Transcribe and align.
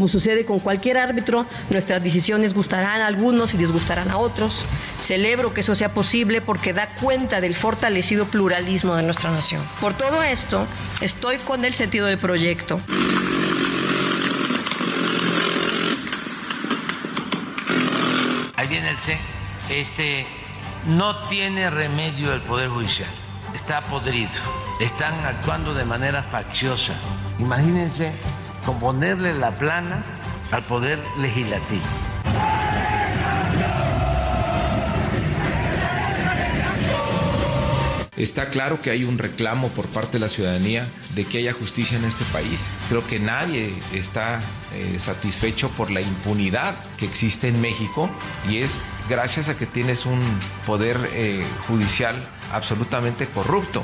Como 0.00 0.08
sucede 0.08 0.46
con 0.46 0.60
cualquier 0.60 0.96
árbitro, 0.96 1.44
nuestras 1.68 2.02
decisiones 2.02 2.54
gustarán 2.54 3.02
a 3.02 3.06
algunos 3.06 3.52
y 3.52 3.58
disgustarán 3.58 4.10
a 4.10 4.16
otros. 4.16 4.64
Celebro 5.02 5.52
que 5.52 5.60
eso 5.60 5.74
sea 5.74 5.92
posible 5.92 6.40
porque 6.40 6.72
da 6.72 6.88
cuenta 6.88 7.42
del 7.42 7.54
fortalecido 7.54 8.24
pluralismo 8.24 8.96
de 8.96 9.02
nuestra 9.02 9.30
nación. 9.30 9.62
Por 9.78 9.92
todo 9.92 10.22
esto, 10.22 10.66
estoy 11.02 11.36
con 11.36 11.66
el 11.66 11.74
sentido 11.74 12.06
de 12.06 12.16
proyecto. 12.16 12.80
Ahí 18.56 18.68
viene 18.68 18.88
el 18.88 18.96
C. 18.96 19.18
Este 19.68 20.24
no 20.86 21.28
tiene 21.28 21.68
remedio 21.68 22.32
el 22.32 22.40
Poder 22.40 22.70
Judicial. 22.70 23.10
Está 23.54 23.82
podrido. 23.82 24.30
Están 24.80 25.12
actuando 25.26 25.74
de 25.74 25.84
manera 25.84 26.22
facciosa. 26.22 26.94
Imagínense 27.38 28.14
componerle 28.64 29.34
la 29.34 29.50
plana 29.52 30.02
al 30.50 30.62
Poder 30.64 30.98
Legislativo. 31.18 31.84
Está 38.20 38.50
claro 38.50 38.82
que 38.82 38.90
hay 38.90 39.04
un 39.04 39.16
reclamo 39.16 39.68
por 39.68 39.86
parte 39.86 40.12
de 40.12 40.18
la 40.18 40.28
ciudadanía 40.28 40.86
de 41.14 41.24
que 41.24 41.38
haya 41.38 41.54
justicia 41.54 41.96
en 41.96 42.04
este 42.04 42.24
país. 42.26 42.76
Creo 42.90 43.06
que 43.06 43.18
nadie 43.18 43.72
está 43.94 44.42
eh, 44.74 44.98
satisfecho 44.98 45.70
por 45.70 45.90
la 45.90 46.02
impunidad 46.02 46.74
que 46.98 47.06
existe 47.06 47.48
en 47.48 47.62
México 47.62 48.10
y 48.46 48.58
es 48.58 48.82
gracias 49.08 49.48
a 49.48 49.56
que 49.56 49.64
tienes 49.64 50.04
un 50.04 50.20
poder 50.66 50.98
eh, 51.14 51.42
judicial 51.66 52.22
absolutamente 52.52 53.26
corrupto. 53.26 53.82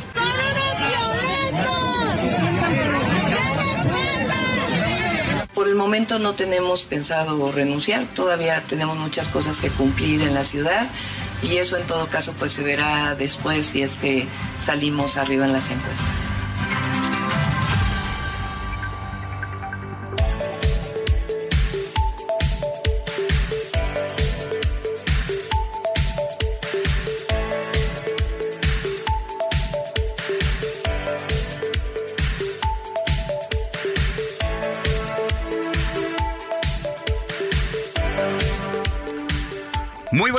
Momento 5.87 6.19
no 6.19 6.35
tenemos 6.35 6.83
pensado 6.83 7.53
renunciar, 7.53 8.07
todavía 8.07 8.61
tenemos 8.67 8.97
muchas 8.97 9.29
cosas 9.29 9.61
que 9.61 9.71
cumplir 9.71 10.21
en 10.23 10.35
la 10.35 10.43
ciudad 10.43 10.89
y 11.45 11.59
eso 11.59 11.77
en 11.77 11.87
todo 11.87 12.09
caso 12.09 12.35
pues 12.37 12.51
se 12.51 12.65
verá 12.65 13.15
después 13.15 13.67
si 13.67 13.83
es 13.83 13.95
que 13.95 14.27
salimos 14.59 15.17
arriba 15.17 15.45
en 15.45 15.53
las 15.53 15.71
encuestas. 15.71 16.26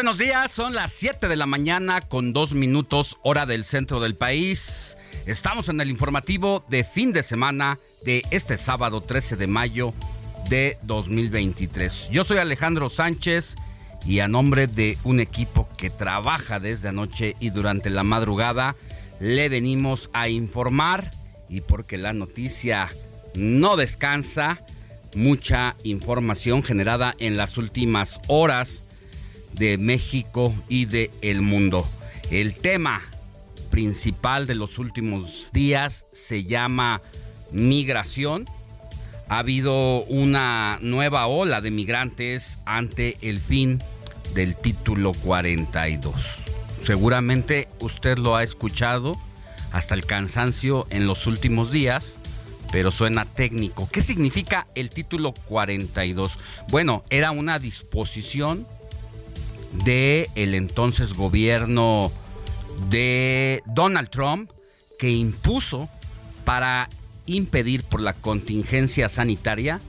Buenos 0.08 0.20
días, 0.20 0.54
son 0.54 0.74
las 0.74 0.94
7 0.94 1.28
de 1.28 1.36
la 1.36 1.46
mañana 1.46 2.00
con 2.00 2.32
dos 2.32 2.54
minutos 2.54 3.18
hora 3.24 3.46
del 3.46 3.66
centro 3.66 4.00
del 4.00 4.16
país. 4.16 4.98
Estamos 5.26 5.68
en 5.68 5.82
el 5.82 5.90
informativo 5.90 6.64
de 6.70 6.86
fin 6.86 7.12
de 7.12 7.24
semana 7.24 7.78
de 8.06 8.24
este 8.32 8.56
sábado 8.56 9.02
13 9.02 9.36
de 9.36 9.48
mayo 9.48 9.94
de 10.50 10.78
2023. 10.84 12.08
Yo 12.10 12.24
soy 12.24 12.38
Alejandro 12.38 12.88
Sánchez 12.88 13.58
y 14.06 14.20
a 14.22 14.30
nombre 14.30 14.68
de 14.68 14.98
un 15.04 15.20
equipo 15.20 15.68
que 15.78 15.90
trabaja 15.90 16.62
desde 16.62 16.88
anoche 16.88 17.36
y 17.42 17.50
durante 17.50 17.90
la 17.90 18.04
madrugada, 18.04 18.78
le 19.20 19.50
venimos 19.50 20.10
a 20.14 20.30
informar 20.30 21.12
y 21.50 21.60
porque 21.60 21.98
la 21.98 22.14
noticia 22.14 22.88
no 23.36 23.76
descansa, 23.76 24.64
mucha 25.16 25.76
información 25.84 26.64
generada 26.64 27.14
en 27.20 27.36
las 27.36 27.58
últimas 27.58 28.22
horas 28.30 28.86
de 29.54 29.78
México 29.78 30.54
y 30.68 30.86
de 30.86 31.12
el 31.22 31.42
mundo. 31.42 31.88
El 32.30 32.56
tema 32.56 33.02
principal 33.72 34.48
de 34.48 34.56
los 34.56 34.80
últimos 34.80 35.52
días 35.54 36.08
se 36.12 36.44
llama 36.44 37.02
migración. 37.52 38.46
Ha 39.30 39.40
habido 39.40 40.04
una 40.06 40.80
nueva 40.82 41.28
ola 41.28 41.62
de 41.62 41.72
migrantes 41.72 42.60
ante 42.66 43.18
el 43.22 43.40
fin 43.40 43.82
del 44.34 44.56
título 44.56 45.12
42. 45.24 46.14
Seguramente 46.86 47.68
usted 47.80 48.18
lo 48.18 48.36
ha 48.36 48.44
escuchado 48.44 49.18
hasta 49.72 49.96
el 49.96 50.06
cansancio 50.06 50.88
en 50.90 51.08
los 51.08 51.28
últimos 51.28 51.72
días, 51.72 52.18
pero 52.72 52.92
suena 52.92 53.26
técnico. 53.26 53.90
¿Qué 53.92 54.02
significa 54.02 54.68
el 54.76 54.90
título 54.90 55.34
42? 55.34 56.38
Bueno, 56.70 57.04
era 57.10 57.32
una 57.32 57.60
disposición 57.60 58.66
de 59.72 60.30
el 60.36 60.54
entonces 60.54 61.14
gobierno 61.14 62.12
de 62.90 63.62
Donald 63.66 64.10
Trump 64.10 64.50
que 65.00 65.10
impuso 65.10 65.90
para 66.46 66.90
impedir 67.26 67.84
por 67.84 68.02
la 68.02 68.14
contingencia 68.14 69.10
sanitaria 69.10 69.82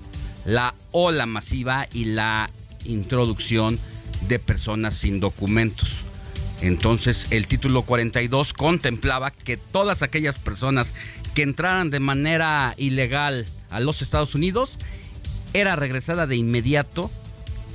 la 0.45 0.75
ola 0.93 1.27
masiva 1.27 1.87
y 1.93 2.07
la 2.07 2.51
introducción 2.85 3.79
de 4.27 4.39
personas 4.39 4.95
sin 4.95 5.21
documentos. 5.21 5.99
Entonces 6.61 7.29
el 7.31 7.47
título 7.47 7.83
42 7.83 8.53
contemplaba 8.53 9.31
que 9.31 9.57
todas 9.57 10.03
aquellas 10.03 10.39
personas 10.39 10.95
que 11.35 11.43
entraran 11.43 11.91
de 11.91 12.01
manera 12.01 12.75
ilegal 12.77 13.47
a 13.71 13.79
los 13.79 14.03
Estados 14.03 14.35
Unidos 14.35 14.79
era 15.53 15.77
regresada 15.77 16.27
de 16.27 16.37
inmediato 16.37 17.11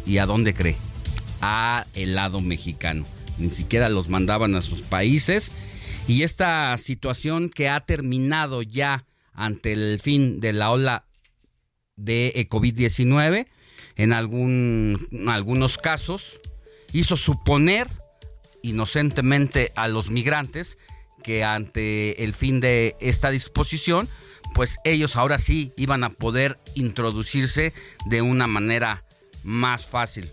y 0.05 0.17
a 0.17 0.25
dónde 0.25 0.53
cree 0.53 0.77
a 1.45 1.85
el 1.93 2.15
lado 2.15 2.39
mexicano. 2.39 3.05
Ni 3.37 3.49
siquiera 3.49 3.89
los 3.89 4.07
mandaban 4.07 4.55
a 4.55 4.61
sus 4.61 4.81
países. 4.81 5.51
Y 6.07 6.23
esta 6.23 6.75
situación 6.77 7.49
que 7.49 7.67
ha 7.67 7.81
terminado 7.81 8.61
ya 8.61 9.05
ante 9.33 9.73
el 9.73 9.99
fin 9.99 10.39
de 10.39 10.53
la 10.53 10.71
ola 10.71 11.05
de 11.97 12.47
COVID-19, 12.49 13.47
en 13.97 14.13
algún, 14.13 15.09
algunos 15.27 15.77
casos, 15.77 16.39
hizo 16.93 17.17
suponer 17.17 17.87
inocentemente 18.61 19.73
a 19.75 19.89
los 19.89 20.09
migrantes 20.09 20.77
que 21.23 21.43
ante 21.43 22.23
el 22.23 22.33
fin 22.33 22.61
de 22.61 22.95
esta 23.01 23.31
disposición, 23.31 24.07
pues 24.55 24.77
ellos 24.85 25.17
ahora 25.17 25.39
sí 25.39 25.73
iban 25.75 26.05
a 26.05 26.09
poder 26.09 26.57
introducirse 26.75 27.73
de 28.05 28.21
una 28.21 28.47
manera 28.47 29.03
más 29.43 29.85
fácil 29.85 30.29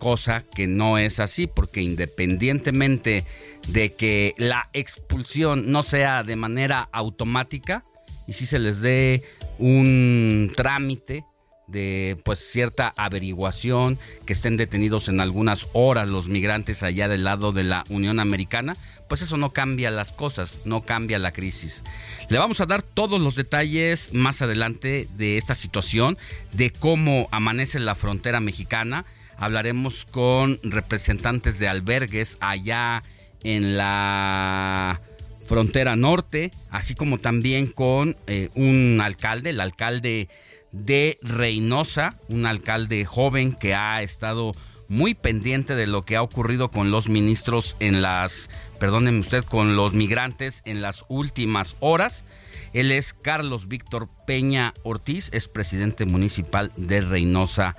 cosa 0.00 0.42
que 0.52 0.66
no 0.66 0.98
es 0.98 1.20
así, 1.20 1.46
porque 1.46 1.82
independientemente 1.82 3.24
de 3.68 3.94
que 3.94 4.34
la 4.36 4.68
expulsión 4.72 5.70
no 5.70 5.84
sea 5.84 6.24
de 6.24 6.34
manera 6.34 6.88
automática, 6.90 7.84
y 8.26 8.32
si 8.32 8.46
se 8.46 8.58
les 8.58 8.80
dé 8.80 9.22
un 9.58 10.52
trámite 10.56 11.24
de 11.68 12.20
pues 12.24 12.40
cierta 12.40 12.92
averiguación, 12.96 13.98
que 14.26 14.32
estén 14.32 14.56
detenidos 14.56 15.08
en 15.08 15.20
algunas 15.20 15.68
horas 15.72 16.10
los 16.10 16.26
migrantes 16.28 16.82
allá 16.82 17.06
del 17.06 17.24
lado 17.24 17.52
de 17.52 17.62
la 17.62 17.84
Unión 17.88 18.18
Americana, 18.18 18.74
pues 19.08 19.22
eso 19.22 19.36
no 19.36 19.52
cambia 19.52 19.90
las 19.90 20.12
cosas, 20.12 20.62
no 20.64 20.82
cambia 20.82 21.18
la 21.18 21.32
crisis. 21.32 21.84
Le 22.28 22.38
vamos 22.38 22.60
a 22.60 22.66
dar 22.66 22.82
todos 22.82 23.20
los 23.20 23.36
detalles 23.36 24.14
más 24.14 24.42
adelante 24.42 25.08
de 25.16 25.38
esta 25.38 25.54
situación, 25.54 26.18
de 26.52 26.70
cómo 26.70 27.28
amanece 27.30 27.78
la 27.78 27.94
frontera 27.94 28.40
mexicana. 28.40 29.04
Hablaremos 29.40 30.04
con 30.04 30.60
representantes 30.62 31.58
de 31.58 31.66
albergues 31.66 32.36
allá 32.40 33.02
en 33.42 33.76
la 33.76 35.00
frontera 35.46 35.96
norte, 35.96 36.50
así 36.70 36.94
como 36.94 37.18
también 37.18 37.66
con 37.66 38.16
eh, 38.26 38.50
un 38.54 39.00
alcalde, 39.02 39.50
el 39.50 39.60
alcalde 39.60 40.28
de 40.72 41.18
Reynosa, 41.22 42.16
un 42.28 42.46
alcalde 42.46 43.04
joven 43.04 43.54
que 43.54 43.74
ha 43.74 44.02
estado 44.02 44.52
muy 44.88 45.14
pendiente 45.14 45.74
de 45.74 45.86
lo 45.86 46.02
que 46.02 46.16
ha 46.16 46.22
ocurrido 46.22 46.70
con 46.70 46.90
los 46.90 47.08
ministros 47.08 47.76
en 47.80 48.02
las, 48.02 48.50
perdónenme 48.78 49.20
usted, 49.20 49.44
con 49.44 49.74
los 49.74 49.94
migrantes 49.94 50.62
en 50.66 50.82
las 50.82 51.04
últimas 51.08 51.76
horas. 51.80 52.24
Él 52.72 52.92
es 52.92 53.14
Carlos 53.14 53.68
Víctor 53.68 54.08
Peña 54.26 54.74
Ortiz, 54.82 55.30
es 55.32 55.48
presidente 55.48 56.04
municipal 56.04 56.72
de 56.76 57.00
Reynosa, 57.00 57.76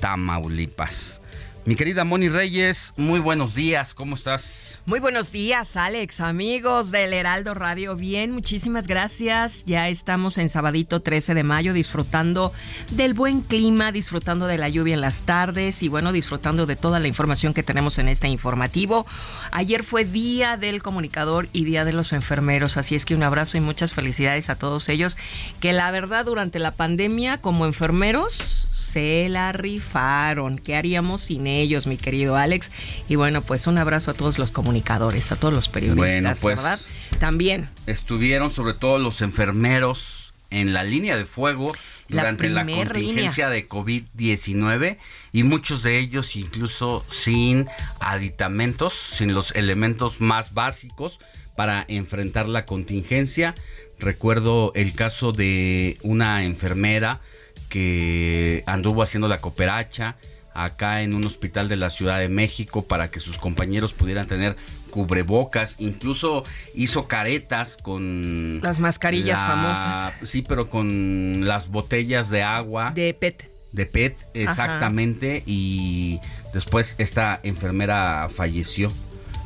Tamaulipas. 0.00 1.20
Mi 1.68 1.76
querida 1.76 2.02
Moni 2.02 2.30
Reyes, 2.30 2.94
muy 2.96 3.20
buenos 3.20 3.54
días, 3.54 3.92
¿cómo 3.92 4.14
estás? 4.14 4.80
Muy 4.86 5.00
buenos 5.00 5.32
días, 5.32 5.76
Alex, 5.76 6.22
amigos 6.22 6.90
del 6.90 7.12
Heraldo 7.12 7.52
Radio. 7.52 7.94
Bien, 7.94 8.32
muchísimas 8.32 8.86
gracias. 8.86 9.66
Ya 9.66 9.90
estamos 9.90 10.38
en 10.38 10.48
sabadito 10.48 11.00
13 11.00 11.34
de 11.34 11.42
mayo 11.42 11.74
disfrutando 11.74 12.54
del 12.92 13.12
buen 13.12 13.42
clima, 13.42 13.92
disfrutando 13.92 14.46
de 14.46 14.56
la 14.56 14.70
lluvia 14.70 14.94
en 14.94 15.02
las 15.02 15.24
tardes 15.24 15.82
y 15.82 15.88
bueno, 15.88 16.10
disfrutando 16.12 16.64
de 16.64 16.74
toda 16.74 17.00
la 17.00 17.06
información 17.06 17.52
que 17.52 17.62
tenemos 17.62 17.98
en 17.98 18.08
este 18.08 18.28
informativo. 18.28 19.04
Ayer 19.50 19.84
fue 19.84 20.06
Día 20.06 20.56
del 20.56 20.82
Comunicador 20.82 21.50
y 21.52 21.66
Día 21.66 21.84
de 21.84 21.92
los 21.92 22.14
Enfermeros, 22.14 22.78
así 22.78 22.94
es 22.94 23.04
que 23.04 23.14
un 23.14 23.24
abrazo 23.24 23.58
y 23.58 23.60
muchas 23.60 23.92
felicidades 23.92 24.48
a 24.48 24.56
todos 24.56 24.88
ellos 24.88 25.18
que 25.60 25.74
la 25.74 25.90
verdad 25.90 26.24
durante 26.24 26.60
la 26.60 26.70
pandemia 26.70 27.36
como 27.36 27.66
enfermeros 27.66 28.68
se 28.70 29.28
la 29.28 29.52
rifaron. 29.52 30.56
¿Qué 30.56 30.74
haríamos 30.74 31.20
sin 31.20 31.46
ellos, 31.46 31.57
mi 31.86 31.96
querido 31.96 32.36
Alex? 32.36 32.70
Y 33.08 33.16
bueno, 33.16 33.42
pues 33.42 33.66
un 33.66 33.78
abrazo 33.78 34.10
a 34.10 34.14
todos 34.14 34.38
los 34.38 34.50
comunicadores 34.50 35.32
a 35.32 35.36
todos 35.36 35.54
los 35.54 35.68
periodistas, 35.68 36.40
pues, 36.40 36.56
¿verdad? 36.56 36.80
También. 37.18 37.68
Estuvieron 37.86 38.50
sobre 38.50 38.74
todo 38.74 38.98
los 38.98 39.22
enfermeros 39.22 40.32
en 40.50 40.72
la 40.72 40.82
línea 40.82 41.16
de 41.16 41.26
fuego 41.26 41.74
durante 42.08 42.48
la, 42.48 42.64
contingencia 42.64 43.50
de 43.50 43.68
COVID-19 43.68 44.96
y 45.32 45.42
muchos 45.42 45.82
de 45.82 45.98
ellos 45.98 46.36
incluso 46.36 47.04
sin 47.10 47.68
aditamentos, 48.00 48.94
sin 48.94 49.34
los 49.34 49.54
elementos 49.54 50.20
más 50.20 50.54
básicos 50.54 51.20
para 51.54 51.84
enfrentar 51.88 52.48
la 52.48 52.64
contingencia. 52.64 53.54
Recuerdo 53.98 54.72
el 54.74 54.94
caso 54.94 55.32
de 55.32 55.98
una 56.02 56.44
enfermera 56.44 57.20
que 57.68 58.62
anduvo 58.66 59.02
haciendo 59.02 59.28
la 59.28 59.40
cooperacha, 59.40 60.16
acá 60.64 61.02
en 61.02 61.14
un 61.14 61.24
hospital 61.24 61.68
de 61.68 61.76
la 61.76 61.90
Ciudad 61.90 62.18
de 62.18 62.28
México 62.28 62.84
para 62.84 63.10
que 63.10 63.20
sus 63.20 63.38
compañeros 63.38 63.92
pudieran 63.92 64.26
tener 64.26 64.56
cubrebocas, 64.90 65.76
incluso 65.78 66.44
hizo 66.74 67.06
caretas 67.06 67.76
con 67.76 68.60
las 68.62 68.80
mascarillas 68.80 69.40
famosas. 69.40 70.12
Sí, 70.24 70.42
pero 70.42 70.68
con 70.68 71.46
las 71.46 71.68
botellas 71.68 72.30
de 72.30 72.42
agua. 72.42 72.92
De 72.94 73.14
PET. 73.14 73.50
De 73.72 73.86
PET, 73.86 74.16
exactamente. 74.34 75.42
Y 75.46 76.20
después 76.52 76.96
esta 76.98 77.38
enfermera 77.42 78.28
falleció. 78.30 78.90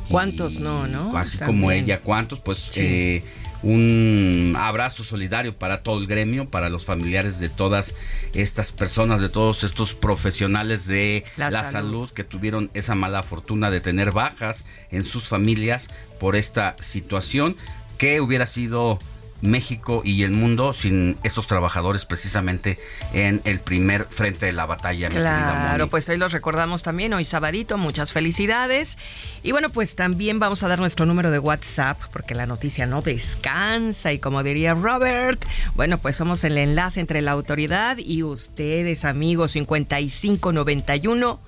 ¿Cuántos 0.09 0.59
no, 0.59 0.87
no? 0.87 1.15
Así 1.17 1.37
como 1.37 1.71
ella, 1.71 1.99
¿cuántos? 1.99 2.39
Pues 2.39 2.71
eh, 2.77 3.23
un 3.63 4.55
abrazo 4.57 5.03
solidario 5.03 5.57
para 5.57 5.81
todo 5.83 5.97
el 5.99 6.05
gremio, 6.05 6.49
para 6.49 6.69
los 6.69 6.85
familiares 6.85 7.39
de 7.39 7.49
todas 7.49 8.29
estas 8.33 8.73
personas, 8.73 9.21
de 9.21 9.29
todos 9.29 9.63
estos 9.63 9.93
profesionales 9.95 10.85
de 10.85 11.23
la, 11.37 11.63
salud. 11.63 12.09
que 12.11 12.25
tuvieron 12.25 12.69
esa 12.73 12.93
mala 12.93 13.23
fortuna 13.23 13.71
de 13.71 13.79
tener 13.79 14.11
bajas 14.11 14.65
en 14.91 15.05
sus 15.05 15.27
familias 15.29 15.89
por 16.19 16.35
esta 16.35 16.75
situación 16.79 17.55
que 17.97 18.19
hubiera 18.19 18.45
sido 18.45 18.99
México 19.43 20.01
y 20.05 20.23
el 20.23 20.31
mundo 20.31 20.73
sin 20.73 21.17
estos 21.23 21.47
trabajadores 21.47 22.05
precisamente 22.05 22.79
en 23.13 23.41
el 23.43 23.59
primer 23.59 24.05
frente 24.09 24.45
de 24.45 24.53
la 24.53 24.65
batalla. 24.65 25.09
Claro, 25.09 25.89
pues 25.89 26.07
hoy 26.09 26.17
los 26.17 26.31
recordamos 26.31 26.81
también, 26.81 27.13
hoy 27.13 27.25
sabadito, 27.25 27.77
muchas 27.77 28.13
felicidades. 28.13 28.97
Y 29.43 29.51
bueno, 29.51 29.69
pues 29.69 29.95
también 29.95 30.39
vamos 30.39 30.63
a 30.63 30.69
dar 30.69 30.79
nuestro 30.79 31.05
número 31.05 31.29
de 31.29 31.39
WhatsApp 31.39 31.99
porque 32.11 32.33
la 32.35 32.45
noticia 32.45 32.85
no 32.85 33.01
descansa 33.01 34.13
y 34.13 34.19
como 34.19 34.41
diría 34.43 34.73
Robert, 34.73 35.45
bueno, 35.75 35.97
pues 35.97 36.15
somos 36.15 36.43
el 36.45 36.57
enlace 36.57 37.01
entre 37.01 37.21
la 37.21 37.31
autoridad 37.31 37.97
y 37.97 38.23
ustedes, 38.23 39.05
amigos, 39.05 39.51
5591. 39.51 41.39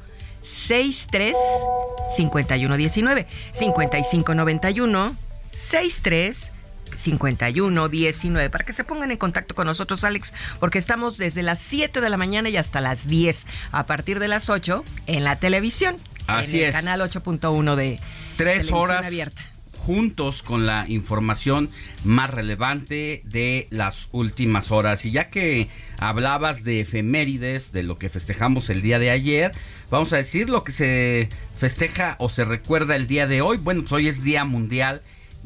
63 0.41 1.35
5119 2.15 3.25
5591 3.51 5.15
63 5.51 6.51
5119 6.95 8.49
para 8.49 8.65
que 8.65 8.73
se 8.73 8.83
pongan 8.83 9.11
en 9.11 9.17
contacto 9.17 9.55
con 9.55 9.67
nosotros, 9.67 10.03
Alex, 10.03 10.33
porque 10.59 10.77
estamos 10.77 11.17
desde 11.17 11.43
las 11.43 11.59
7 11.59 12.01
de 12.01 12.09
la 12.09 12.17
mañana 12.17 12.49
y 12.49 12.57
hasta 12.57 12.81
las 12.81 13.07
10, 13.07 13.45
a 13.71 13.85
partir 13.85 14.19
de 14.19 14.27
las 14.27 14.49
8 14.49 14.83
en 15.07 15.23
la 15.23 15.37
televisión. 15.39 15.97
Así 16.27 16.61
en 16.61 16.67
el 16.67 16.73
canal 16.73 17.01
8.1 17.01 17.75
de 17.75 17.99
Tres 18.37 18.71
horas 18.71 19.05
abierta. 19.05 19.41
juntos 19.73 20.41
con 20.41 20.65
la 20.65 20.85
información 20.89 21.69
más 22.03 22.31
relevante 22.31 23.21
de 23.25 23.67
las 23.69 24.09
últimas 24.11 24.71
horas. 24.71 25.05
Y 25.05 25.11
ya 25.11 25.29
que 25.29 25.69
hablabas 25.99 26.63
de 26.63 26.81
efemérides, 26.81 27.71
de 27.71 27.83
lo 27.83 27.99
que 27.99 28.09
festejamos 28.09 28.69
el 28.71 28.81
día 28.81 28.97
de 28.97 29.11
ayer, 29.11 29.51
vamos 29.91 30.11
a 30.13 30.17
decir 30.17 30.49
lo 30.49 30.63
que 30.63 30.71
se 30.71 31.29
festeja 31.55 32.15
o 32.19 32.29
se 32.29 32.43
recuerda 32.43 32.95
el 32.95 33.07
día 33.07 33.27
de 33.27 33.41
hoy. 33.41 33.57
Bueno, 33.57 33.81
pues 33.81 33.93
hoy 33.93 34.07
es 34.07 34.23
Día 34.23 34.43
Mundial 34.45 35.03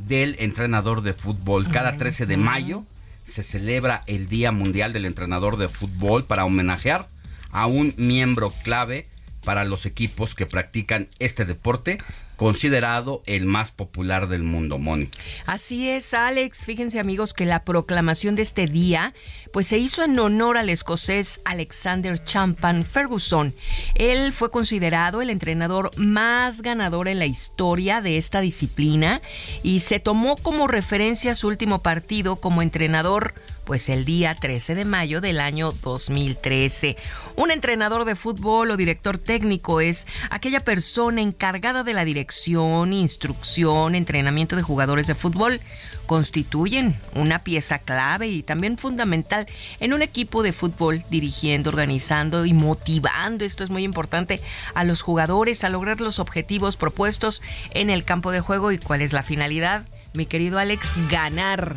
del 0.07 0.35
entrenador 0.39 1.01
de 1.01 1.13
fútbol. 1.13 1.67
Cada 1.67 1.97
13 1.97 2.25
de 2.25 2.37
mayo 2.37 2.83
se 3.23 3.43
celebra 3.43 4.01
el 4.07 4.27
Día 4.27 4.51
Mundial 4.51 4.93
del 4.93 5.05
Entrenador 5.05 5.57
de 5.57 5.69
Fútbol 5.69 6.23
para 6.23 6.45
homenajear 6.45 7.07
a 7.51 7.67
un 7.67 7.93
miembro 7.97 8.53
clave 8.63 9.07
para 9.43 9.65
los 9.65 9.85
equipos 9.85 10.35
que 10.35 10.45
practican 10.45 11.07
este 11.19 11.45
deporte 11.45 11.99
considerado 12.39 13.21
el 13.25 13.45
más 13.45 13.71
popular 13.71 14.29
del 14.29 14.43
mundo, 14.43 14.79
Moni. 14.79 15.09
Así 15.45 15.89
es, 15.89 16.13
Alex. 16.13 16.63
Fíjense, 16.63 16.97
amigos, 16.97 17.33
que 17.33 17.45
la 17.45 17.65
proclamación 17.65 18.35
de 18.35 18.43
este 18.43 18.65
día 18.65 19.13
pues 19.51 19.67
se 19.67 19.77
hizo 19.77 20.05
en 20.05 20.17
honor 20.17 20.57
al 20.57 20.69
escocés 20.69 21.41
Alexander 21.43 22.23
Champan 22.23 22.85
Ferguson. 22.85 23.53
Él 23.93 24.31
fue 24.31 24.51
considerado 24.51 25.21
el 25.21 25.31
entrenador 25.31 25.91
más 25.97 26.61
ganador 26.61 27.09
en 27.09 27.19
la 27.19 27.25
historia 27.25 27.99
de 27.99 28.15
esta 28.15 28.39
disciplina 28.39 29.21
y 29.61 29.81
se 29.81 29.99
tomó 29.99 30.37
como 30.37 30.67
referencia 30.67 31.35
su 31.35 31.49
último 31.49 31.83
partido 31.83 32.37
como 32.37 32.61
entrenador 32.61 33.33
pues 33.69 33.87
el 33.89 34.03
día 34.03 34.33
13 34.33 34.73
de 34.73 34.83
mayo 34.83 35.21
del 35.21 35.39
año 35.39 35.71
2013. 35.71 36.97
Un 37.35 37.51
entrenador 37.51 38.03
de 38.03 38.15
fútbol 38.15 38.71
o 38.71 38.77
director 38.77 39.19
técnico 39.19 39.79
es 39.79 40.07
aquella 40.31 40.63
persona 40.63 41.21
encargada 41.21 41.83
de 41.83 41.93
la 41.93 42.03
dirección, 42.03 42.93
instrucción, 42.93 43.93
entrenamiento 43.93 44.55
de 44.55 44.63
jugadores 44.63 45.05
de 45.05 45.13
fútbol. 45.13 45.61
Constituyen 46.07 46.99
una 47.13 47.43
pieza 47.43 47.77
clave 47.77 48.29
y 48.29 48.41
también 48.41 48.79
fundamental 48.79 49.45
en 49.79 49.93
un 49.93 50.01
equipo 50.01 50.41
de 50.41 50.51
fútbol, 50.51 51.05
dirigiendo, 51.11 51.69
organizando 51.69 52.47
y 52.47 52.53
motivando, 52.53 53.45
esto 53.45 53.63
es 53.63 53.69
muy 53.69 53.83
importante, 53.83 54.41
a 54.73 54.83
los 54.83 55.03
jugadores 55.03 55.63
a 55.63 55.69
lograr 55.69 56.01
los 56.01 56.17
objetivos 56.17 56.75
propuestos 56.75 57.43
en 57.69 57.91
el 57.91 58.03
campo 58.03 58.31
de 58.31 58.41
juego 58.41 58.71
y 58.71 58.79
cuál 58.79 59.03
es 59.03 59.13
la 59.13 59.21
finalidad. 59.21 59.85
Mi 60.15 60.25
querido 60.25 60.57
Alex, 60.57 60.93
ganar 61.11 61.75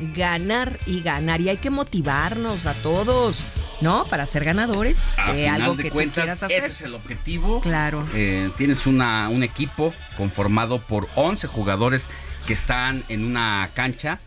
ganar 0.00 0.78
y 0.86 1.02
ganar. 1.02 1.40
Y 1.40 1.48
hay 1.48 1.56
que 1.56 1.70
motivarnos 1.70 2.66
a 2.66 2.74
todos, 2.74 3.44
¿no? 3.80 4.04
Para 4.04 4.26
ser 4.26 4.44
ganadores 4.44 5.16
de 5.32 5.48
algo 5.48 5.76
que 5.76 5.90
cuentas, 5.90 6.42
hacer. 6.42 6.64
Ese 6.64 6.66
es 6.66 6.82
el 6.82 6.94
objetivo. 6.94 7.60
Claro. 7.60 8.06
Eh, 8.14 8.50
tienes 8.56 8.86
una, 8.86 9.28
un 9.28 9.42
equipo 9.42 9.92
conformado 10.16 10.80
por 10.80 11.08
11 11.14 11.46
jugadores 11.46 12.08
que 12.46 12.54
están 12.54 13.04
en 13.08 13.24
una 13.24 13.70
cancha 13.74 14.20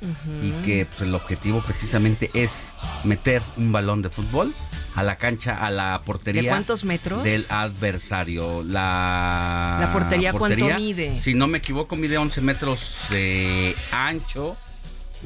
y 0.43 0.51
que 0.63 0.85
pues, 0.85 1.01
el 1.01 1.15
objetivo 1.15 1.61
precisamente 1.61 2.29
es 2.35 2.73
meter 3.03 3.41
un 3.57 3.71
balón 3.71 4.03
de 4.03 4.09
fútbol 4.09 4.53
a 4.95 5.03
la 5.03 5.15
cancha, 5.15 5.65
a 5.65 5.71
la 5.71 6.01
portería. 6.05 6.43
¿De 6.43 6.49
cuántos 6.49 6.85
metros? 6.85 7.23
Del 7.23 7.45
adversario. 7.49 8.61
La, 8.63 9.77
la 9.79 9.91
portería, 9.91 10.33
¿cuánto 10.33 10.65
mide? 10.75 11.17
Si 11.17 11.33
no 11.33 11.47
me 11.47 11.59
equivoco, 11.59 11.95
mide 11.95 12.17
11 12.17 12.41
metros 12.41 13.05
de 13.09 13.75
ancho 13.91 14.57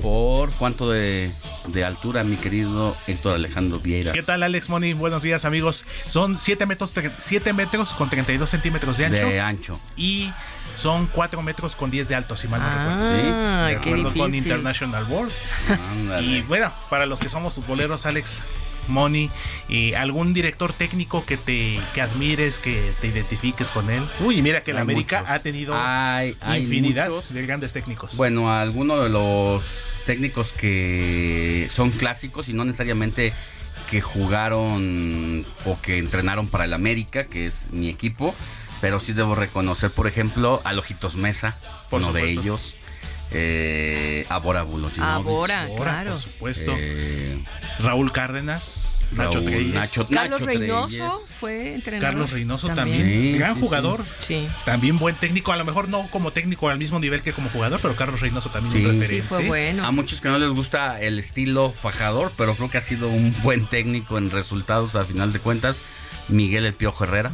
por 0.02 0.52
cuánto 0.52 0.90
de 0.90 1.32
de 1.68 1.84
altura, 1.84 2.24
mi 2.24 2.36
querido 2.36 2.96
Héctor 3.08 3.36
Alejandro 3.36 3.80
Vieira. 3.80 4.12
¿Qué 4.12 4.22
tal, 4.22 4.44
Alex 4.44 4.70
Moni? 4.70 4.94
Buenos 4.94 5.24
días, 5.24 5.46
amigos. 5.46 5.86
Son 6.08 6.38
7 6.38 6.66
metros, 6.68 6.94
7 7.18 7.54
metros 7.54 7.94
con 7.96 8.10
32 8.10 8.48
centímetros 8.50 8.98
de 8.98 9.06
ancho. 9.08 9.28
De 9.28 9.40
ancho. 9.40 9.80
Y 9.98 10.32
son 10.78 11.08
4 11.08 11.42
metros 11.42 11.76
con 11.76 11.90
10 11.90 12.08
de 12.10 12.16
alto, 12.16 12.36
si 12.36 12.48
mal 12.48 12.62
no 12.62 12.68
Ah, 12.68 12.72
recuerdo. 12.72 13.82
qué 13.82 13.90
De 13.90 13.96
acuerdo 13.96 14.04
con 14.20 14.30
difícil. 14.32 14.52
International. 14.52 15.08
Ándale. 15.92 16.28
Y 16.28 16.42
bueno, 16.44 16.72
para 16.90 17.06
los 17.08 17.20
que 17.20 17.30
somos 17.30 17.56
futboleros, 17.56 18.06
Alex, 18.06 18.42
Moni, 18.88 19.30
y 19.70 19.94
algún 19.94 20.34
director 20.34 20.74
técnico 20.74 21.26
que 21.26 21.38
te 21.38 21.80
que 21.94 22.02
admires, 22.02 22.60
que 22.60 22.94
te 23.02 23.08
identifiques 23.08 23.70
con 23.70 23.90
él. 23.90 24.04
Uy, 24.22 24.42
mira 24.42 24.64
que 24.64 24.74
la 24.74 24.80
Hay 24.80 24.84
América 24.84 25.20
muchos. 25.22 25.36
ha 25.36 25.40
tenido 25.40 25.74
Hay- 25.78 26.36
hay 26.42 26.64
infinidad 26.64 27.10
muchos. 27.10 27.34
de 27.34 27.42
grandes 27.46 27.74
técnicos. 27.74 28.16
Bueno, 28.18 28.52
algunos 28.54 29.04
de 29.04 29.10
los 29.10 29.64
técnicos 30.06 30.52
que 30.52 31.68
son 31.72 31.92
clásicos 31.92 32.50
y 32.50 32.54
no 32.54 32.66
necesariamente 32.66 33.34
que 33.90 34.02
jugaron 34.02 35.46
o 35.66 35.80
que 35.82 35.98
entrenaron 35.98 36.48
para 36.48 36.66
el 36.66 36.74
América, 36.74 37.26
que 37.26 37.46
es 37.46 37.68
mi 37.72 37.90
equipo, 37.90 38.36
pero 38.82 39.00
sí 39.00 39.14
debo 39.14 39.36
reconocer, 39.36 39.92
por 39.92 40.08
ejemplo, 40.08 40.62
a 40.64 40.74
Lojitos 40.74 41.16
Mesa, 41.16 41.56
Por 41.90 42.02
uno 42.02 42.14
de 42.14 42.24
ellos, 42.32 42.74
eh, 43.32 44.26
a 44.30 44.38
Bora 44.40 44.64
Bulutinovic, 44.64 45.28
Ahora, 45.28 45.64
Ahora, 45.64 45.76
claro. 45.84 46.12
por 46.12 46.20
supuesto. 46.20 46.74
eh, 46.78 47.38
Raúl 47.80 48.12
Cárdenas, 48.12 49.00
Nacho 49.12 49.34
Raúl, 49.40 49.46
Treyes, 49.46 49.74
Nacho- 49.74 50.08
Carlos 50.10 50.42
Nacho 50.42 50.46
Reynoso 50.46 50.98
Treyes. 50.98 51.30
fue 51.30 51.74
entrenador. 51.76 52.10
Carlos 52.10 52.32
Reynoso 52.32 52.68
también, 52.70 53.04
Sí, 53.04 53.38
gran 53.38 53.56
sí, 53.56 53.62
jugador. 53.62 54.06
Sí. 54.20 54.48
También 54.64 54.98
buen 54.98 55.16
técnico, 55.16 55.52
a 55.52 55.58
lo 55.58 55.66
mejor 55.66 55.90
no 55.90 56.10
como 56.10 56.32
técnico 56.32 56.70
al 56.70 56.78
mismo 56.78 57.00
nivel 57.00 57.22
que 57.22 57.34
como 57.34 57.50
jugador, 57.50 57.80
pero 57.82 57.96
Carlos 57.96 58.22
Reynoso 58.22 58.50
también 58.50 58.74
Sí. 58.74 58.80
un 58.80 58.84
Sí, 58.86 58.92
referente. 59.00 59.16
Sí, 59.16 59.28
fue 59.28 59.46
bueno. 59.48 59.86
A 59.86 59.92
muchos 59.92 60.22
que 60.22 60.30
no 60.30 60.38
les 60.38 60.50
gusta 60.50 61.00
el 61.02 61.20
estilo 61.20 61.72
fajador, 61.74 62.32
pero 62.38 62.56
creo 62.56 62.70
que 62.70 62.78
ha 62.78 62.82
sido 62.82 63.10
un 63.10 63.36
buen 63.44 63.66
técnico 63.68 64.18
en 64.18 64.32
resultados 64.32 64.96
a 64.96 65.04
final 65.06 65.34
de 65.34 65.40
cuentas. 65.40 65.80
Miguel 66.30 66.66
El 66.66 66.74
Piojo 66.74 67.04
Herrera. 67.04 67.32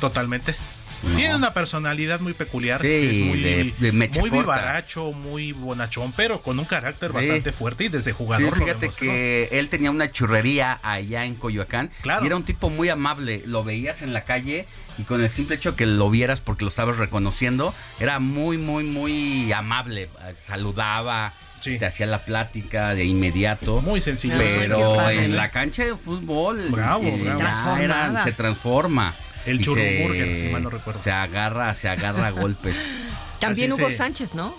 Totalmente. 0.00 0.56
No. 1.02 1.16
Tiene 1.16 1.34
una 1.36 1.52
personalidad 1.52 2.20
muy 2.20 2.32
peculiar. 2.34 2.80
Sí, 2.80 2.86
que 2.86 3.10
es 3.22 3.26
muy, 3.26 3.40
de- 3.42 3.74
de 3.78 3.92
mecha 3.92 4.20
muy 4.20 4.30
corta. 4.30 4.42
vivaracho, 4.52 5.12
muy 5.12 5.52
bonachón, 5.52 6.12
pero 6.12 6.40
con 6.40 6.58
un 6.58 6.64
carácter 6.64 7.10
Sí. 7.10 7.16
bastante 7.16 7.52
fuerte 7.52 7.84
y 7.84 7.88
desde 7.88 8.12
Sí, 8.12 8.16
jugador 8.16 8.56
lo 8.58 8.64
fíjate 8.64 8.88
que 8.90 9.48
él 9.52 9.68
tenía 9.68 9.90
una 9.90 10.10
churrería 10.10 10.78
allá 10.82 11.24
en 11.24 11.34
Coyoacán 11.34 11.90
Claro. 12.02 12.22
y 12.22 12.26
era 12.28 12.36
un 12.36 12.44
tipo 12.44 12.70
muy 12.70 12.88
amable. 12.88 13.42
Lo 13.46 13.64
veías 13.64 14.02
en 14.02 14.12
la 14.12 14.24
calle 14.24 14.66
y 14.98 15.02
con 15.02 15.20
el 15.22 15.28
simple 15.28 15.56
hecho 15.56 15.74
que 15.74 15.86
lo 15.86 16.08
vieras 16.10 16.40
porque 16.40 16.64
lo 16.64 16.68
estabas 16.68 16.98
reconociendo, 16.98 17.74
era 17.98 18.18
muy, 18.18 18.56
muy, 18.58 18.84
muy 18.84 19.52
amable. 19.52 20.08
Saludaba, 20.36 21.32
Sí. 21.60 21.78
te 21.78 21.86
hacía 21.86 22.06
la 22.06 22.24
plática 22.24 22.94
de 22.94 23.04
inmediato. 23.04 23.80
Muy 23.82 24.00
sencillo. 24.00 24.34
Pero 24.36 25.10
en 25.10 25.36
la 25.36 25.50
cancha 25.50 25.84
de 25.84 25.96
fútbol 25.96 26.60
Bravo, 26.70 27.04
bravo. 27.04 28.24
se 28.24 28.32
transforma. 28.32 29.14
El 29.46 29.60
Y 29.60 29.64
churrumburger, 29.64 30.36
si 30.38 30.46
mal 30.48 30.62
no 30.62 30.70
recuerdo. 30.70 31.00
Se 31.00 31.10
agarra, 31.10 31.74
se 31.74 31.88
agarra 31.88 32.28
a 32.28 32.30
golpes. 32.30 32.76
También 33.40 33.72
Así 33.72 33.80
Hugo 33.80 33.90
se- 33.90 33.96
Sánchez, 33.96 34.34
¿no? 34.34 34.54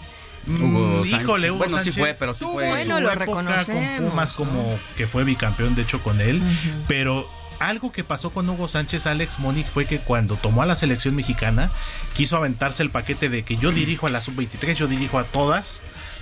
Hugo 0.45 1.03
Mm, 1.05 1.09
Sánchez. 1.09 1.21
Híjole, 1.21 1.51
Hugo 1.51 1.57
Bueno, 1.59 1.77
sí 1.77 1.83
Sánchez 1.91 1.95
fue, 1.97 2.15
pero 2.19 2.33
sí 2.33 2.43
fue. 2.43 2.67
Bueno, 2.69 2.99
lo 2.99 3.07
época 3.11 3.25
reconocemos, 3.25 3.99
Con 4.01 4.09
Pumas 4.09 4.33
como 4.33 4.79
que 4.97 5.07
fue 5.07 5.23
bicampeón, 5.23 5.73
de 5.75 5.83
hecho, 5.83 6.01
con 6.03 6.19
él. 6.19 6.41
Pero 6.87 7.29
algo 7.59 7.93
que 7.93 8.03
pasó 8.03 8.31
con 8.31 8.49
Hugo 8.49 8.67
Sánchez, 8.67 9.07
Alex 9.07 9.39
Monic, 9.39 9.65
fue 9.67 9.85
que 9.85 9.99
cuando 9.99 10.35
tomó 10.35 10.61
a 10.61 10.65
la 10.65 10.75
selección 10.75 11.15
mexicana, 11.15 11.71
quiso 12.13 12.35
aventarse 12.35 12.83
el 12.83 12.89
paquete 12.89 13.29
de 13.29 13.43
que 13.43 13.55
yo 13.55 13.71
dirijo 13.71 14.07
a 14.07 14.09
la 14.09 14.19
sub-23, 14.19 14.73
yo 14.75 14.87
dirijo 14.87 15.17
a 15.17 15.23
todas. 15.23 15.81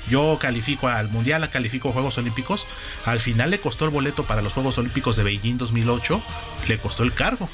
Yo 0.10 0.38
califico 0.40 0.88
al 0.88 1.10
Mundial, 1.10 1.48
califico 1.52 1.90
a 1.90 1.94
Juegos 1.94 2.18
Olímpicos. 2.20 2.68
Al 3.06 3.20
final 3.20 3.50
le 3.52 3.60
costó 3.60 3.86
el 3.86 3.92
boleto 3.92 4.26
para 4.26 4.42
los 4.44 4.54
Juegos 4.54 4.78
Olímpicos 4.80 5.16
de 5.16 5.24
Beijing 5.24 5.58
2008. 5.58 6.22
Le 6.68 6.78
costó 6.80 7.04
el 7.04 7.14
cargo. 7.14 7.50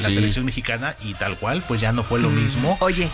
La 0.00 0.08
Sí. 0.08 0.14
selección 0.14 0.44
mexicana 0.44 0.94
y 1.02 1.14
tal 1.14 1.36
cual, 1.38 1.62
pues 1.66 1.80
ya 1.80 1.92
no 1.92 2.02
fue 2.02 2.20
lo 2.20 2.30
mismo. 2.30 2.76
Oye, 2.80 3.08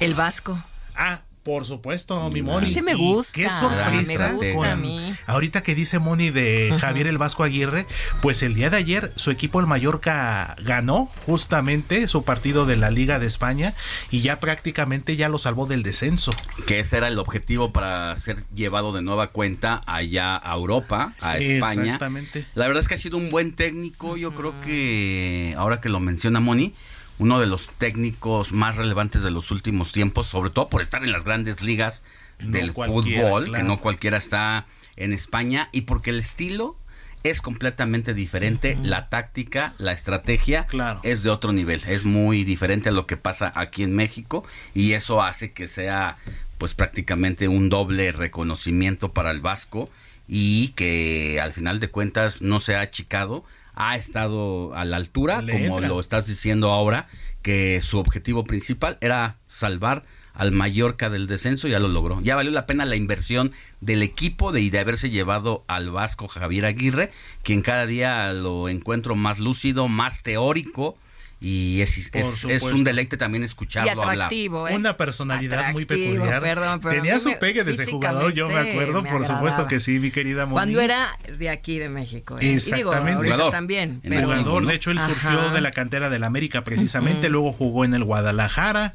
el 0.00 0.14
Vasco. 0.14 0.58
Ah, 0.96 1.20
por 1.46 1.64
supuesto, 1.64 2.28
mi 2.30 2.42
Moni. 2.42 2.66
Ese 2.66 2.82
me 2.82 2.92
Y 2.92 2.96
gusta, 2.96 3.32
Qué 3.34 3.48
sorpresa. 3.48 4.28
me 4.30 4.34
gusta 4.34 4.54
con- 4.56 4.66
a 4.66 4.74
mí. 4.76 5.14
Ahorita 5.28 5.62
que 5.62 5.76
dice 5.76 6.00
Moni 6.00 6.30
de 6.30 6.76
Javier 6.80 7.06
el 7.06 7.18
Vasco 7.18 7.44
Aguirre, 7.44 7.86
pues 8.20 8.42
el 8.42 8.52
día 8.54 8.68
de 8.68 8.76
ayer 8.78 9.12
su 9.14 9.30
equipo 9.30 9.60
el 9.60 9.66
Mallorca 9.68 10.56
ganó 10.64 11.08
justamente 11.24 12.08
su 12.08 12.24
partido 12.24 12.66
de 12.66 12.74
la 12.76 12.90
Liga 12.90 13.20
de 13.20 13.26
España 13.26 13.74
y 14.10 14.22
ya 14.22 14.40
prácticamente 14.40 15.14
ya 15.14 15.28
lo 15.28 15.38
salvó 15.38 15.66
del 15.66 15.82
descenso. 15.84 16.32
que 16.66 16.80
ese 16.80 16.96
era 16.96 17.06
el 17.06 17.18
objetivo 17.20 17.72
para 17.72 18.16
ser 18.16 18.38
llevado 18.52 18.90
de 18.90 19.00
nueva 19.00 19.28
cuenta 19.28 19.82
allá 19.86 20.36
a 20.36 20.54
Europa, 20.56 21.14
a 21.22 21.38
Sí, 21.38 21.52
España. 21.54 21.82
exactamente. 21.94 22.44
La 22.56 22.66
verdad 22.66 22.80
es 22.80 22.88
que 22.88 22.94
ha 22.94 22.98
sido 22.98 23.18
un 23.18 23.30
buen 23.30 23.52
técnico. 23.54 24.16
Yo 24.16 24.32
creo 24.32 24.52
que 24.64 25.54
ahora 25.56 25.80
que 25.80 25.88
lo 25.88 26.00
menciona 26.00 26.40
Moni, 26.40 26.74
uno 27.18 27.40
de 27.40 27.46
los 27.46 27.68
técnicos 27.78 28.52
más 28.52 28.76
relevantes 28.76 29.22
de 29.22 29.30
los 29.30 29.50
últimos 29.50 29.92
tiempos, 29.92 30.26
sobre 30.26 30.50
todo 30.50 30.68
por 30.68 30.82
estar 30.82 31.04
en 31.04 31.12
las 31.12 31.24
grandes 31.24 31.62
ligas 31.62 32.02
No 32.40 32.50
del 32.50 32.72
fútbol, 32.72 33.52
que 33.52 33.62
no 33.62 33.80
cualquiera 33.80 34.18
está 34.18 34.66
en 34.96 35.12
España, 35.12 35.68
y 35.72 35.82
porque 35.82 36.10
el 36.10 36.18
estilo 36.18 36.76
es 37.22 37.40
completamente 37.40 38.14
diferente, 38.14 38.78
la 38.82 39.08
táctica, 39.08 39.74
la 39.78 39.92
estrategia 39.92 40.66
Claro. 40.66 41.00
es 41.02 41.22
de 41.22 41.30
otro 41.30 41.52
nivel, 41.52 41.82
es 41.86 42.04
muy 42.04 42.44
diferente 42.44 42.90
a 42.90 42.92
lo 42.92 43.06
que 43.06 43.16
pasa 43.16 43.50
aquí 43.56 43.82
en 43.82 43.94
México 43.96 44.44
y 44.74 44.92
eso 44.92 45.22
hace 45.22 45.52
que 45.52 45.66
sea 45.66 46.18
pues 46.58 46.74
prácticamente 46.74 47.48
un 47.48 47.68
doble 47.68 48.12
reconocimiento 48.12 49.12
para 49.12 49.30
el 49.32 49.40
Vasco 49.40 49.90
y 50.28 50.68
que 50.68 51.40
al 51.40 51.52
final 51.52 51.80
de 51.80 51.88
cuentas 51.88 52.42
no 52.42 52.60
se 52.60 52.76
ha 52.76 52.80
achicado, 52.80 53.44
ha 53.76 53.96
estado 53.96 54.74
a 54.74 54.84
la 54.84 54.96
altura, 54.96 55.42
Le 55.42 55.52
como 55.52 55.76
entra. 55.76 55.88
lo 55.88 56.00
estás 56.00 56.26
diciendo 56.26 56.70
ahora, 56.70 57.08
que 57.42 57.80
su 57.82 57.98
objetivo 57.98 58.44
principal 58.44 58.98
era 59.00 59.36
salvar 59.46 60.02
al 60.34 60.50
Mallorca 60.52 61.08
del 61.08 61.26
descenso, 61.26 61.68
ya 61.68 61.78
lo 61.78 61.88
logró. 61.88 62.20
Ya 62.20 62.36
valió 62.36 62.50
la 62.50 62.66
pena 62.66 62.84
la 62.84 62.96
inversión 62.96 63.52
del 63.80 64.02
equipo 64.02 64.52
de, 64.52 64.60
y 64.60 64.70
de 64.70 64.80
haberse 64.80 65.10
llevado 65.10 65.64
al 65.68 65.90
Vasco 65.90 66.26
Javier 66.26 66.66
Aguirre, 66.66 67.10
quien 67.42 67.62
cada 67.62 67.86
día 67.86 68.32
lo 68.32 68.68
encuentro 68.68 69.14
más 69.14 69.38
lúcido, 69.38 69.88
más 69.88 70.22
teórico 70.22 70.98
y 71.38 71.82
es, 71.82 72.10
es, 72.14 72.62
un 72.62 72.82
deleite 72.82 73.18
también 73.18 73.42
Y 73.42 73.44
escucharlo 73.44 73.90
hablar. 73.90 74.10
atractivo, 74.14 74.68
¿eh? 74.68 74.74
Una 74.74 74.96
personalidad 74.96 75.70
muy 75.72 75.84
peculiar. 75.84 76.40
perdón, 76.40 76.80
pero 76.80 76.94
Tenía 76.94 77.18
su 77.18 77.38
pegue 77.38 77.62
desde 77.62 77.86
jugador, 77.86 78.32
yo 78.32 78.48
me 78.48 78.56
acuerdo, 78.58 79.02
me 79.02 79.10
por 79.10 79.26
supuesto 79.26 79.66
que 79.66 79.78
sí, 79.80 79.98
mi 79.98 80.10
querida 80.10 80.46
Moni. 80.46 80.54
Cuando 80.54 80.80
era 80.80 81.08
de 81.36 81.50
aquí, 81.50 81.78
de 81.78 81.90
México. 81.90 82.38
¿eh? 82.38 82.44
Y 82.44 82.46
digo, 82.46 82.56
Exactamente. 82.56 83.12
ahorita 83.12 83.34
Jugador. 83.34 83.52
también. 83.52 84.00
Pero- 84.02 84.16
el 84.18 84.24
jugador, 84.24 84.66
de 84.66 84.74
hecho 84.74 84.90
él 84.90 84.98
surgió 85.00 85.40
Ajá. 85.40 85.54
de 85.54 85.60
la 85.60 85.72
cantera 85.72 86.08
del 86.08 86.24
América 86.24 86.64
precisamente, 86.64 87.28
luego 87.28 87.52
jugó 87.52 87.84
en 87.84 87.92
el 87.94 88.04
Guadalajara, 88.04 88.94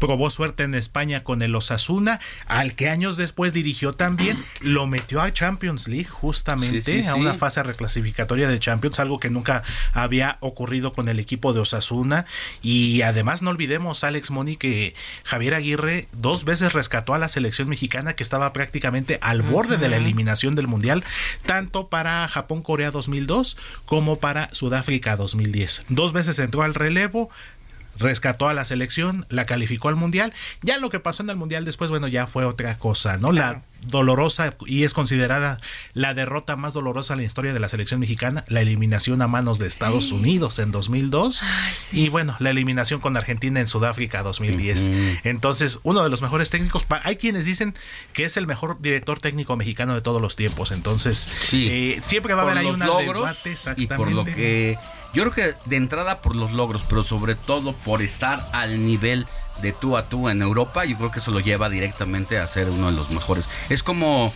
probó 0.00 0.30
suerte 0.30 0.64
en 0.64 0.74
España 0.74 1.22
con 1.22 1.42
el 1.42 1.54
Osasuna, 1.54 2.18
al 2.46 2.74
que 2.74 2.88
años 2.88 3.16
después 3.16 3.52
dirigió 3.52 3.92
también, 3.92 4.36
lo 4.60 4.88
metió 4.88 5.20
a 5.20 5.30
Champions 5.32 5.86
League 5.86 6.08
justamente, 6.08 6.80
Sí, 6.80 7.02
sí, 7.02 7.08
a 7.08 7.12
sí. 7.14 7.20
una 7.20 7.34
fase 7.34 7.62
reclasificatoria 7.62 8.48
de 8.48 8.58
Champions, 8.58 8.98
algo 8.98 9.20
que 9.20 9.30
nunca 9.30 9.62
había 9.92 10.38
ocurrido 10.40 10.90
con 10.92 11.08
el 11.08 11.20
equipo 11.20 11.52
de 11.52 11.60
Osasuna 11.60 12.26
y 12.62 13.02
además 13.02 13.42
no 13.42 13.50
olvidemos 13.50 14.02
Alex 14.02 14.30
Moni 14.30 14.56
que 14.56 14.94
Javier 15.22 15.54
Aguirre 15.54 16.08
dos 16.12 16.44
veces 16.44 16.72
rescató 16.72 17.14
a 17.14 17.18
la 17.18 17.28
selección 17.28 17.68
mexicana 17.68 18.14
que 18.14 18.22
estaba 18.22 18.52
prácticamente 18.52 19.18
al 19.20 19.42
borde 19.42 19.76
de 19.76 19.88
la 19.88 19.96
eliminación 19.98 20.54
del 20.54 20.66
Mundial, 20.66 21.04
tanto 21.44 21.88
para 21.88 22.26
Japón-Corea 22.26 22.90
2002 22.90 23.58
como 23.84 24.18
para 24.18 24.48
Sudáfrica 24.54 25.16
2010. 25.16 25.84
Dos 25.90 26.14
veces 26.14 26.38
entró 26.38 26.62
al 26.62 26.74
relevo, 26.74 27.28
rescató 28.00 28.48
a 28.48 28.54
la 28.54 28.64
selección, 28.64 29.26
la 29.28 29.46
calificó 29.46 29.88
al 29.88 29.96
mundial. 29.96 30.32
Ya 30.62 30.78
lo 30.78 30.90
que 30.90 30.98
pasó 31.00 31.22
en 31.22 31.30
el 31.30 31.36
mundial 31.36 31.64
después, 31.64 31.90
bueno, 31.90 32.08
ya 32.08 32.26
fue 32.26 32.44
otra 32.44 32.76
cosa, 32.78 33.16
¿no? 33.18 33.30
La 33.32 33.62
dolorosa 33.86 34.56
y 34.66 34.84
es 34.84 34.92
considerada 34.92 35.58
la 35.94 36.12
derrota 36.12 36.54
más 36.54 36.74
dolorosa 36.74 37.14
en 37.14 37.20
la 37.20 37.24
historia 37.26 37.54
de 37.54 37.60
la 37.60 37.68
selección 37.70 37.98
mexicana, 37.98 38.44
la 38.48 38.60
eliminación 38.60 39.22
a 39.22 39.26
manos 39.28 39.58
de 39.58 39.66
Estados 39.66 40.12
Unidos 40.12 40.58
en 40.58 40.70
2002 40.70 41.42
y 41.92 42.10
bueno, 42.10 42.36
la 42.40 42.50
eliminación 42.50 43.00
con 43.00 43.16
Argentina 43.16 43.58
en 43.58 43.68
Sudáfrica 43.68 44.22
2010. 44.22 44.90
Entonces, 45.24 45.78
uno 45.82 46.02
de 46.02 46.10
los 46.10 46.20
mejores 46.20 46.50
técnicos, 46.50 46.86
hay 47.04 47.16
quienes 47.16 47.46
dicen 47.46 47.74
que 48.12 48.24
es 48.24 48.36
el 48.36 48.46
mejor 48.46 48.80
director 48.82 49.18
técnico 49.18 49.56
mexicano 49.56 49.94
de 49.94 50.02
todos 50.02 50.20
los 50.20 50.36
tiempos, 50.36 50.72
entonces 50.72 51.28
Sí. 51.42 51.68
eh, 51.70 52.00
siempre 52.02 52.34
va 52.34 52.42
a 52.42 52.44
haber 52.44 52.58
ahí 52.58 52.64
los 52.66 52.74
una 52.74 52.86
logros 52.86 53.42
debate 53.44 53.80
y 53.82 53.86
por 53.86 54.12
lo 54.12 54.24
que 54.26 54.78
yo 55.14 55.22
creo 55.30 55.32
que 55.32 55.54
de 55.68 55.76
entrada 55.76 56.18
por 56.20 56.36
los 56.36 56.52
logros, 56.52 56.82
pero 56.88 57.02
sobre 57.02 57.34
todo 57.34 57.72
por 57.72 58.02
estar 58.02 58.48
al 58.52 58.84
nivel 58.86 59.26
de 59.62 59.72
tú 59.72 59.96
a 59.96 60.08
tú 60.08 60.28
en 60.28 60.40
Europa, 60.42 60.84
yo 60.84 60.96
creo 60.96 61.10
que 61.10 61.18
eso 61.18 61.30
lo 61.30 61.40
lleva 61.40 61.68
directamente 61.68 62.38
a 62.38 62.46
ser 62.46 62.70
uno 62.70 62.86
de 62.90 62.96
los 62.96 63.10
mejores. 63.10 63.48
Es 63.68 63.82
como 63.82 64.32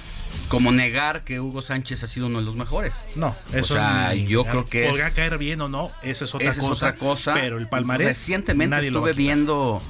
como 0.48 0.72
negar 0.72 1.22
que 1.22 1.38
Hugo 1.38 1.62
Sánchez 1.62 2.02
ha 2.02 2.06
sido 2.08 2.26
uno 2.26 2.40
de 2.40 2.44
los 2.44 2.56
mejores. 2.56 2.94
No, 3.14 3.36
eso 3.52 3.74
o 3.74 3.76
sea, 3.76 4.10
ni- 4.14 4.26
yo 4.26 4.44
creo 4.44 4.66
que 4.66 4.88
podrá 4.88 5.06
es, 5.06 5.14
caer 5.14 5.38
bien 5.38 5.60
o 5.60 5.68
no, 5.68 5.92
esa 6.02 6.24
es 6.24 6.34
otra 6.34 6.50
esa 6.50 6.60
cosa. 6.60 6.72
es 6.72 6.76
otra 6.76 6.94
cosa. 6.96 7.34
Pero 7.34 7.58
el 7.58 7.68
palmarés 7.68 8.08
Recientemente 8.08 8.78
estuve 8.78 9.12
viendo 9.12 9.80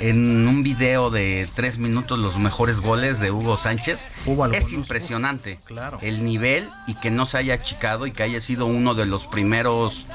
en 0.00 0.48
un 0.48 0.62
video 0.62 1.10
de 1.10 1.48
tres 1.54 1.78
minutos 1.78 2.18
los 2.18 2.38
mejores 2.38 2.80
goles 2.80 3.20
de 3.20 3.30
Hugo 3.30 3.56
Sánchez. 3.56 4.08
es 4.52 4.72
impresionante 4.72 5.58
claro. 5.64 5.98
el 6.00 6.24
nivel 6.24 6.68
y 6.86 6.94
que 6.94 7.10
no 7.10 7.26
se 7.26 7.38
haya 7.38 7.54
achicado 7.54 8.06
y 8.06 8.12
que 8.12 8.22
haya 8.22 8.40
sido 8.40 8.66
uno 8.66 8.94
de 8.94 9.06
los 9.06 9.26
primeros 9.26 10.06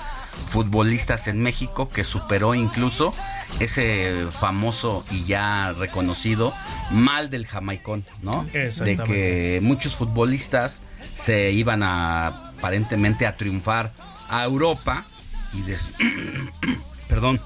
futbolistas 0.50 1.28
en 1.28 1.42
México 1.42 1.90
que 1.90 2.04
superó 2.04 2.56
incluso 2.56 3.14
ese 3.60 4.28
famoso 4.32 5.04
y 5.12 5.24
ya 5.24 5.72
reconocido 5.74 6.54
mal 6.92 7.30
del 7.30 7.46
jamaicón, 7.46 8.04
¿no? 8.22 8.44
De 8.52 8.98
que 9.06 9.60
muchos 9.62 9.96
futbolistas 9.96 10.82
se 11.14 11.52
iban 11.52 11.84
a 11.84 12.52
aparentemente 12.58 13.28
a 13.28 13.38
triunfar 13.38 13.94
a 14.30 14.44
Europa 14.44 15.06
y 15.54 15.62
perdón, 17.08 17.40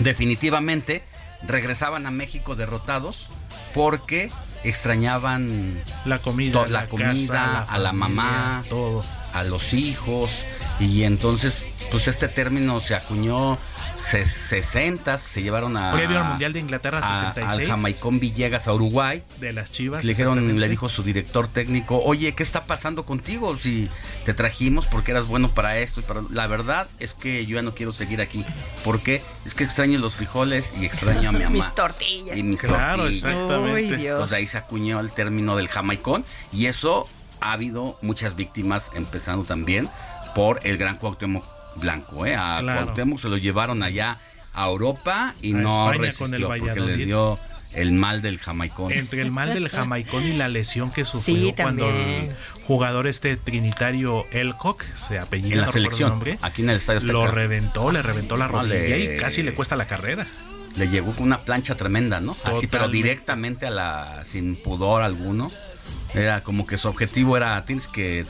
definitivamente 0.00 1.02
regresaban 1.46 2.06
a 2.06 2.10
México 2.10 2.56
derrotados 2.56 3.28
porque 3.74 4.30
extrañaban 4.64 5.80
la 6.04 6.18
comida, 6.18 6.66
la, 6.66 6.86
comida, 6.88 7.62
a 7.62 7.78
la 7.78 7.92
mamá, 7.92 8.62
todo. 8.68 9.04
A 9.38 9.44
los 9.44 9.74
hijos 9.74 10.42
y 10.80 11.02
entonces 11.02 11.66
pues 11.90 12.08
este 12.08 12.28
término 12.28 12.80
se 12.80 12.94
acuñó 12.94 13.58
60 13.96 15.18
que 15.18 15.28
se 15.28 15.42
llevaron 15.42 15.76
a 15.76 15.92
previo 15.92 16.20
al 16.20 16.28
mundial 16.28 16.52
de 16.52 16.60
Inglaterra 16.60 17.00
66 17.00 17.46
al 17.46 17.66
Jamaicón 17.66 18.20
Villegas 18.20 18.68
a 18.68 18.74
Uruguay. 18.74 19.24
De 19.40 19.52
las 19.52 19.72
Chivas 19.72 20.04
le 20.04 20.10
dijeron 20.10 20.60
le 20.60 20.68
dijo 20.68 20.88
su 20.88 21.02
director 21.02 21.48
técnico 21.48 22.00
oye 22.04 22.34
qué 22.34 22.42
está 22.42 22.64
pasando 22.64 23.04
contigo 23.04 23.56
si 23.56 23.88
te 24.24 24.34
trajimos 24.34 24.86
porque 24.86 25.10
eras 25.10 25.26
bueno 25.26 25.50
para 25.50 25.78
esto 25.78 26.00
y 26.00 26.02
para 26.04 26.22
la 26.30 26.46
verdad 26.46 26.88
es 27.00 27.14
que 27.14 27.46
yo 27.46 27.56
ya 27.56 27.62
no 27.62 27.74
quiero 27.74 27.92
seguir 27.92 28.20
aquí. 28.20 28.44
Porque 28.84 29.22
es 29.44 29.54
que 29.54 29.64
extraño 29.64 29.98
los 29.98 30.14
frijoles 30.14 30.74
y 30.80 30.86
extraño 30.86 31.30
a 31.30 31.32
mi 31.32 31.38
mamá. 31.44 31.50
Mis 31.50 31.74
tortillas. 31.74 32.36
Y 32.36 32.42
mis 32.42 32.60
claro 32.60 33.04
tortillas. 33.04 33.24
exactamente. 33.24 34.08
Entonces 34.08 34.36
ahí 34.36 34.46
se 34.46 34.58
acuñó 34.58 35.00
el 35.00 35.10
término 35.12 35.56
del 35.56 35.68
Jamaicón 35.68 36.24
y 36.52 36.66
eso 36.66 37.08
ha 37.40 37.52
habido 37.52 37.98
muchas 38.02 38.36
víctimas 38.36 38.90
empezando 38.94 39.44
también 39.44 39.88
por 40.34 40.60
el 40.64 40.78
gran 40.78 40.96
Cuauhtémoc 40.96 41.44
Blanco. 41.76 42.26
¿eh? 42.26 42.34
A 42.36 42.60
Cuauhtémoc 42.62 43.18
se 43.18 43.28
lo 43.28 43.36
llevaron 43.36 43.82
allá 43.82 44.18
a 44.54 44.66
Europa 44.66 45.34
y 45.40 45.52
no 45.52 45.92
resistió 45.92 46.48
porque 46.48 46.80
le 46.80 46.96
dio 46.96 47.38
el 47.72 47.92
mal 47.92 48.22
del 48.22 48.38
jamaicón. 48.38 48.92
Entre 48.92 49.22
el 49.22 49.30
mal 49.30 49.52
del 49.54 49.68
jamaicón 49.70 50.24
y 50.24 50.32
la 50.34 50.48
lesión 50.48 50.90
que 50.90 51.04
sufrió 51.04 51.54
cuando 51.54 51.88
el 51.88 52.34
jugador 52.64 53.06
este 53.06 53.36
trinitario 53.36 54.26
Elcock, 54.32 54.82
se 54.96 55.18
apellida 55.18 55.54
en 55.54 55.60
la 55.62 55.72
selección, 55.72 56.10
nombre, 56.10 56.38
aquí 56.42 56.62
en 56.62 56.70
el 56.70 56.76
estadio 56.76 57.00
lo 57.12 57.26
reventó, 57.26 57.92
le 57.92 58.02
reventó 58.02 58.36
la 58.36 58.48
rodilla 58.48 58.96
y 58.96 59.16
casi 59.16 59.42
le 59.42 59.54
cuesta 59.54 59.76
la 59.76 59.86
carrera. 59.86 60.26
Le 60.76 60.88
llegó 60.88 61.12
con 61.12 61.24
una 61.24 61.40
plancha 61.40 61.74
tremenda, 61.74 62.20
¿no? 62.20 62.36
Así, 62.44 62.68
pero 62.68 62.88
directamente 62.88 63.66
a 63.66 63.70
la 63.70 64.24
sin 64.24 64.54
pudor 64.54 65.02
alguno. 65.02 65.50
Era 66.14 66.42
como 66.42 66.66
que 66.66 66.78
su 66.78 66.88
objetivo 66.88 67.36
era 67.36 67.64
tienes 67.64 67.88
que 67.88 68.24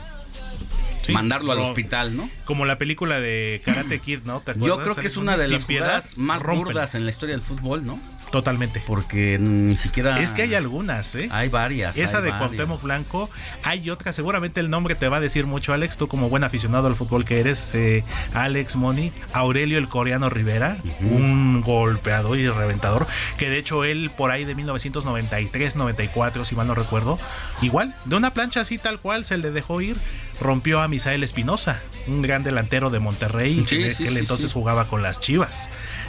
mandarlo 1.12 1.52
al 1.52 1.58
hospital, 1.61 2.16
¿no? 2.16 2.30
Como 2.44 2.64
la 2.64 2.78
película 2.78 3.20
de 3.20 3.62
Karate 3.64 3.99
Kid, 3.99 4.20
¿no? 4.25 4.42
Yo 4.56 4.80
creo 4.80 4.94
que 4.94 5.06
es 5.06 5.16
una 5.16 5.37
de 5.37 5.49
las 5.49 5.64
jugadas 5.64 6.18
más 6.18 6.42
burdas 6.42 6.94
en 6.94 7.04
la 7.04 7.11
historia 7.11 7.35
del 7.35 7.44
fútbol, 7.44 7.87
¿no? 7.87 7.99
Totalmente. 8.30 8.82
Porque 8.87 9.38
ni 9.38 9.76
siquiera. 9.76 10.18
Es 10.20 10.32
que 10.32 10.42
hay 10.42 10.54
algunas, 10.54 11.14
¿eh? 11.14 11.28
Hay 11.30 11.49
varias. 11.49 11.97
Esa 11.97 12.20
de 12.20 12.30
Cuauhtémoc 12.30 12.82
Blanco. 12.82 13.28
Hay 13.62 13.90
otra, 13.90 14.12
seguramente 14.12 14.61
el 14.61 14.70
nombre 14.70 14.94
te 14.94 15.08
va 15.08 15.18
a 15.18 15.20
decir 15.20 15.47
mucho, 15.47 15.73
Alex. 15.73 15.97
Tú, 15.97 16.08
como 16.08 16.28
buen 16.28 16.44
aficionado 16.44 16.87
al 16.87 16.94
fútbol 16.94 17.25
que 17.25 17.40
eres, 17.40 17.75
eh, 17.75 18.04
Alex 18.35 18.76
Moni. 18.76 19.12
Aurelio 19.32 19.78
el 19.78 19.88
Coreano 19.88 20.28
Rivera. 20.30 20.78
Un 21.00 21.61
golpeador 21.61 22.38
y 22.38 22.49
reventador. 22.49 23.06
Que 23.37 23.49
de 23.49 23.58
hecho 23.58 23.85
él, 23.85 24.11
por 24.16 24.30
ahí 24.30 24.44
de 24.44 24.54
1993, 24.54 25.76
94, 25.76 26.44
si 26.44 26.54
mal 26.54 26.66
no 26.66 26.75
recuerdo. 26.75 27.18
Igual, 27.62 27.94
de 28.04 28.16
una 28.16 28.30
plancha 28.30 28.61
así 28.61 28.78
tal 28.78 29.00
cual 29.00 29.25
se 29.25 29.38
le 29.38 29.50
dejó 29.50 29.80
ir. 29.80 29.97
Rompió 30.40 30.80
a 30.80 30.87
Misael 30.87 31.25
Espinosa, 31.25 31.82
un 32.06 32.23
gran 32.23 32.44
delantero 32.44 32.90
de 32.90 33.00
Monterrey. 33.00 33.64
que, 33.68 33.88
él 33.88 34.16
entonces 34.16 34.52
jugaba 34.52 34.86
con 34.86 35.02
las 35.02 35.19
chivas. 35.19 35.69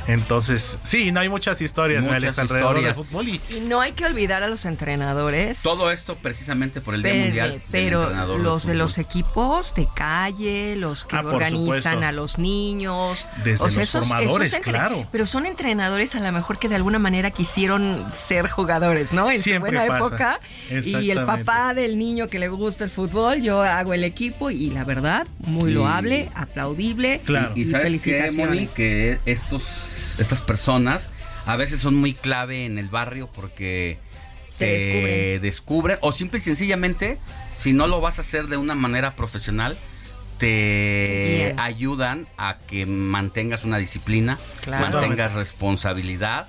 Entonces, 0.10 0.80
sí, 0.84 1.12
no 1.12 1.20
hay 1.20 1.30
muchas 1.30 1.62
historias 1.62 2.04
muchas 2.04 2.40
alrededor 2.40 2.82
del 2.82 2.96
fútbol. 2.96 3.28
Y... 3.28 3.40
no 3.68 3.80
hay 3.80 3.92
que 3.92 4.06
olvidar 4.06 4.42
a 4.42 4.48
los 4.48 4.66
entrenadores. 4.66 5.62
Todo 5.62 5.92
esto 5.92 6.16
precisamente 6.16 6.82
por 6.82 6.96
el 6.96 7.04
Día 7.04 7.14
Mundial. 7.14 7.62
Pero 7.70 8.10
los 8.40 8.66
de 8.66 8.74
los 8.74 8.98
equipos 8.98 9.76
de 9.76 9.88
calle, 9.96 10.76
los 10.76 11.06
que 11.06 11.16
ah, 11.16 11.22
organizan 11.24 12.04
a 12.04 12.12
los 12.12 12.40
niños. 12.40 13.28
Desde 13.44 13.64
los 13.64 13.90
formadores, 13.92 14.60
claro. 14.64 15.08
Pero 15.12 15.28
son 15.28 15.46
entrenadores 15.46 16.16
a 16.16 16.20
lo 16.20 16.32
mejor 16.32 16.58
que 16.58 16.70
de 16.70 16.76
alguna 16.76 16.98
manera 16.98 17.30
quisieron 17.30 18.12
ser 18.12 18.50
jugadores, 18.50 19.14
¿no? 19.14 19.30
En 19.30 19.42
su 19.42 19.60
buena 19.60 19.86
época. 19.86 20.40
Y 20.72 21.12
el 21.12 21.24
papá 21.26 21.76
del 21.76 22.00
niño 22.00 22.30
que 22.30 22.40
le 22.40 22.48
gusta 22.48 22.84
el 22.84 22.90
fútbol, 22.90 23.44
yo 23.44 23.62
hago 23.62 23.94
el 23.94 24.04
equipo 24.04 24.50
y 24.50 24.72
la 24.72 24.86
verdad, 24.86 25.28
muy 25.46 25.72
loable, 25.72 26.30
aplaudible. 26.34 27.22
Claro. 27.24 27.52
Y, 27.56 27.66
felicitaciones. 27.66 28.76
que 28.76 29.20
estos 29.26 29.99
estas 30.20 30.42
personas 30.42 31.08
a 31.46 31.56
veces 31.56 31.80
son 31.80 31.96
muy 31.96 32.14
clave 32.14 32.66
en 32.66 32.78
el 32.78 32.90
barrio 32.90 33.30
porque 33.32 33.98
te, 34.58 35.40
descubren. 35.40 35.98
o 36.02 36.12
simple 36.12 36.40
y 36.40 36.42
sencillamente 36.42 37.18
si 37.54 37.74
no 37.74 37.88
lo 37.88 38.02
vas 38.02 38.18
a 38.18 38.22
hacer 38.22 38.48
de 38.48 38.58
una 38.58 38.76
manera 38.76 39.16
profesional 39.16 39.78
te 40.38 41.54
ayudan 41.58 42.28
a 42.38 42.58
que 42.68 42.86
mantengas 42.86 43.66
una 43.66 43.78
disciplina, 43.78 44.38
mantengas 44.68 45.34
responsabilidad 45.34 46.48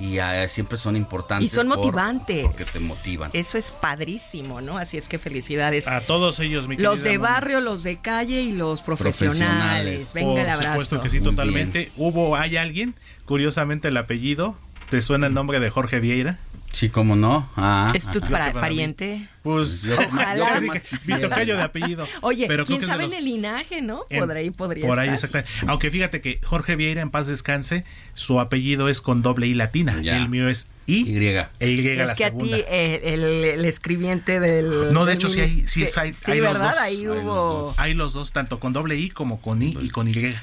y 0.00 0.18
uh, 0.18 0.48
siempre 0.48 0.78
son 0.78 0.96
importantes. 0.96 1.44
Y 1.44 1.54
son 1.54 1.68
motivantes. 1.68 2.44
porque 2.44 2.64
te 2.64 2.80
motivan. 2.80 3.30
Eso 3.34 3.58
es 3.58 3.70
padrísimo, 3.70 4.62
¿no? 4.62 4.78
Así 4.78 4.96
es 4.96 5.08
que 5.08 5.18
felicidades. 5.18 5.88
A 5.88 6.00
todos 6.00 6.40
ellos, 6.40 6.68
mi 6.68 6.78
Los 6.78 7.02
de 7.02 7.18
barrio, 7.18 7.60
los 7.60 7.82
de 7.82 7.98
calle 7.98 8.40
y 8.40 8.52
los 8.52 8.80
profesionales. 8.80 10.14
Venga 10.14 10.40
el 10.40 10.48
abrazo. 10.48 10.74
Por 10.74 10.84
supuesto 10.84 11.02
que 11.02 11.10
sí, 11.10 11.20
totalmente. 11.20 11.92
Hubo, 11.98 12.36
hay 12.36 12.56
alguien, 12.56 12.94
curiosamente 13.26 13.88
el 13.88 13.96
apellido, 13.98 14.56
¿te 14.88 15.02
suena 15.02 15.26
el 15.26 15.34
nombre 15.34 15.60
de 15.60 15.68
Jorge 15.68 16.00
Vieira? 16.00 16.38
Sí, 16.72 16.88
cómo 16.88 17.14
no. 17.14 17.50
Ah, 17.56 17.92
¿Es 17.94 18.10
tu 18.10 18.20
pariente? 18.20 19.28
Pues 19.42 19.88
ojalá. 19.88 20.60
mi 20.60 21.20
tocayo 21.20 21.56
de 21.56 21.62
apellido. 21.62 22.06
Oye, 22.20 22.46
pero 22.46 22.66
quién 22.66 22.82
sabe 22.82 23.04
en 23.04 23.14
el 23.14 23.24
linaje, 23.24 23.80
¿no? 23.80 24.04
Por 24.10 24.30
ahí 24.32 24.50
podría 24.50 24.86
Por 24.86 24.98
ahí, 24.98 25.08
exactamente. 25.08 25.50
Aunque 25.66 25.90
fíjate 25.90 26.20
que 26.20 26.40
Jorge 26.44 26.76
Vieira, 26.76 27.00
en 27.00 27.10
paz 27.10 27.26
descanse, 27.26 27.84
su 28.14 28.40
apellido 28.40 28.88
es 28.88 29.00
con 29.00 29.22
doble 29.22 29.46
I 29.46 29.54
latina. 29.54 29.98
Y 30.02 30.08
el 30.08 30.28
mío 30.28 30.48
es 30.48 30.68
I. 30.86 30.90
Y. 30.90 31.16
E 31.16 31.70
y 31.70 31.88
es 31.88 32.14
que 32.14 32.24
a 32.24 32.36
ti, 32.36 32.52
eh, 32.52 33.00
el, 33.14 33.64
escribiente 33.64 34.40
del. 34.40 34.92
No, 34.92 35.06
de 35.06 35.14
hecho, 35.14 35.28
sí 35.28 35.40
hay, 35.40 35.60
sí, 35.66 35.86
hay, 35.96 36.12
sí, 36.12 36.40
¿verdad? 36.40 36.52
Los 36.52 36.62
dos. 36.62 36.80
Ahí 36.80 37.08
hubo. 37.08 37.74
Hay 37.76 37.94
los 37.94 38.12
dos, 38.12 38.32
tanto 38.32 38.60
con 38.60 38.72
doble 38.72 38.96
I 38.96 39.10
como 39.10 39.40
con 39.40 39.62
I 39.62 39.76
y 39.80 39.88
con 39.88 40.08
Y. 40.08 40.34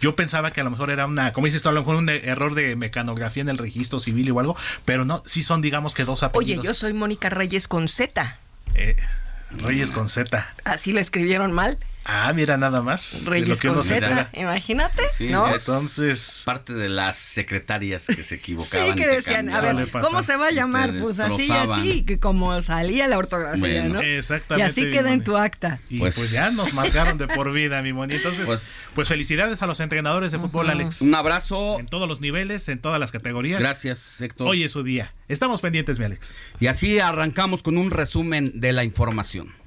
Yo 0.00 0.14
pensaba 0.14 0.52
que 0.52 0.60
a 0.60 0.64
lo 0.64 0.70
mejor 0.70 0.90
era 0.90 1.06
una, 1.06 1.32
como 1.32 1.46
dices 1.46 1.62
tú, 1.62 1.68
a 1.68 1.72
lo 1.72 1.80
mejor 1.80 1.96
un 1.96 2.08
error 2.08 2.54
de 2.54 2.76
mecanografía 2.76 3.42
en 3.42 3.48
el 3.48 3.58
registro 3.58 3.98
civil 3.98 4.30
o 4.30 4.40
algo, 4.40 4.56
pero 4.84 5.04
no, 5.04 5.22
sí 5.26 5.42
son, 5.42 5.60
digamos 5.60 5.94
que 5.94 6.04
dos 6.04 6.22
apellidos. 6.22 6.60
Oye, 6.60 6.68
yo 6.68 6.74
soy 6.74 6.92
Mónica 6.92 7.28
Reyes 7.28 7.66
con 7.66 7.88
Z. 7.88 8.37
Eh, 8.74 8.96
Reyes 9.50 9.90
con 9.92 10.08
Z. 10.08 10.46
Así 10.64 10.92
lo 10.92 11.00
escribieron 11.00 11.52
mal. 11.52 11.78
Ah, 12.10 12.32
mira 12.32 12.56
nada 12.56 12.80
más. 12.80 13.22
Reyes 13.26 13.60
con 13.60 13.84
Z, 13.84 14.30
imagínate, 14.32 15.02
¿no? 15.28 15.52
Entonces, 15.52 16.40
parte 16.42 16.72
de 16.72 16.88
las 16.88 17.18
secretarias 17.18 18.06
que 18.06 18.24
se 18.24 18.36
equivocaban. 18.36 18.88
sí, 18.88 18.94
que 18.94 19.06
decían, 19.06 19.50
a 19.50 19.60
ver, 19.60 19.90
¿cómo 19.90 20.22
se 20.22 20.36
va 20.36 20.46
a 20.46 20.50
llamar? 20.50 20.94
Pues 20.98 21.20
así, 21.20 21.50
así, 21.52 22.04
que 22.06 22.18
como 22.18 22.62
salía 22.62 23.08
la 23.08 23.18
ortografía, 23.18 23.84
¿no? 23.84 24.00
Exactamente. 24.00 24.66
Y 24.66 24.84
así 24.84 24.90
queda 24.90 25.12
en 25.12 25.22
tu 25.22 25.36
acta. 25.36 25.80
Y 25.90 25.98
pues, 25.98 26.16
pues, 26.16 26.30
ya 26.30 26.50
nos 26.50 26.72
marcaron 26.72 27.18
de 27.18 27.28
por 27.28 27.52
vida, 27.52 27.82
mi 27.82 27.92
moni. 27.92 28.14
Entonces, 28.14 28.46
pues, 28.46 28.60
pues, 28.94 29.08
felicidades 29.08 29.60
a 29.60 29.66
los 29.66 29.78
entrenadores 29.80 30.32
de 30.32 30.38
fútbol, 30.38 30.70
Alex. 30.70 31.02
Un 31.02 31.14
abrazo. 31.14 31.78
En 31.78 31.84
todos 31.84 32.08
los 32.08 32.22
niveles, 32.22 32.70
en 32.70 32.78
todas 32.78 32.98
las 32.98 33.12
categorías. 33.12 33.60
Gracias, 33.60 34.22
Héctor. 34.22 34.48
Hoy 34.48 34.64
es 34.64 34.72
su 34.72 34.82
día. 34.82 35.12
Estamos 35.28 35.60
pendientes, 35.60 35.98
mi 35.98 36.06
Alex. 36.06 36.32
Y 36.58 36.68
así 36.68 37.00
arrancamos 37.00 37.62
con 37.62 37.76
un 37.76 37.90
resumen 37.90 38.60
de 38.60 38.72
la 38.72 38.84
información. 38.84 39.57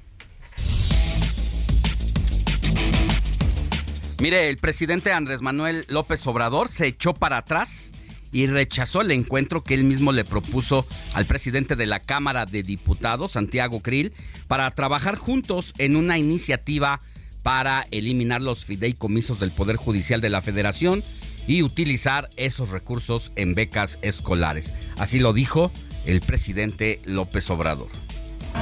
Mire, 4.22 4.48
el 4.48 4.56
presidente 4.56 5.12
Andrés 5.12 5.42
Manuel 5.42 5.84
López 5.88 6.24
Obrador 6.28 6.68
se 6.68 6.86
echó 6.86 7.12
para 7.12 7.38
atrás 7.38 7.90
y 8.30 8.46
rechazó 8.46 9.00
el 9.00 9.10
encuentro 9.10 9.64
que 9.64 9.74
él 9.74 9.82
mismo 9.82 10.12
le 10.12 10.24
propuso 10.24 10.86
al 11.14 11.26
presidente 11.26 11.74
de 11.74 11.86
la 11.86 11.98
Cámara 11.98 12.46
de 12.46 12.62
Diputados, 12.62 13.32
Santiago 13.32 13.80
Krill, 13.80 14.12
para 14.46 14.70
trabajar 14.76 15.16
juntos 15.16 15.74
en 15.78 15.96
una 15.96 16.18
iniciativa 16.18 17.00
para 17.42 17.88
eliminar 17.90 18.42
los 18.42 18.64
fideicomisos 18.64 19.40
del 19.40 19.50
Poder 19.50 19.74
Judicial 19.74 20.20
de 20.20 20.30
la 20.30 20.40
Federación 20.40 21.02
y 21.48 21.64
utilizar 21.64 22.30
esos 22.36 22.70
recursos 22.70 23.32
en 23.34 23.56
becas 23.56 23.98
escolares. 24.02 24.72
Así 24.98 25.18
lo 25.18 25.32
dijo 25.32 25.72
el 26.06 26.20
presidente 26.20 27.00
López 27.06 27.50
Obrador. 27.50 27.88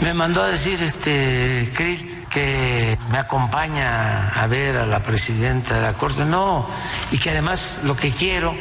Me 0.00 0.14
mandó 0.14 0.42
a 0.42 0.46
decir 0.46 0.83
este 0.83 1.70
Krill 1.74 2.24
que 2.31 2.96
me 3.11 3.18
acompaña 3.18 4.31
a 4.31 4.46
ver 4.46 4.79
a 4.79 4.87
la 4.87 5.03
presidenta 5.03 5.74
de 5.74 5.83
la 5.83 5.92
Corte, 5.94 6.24
no, 6.24 6.66
y 7.11 7.18
que 7.18 7.31
además 7.31 7.81
lo 7.83 7.96
que 7.96 8.12
quiero, 8.12 8.55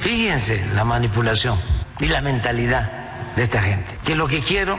fíjense 0.00 0.64
la 0.74 0.84
manipulación, 0.84 1.60
y 2.00 2.06
la 2.06 2.22
mentalidad 2.22 2.90
de 3.36 3.42
esta 3.42 3.60
gente. 3.60 3.98
Que 4.04 4.14
lo 4.14 4.28
que 4.28 4.40
quiero 4.40 4.78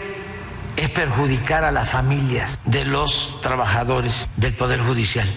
es 0.76 0.90
perjudicar 0.90 1.64
a 1.64 1.72
las 1.72 1.90
familias 1.90 2.60
de 2.66 2.86
los 2.86 3.40
trabajadores 3.42 4.30
del 4.38 4.56
Poder 4.56 4.82
Judicial. 4.82 5.28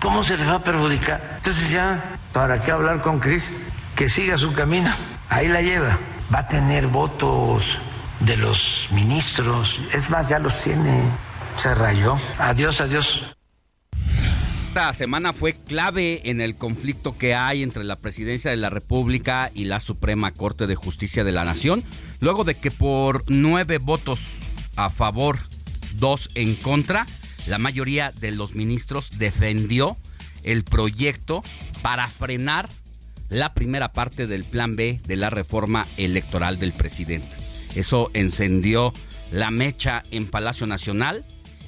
¿Cómo 0.00 0.22
se 0.24 0.36
les 0.36 0.48
va 0.48 0.54
a 0.54 0.62
perjudicar? 0.62 1.32
Entonces 1.36 1.70
ya, 1.70 2.18
¿para 2.32 2.62
qué 2.62 2.70
hablar 2.70 3.02
con 3.02 3.18
Cris? 3.18 3.50
Que 3.94 4.08
siga 4.08 4.38
su 4.38 4.52
camino. 4.52 4.90
Ahí 5.28 5.48
la 5.48 5.62
lleva. 5.62 5.98
Va 6.32 6.40
a 6.40 6.48
tener 6.48 6.86
votos 6.86 7.80
de 8.20 8.36
los 8.36 8.88
ministros. 8.92 9.78
Es 9.92 10.10
más, 10.10 10.28
ya 10.28 10.38
los 10.38 10.60
tiene. 10.60 11.02
Se 11.56 11.74
rayó. 11.74 12.16
Adiós, 12.38 12.80
adiós. 12.80 13.22
Esta 14.68 14.92
semana 14.92 15.32
fue 15.32 15.54
clave 15.54 16.28
en 16.28 16.42
el 16.42 16.54
conflicto 16.54 17.16
que 17.16 17.34
hay 17.34 17.62
entre 17.62 17.82
la 17.82 17.96
Presidencia 17.96 18.50
de 18.50 18.58
la 18.58 18.68
República 18.68 19.50
y 19.54 19.64
la 19.64 19.80
Suprema 19.80 20.32
Corte 20.32 20.66
de 20.66 20.74
Justicia 20.74 21.24
de 21.24 21.32
la 21.32 21.46
Nación, 21.46 21.82
luego 22.20 22.44
de 22.44 22.56
que 22.56 22.70
por 22.70 23.24
nueve 23.26 23.78
votos 23.78 24.40
a 24.76 24.90
favor, 24.90 25.38
dos 25.94 26.28
en 26.34 26.54
contra, 26.56 27.06
la 27.46 27.56
mayoría 27.56 28.12
de 28.20 28.32
los 28.32 28.54
ministros 28.54 29.16
defendió 29.16 29.96
el 30.42 30.62
proyecto 30.62 31.42
para 31.80 32.06
frenar 32.08 32.68
la 33.30 33.54
primera 33.54 33.92
parte 33.92 34.26
del 34.26 34.44
plan 34.44 34.76
B 34.76 35.00
de 35.06 35.16
la 35.16 35.30
reforma 35.30 35.86
electoral 35.96 36.58
del 36.58 36.74
presidente. 36.74 37.45
Eso 37.76 38.10
encendió 38.14 38.92
la 39.30 39.50
mecha 39.50 40.02
en 40.10 40.26
Palacio 40.26 40.66
Nacional. 40.66 41.24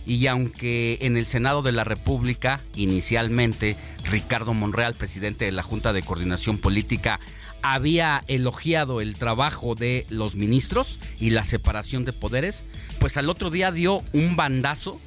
Y 0.06 0.26
aunque 0.26 0.98
en 1.02 1.18
el 1.18 1.26
Senado 1.26 1.60
de 1.60 1.72
la 1.72 1.84
República 1.84 2.62
inicialmente 2.74 3.76
Ricardo 4.04 4.54
Monreal, 4.54 4.94
presidente 4.94 5.44
de 5.44 5.52
la 5.52 5.62
Junta 5.62 5.92
de 5.92 6.02
Coordinación 6.02 6.56
Política, 6.56 7.20
había 7.62 8.24
elogiado 8.26 9.00
el 9.02 9.16
trabajo 9.16 9.74
de 9.74 10.06
los 10.08 10.34
ministros 10.34 10.98
y 11.20 11.30
la 11.30 11.44
separación 11.44 12.04
de 12.06 12.14
poderes, 12.14 12.64
pues 13.00 13.16
al 13.18 13.28
otro 13.28 13.50
día 13.50 13.70
dio 13.70 14.02
un 14.14 14.36
bandazo 14.36 14.98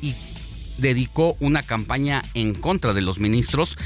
y 0.00 0.14
dedicó 0.78 1.36
una 1.38 1.62
campaña 1.62 2.22
en 2.34 2.54
contra 2.54 2.94
de 2.94 3.02
los 3.02 3.20
ministros, 3.20 3.76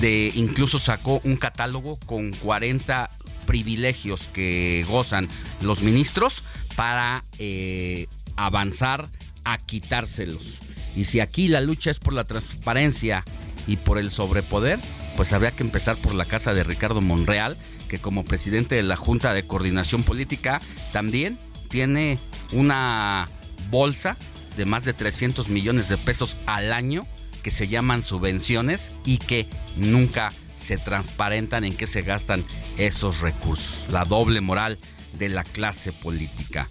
de 0.00 0.30
incluso 0.34 0.78
sacó 0.78 1.20
un 1.24 1.36
catálogo 1.36 1.98
con 2.06 2.30
40 2.32 3.10
privilegios 3.46 4.28
que 4.28 4.84
gozan 4.88 5.28
los 5.60 5.82
ministros 5.82 6.42
para 6.76 7.24
eh, 7.38 8.06
avanzar 8.36 9.08
a 9.44 9.58
quitárselos. 9.58 10.58
Y 10.96 11.04
si 11.04 11.20
aquí 11.20 11.48
la 11.48 11.60
lucha 11.60 11.90
es 11.90 11.98
por 11.98 12.12
la 12.12 12.24
transparencia 12.24 13.24
y 13.66 13.76
por 13.76 13.98
el 13.98 14.10
sobrepoder, 14.10 14.78
pues 15.16 15.32
habría 15.32 15.50
que 15.50 15.62
empezar 15.62 15.96
por 15.96 16.14
la 16.14 16.24
casa 16.24 16.52
de 16.54 16.64
Ricardo 16.64 17.00
Monreal, 17.00 17.56
que 17.88 17.98
como 17.98 18.24
presidente 18.24 18.74
de 18.74 18.82
la 18.82 18.96
Junta 18.96 19.32
de 19.32 19.46
Coordinación 19.46 20.02
Política 20.02 20.60
también 20.92 21.38
tiene 21.68 22.18
una 22.52 23.28
bolsa 23.70 24.16
de 24.56 24.64
más 24.64 24.84
de 24.84 24.92
300 24.92 25.48
millones 25.48 25.88
de 25.88 25.96
pesos 25.96 26.36
al 26.46 26.72
año 26.72 27.06
que 27.42 27.50
se 27.50 27.68
llaman 27.68 28.02
subvenciones 28.02 28.92
y 29.04 29.18
que 29.18 29.46
nunca 29.76 30.32
se 30.64 30.78
transparentan 30.78 31.64
en 31.64 31.76
qué 31.76 31.86
se 31.86 32.02
gastan 32.02 32.44
esos 32.78 33.20
recursos. 33.20 33.86
La 33.90 34.04
doble 34.04 34.40
moral 34.40 34.78
de 35.18 35.28
la 35.28 35.44
clase 35.44 35.92
política. 35.92 36.68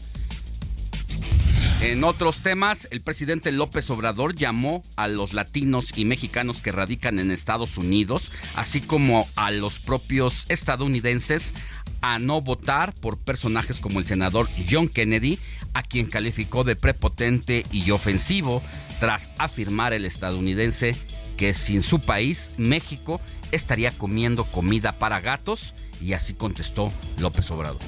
En 1.82 2.06
otros 2.06 2.42
temas, 2.42 2.88
el 2.92 3.02
presidente 3.02 3.52
López 3.52 3.90
Obrador 3.90 4.36
llamó 4.36 4.84
a 4.96 5.10
los 5.10 5.34
latinos 5.34 5.92
y 5.96 6.06
mexicanos 6.06 6.62
que 6.62 6.72
radican 6.72 7.20
en 7.20 7.30
Estados 7.30 7.78
Unidos, 7.78 8.32
así 8.56 8.80
como 8.80 9.28
a 9.36 9.52
los 9.52 9.80
propios 9.80 10.46
estadounidenses, 10.48 11.54
a 12.02 12.20
no 12.20 12.40
votar 12.42 12.94
por 12.96 13.18
personajes 13.18 13.82
como 13.82 14.00
el 14.00 14.06
senador 14.06 14.48
John 14.70 14.88
Kennedy, 14.88 15.40
a 15.74 15.84
quien 15.84 16.06
calificó 16.06 16.64
de 16.64 16.78
prepotente 16.78 17.66
y 17.72 17.92
ofensivo, 17.92 18.64
tras 19.02 19.30
afirmar 19.38 19.92
el 19.92 20.06
estadounidense 20.06 20.96
que 21.38 21.54
sin 21.54 21.82
su 21.82 22.00
país, 22.00 22.52
México, 22.58 23.20
estaría 23.52 23.92
comiendo 23.92 24.46
comida 24.46 24.94
para 24.94 25.20
gatos, 25.20 25.74
y 26.02 26.14
así 26.14 26.34
contestó 26.34 26.92
López 27.20 27.50
Obrador. 27.52 27.82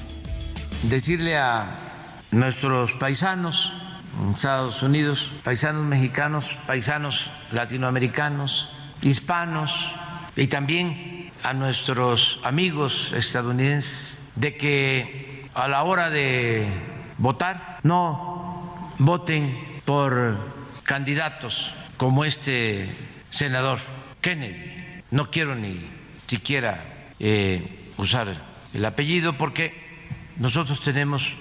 Decirle 0.82 1.36
a 1.36 2.22
nuestros 2.30 2.92
paisanos, 2.94 3.72
Estados 4.34 4.82
Unidos, 4.82 5.34
paisanos 5.44 5.84
mexicanos, 5.84 6.58
paisanos 6.66 7.30
latinoamericanos, 7.52 8.68
hispanos 9.02 9.90
y 10.36 10.46
también 10.46 11.30
a 11.42 11.52
nuestros 11.52 12.40
amigos 12.42 13.12
estadounidenses 13.12 14.18
de 14.34 14.56
que 14.56 15.48
a 15.54 15.68
la 15.68 15.82
hora 15.82 16.10
de 16.10 16.66
votar 17.18 17.80
no 17.82 18.94
voten 18.98 19.80
por 19.84 20.38
candidatos 20.84 21.74
como 21.96 22.24
este 22.24 22.88
senador 23.36 23.78
Kennedy. 24.20 25.02
No 25.10 25.30
quiero 25.30 25.54
ni 25.54 25.78
siquiera 26.26 27.12
eh, 27.20 27.92
usar 27.98 28.34
el 28.72 28.84
apellido 28.84 29.36
porque 29.36 29.74
nosotros 30.38 30.80
tenemos 30.80 31.34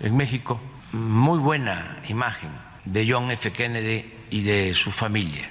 en 0.00 0.16
México 0.16 0.60
muy 0.92 1.38
buena 1.38 2.02
imagen 2.08 2.50
de 2.84 3.10
John 3.10 3.30
F. 3.30 3.52
Kennedy 3.52 4.10
y 4.30 4.42
de 4.42 4.72
su 4.74 4.90
familia. 4.90 5.50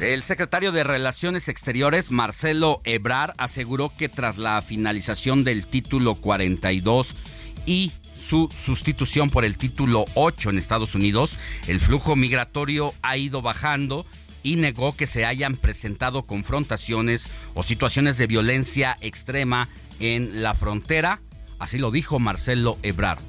El 0.00 0.22
secretario 0.22 0.72
de 0.72 0.82
Relaciones 0.82 1.48
Exteriores, 1.48 2.10
Marcelo 2.10 2.80
Ebrar, 2.84 3.34
aseguró 3.36 3.92
que 3.98 4.08
tras 4.08 4.38
la 4.38 4.62
finalización 4.62 5.44
del 5.44 5.66
título 5.66 6.14
42 6.14 7.16
y 7.66 7.92
su 8.12 8.48
sustitución 8.54 9.30
por 9.30 9.44
el 9.44 9.56
título 9.56 10.04
8 10.14 10.50
en 10.50 10.58
Estados 10.58 10.94
Unidos, 10.94 11.38
el 11.66 11.80
flujo 11.80 12.16
migratorio 12.16 12.92
ha 13.02 13.16
ido 13.16 13.42
bajando 13.42 14.06
y 14.42 14.56
negó 14.56 14.96
que 14.96 15.06
se 15.06 15.26
hayan 15.26 15.56
presentado 15.56 16.22
confrontaciones 16.22 17.28
o 17.54 17.62
situaciones 17.62 18.18
de 18.18 18.26
violencia 18.26 18.96
extrema 19.00 19.68
en 20.00 20.42
la 20.42 20.54
frontera. 20.54 21.20
Así 21.58 21.78
lo 21.78 21.90
dijo 21.90 22.18
Marcelo 22.18 22.78
Ebrard. 22.82 23.22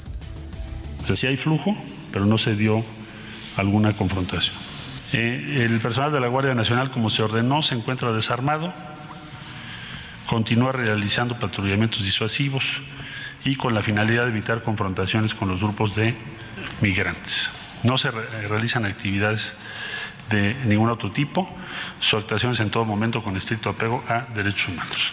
O 1.10 1.16
sí 1.16 1.28
hay 1.28 1.38
flujo, 1.38 1.76
pero 2.12 2.26
no 2.26 2.38
se 2.38 2.56
dio 2.56 2.84
alguna 3.58 3.96
confrontación. 3.96 4.56
Eh, 5.14 5.68
el 5.70 5.80
personal 5.82 6.12
de 6.12 6.22
la 6.22 6.28
Guardia 6.28 6.54
Nacional, 6.54 6.90
como 6.90 7.10
se 7.10 7.22
ordenó, 7.22 7.62
se 7.62 7.76
encuentra 7.76 8.14
desarmado, 8.14 8.74
continúa 10.28 10.72
realizando 10.72 11.38
patrullamientos 11.38 12.04
disuasivos 12.04 12.82
y 13.44 13.56
con 13.56 13.74
la 13.74 13.82
finalidad 13.82 14.24
de 14.24 14.30
evitar 14.30 14.64
confrontaciones 14.64 15.34
con 15.34 15.50
los 15.50 15.62
grupos 15.62 15.96
de 15.96 16.16
migrantes. 16.82 17.50
No 17.84 17.98
se 17.98 18.12
realizan 18.12 18.86
actividades 18.86 19.56
de 20.30 20.56
ningún 20.66 20.90
otro 20.90 21.12
tipo, 21.12 21.50
su 22.00 22.18
actuación 22.18 22.54
es 22.54 22.60
en 22.60 22.70
todo 22.70 22.86
momento 22.86 23.22
con 23.22 23.36
estricto 23.36 23.70
apego 23.70 24.04
a 24.08 24.22
derechos 24.34 24.70
humanos. 24.70 25.12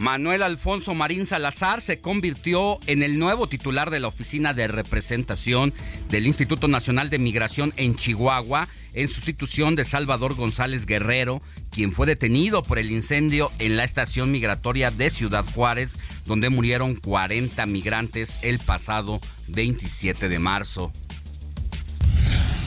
Manuel 0.00 0.42
Alfonso 0.42 0.94
Marín 0.94 1.26
Salazar 1.26 1.82
se 1.82 2.00
convirtió 2.00 2.80
en 2.86 3.02
el 3.02 3.18
nuevo 3.18 3.48
titular 3.48 3.90
de 3.90 4.00
la 4.00 4.08
Oficina 4.08 4.54
de 4.54 4.66
Representación 4.66 5.74
del 6.08 6.26
Instituto 6.26 6.68
Nacional 6.68 7.10
de 7.10 7.18
Migración 7.18 7.74
en 7.76 7.96
Chihuahua, 7.96 8.66
en 8.94 9.08
sustitución 9.08 9.76
de 9.76 9.84
Salvador 9.84 10.34
González 10.34 10.86
Guerrero, 10.86 11.40
quien 11.70 11.92
fue 11.92 12.06
detenido 12.06 12.62
por 12.62 12.78
el 12.78 12.90
incendio 12.90 13.50
en 13.58 13.76
la 13.76 13.84
estación 13.84 14.30
migratoria 14.30 14.90
de 14.90 15.10
Ciudad 15.10 15.44
Juárez, 15.54 15.96
donde 16.24 16.50
murieron 16.50 16.94
40 16.94 17.64
migrantes 17.66 18.38
el 18.42 18.58
pasado 18.58 19.20
27 19.48 20.28
de 20.28 20.38
marzo. 20.38 20.92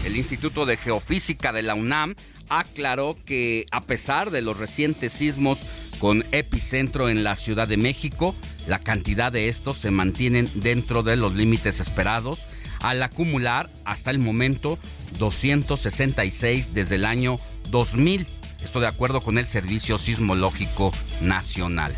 El 0.05 0.17
Instituto 0.17 0.65
de 0.65 0.77
Geofísica 0.77 1.53
de 1.53 1.63
la 1.63 1.75
UNAM 1.75 2.15
aclaró 2.49 3.17
que 3.25 3.65
a 3.71 3.81
pesar 3.81 4.31
de 4.31 4.41
los 4.41 4.59
recientes 4.59 5.13
sismos 5.13 5.65
con 5.99 6.25
epicentro 6.31 7.09
en 7.09 7.23
la 7.23 7.35
Ciudad 7.35 7.67
de 7.67 7.77
México, 7.77 8.35
la 8.67 8.79
cantidad 8.79 9.31
de 9.31 9.49
estos 9.49 9.77
se 9.77 9.91
mantienen 9.91 10.49
dentro 10.55 11.03
de 11.03 11.15
los 11.15 11.35
límites 11.35 11.79
esperados 11.79 12.45
al 12.81 13.01
acumular 13.01 13.69
hasta 13.85 14.11
el 14.11 14.19
momento 14.19 14.77
266 15.17 16.73
desde 16.73 16.95
el 16.95 17.05
año 17.05 17.39
2000. 17.69 18.27
Esto 18.63 18.79
de 18.79 18.87
acuerdo 18.87 19.21
con 19.21 19.37
el 19.37 19.45
Servicio 19.45 19.97
Sismológico 19.97 20.93
Nacional. 21.21 21.95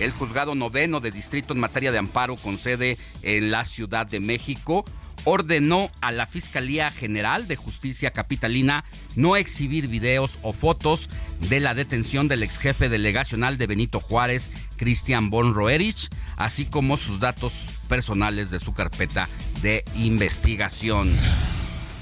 El 0.00 0.12
juzgado 0.12 0.54
noveno 0.54 1.00
de 1.00 1.10
distrito 1.10 1.54
en 1.54 1.60
materia 1.60 1.90
de 1.90 1.98
amparo 1.98 2.36
con 2.36 2.56
sede 2.56 2.98
en 3.22 3.50
la 3.50 3.64
Ciudad 3.64 4.06
de 4.06 4.20
México 4.20 4.84
ordenó 5.24 5.90
a 6.00 6.12
la 6.12 6.26
Fiscalía 6.26 6.90
General 6.90 7.48
de 7.48 7.56
Justicia 7.56 8.12
Capitalina 8.12 8.84
no 9.16 9.36
exhibir 9.36 9.88
videos 9.88 10.38
o 10.42 10.52
fotos 10.52 11.10
de 11.48 11.60
la 11.60 11.74
detención 11.74 12.28
del 12.28 12.42
ex 12.42 12.58
jefe 12.58 12.88
delegacional 12.88 13.58
de 13.58 13.66
Benito 13.66 14.00
Juárez, 14.00 14.50
Cristian 14.76 15.30
Von 15.30 15.52
Roerich, 15.52 16.08
así 16.36 16.64
como 16.64 16.96
sus 16.96 17.20
datos 17.20 17.66
personales 17.88 18.50
de 18.50 18.60
su 18.60 18.72
carpeta 18.72 19.28
de 19.60 19.84
investigación. 19.96 21.14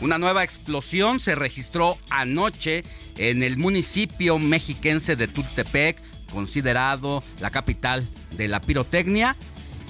Una 0.00 0.18
nueva 0.18 0.44
explosión 0.44 1.20
se 1.20 1.35
registró 1.35 1.96
anoche 2.11 2.85
en 3.16 3.42
el 3.42 3.56
municipio 3.56 4.38
mexiquense 4.38 5.16
de 5.16 5.26
Tultepec, 5.26 5.96
considerado 6.30 7.22
la 7.40 7.50
capital 7.50 8.06
de 8.37 8.48
la 8.48 8.61
pirotecnia, 8.61 9.37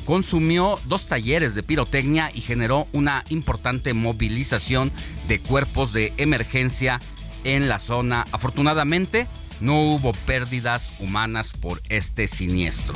consumió 0.05 0.79
dos 0.85 1.07
talleres 1.07 1.57
de 1.57 1.65
pirotecnia 1.65 2.31
y 2.33 2.41
generó 2.41 2.87
una 2.93 3.25
importante 3.31 3.95
movilización 3.95 4.93
de 5.27 5.41
cuerpos 5.41 5.93
de 5.93 6.13
emergencia 6.19 7.01
en 7.43 7.69
la 7.69 7.81
zona. 7.81 8.25
Afortunadamente, 8.31 9.27
no 9.61 9.83
hubo 9.83 10.13
pérdidas 10.13 10.93
humanas 11.01 11.53
por 11.53 11.83
este 11.89 12.29
siniestro. 12.29 12.95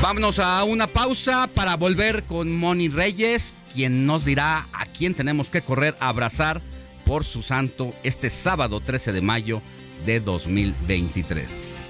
Vámonos 0.00 0.38
a 0.38 0.62
una 0.64 0.86
pausa 0.86 1.48
para 1.52 1.76
volver 1.76 2.24
con 2.24 2.52
Moni 2.52 2.88
Reyes, 2.88 3.54
quien 3.74 4.06
nos 4.06 4.24
dirá 4.24 4.68
a 4.72 4.86
quién 4.86 5.14
tenemos 5.14 5.50
que 5.50 5.62
correr 5.62 5.96
a 6.00 6.08
abrazar 6.08 6.60
por 7.04 7.24
su 7.24 7.42
santo 7.42 7.92
este 8.02 8.30
sábado 8.30 8.80
13 8.80 9.12
de 9.12 9.20
mayo 9.20 9.62
de 10.04 10.20
2023. 10.20 11.88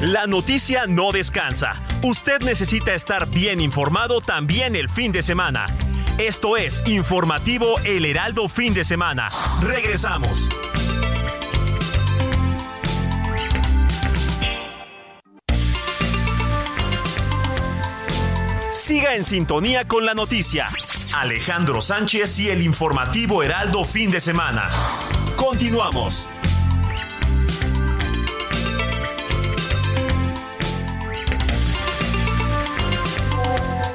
La 0.00 0.26
noticia 0.26 0.86
no 0.86 1.12
descansa. 1.12 1.82
Usted 2.02 2.40
necesita 2.42 2.92
estar 2.92 3.26
bien 3.26 3.60
informado 3.60 4.20
también 4.20 4.76
el 4.76 4.90
fin 4.90 5.12
de 5.12 5.22
semana. 5.22 5.66
Esto 6.18 6.56
es 6.56 6.82
Informativo 6.86 7.78
El 7.84 8.04
Heraldo 8.04 8.48
Fin 8.48 8.74
de 8.74 8.84
Semana. 8.84 9.30
Regresamos. 9.62 10.50
Siga 18.84 19.14
en 19.14 19.24
sintonía 19.24 19.88
con 19.88 20.04
la 20.04 20.12
noticia. 20.12 20.68
Alejandro 21.14 21.80
Sánchez 21.80 22.38
y 22.38 22.50
el 22.50 22.60
informativo 22.60 23.42
Heraldo 23.42 23.82
fin 23.86 24.10
de 24.10 24.20
semana. 24.20 24.68
Continuamos. 25.36 26.28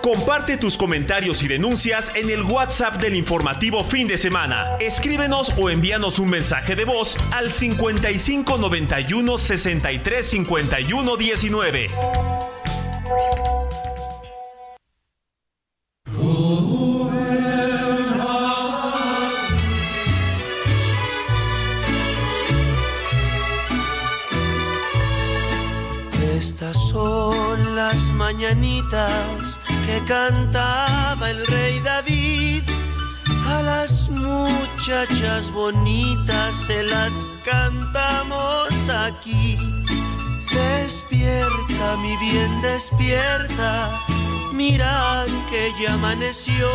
Comparte 0.02 0.58
tus 0.58 0.76
comentarios 0.76 1.44
y 1.44 1.48
denuncias 1.48 2.12
en 2.16 2.32
el 2.32 2.42
WhatsApp 2.42 2.96
del 2.96 3.14
informativo 3.14 3.84
fin 3.84 4.08
de 4.08 4.18
semana. 4.18 4.76
Escríbenos 4.80 5.54
o 5.60 5.70
envíanos 5.70 6.18
un 6.18 6.32
mensaje 6.32 6.76
de 6.76 6.86
voz 6.86 7.16
al 7.32 7.52
55 7.52 8.58
91 8.58 9.38
63 9.38 10.28
51 10.28 11.16
19. 11.16 11.90
Mañanitas 28.40 29.60
que 29.86 30.02
cantaba 30.06 31.30
el 31.30 31.46
rey 31.48 31.80
David. 31.82 32.64
A 33.46 33.62
las 33.64 34.10
muchachas 34.10 35.52
bonitas 35.52 36.56
se 36.56 36.84
las 36.84 37.14
cantamos 37.44 38.70
aquí. 38.90 39.58
Despierta, 40.54 41.98
mi 41.98 42.16
bien, 42.18 42.62
despierta. 42.62 44.00
Mira 44.54 45.26
que 45.50 45.74
ya 45.82 45.96
amaneció. 45.96 46.70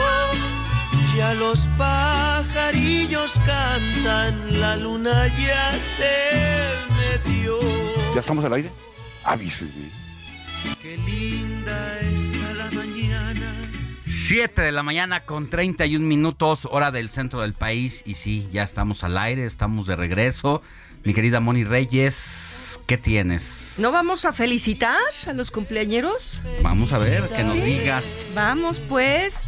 Ya 1.17 1.33
los 1.33 1.61
pajarillos 1.79 3.41
cantan, 3.47 4.61
la 4.61 4.77
luna 4.77 5.29
ya 5.29 5.73
se 5.97 6.17
metió. 6.99 7.59
¿Ya 8.15 8.21
estamos 8.21 8.45
al 8.45 8.53
aire? 8.53 8.71
Avíseme. 9.25 10.05
Qué 10.83 10.97
linda 11.65 12.01
está 12.01 12.53
la 12.55 12.71
mañana. 12.71 13.71
7 14.07 14.63
de 14.63 14.73
la 14.73 14.83
mañana 14.83 15.25
con 15.25 15.51
31 15.51 16.05
minutos, 16.07 16.67
hora 16.71 16.91
del 16.91 17.11
centro 17.11 17.41
del 17.43 17.55
país. 17.55 18.03
Y 18.05 18.15
sí, 18.15 18.49
ya 18.53 18.63
estamos 18.63 19.05
al 19.05 19.17
aire, 19.19 19.45
estamos 19.47 19.87
de 19.87 19.97
regreso. 19.97 20.63
Mi 21.05 21.13
querida 21.15 21.41
Moni 21.41 21.65
Reyes, 21.65 22.81
¿qué 22.87 22.97
tienes? 22.97 23.77
¿No 23.79 23.93
vamos 23.93 24.25
a 24.25 24.33
felicitar 24.33 24.97
a 25.27 25.33
los 25.33 25.51
cumpleañeros? 25.51 26.43
Vamos 26.63 26.93
a 26.93 26.99
ver, 26.99 27.29
que 27.29 27.45
nos 27.45 27.63
digas. 27.63 28.33
Vamos 28.35 28.81
pues. 28.81 29.45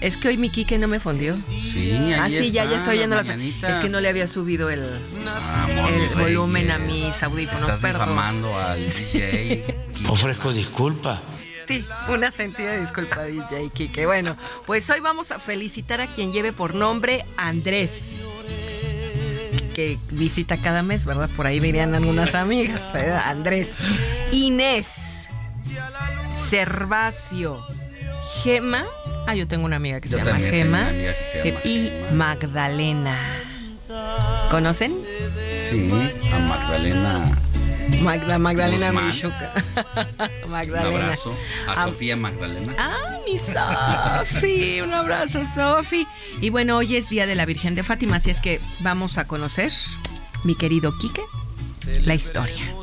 Es 0.00 0.18
que 0.18 0.28
hoy 0.28 0.36
mi 0.36 0.50
Kike 0.50 0.76
no 0.76 0.88
me 0.88 1.00
fondió. 1.00 1.38
Sí, 1.48 1.92
ahí 1.92 2.12
Ah, 2.14 2.28
sí, 2.28 2.50
ya, 2.50 2.62
está, 2.64 2.72
ya 2.72 2.76
estoy 2.78 2.96
oyendo 2.98 3.16
la 3.16 3.22
las. 3.22 3.38
Es 3.38 3.78
que 3.78 3.88
no 3.88 4.00
le 4.00 4.08
había 4.08 4.26
subido 4.26 4.68
el, 4.68 4.82
Ah, 5.26 5.66
el 5.88 6.18
volumen 6.20 6.70
a 6.70 6.78
mis 6.78 7.22
audífonos, 7.22 7.62
Estás 7.62 7.80
perdón. 7.80 8.00
difamando 8.08 8.58
al 8.58 8.80
DJ. 8.88 9.64
Ofrezco 10.08 10.52
disculpa. 10.52 11.22
Sí, 11.66 11.84
una 12.08 12.30
sentida 12.30 12.76
disculpa, 12.76 13.22
DJ 13.24 13.70
Kike. 13.72 14.06
Bueno, 14.06 14.36
pues 14.66 14.88
hoy 14.90 15.00
vamos 15.00 15.30
a 15.32 15.38
felicitar 15.38 16.00
a 16.00 16.06
quien 16.06 16.32
lleve 16.32 16.52
por 16.52 16.74
nombre 16.74 17.24
Andrés. 17.36 18.22
Que 19.74 19.98
visita 20.10 20.56
cada 20.56 20.82
mes, 20.82 21.04
¿verdad? 21.06 21.28
Por 21.34 21.46
ahí 21.46 21.58
dirían 21.58 21.94
algunas 21.94 22.34
amigas. 22.34 22.92
¿verdad? 22.92 23.22
Andrés. 23.26 23.78
Inés. 24.30 25.26
Servacio. 26.36 27.58
Gema. 28.42 28.84
Ah, 29.26 29.34
yo 29.34 29.48
tengo 29.48 29.64
una 29.64 29.76
amiga 29.76 30.00
que 30.00 30.08
Yo 30.08 30.18
se 30.18 30.24
llama 30.24 30.38
Gema. 30.38 30.78
una 30.80 30.88
amiga 30.90 31.12
que 31.18 31.24
se 31.24 31.44
llama 31.50 31.60
y 31.64 31.90
Magdalena. 32.14 33.18
¿Conocen? 34.50 34.94
Sí, 35.70 35.90
a 36.32 36.38
Magdalena. 36.40 37.38
Magda, 38.02 38.38
Magdalena. 38.38 38.92
Michuca. 38.92 39.52
Un 40.44 40.50
Magdalena. 40.50 41.04
abrazo 41.04 41.36
a 41.68 41.84
Sofía 41.84 42.16
Magdalena. 42.16 42.72
Ah, 42.78 43.18
mi 43.26 43.38
Sofi, 43.38 44.80
un 44.80 44.92
abrazo, 44.92 45.42
Sofi. 45.44 46.06
Y 46.40 46.50
bueno, 46.50 46.76
hoy 46.76 46.96
es 46.96 47.08
Día 47.08 47.26
de 47.26 47.34
la 47.34 47.46
Virgen 47.46 47.74
de 47.74 47.82
Fátima, 47.82 48.16
así 48.16 48.30
es 48.30 48.40
que 48.40 48.60
vamos 48.80 49.18
a 49.18 49.26
conocer, 49.26 49.72
mi 50.44 50.54
querido 50.54 50.96
Quique, 50.98 51.22
la 52.02 52.14
historia. 52.14 52.74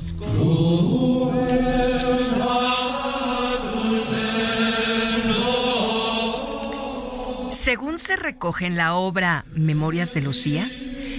Según 7.52 8.00
se 8.00 8.16
recoge 8.16 8.66
en 8.66 8.76
la 8.78 8.94
obra 8.96 9.46
Memorias 9.54 10.14
de 10.14 10.22
Lucía, 10.22 10.72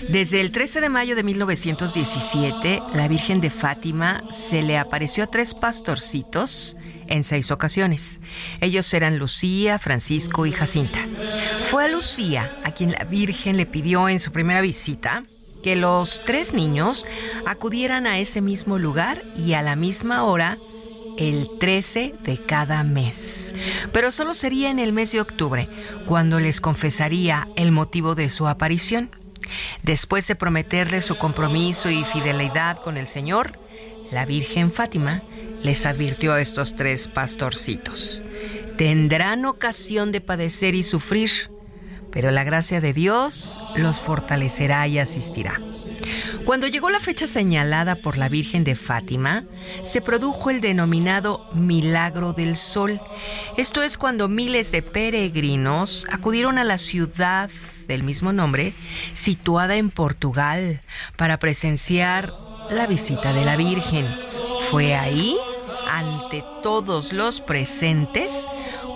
desde 0.09 0.41
el 0.41 0.53
13 0.53 0.81
de 0.81 0.89
mayo 0.89 1.17
de 1.17 1.23
1917, 1.23 2.83
la 2.95 3.09
Virgen 3.09 3.41
de 3.41 3.51
Fátima 3.51 4.25
se 4.31 4.63
le 4.63 4.79
apareció 4.79 5.25
a 5.25 5.27
tres 5.27 5.55
pastorcitos 5.55 6.77
en 7.07 7.25
seis 7.25 7.51
ocasiones. 7.51 8.21
Ellos 8.61 8.93
eran 8.95 9.19
Lucía, 9.19 9.79
Francisco 9.79 10.47
y 10.47 10.53
Jacinta. 10.53 11.01
Fue 11.65 11.85
a 11.85 11.89
Lucía 11.89 12.59
a 12.65 12.73
quien 12.73 12.93
la 12.93 13.05
Virgen 13.05 13.57
le 13.57 13.67
pidió 13.67 14.09
en 14.09 14.21
su 14.21 14.33
primera 14.33 14.61
visita 14.61 15.25
que 15.63 15.77
los 15.77 16.21
tres 16.25 16.53
niños 16.53 17.07
acudieran 17.47 18.07
a 18.07 18.19
ese 18.19 18.41
mismo 18.41 18.79
lugar 18.79 19.23
y 19.37 19.53
a 19.53 19.63
la 19.63 19.77
misma 19.77 20.25
hora 20.25 20.59
el 21.19 21.49
13 21.59 22.15
de 22.23 22.39
cada 22.39 22.83
mes. 22.85 23.55
Pero 23.93 24.11
solo 24.11 24.35
sería 24.35 24.71
en 24.71 24.79
el 24.79 24.93
mes 24.93 25.13
de 25.13 25.21
octubre, 25.21 25.69
cuando 26.07 26.41
les 26.41 26.61
confesaría 26.61 27.49
el 27.57 27.71
motivo 27.71 28.15
de 28.15 28.29
su 28.29 28.49
aparición. 28.49 29.11
Después 29.83 30.27
de 30.27 30.37
prometerles 30.37 31.05
su 31.05 31.17
compromiso 31.17 31.91
y 31.91 32.05
fidelidad 32.05 32.83
con 32.83 32.97
el 32.97 33.09
Señor, 33.09 33.59
la 34.11 34.27
Virgen 34.27 34.73
Fátima 34.73 35.23
les 35.63 35.87
advirtió 35.87 36.35
a 36.35 36.41
estos 36.41 36.77
tres 36.77 37.09
pastorcitos. 37.09 38.23
Tendrán 38.77 39.45
ocasión 39.45 40.13
de 40.13 40.21
padecer 40.21 40.75
y 40.75 40.83
sufrir, 40.83 41.31
pero 42.11 42.31
la 42.31 42.45
gracia 42.45 42.81
de 42.81 42.93
Dios 42.93 43.59
los 43.75 43.99
fortalecerá 43.99 44.87
y 44.87 44.99
asistirá. 44.99 45.61
Cuando 46.45 46.67
llegó 46.67 46.91
la 46.91 47.01
fecha 47.01 47.27
señalada 47.27 47.97
por 47.97 48.19
la 48.19 48.29
Virgen 48.29 48.65
de 48.65 48.75
Fátima, 48.75 49.45
se 49.83 50.01
produjo 50.01 50.51
el 50.51 50.61
denominado 50.61 51.49
Milagro 51.55 52.33
del 52.33 52.57
Sol. 52.57 53.01
Esto 53.57 53.83
es 53.83 53.97
cuando 53.97 54.29
miles 54.29 54.73
de 54.73 54.83
peregrinos 54.83 56.07
acudieron 56.11 56.59
a 56.59 56.65
la 56.65 56.79
ciudad 56.79 57.51
del 57.87 58.03
mismo 58.03 58.33
nombre, 58.33 58.73
situada 59.15 59.77
en 59.77 59.91
Portugal, 59.91 60.81
para 61.17 61.39
presenciar 61.39 62.33
la 62.71 62.87
visita 62.87 63.33
de 63.33 63.45
la 63.45 63.57
Virgen. 63.57 64.07
Fue 64.71 64.95
ahí, 64.95 65.37
ante 65.89 66.45
todos 66.63 67.13
los 67.13 67.41
presentes, 67.41 68.47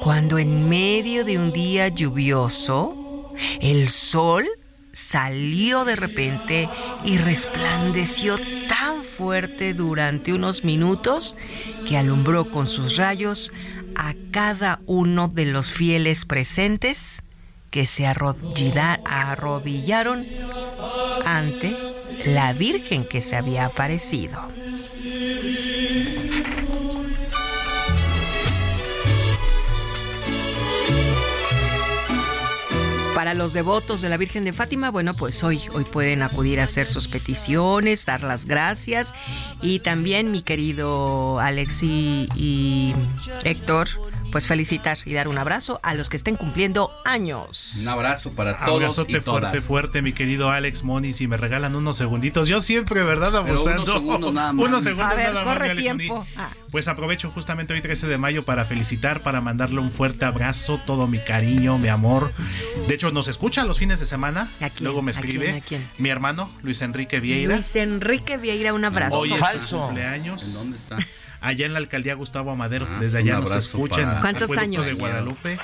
cuando 0.01 0.38
en 0.38 0.68
medio 0.68 1.25
de 1.25 1.38
un 1.38 1.53
día 1.53 1.88
lluvioso, 1.88 3.35
el 3.61 3.88
sol 3.88 4.46
salió 4.92 5.85
de 5.85 5.96
repente 5.96 6.70
y 7.05 7.18
resplandeció 7.18 8.38
tan 8.68 9.05
fuerte 9.05 9.75
durante 9.75 10.33
unos 10.33 10.64
minutos 10.64 11.37
que 11.87 11.99
alumbró 11.99 12.51
con 12.51 12.66
sus 12.66 12.96
rayos 12.96 13.53
a 13.94 14.14
cada 14.31 14.81
uno 14.87 15.29
de 15.29 15.46
los 15.46 15.70
fieles 15.70 16.25
presentes 16.25 17.22
que 17.70 17.87
se 17.87 18.07
arrodilla- 18.07 19.00
arrodillaron 19.05 20.26
ante 21.24 21.76
la 22.24 22.52
Virgen 22.52 23.07
que 23.07 23.20
se 23.20 23.37
había 23.37 23.66
aparecido. 23.66 24.40
Para 33.14 33.33
los 33.33 33.55
devotos 33.55 34.02
de 34.02 34.11
la 34.11 34.18
Virgen 34.18 34.44
de 34.44 34.52
Fátima, 34.52 34.90
bueno, 34.90 35.14
pues 35.14 35.42
hoy, 35.42 35.59
hoy 35.72 35.85
pueden 35.85 36.20
acudir 36.20 36.61
a 36.61 36.64
hacer 36.64 36.87
sus 36.87 37.09
peticiones, 37.09 38.05
dar 38.05 38.22
las 38.22 38.44
gracias. 38.44 39.14
Y 39.62 39.79
también 39.79 40.31
mi 40.31 40.42
querido 40.42 41.40
Alexi 41.40 42.29
y 42.37 42.94
Héctor, 43.42 43.88
pues 44.37 44.49
felicitar 44.49 44.99
y 45.07 45.14
dar 45.14 45.29
un 45.29 45.38
abrazo 45.38 45.81
a 45.83 45.94
los 45.94 46.11
que 46.11 46.18
estén 46.18 46.37
cumpliendo 46.37 46.90
años. 47.07 47.77
Un 47.81 47.88
abrazo 47.88 48.33
para 48.33 48.59
todos 48.59 48.75
Abrazote 48.83 49.12
y 49.12 49.20
todas. 49.22 49.40
fuerte, 49.40 49.61
fuerte, 49.62 50.03
mi 50.03 50.12
querido 50.12 50.51
Alex 50.51 50.83
Moni. 50.85 51.14
Si 51.14 51.27
me 51.27 51.38
regalan 51.38 51.75
unos 51.75 51.96
segunditos, 51.96 52.46
yo 52.46 52.61
siempre, 52.61 53.03
¿verdad? 53.03 53.31
Pero 53.31 53.55
Abusando. 53.55 53.83
unos 53.85 53.94
segundos 53.94 54.33
nada 54.35 54.53
más. 54.53 54.66
Unos 54.66 54.85
segundos 54.85 55.11
A 55.11 55.14
ver, 55.14 55.33
nada 55.33 55.46
más, 55.46 55.55
corre 55.55 55.75
tiempo. 55.75 56.27
Ah. 56.37 56.51
Pues 56.70 56.87
aprovecho 56.87 57.31
justamente 57.31 57.72
hoy 57.72 57.81
13 57.81 58.09
de 58.09 58.18
mayo 58.18 58.42
para 58.42 58.66
felicitar, 58.66 59.22
para 59.22 59.40
mandarle 59.40 59.81
un 59.81 59.90
fuerte 59.90 60.27
abrazo, 60.27 60.79
todo 60.85 61.07
mi 61.07 61.18
cariño, 61.18 61.79
mi 61.79 61.88
amor. 61.88 62.31
De 62.88 62.94
hecho, 62.94 63.11
nos 63.12 63.29
escucha 63.29 63.64
los 63.64 63.79
fines 63.79 64.01
de 64.01 64.07
semana. 64.07 64.51
Luego 64.81 65.01
me 65.01 65.12
¿A 65.12 65.14
quién? 65.14 65.25
escribe 65.25 65.53
¿A 65.57 65.61
quién? 65.62 65.88
mi 65.96 66.11
hermano 66.11 66.51
Luis 66.62 66.83
Enrique 66.83 67.20
Vieira. 67.20 67.55
Luis 67.55 67.75
Enrique 67.75 68.37
Vieira, 68.37 68.75
un 68.75 68.85
abrazo. 68.85 69.16
Hoy 69.16 69.31
es 69.31 69.35
su 69.38 69.40
Falso. 69.42 69.79
cumpleaños. 69.87 70.42
¿En 70.42 70.53
dónde 70.53 70.77
está? 70.77 70.99
Allá 71.40 71.66
en 71.66 71.72
la 71.72 71.79
alcaldía 71.79 72.14
Gustavo 72.14 72.51
Amadero, 72.51 72.87
Ah, 72.90 72.99
desde 73.01 73.18
allá 73.18 73.38
nos 73.40 73.55
escuchan. 73.55 74.05
para- 74.07 74.20
¿Cuántos 74.20 74.57
años? 74.57 74.87
de 74.87 74.94
Guadalupe. 74.94 75.59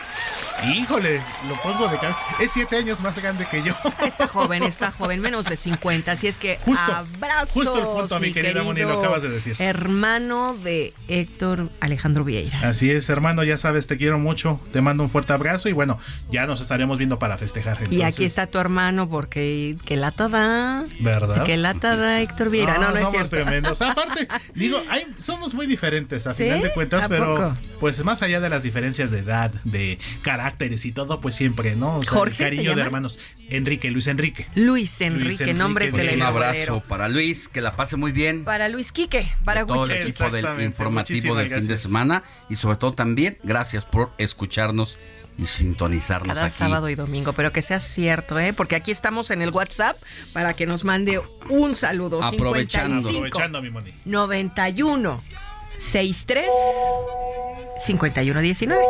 Híjole, 0.74 1.20
lo 1.48 1.54
pongo 1.62 1.88
de 1.88 1.98
cabeza. 1.98 2.18
Es 2.40 2.52
siete 2.52 2.76
años 2.76 3.00
más 3.00 3.16
grande 3.20 3.46
que 3.50 3.62
yo. 3.62 3.74
Está 4.06 4.28
joven, 4.28 4.62
está 4.62 4.90
joven, 4.92 5.20
menos 5.20 5.46
de 5.48 5.56
50, 5.56 6.12
así 6.12 6.28
es 6.28 6.38
que 6.38 6.58
Justo, 6.60 6.92
abrazos, 6.92 7.52
justo 7.52 7.78
el 7.78 7.84
punto, 7.84 8.20
mi 8.20 8.32
querida 8.32 8.62
Moni, 8.62 8.82
lo 8.82 8.98
acabas 9.00 9.22
de 9.22 9.28
decir. 9.30 9.56
hermano 9.58 10.54
de 10.62 10.94
Héctor 11.08 11.70
Alejandro 11.80 12.22
Vieira. 12.24 12.60
Así 12.68 12.90
es, 12.90 13.08
hermano, 13.08 13.42
ya 13.44 13.56
sabes, 13.58 13.86
te 13.86 13.96
quiero 13.96 14.18
mucho, 14.18 14.60
te 14.72 14.80
mando 14.82 15.02
un 15.02 15.10
fuerte 15.10 15.32
abrazo 15.32 15.68
y 15.68 15.72
bueno, 15.72 15.98
ya 16.30 16.46
nos 16.46 16.60
estaremos 16.60 16.98
viendo 16.98 17.18
para 17.18 17.38
festejar. 17.38 17.78
y 17.90 18.02
aquí 18.02 18.24
está 18.24 18.46
tu 18.46 18.58
hermano 18.58 19.08
porque 19.08 19.76
qué 19.84 19.96
lata 19.96 20.28
da. 20.28 20.84
¿Verdad? 21.00 21.44
Qué 21.44 21.56
lata 21.56 21.96
da 21.96 22.20
Héctor 22.20 22.50
Vieira. 22.50 22.74
No, 22.78 22.90
no, 22.90 22.94
es 22.94 22.98
somos 23.04 23.12
cierto. 23.28 23.30
tremendos. 23.36 23.82
Aparte, 23.82 24.28
digo, 24.54 24.80
hay- 24.90 25.06
somos 25.18 25.54
muy 25.54 25.61
diferentes 25.66 26.26
a 26.26 26.32
¿Sí? 26.32 26.44
final 26.44 26.62
de 26.62 26.72
cuentas, 26.72 27.04
¿A 27.04 27.08
pero 27.08 27.34
poco? 27.36 27.54
pues 27.80 28.02
más 28.04 28.22
allá 28.22 28.40
de 28.40 28.48
las 28.48 28.62
diferencias 28.62 29.10
de 29.10 29.20
edad, 29.20 29.50
de 29.64 29.98
caracteres 30.22 30.84
y 30.86 30.92
todo, 30.92 31.20
pues 31.20 31.34
siempre, 31.34 31.76
¿no? 31.76 31.96
O 31.98 32.02
sea, 32.02 32.12
¿Jorge 32.12 32.30
el 32.30 32.36
se 32.36 32.42
cariño 32.44 32.62
de 32.62 32.68
llama? 32.70 32.82
hermanos. 32.82 33.18
Enrique, 33.50 33.90
Luis 33.90 34.06
Enrique. 34.06 34.46
Luis 34.54 35.00
Enrique, 35.00 35.32
Enrique, 35.34 35.54
nombre 35.54 35.90
pues, 35.90 36.14
Un 36.14 36.22
abrazo 36.22 36.82
para 36.88 37.08
Luis, 37.08 37.48
que 37.48 37.60
la 37.60 37.72
pase 37.72 37.96
muy 37.96 38.12
bien. 38.12 38.44
Para 38.44 38.68
Luis 38.68 38.92
Quique, 38.92 39.28
para 39.44 39.60
de 39.62 39.66
todo 39.66 39.78
Gucci. 39.78 39.92
el 39.92 40.02
equipo 40.02 40.30
del 40.30 40.62
informativo 40.62 41.34
muchísimas 41.34 41.38
del 41.38 41.46
fin 41.48 41.60
de 41.60 41.66
gracias. 41.66 41.80
semana 41.80 42.22
y 42.48 42.56
sobre 42.56 42.76
todo 42.78 42.92
también 42.92 43.36
gracias 43.42 43.84
por 43.84 44.12
escucharnos 44.18 44.96
y 45.38 45.46
sintonizarnos 45.46 46.34
Cada 46.34 46.46
aquí. 46.46 46.54
sábado 46.56 46.88
y 46.90 46.94
domingo, 46.94 47.32
pero 47.32 47.52
que 47.52 47.62
sea 47.62 47.80
cierto, 47.80 48.38
¿eh? 48.38 48.52
Porque 48.52 48.76
aquí 48.76 48.90
estamos 48.90 49.30
en 49.30 49.40
el 49.42 49.48
WhatsApp 49.50 49.96
para 50.34 50.52
que 50.54 50.66
nos 50.66 50.84
mande 50.84 51.20
un 51.48 51.74
saludo. 51.74 52.22
Aprovechando. 52.22 52.96
55 53.08 53.26
Aprovechando 53.26 53.62
mi 53.62 53.70
Moni. 53.70 53.94
91 54.04 55.22
63 55.76 56.46
51 57.78 58.40
19 58.40 58.82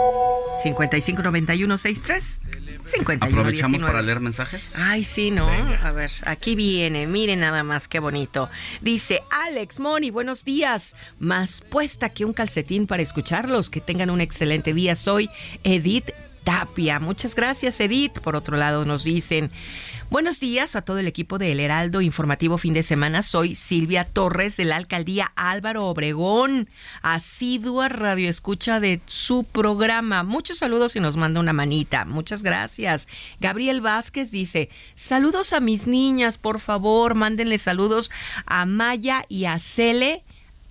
55 0.59 1.23
91 1.23 1.79
63 1.79 2.40
51 2.85 3.40
Aprovechamos 3.40 3.73
19. 3.73 3.87
para 3.87 4.03
leer 4.03 4.21
mensajes. 4.21 4.62
Ay, 4.75 5.05
sí, 5.05 5.31
¿no? 5.31 5.49
A 5.49 5.92
ver, 5.92 6.11
aquí 6.25 6.55
viene, 6.57 7.07
miren 7.07 7.40
nada 7.40 7.62
más 7.62 7.87
qué 7.87 8.01
bonito. 8.01 8.51
Dice 8.81 9.23
Alex 9.31 9.79
Moni, 9.79 10.11
buenos 10.11 10.45
días. 10.45 10.97
Más 11.21 11.61
puesta 11.61 12.09
que 12.09 12.25
un 12.25 12.33
calcetín 12.33 12.87
para 12.87 13.03
escucharlos. 13.03 13.71
Que 13.71 13.81
tengan 13.81 14.11
un 14.11 14.21
excelente 14.21 14.75
día. 14.75 14.97
Soy 14.97 15.31
Edith 15.62 16.11
Tapia. 16.45 17.01
Muchas 17.01 17.35
gracias, 17.35 17.81
Edith. 17.81 18.21
Por 18.21 18.37
otro 18.37 18.57
lado, 18.57 18.85
nos 18.85 19.05
dicen. 19.05 19.51
Buenos 20.11 20.41
días 20.41 20.77
a 20.77 20.83
todo 20.83 20.99
el 20.99 21.07
equipo 21.07 21.39
de 21.39 21.53
El 21.53 21.61
Heraldo 21.61 22.03
Informativo 22.03 22.59
Fin 22.59 22.75
de 22.75 22.83
Semana. 22.83 23.23
Soy 23.23 23.55
Silvia 23.55 24.05
Torres 24.05 24.59
de 24.59 24.67
la 24.67 24.77
alcaldía 24.77 25.33
Álvaro 25.37 25.87
Obregón, 25.87 26.69
asidua 27.01 27.89
radioescucha 27.89 28.79
de 28.79 29.01
su 29.07 29.45
programa. 29.45 30.23
Muchos 30.23 30.59
saludos 30.59 30.97
y 30.97 31.01
nos 31.01 31.17
manda 31.17 31.41
una 31.41 31.55
manita. 31.55 32.05
Muchas 32.05 32.43
gracias. 32.43 33.09
Gabriel 33.41 33.81
Vázquez 33.81 34.31
dice: 34.31 34.69
Saludos 34.95 35.55
a 35.55 35.61
mis 35.61 35.87
niñas, 35.87 36.37
por 36.37 36.61
favor, 36.61 37.15
mándenle 37.15 37.57
saludos 37.57 38.11
a 38.45 38.67
Maya 38.67 39.25
y 39.29 39.47
a 39.47 39.59
Cele. 39.59 40.25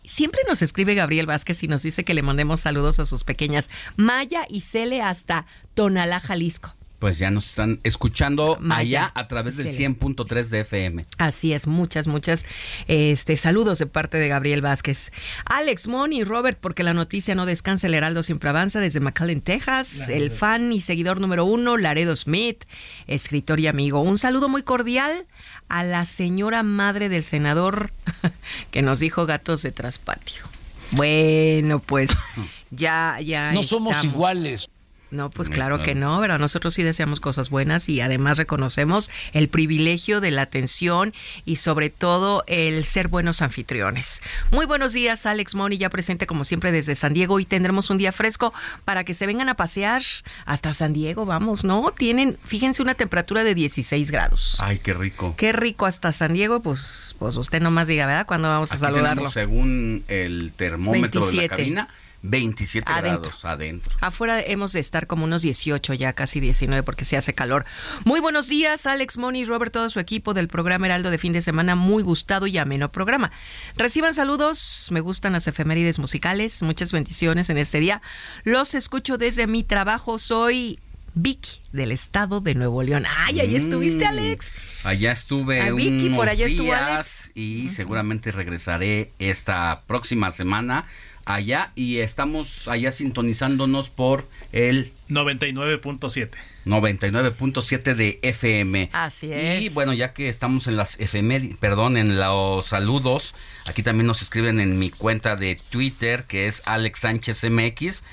Siempre 0.06 0.42
nos 0.48 0.62
escribe 0.62 0.96
Gabriel 0.96 1.26
Vázquez 1.26 1.64
y 1.64 1.68
nos 1.68 1.84
dice 1.84 2.04
que 2.04 2.14
le 2.14 2.22
mandemos 2.22 2.62
saludos 2.62 3.00
a 3.00 3.06
sus 3.06 3.24
pequeñas 3.24 3.70
Maya 3.96 4.42
y 4.50 4.62
Cele 4.62 5.02
hasta 5.02 5.46
Tonalá, 5.74 6.20
Jalisco. 6.20 6.76
Pues 7.02 7.18
ya 7.18 7.32
nos 7.32 7.48
están 7.48 7.80
escuchando 7.84 8.60
Maya, 8.62 9.06
allá 9.06 9.12
a 9.16 9.28
través 9.28 9.58
del 9.58 9.66
excelente. 9.66 10.06
100.3 10.06 10.50
de 10.50 10.60
FM. 10.60 11.06
Así 11.18 11.52
es, 11.52 11.66
muchas, 11.66 12.08
muchas 12.08 12.46
este, 12.88 13.38
saludos 13.38 13.80
de 13.80 13.88
parte 13.88 14.20
de 14.20 14.28
Gabriel 14.28 14.62
Vázquez. 14.62 15.12
Alex 15.46 15.88
Moni, 15.88 16.24
Robert, 16.24 16.60
porque 16.62 16.84
la 16.84 16.94
noticia 16.94 17.34
no 17.34 17.48
descansa, 17.48 17.88
el 17.88 17.96
Heraldo 17.96 18.22
siempre 18.22 18.52
avanza 18.52 18.80
desde 18.82 19.00
McAllen, 19.00 19.42
Texas. 19.42 20.10
El 20.10 20.30
fan 20.30 20.72
y 20.72 20.80
seguidor 20.80 21.20
número 21.20 21.44
uno, 21.44 21.76
Laredo 21.76 22.16
Smith, 22.16 22.66
escritor 23.08 23.60
y 23.60 23.66
amigo. 23.66 24.02
Un 24.02 24.20
saludo 24.20 24.48
muy 24.48 24.62
cordial 24.62 25.26
a 25.72 25.84
la 25.84 26.06
señora 26.06 26.64
madre 26.64 27.08
del 27.08 27.24
senador 27.24 27.92
que 28.72 28.82
nos 28.82 29.00
dijo 29.00 29.26
gatos 29.26 29.62
de 29.62 29.72
traspatio. 29.72 30.44
Bueno, 30.92 31.80
pues 31.80 32.12
ya, 32.72 33.18
ya. 33.24 33.54
No 33.54 33.64
somos 33.64 33.96
estamos. 33.96 34.14
iguales. 34.14 34.70
No, 35.12 35.30
pues 35.30 35.50
claro 35.50 35.84
que 35.84 35.94
no, 35.94 36.20
pero 36.22 36.38
nosotros 36.38 36.74
sí 36.74 36.84
deseamos 36.84 37.20
cosas 37.20 37.50
buenas 37.50 37.90
y 37.90 38.00
además 38.00 38.38
reconocemos 38.38 39.12
el 39.34 39.50
privilegio 39.50 40.22
de 40.22 40.32
la 40.32 40.44
atención 40.44 41.14
y 41.44 41.58
sobre 41.58 41.90
todo 41.90 42.46
el 42.48 42.86
ser 42.86 43.10
buenos 43.10 43.42
anfitriones. 43.42 44.22
Muy 44.52 44.66
buenos 44.66 44.94
días, 44.94 45.26
Alex 45.26 45.54
Moni, 45.54 45.78
ya 45.78 45.90
presente 45.90 46.28
como 46.28 46.46
siempre 46.46 46.72
desde 46.72 46.96
San 46.96 47.14
Diego. 47.14 47.36
Hoy 47.36 47.46
tendremos 47.46 47.90
un 47.90 47.98
día 47.98 48.14
fresco 48.14 48.54
para 48.86 49.04
que 49.04 49.14
se 49.14 49.28
vengan 49.28 49.50
a 49.50 49.56
pasear 49.56 50.02
hasta 50.46 50.74
San 50.74 50.94
Diego, 50.94 51.26
vamos, 51.26 51.66
¿no? 51.66 51.92
Tienen, 51.92 52.38
fíjense, 52.44 52.82
una 52.82 52.96
temperatura 52.96 53.44
de 53.44 53.54
16 53.54 54.12
grados. 54.12 54.58
Ay, 54.60 54.80
qué 54.80 54.94
rico. 54.94 55.36
Qué 55.36 55.52
rico 55.52 55.86
hasta 55.88 56.14
San 56.14 56.32
Diego, 56.32 56.62
pues, 56.62 57.16
pues 57.20 57.36
usted 57.36 57.62
nomás 57.62 57.88
diga, 57.88 58.06
¿verdad? 58.06 58.26
¿Cuándo 58.26 58.48
vamos 58.48 58.72
a 58.72 58.76
Aquí 58.76 58.82
saludarlo? 58.82 59.30
según 59.30 60.06
el 60.08 60.54
termómetro 60.56 61.20
de 61.26 61.32
27. 61.32 61.42
la 61.42 61.58
cabina, 61.58 61.88
27 62.24 62.92
Adentro. 62.92 63.22
grados 63.22 63.46
adentro. 63.46 63.96
Afuera 64.00 64.40
hemos 64.42 64.74
de 64.74 64.80
estar 64.80 65.08
como 65.08 65.26
unos 65.26 65.42
18, 65.42 65.94
ya 65.96 66.14
casi 66.14 66.40
19, 66.40 66.84
porque 66.84 67.04
se 67.06 67.18
hace 67.18 67.34
calor. 67.34 67.66
Muy 68.06 68.20
buenos 68.20 68.48
días, 68.48 68.86
Alex, 68.86 69.18
Moni, 69.18 69.46
Robert, 69.46 69.74
todo 69.74 69.90
su 69.90 70.00
equipo 70.00 70.34
del 70.34 70.48
programa 70.48 70.86
Heraldo 70.88 71.10
de 71.10 71.18
fin 71.18 71.34
de 71.34 71.42
semana. 71.42 71.76
Muy 71.76 72.04
gustado 72.04 72.48
y 72.48 72.58
ameno 72.58 72.92
programa. 72.92 73.32
Reciban 73.76 74.14
saludos, 74.14 74.88
me 74.92 75.00
gustan 75.00 75.34
las 75.34 75.48
efemérides 75.48 75.98
musicales. 76.00 76.62
Muchas 76.64 76.92
bendiciones 76.92 77.50
en 77.50 77.58
este 77.58 77.80
día. 77.80 78.02
Los 78.44 78.76
escucho 78.76 79.18
desde 79.18 79.48
mi 79.48 79.64
trabajo. 79.64 80.20
Soy 80.20 80.80
Vicky, 81.14 81.60
del 81.74 81.92
estado 81.92 82.40
de 82.40 82.56
Nuevo 82.56 82.84
León. 82.84 83.06
Ay, 83.28 83.42
ahí 83.42 83.56
estuviste, 83.58 84.06
Mm. 84.06 84.08
Alex. 84.08 84.52
Allá 84.84 85.12
estuve 85.12 85.62
A 85.62 85.72
Vicky, 85.74 86.06
unos 86.08 86.18
por 86.18 86.30
allá 86.30 86.46
estuvo 86.46 86.66
días 86.68 86.82
Alex. 86.82 87.32
y 87.36 87.70
seguramente 87.72 88.32
regresaré 88.32 89.12
esta 89.20 89.82
próxima 89.88 90.32
semana 90.32 90.86
allá 91.26 91.72
y 91.76 91.98
estamos 91.98 92.68
allá 92.68 92.92
sintonizándonos 92.92 93.90
por 93.90 94.28
el 94.52 94.92
99.7. 95.10 96.30
99.7 96.66 97.96
de 97.96 98.20
FM. 98.22 98.90
Así 98.94 99.32
es. 99.32 99.64
Y 99.64 99.70
bueno, 99.70 99.94
ya 99.94 100.14
que 100.14 100.30
estamos 100.30 100.68
en 100.68 100.78
las 100.78 101.00
efemérides, 101.00 101.58
perdón, 101.58 101.98
en 101.98 102.18
los 102.18 102.68
saludos, 102.68 103.36
aquí 103.68 103.84
también 103.84 104.08
nos 104.08 104.22
escriben 104.22 104.60
en 104.60 104.80
mi 104.80 104.90
cuenta 104.90 105.36
de 105.36 105.58
Twitter, 105.70 106.26
que 106.28 106.48
es 106.48 106.62
Alex 106.66 107.00
Sánchez 107.00 107.44
MX. 107.50 108.04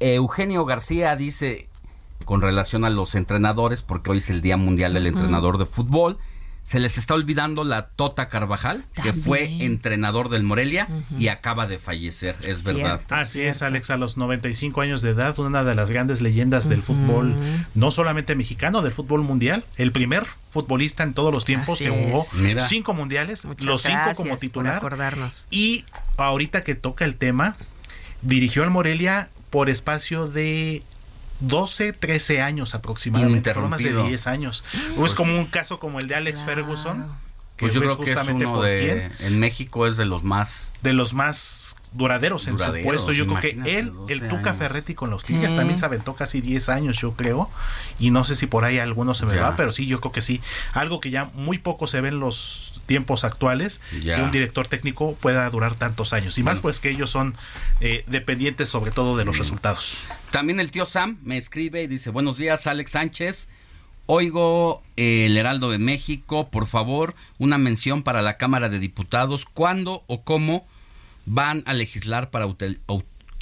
Eugenio 0.00 0.64
García 0.64 1.16
dice, 1.16 1.68
con 2.24 2.42
relación 2.42 2.84
a 2.84 2.90
los 2.90 3.14
entrenadores, 3.14 3.82
porque 3.82 4.10
hoy 4.10 4.18
es 4.18 4.30
el 4.30 4.42
Día 4.42 4.56
Mundial 4.56 4.94
del 4.94 5.06
Entrenador 5.06 5.58
de 5.58 5.66
Fútbol, 5.66 6.18
se 6.68 6.80
les 6.80 6.98
está 6.98 7.14
olvidando 7.14 7.64
la 7.64 7.86
Tota 7.86 8.28
Carvajal, 8.28 8.84
que 9.02 9.14
fue 9.14 9.64
entrenador 9.64 10.28
del 10.28 10.42
Morelia 10.42 10.86
y 11.18 11.28
acaba 11.28 11.66
de 11.66 11.78
fallecer, 11.78 12.36
es 12.42 12.62
verdad. 12.62 12.98
Cierto, 12.98 13.14
Así 13.14 13.40
es. 13.40 13.62
Alex, 13.62 13.88
a 13.88 13.96
los 13.96 14.18
95 14.18 14.82
años 14.82 15.00
de 15.00 15.12
edad, 15.12 15.38
una 15.38 15.64
de 15.64 15.74
las 15.74 15.88
grandes 15.90 16.20
leyendas 16.20 16.68
del 16.68 16.82
fútbol, 16.82 17.34
no 17.74 17.90
solamente 17.90 18.34
mexicano, 18.34 18.82
del 18.82 18.92
fútbol 18.92 19.22
mundial, 19.22 19.64
el 19.78 19.92
primer 19.92 20.26
futbolista 20.50 21.04
en 21.04 21.14
todos 21.14 21.32
los 21.32 21.46
tiempos 21.46 21.76
Así 21.76 21.84
que 21.84 21.90
jugó 21.90 22.20
es. 22.20 22.34
Mira. 22.34 22.60
cinco 22.60 22.92
mundiales, 22.92 23.46
Muchas 23.46 23.64
los 23.64 23.80
cinco 23.80 24.12
como 24.14 24.36
titular. 24.36 24.76
acordarnos. 24.76 25.46
Y 25.50 25.86
ahorita 26.18 26.64
que 26.64 26.74
toca 26.74 27.06
el 27.06 27.14
tema, 27.14 27.56
dirigió 28.20 28.62
al 28.62 28.70
Morelia 28.70 29.30
por 29.48 29.70
espacio 29.70 30.26
de 30.26 30.82
12, 31.40 31.92
13 31.92 32.42
años 32.42 32.74
aproximadamente, 32.74 33.52
fueron 33.52 33.70
más 33.70 33.78
de 33.78 33.84
Ininterrumpido. 33.84 34.08
10 34.08 34.26
años. 34.26 34.64
Es 35.04 35.14
como 35.14 35.38
un 35.38 35.46
caso 35.46 35.78
como 35.78 36.00
el 36.00 36.08
de 36.08 36.14
Alex 36.14 36.42
Ferguson, 36.42 37.06
pues 37.58 37.74
yo 37.74 37.80
creo 37.80 37.98
que 37.98 38.12
es 38.12 38.18
uno 38.28 38.62
de, 38.62 39.10
en 39.20 39.40
México 39.40 39.86
es 39.86 39.96
de 39.96 40.04
los 40.04 40.22
más 40.22 40.72
de 40.82 40.92
los 40.92 41.12
más 41.14 41.67
duraderos 41.92 42.46
en 42.48 42.58
su 42.58 42.72
puesto. 42.82 43.12
Yo 43.12 43.26
creo 43.26 43.40
que 43.40 43.78
él, 43.78 43.92
el 44.08 44.28
Tuca 44.28 44.54
Ferretti 44.54 44.94
con 44.94 45.10
los 45.10 45.22
Tigres 45.22 45.54
también 45.54 45.78
se 45.78 45.84
aventó 45.84 46.14
casi 46.14 46.40
10 46.40 46.68
años, 46.68 46.98
yo 46.98 47.14
creo. 47.14 47.50
Y 47.98 48.10
no 48.10 48.24
sé 48.24 48.36
si 48.36 48.46
por 48.46 48.64
ahí 48.64 48.78
alguno 48.78 49.14
se 49.14 49.26
me 49.26 49.36
va, 49.36 49.56
pero 49.56 49.72
sí, 49.72 49.86
yo 49.86 50.00
creo 50.00 50.12
que 50.12 50.22
sí. 50.22 50.40
Algo 50.72 51.00
que 51.00 51.10
ya 51.10 51.30
muy 51.34 51.58
poco 51.58 51.86
se 51.86 52.00
ve 52.00 52.08
en 52.08 52.20
los 52.20 52.80
tiempos 52.86 53.24
actuales, 53.24 53.80
que 53.90 54.20
un 54.20 54.30
director 54.30 54.68
técnico 54.68 55.14
pueda 55.14 55.48
durar 55.50 55.74
tantos 55.74 56.12
años. 56.12 56.38
Y 56.38 56.42
más 56.42 56.60
pues 56.60 56.80
que 56.80 56.90
ellos 56.90 57.10
son 57.10 57.36
eh, 57.80 58.04
dependientes 58.06 58.68
sobre 58.68 58.90
todo 58.90 59.16
de 59.16 59.24
los 59.24 59.38
resultados. 59.38 60.04
También 60.30 60.60
el 60.60 60.70
tío 60.70 60.86
Sam 60.86 61.18
me 61.22 61.36
escribe 61.36 61.82
y 61.82 61.86
dice, 61.86 62.10
buenos 62.10 62.36
días 62.36 62.66
Alex 62.66 62.92
Sánchez. 62.92 63.48
Oigo 64.10 64.82
el 64.96 65.36
Heraldo 65.36 65.70
de 65.70 65.78
México, 65.78 66.48
por 66.48 66.66
favor, 66.66 67.14
una 67.36 67.58
mención 67.58 68.02
para 68.02 68.22
la 68.22 68.38
Cámara 68.38 68.70
de 68.70 68.78
Diputados. 68.78 69.44
¿Cuándo 69.44 70.02
o 70.06 70.22
cómo 70.22 70.66
van 71.28 71.62
a 71.66 71.74
legislar 71.74 72.30
para 72.30 72.46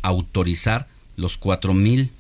autorizar 0.03 0.89
los 1.17 1.39
cuatro 1.39 1.73
mil 1.73 2.11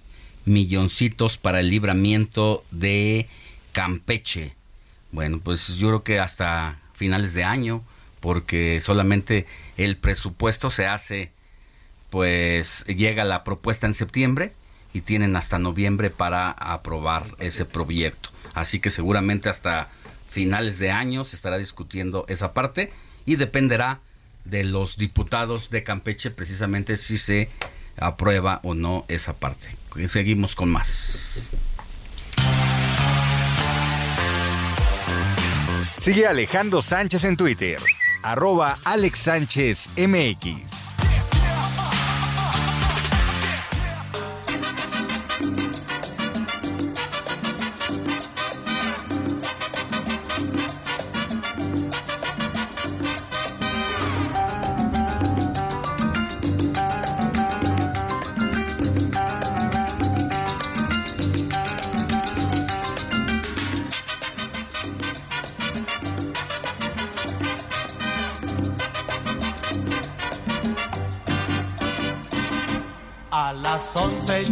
milloncitos 0.44 1.38
para 1.38 1.60
el 1.60 1.70
libramiento 1.70 2.64
de 2.70 3.28
Campeche. 3.72 4.54
Bueno, 5.10 5.40
pues 5.42 5.76
yo 5.76 5.88
creo 5.88 6.02
que 6.04 6.20
hasta 6.20 6.78
finales 6.94 7.34
de 7.34 7.42
año, 7.42 7.82
porque 8.20 8.80
solamente 8.80 9.46
el 9.76 9.96
presupuesto 9.96 10.70
se 10.70 10.86
hace, 10.86 11.32
pues 12.10 12.84
llega 12.86 13.24
la 13.24 13.42
propuesta 13.42 13.86
en 13.86 13.94
septiembre 13.94 14.52
y 14.92 15.00
tienen 15.00 15.34
hasta 15.34 15.58
noviembre 15.58 16.10
para 16.10 16.50
aprobar 16.50 17.34
ese 17.40 17.64
proyecto. 17.64 18.30
Así 18.54 18.78
que 18.78 18.90
seguramente 18.90 19.48
hasta 19.48 19.88
finales 20.30 20.78
de 20.78 20.92
año 20.92 21.24
se 21.24 21.34
estará 21.34 21.58
discutiendo 21.58 22.24
esa 22.28 22.52
parte 22.54 22.92
y 23.26 23.34
dependerá 23.34 24.00
de 24.48 24.64
los 24.64 24.96
diputados 24.96 25.70
de 25.70 25.82
Campeche 25.82 26.30
precisamente 26.30 26.96
si 26.96 27.18
se 27.18 27.50
aprueba 27.96 28.60
o 28.62 28.74
no 28.74 29.04
esa 29.08 29.34
parte. 29.34 29.68
Seguimos 30.08 30.54
con 30.54 30.70
más. 30.70 31.50
Sigue 36.00 36.26
Alejandro 36.26 36.82
Sánchez 36.82 37.24
en 37.24 37.36
Twitter, 37.36 37.80
arroba 38.22 38.78
Alex 38.84 39.18
Sánchez. 39.18 39.88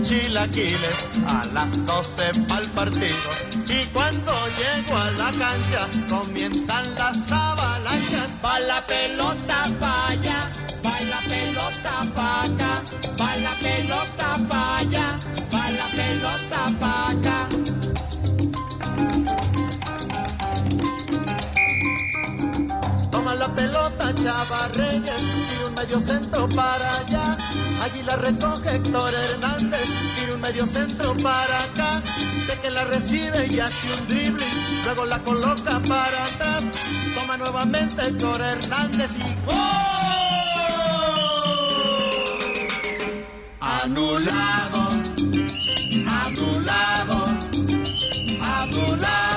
Chilaquiles, 0.02 1.04
a 1.26 1.44
las 1.46 1.86
12 1.86 2.46
pa'l 2.48 2.68
partido. 2.70 3.30
Y 3.68 3.86
cuando 3.86 4.32
llego 4.58 4.96
a 4.96 5.10
la 5.12 5.30
cancha, 5.30 5.88
comienzan 6.08 6.94
las 6.94 7.32
avalanchas. 7.32 8.28
Pa' 8.42 8.60
la 8.60 8.86
pelota 8.86 9.66
pa' 9.80 10.08
allá, 10.08 10.50
pa' 10.82 11.00
la 11.10 11.20
pelota 11.32 11.94
pa' 12.14 12.42
acá, 12.42 12.82
pa' 13.16 13.36
la 13.36 13.54
pelota 13.64 14.28
pa' 14.48 14.76
allá, 14.78 15.18
pa' 15.50 15.70
la 15.70 15.86
pelota 15.98 16.60
pa' 16.80 17.10
acá. 17.10 17.48
Toma 23.10 23.34
la 23.34 23.48
pelota, 23.48 24.14
Chava 24.22 24.68
Reyes, 24.74 25.58
y 25.58 25.64
un 25.64 25.74
medio 25.74 26.00
centro 26.00 26.48
para 26.48 26.96
allá 26.98 27.36
Allí 27.84 28.02
la 28.02 28.16
recoge 28.16 28.76
Héctor 28.76 29.12
Hernández, 29.12 29.84
tira 30.16 30.34
un 30.34 30.40
medio 30.40 30.66
centro 30.68 31.14
para 31.18 31.60
acá, 31.64 32.02
de 32.46 32.60
que 32.62 32.70
la 32.70 32.84
recibe 32.84 33.46
y 33.46 33.60
hace 33.60 33.92
un 33.92 34.06
dribbling, 34.06 34.84
luego 34.86 35.04
la 35.04 35.18
coloca 35.18 35.80
para 35.80 36.24
atrás, 36.24 36.62
toma 37.14 37.36
nuevamente 37.36 38.06
Héctor 38.06 38.40
Hernández 38.40 39.10
y 39.18 39.34
¡gol! 39.44 39.54
Anulado, 43.60 44.88
anulado, 46.06 47.24
anulado. 48.40 49.33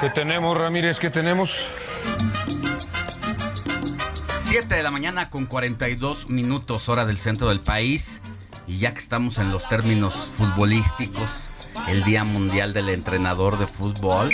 ¿Qué 0.00 0.08
tenemos, 0.08 0.56
Ramírez? 0.56 0.98
¿Qué 0.98 1.10
tenemos? 1.10 1.54
7 4.38 4.74
de 4.74 4.82
la 4.82 4.90
mañana 4.90 5.28
con 5.28 5.44
42 5.44 6.30
minutos 6.30 6.88
hora 6.88 7.04
del 7.04 7.18
centro 7.18 7.50
del 7.50 7.60
país. 7.60 8.22
Y 8.66 8.78
ya 8.78 8.94
que 8.94 8.98
estamos 8.98 9.36
en 9.36 9.52
los 9.52 9.68
términos 9.68 10.14
futbolísticos, 10.14 11.50
el 11.88 12.02
Día 12.04 12.24
Mundial 12.24 12.72
del 12.72 12.88
Entrenador 12.88 13.58
de 13.58 13.66
Fútbol. 13.66 14.30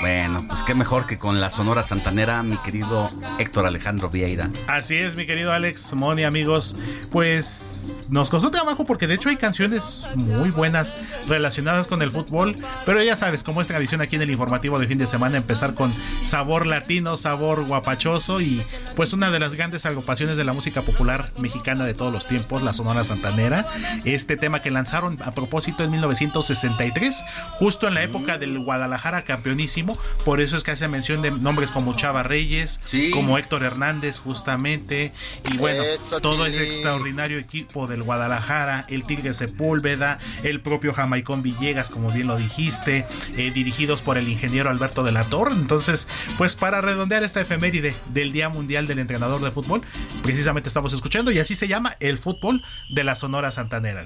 Bueno, 0.00 0.46
pues 0.48 0.62
qué 0.62 0.74
mejor 0.74 1.06
que 1.06 1.18
con 1.18 1.42
la 1.42 1.50
Sonora 1.50 1.82
Santanera, 1.82 2.42
mi 2.42 2.56
querido 2.56 3.10
Héctor 3.38 3.66
Alejandro 3.66 4.08
Vieira. 4.08 4.48
Así 4.66 4.96
es, 4.96 5.14
mi 5.14 5.26
querido 5.26 5.52
Alex, 5.52 5.92
Moni, 5.92 6.24
amigos. 6.24 6.74
Pues 7.10 8.06
nos 8.08 8.30
costó 8.30 8.50
trabajo 8.50 8.86
porque 8.86 9.06
de 9.06 9.14
hecho 9.14 9.28
hay 9.28 9.36
canciones 9.36 10.06
muy 10.14 10.50
buenas 10.50 10.96
relacionadas 11.28 11.86
con 11.86 12.00
el 12.00 12.10
fútbol, 12.10 12.56
pero 12.86 13.02
ya 13.02 13.14
sabes, 13.14 13.42
como 13.42 13.60
es 13.60 13.68
tradición 13.68 14.00
aquí 14.00 14.16
en 14.16 14.22
el 14.22 14.30
informativo 14.30 14.78
de 14.78 14.86
fin 14.86 14.96
de 14.96 15.06
semana, 15.06 15.36
empezar 15.36 15.74
con 15.74 15.92
sabor 16.24 16.64
latino, 16.64 17.18
sabor 17.18 17.66
guapachoso 17.66 18.40
y 18.40 18.62
pues 18.96 19.12
una 19.12 19.30
de 19.30 19.38
las 19.38 19.54
grandes 19.54 19.84
agrupaciones 19.84 20.38
de 20.38 20.44
la 20.44 20.54
música 20.54 20.80
popular 20.80 21.30
mexicana 21.38 21.84
de 21.84 21.92
todos 21.92 22.12
los 22.12 22.26
tiempos, 22.26 22.62
la 22.62 22.72
Sonora 22.72 23.04
Santanera. 23.04 23.66
Este 24.06 24.38
tema 24.38 24.62
que 24.62 24.70
lanzaron 24.70 25.18
a 25.22 25.32
propósito 25.32 25.84
en 25.84 25.90
1963, 25.90 27.22
justo 27.52 27.86
en 27.86 27.94
la 27.94 28.02
época 28.02 28.38
del 28.38 28.58
Guadalajara 28.64 29.24
campeonísimo 29.24 29.89
por 30.24 30.40
eso 30.40 30.56
es 30.56 30.62
que 30.62 30.70
hace 30.70 30.88
mención 30.88 31.22
de 31.22 31.30
nombres 31.30 31.70
como 31.70 31.94
Chava 31.94 32.22
Reyes, 32.22 32.80
como 33.12 33.38
Héctor 33.38 33.62
Hernández 33.62 34.18
justamente, 34.18 35.12
y 35.52 35.56
bueno, 35.56 35.82
todo 36.20 36.46
ese 36.46 36.64
extraordinario 36.64 37.38
equipo 37.38 37.86
del 37.86 38.02
Guadalajara, 38.02 38.86
el 38.88 39.04
Tigre 39.04 39.32
Sepúlveda, 39.32 40.18
el 40.42 40.60
propio 40.60 40.92
Jamaicón 40.92 41.42
Villegas, 41.42 41.90
como 41.90 42.10
bien 42.10 42.26
lo 42.26 42.36
dijiste, 42.36 43.06
eh, 43.36 43.50
dirigidos 43.50 44.02
por 44.02 44.18
el 44.18 44.28
ingeniero 44.28 44.70
Alberto 44.70 45.02
de 45.02 45.12
la 45.12 45.24
Torre. 45.24 45.52
Entonces, 45.52 46.08
pues 46.38 46.54
para 46.54 46.80
redondear 46.80 47.22
esta 47.22 47.40
efeméride 47.40 47.94
del 48.12 48.32
Día 48.32 48.48
Mundial 48.48 48.86
del 48.86 48.98
Entrenador 48.98 49.40
de 49.40 49.50
Fútbol, 49.50 49.82
precisamente 50.22 50.68
estamos 50.68 50.92
escuchando 50.92 51.30
y 51.30 51.38
así 51.38 51.54
se 51.54 51.68
llama 51.68 51.96
el 52.00 52.18
fútbol 52.18 52.62
de 52.90 53.04
la 53.04 53.14
Sonora 53.14 53.50
Santanera. 53.50 54.04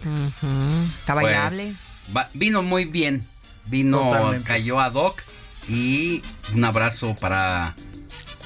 Está 1.01 1.15
bailable. 1.15 1.73
Pues, 2.13 2.27
vino 2.35 2.63
muy 2.63 2.85
bien. 2.85 3.27
Vino, 3.67 4.11
cayó 4.45 4.79
a 4.79 4.91
Doc 4.91 5.23
y 5.69 6.23
un 6.55 6.65
abrazo 6.65 7.17
para 7.21 7.75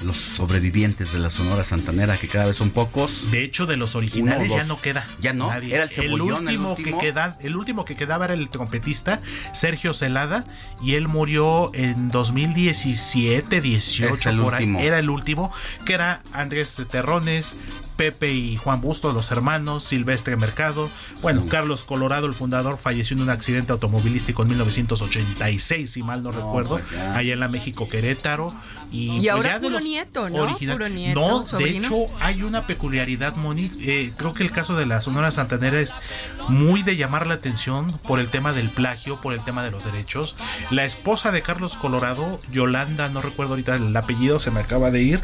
los 0.04 0.16
sobrevivientes 0.16 1.12
de 1.12 1.18
la 1.18 1.30
Sonora 1.30 1.64
Santanera, 1.64 2.16
que 2.16 2.28
cada 2.28 2.46
vez 2.46 2.56
son 2.56 2.70
pocos. 2.70 3.30
De 3.30 3.42
hecho, 3.42 3.66
de 3.66 3.76
los 3.76 3.96
originales 3.96 4.52
ya 4.52 4.64
no 4.64 4.80
queda. 4.80 5.06
Ya 5.20 5.32
no. 5.32 5.52
Era 5.52 5.84
el, 5.84 5.90
el, 6.04 6.20
último 6.20 6.76
que 6.76 6.96
queda, 6.96 7.36
el 7.40 7.56
último 7.56 7.84
que 7.84 7.96
quedaba 7.96 8.26
era 8.26 8.34
el 8.34 8.48
trompetista 8.48 9.20
Sergio 9.52 9.92
Celada 9.92 10.46
y 10.82 10.94
él 10.94 11.08
murió 11.08 11.70
en 11.74 12.10
2017, 12.10 13.60
18 13.60 14.42
por 14.42 14.54
ahí. 14.54 14.76
Era 14.78 14.98
el 14.98 15.10
último, 15.10 15.52
que 15.84 15.94
era 15.94 16.22
Andrés 16.32 16.80
Terrones, 16.90 17.56
Pepe 17.98 18.32
y 18.32 18.56
Juan 18.56 18.80
Bustos, 18.80 19.12
los 19.12 19.30
hermanos, 19.32 19.82
Silvestre 19.82 20.36
Mercado. 20.36 20.88
Bueno, 21.20 21.44
Carlos 21.46 21.82
Colorado, 21.82 22.26
el 22.28 22.32
fundador, 22.32 22.78
falleció 22.78 23.16
en 23.16 23.24
un 23.24 23.30
accidente 23.30 23.72
automovilístico 23.72 24.42
en 24.44 24.50
1986, 24.50 25.90
si 25.90 26.02
mal 26.04 26.22
no, 26.22 26.30
recuerdo, 26.30 26.78
pues 26.78 26.92
allá 26.94 27.32
en 27.34 27.40
la 27.40 27.48
México 27.48 27.88
Querétaro. 27.88 28.54
Y, 28.92 29.16
Y 29.16 29.18
pues 29.18 29.28
ahora 29.30 29.48
ya 29.48 29.54
de 29.54 29.60
puro 29.60 29.70
los 29.74 29.84
nieto, 29.84 30.30
¿no? 30.30 30.42
original- 30.44 30.76
Puro 30.78 30.88
nieto, 30.88 31.20
No, 31.20 31.58
de 31.58 31.70
hecho, 31.70 31.96
hay 32.20 32.42
una 32.44 32.66
peculiaridad, 32.66 33.34
Moni. 33.34 33.70
eh, 33.80 34.12
creo 34.16 34.32
que 34.32 34.44
el 34.44 34.52
caso 34.52 34.76
de 34.76 34.86
la 34.86 35.00
Sonora 35.00 35.30
Santanera 35.32 35.80
es 35.80 35.98
muy 36.48 36.82
de 36.84 36.96
llamar 36.96 37.26
la 37.26 37.34
atención 37.34 37.98
por 38.06 38.20
el 38.20 38.28
tema 38.28 38.52
del 38.52 38.70
plagio, 38.70 39.20
por 39.20 39.34
el 39.34 39.42
tema 39.44 39.64
de 39.64 39.72
los 39.72 39.84
derechos. 39.84 40.36
La 40.70 40.84
esposa 40.84 41.32
de 41.32 41.42
Carlos 41.42 41.76
Colorado, 41.76 42.40
Yolanda, 42.52 43.08
no 43.08 43.20
recuerdo 43.22 43.54
ahorita 43.54 43.74
el 43.74 43.94
apellido, 43.96 44.38
se 44.38 44.52
me 44.52 44.60
acaba 44.60 44.90
de 44.92 45.02
ir. 45.02 45.20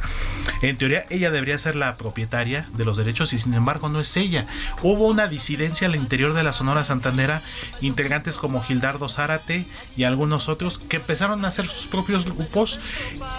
En 0.61 0.77
teoría, 0.77 1.07
ella 1.09 1.31
debería 1.31 1.57
ser 1.57 1.77
la 1.77 1.95
propietaria 1.95 2.64
de 2.73 2.85
los 2.85 2.97
derechos 2.97 3.33
y 3.33 3.39
sin 3.39 3.55
embargo 3.55 3.89
no 3.89 4.01
es 4.01 4.17
ella. 4.17 4.47
Hubo 4.83 5.07
una 5.09 5.27
disidencia 5.29 5.87
al 5.89 5.97
interior 5.97 6.33
de 6.35 6.43
la 6.43 6.53
Sonora 6.53 6.85
Santanera, 6.85 7.43
integrantes 7.81 8.39
como 8.39 8.63
Gildardo 8.63 9.09
Zárate 9.09 9.67
y 9.97 10.05
algunos 10.05 10.49
otros 10.49 10.79
que 10.79 10.97
empezaron 10.97 11.45
a 11.45 11.49
hacer 11.49 11.67
sus 11.69 11.87
propios 11.87 12.25
grupos 12.25 12.81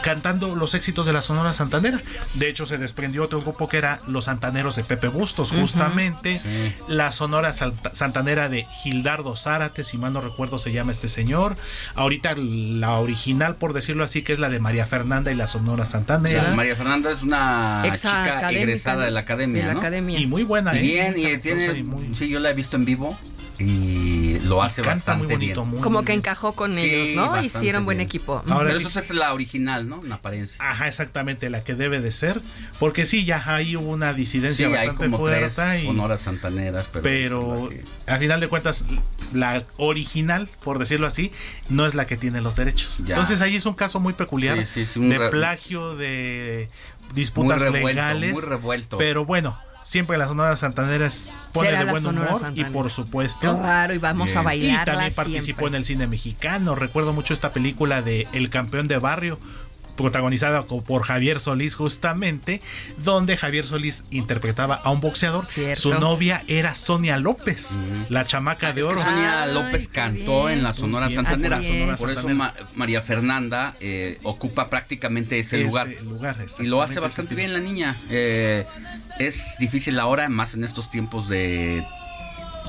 cantando 0.01 0.55
los 0.55 0.73
éxitos 0.73 1.05
de 1.05 1.13
la 1.13 1.21
Sonora 1.21 1.53
Santanera. 1.53 2.01
De 2.35 2.49
hecho, 2.49 2.65
se 2.65 2.77
desprendió 2.77 3.23
otro 3.23 3.41
grupo 3.41 3.67
que 3.67 3.77
era 3.77 3.99
Los 4.07 4.25
Santaneros 4.25 4.75
de 4.75 4.83
Pepe 4.83 5.07
Bustos, 5.07 5.51
justamente. 5.51 6.39
Sí. 6.39 6.73
La 6.87 7.11
Sonora 7.11 7.53
Santa- 7.53 7.93
Santanera 7.93 8.49
de 8.49 8.65
Gildardo 8.83 9.35
Zárate, 9.35 9.83
si 9.83 9.97
mal 9.97 10.13
no 10.13 10.21
recuerdo, 10.21 10.59
se 10.59 10.71
llama 10.71 10.91
este 10.91 11.09
señor. 11.09 11.57
Ahorita 11.95 12.35
la 12.35 12.93
original, 12.99 13.55
por 13.55 13.73
decirlo 13.73 14.03
así, 14.03 14.21
que 14.23 14.33
es 14.33 14.39
la 14.39 14.49
de 14.49 14.59
María 14.59 14.85
Fernanda 14.85 15.31
y 15.31 15.35
la 15.35 15.47
Sonora 15.47 15.85
Sí, 15.85 15.91
Santanera. 15.93 16.53
María 16.55 16.75
Fernanda 16.75 17.11
es 17.11 17.23
una 17.23 17.81
Ex 17.85 18.01
chica 18.01 18.51
egresada 18.51 19.05
de 19.05 19.11
la 19.11 19.14
academia, 19.21 19.61
de 19.61 19.67
la 19.67 19.73
¿no? 19.73 19.79
academia. 19.79 20.19
Y 20.19 20.25
muy 20.27 20.43
buena, 20.43 20.73
Y 20.75 20.79
¿eh? 20.79 20.81
bien, 20.81 21.13
y 21.17 21.37
tiene, 21.37 21.77
y 21.77 21.83
muy- 21.83 22.15
sí, 22.15 22.29
yo 22.29 22.39
la 22.39 22.49
he 22.49 22.53
visto 22.53 22.75
en 22.75 22.85
vivo 22.85 23.17
y 23.57 24.37
lo 24.41 24.61
hace 24.61 24.81
canta 24.81 25.13
muy 25.15 25.27
bastante 25.27 25.33
bonito, 25.35 25.61
bien. 25.61 25.71
muy 25.75 25.81
Como 25.81 26.03
que 26.03 26.11
encajó 26.13 26.53
con 26.53 26.73
Sí, 26.73 26.79
ellos, 26.81 27.15
¿no? 27.15 27.41
Hicieron 27.41 27.85
buen 27.85 27.97
bien. 27.99 28.05
equipo. 28.05 28.43
Ahora 28.49 28.67
Pero 28.69 28.79
sí- 28.81 28.87
eso 28.87 28.99
es 28.99 29.11
la 29.11 29.33
original, 29.33 29.87
¿no? 29.87 30.03
En 30.03 30.11
apariencia. 30.11 30.57
Ajá, 30.59 30.87
exactamente, 30.89 31.49
la 31.49 31.63
que 31.63 31.73
debe 31.73 32.01
de 32.01 32.11
ser. 32.11 32.41
Porque 32.79 33.05
sí, 33.05 33.23
ya 33.23 33.41
hay 33.45 33.77
una 33.77 34.11
Sí, 34.11 34.17
disidencia 34.17 34.67
hay 34.67 34.73
bastante 34.87 35.05
como 35.09 35.25
tres 35.25 35.53
fuerte. 35.53 35.81
y- 35.83 35.85
sonoras 35.85 36.19
santaneras, 36.21 36.89
pero... 36.91 37.03
pero 37.03 37.69
al 38.07 38.19
final 38.19 38.39
de 38.41 38.47
cuentas 38.49 38.85
la 39.33 39.63
original, 39.77 40.49
por 40.63 40.77
decirlo 40.77 41.07
así, 41.07 41.31
no 41.69 41.85
es 41.87 41.95
la 41.95 42.05
que 42.05 42.17
tiene 42.17 42.41
los 42.41 42.57
derechos. 42.57 42.97
Ya. 43.05 43.15
Entonces 43.15 43.41
ahí 43.41 43.55
es 43.55 43.65
un 43.65 43.73
caso 43.73 43.99
muy 44.01 44.13
peculiar 44.13 44.57
Sí, 44.59 44.65
sí, 44.65 44.85
sí, 44.85 44.99
un 44.99 45.09
de 45.09 45.29
plagio, 45.29 45.95
de 45.95 46.69
disputas 47.15 47.57
Muy 47.57 47.65
revuelto, 47.65 47.87
legales. 47.87 48.33
muy 48.33 48.41
revuelto. 48.43 48.97
Pero 48.97 49.25
bueno, 49.25 49.57
siempre 49.81 50.17
la 50.17 50.27
Sonora 50.27 50.55
Santanera 50.55 51.07
es- 51.07 51.47
pone 51.53 51.69
Será 51.69 51.85
de 51.85 51.91
buen 51.91 52.05
humor 52.05 52.41
y 52.53 52.63
por 52.65 52.91
supuesto. 52.91 53.57
Claro, 53.57 53.93
y 53.93 53.97
vamos 53.97 54.35
a 54.35 54.41
Y 54.41 54.45
bailarla 54.45 54.85
también 54.85 55.13
participó 55.15 55.43
siempre. 55.43 55.67
en 55.67 55.75
el 55.75 55.85
cine 55.85 56.07
mexicano. 56.07 56.75
Recuerdo 56.75 57.13
mucho 57.13 57.33
esta 57.33 57.53
película 57.53 58.01
de 58.03 58.27
El 58.33 58.49
campeón 58.49 58.87
de 58.87 58.97
barrio 58.99 59.39
protagonizada 59.95 60.63
por 60.65 61.03
Javier 61.03 61.39
Solís 61.39 61.75
justamente, 61.75 62.61
donde 62.97 63.37
Javier 63.37 63.65
Solís 63.65 64.03
interpretaba 64.11 64.75
a 64.75 64.91
un 64.91 65.01
boxeador. 65.01 65.47
Su 65.75 65.93
novia 65.93 66.43
era 66.47 66.75
Sonia 66.75 67.17
López, 67.17 67.71
la 68.09 68.25
chamaca 68.25 68.73
de 68.73 68.81
Es 68.81 68.87
que 68.87 68.93
oro. 68.93 69.01
Sonia 69.01 69.45
López 69.47 69.87
cantó 69.87 70.49
en 70.49 70.63
la 70.63 70.73
Sonora. 70.73 71.09
Santanera. 71.09 71.59
Es. 71.59 71.99
Por 71.99 72.11
eso. 72.11 72.27
Ma- 72.29 72.53
María 72.75 73.01
Fernanda 73.01 73.75
eh, 73.79 74.19
ocupa 74.23 74.69
prácticamente 74.69 75.39
ese, 75.39 75.57
Ese 75.57 75.65
lugar. 75.65 75.87
lugar, 76.03 76.37
y 76.59 76.63
lo 76.63 76.81
hace 76.81 76.99
bastante 76.99 77.35
bien 77.35 77.53
la 77.53 77.59
niña. 77.59 77.95
Eh, 78.09 78.65
es 79.19 79.55
difícil 79.59 79.97
ahora, 79.99 80.27
más 80.29 80.53
en 80.55 80.63
estos 80.63 80.89
tiempos 80.89 81.29
de 81.29 81.85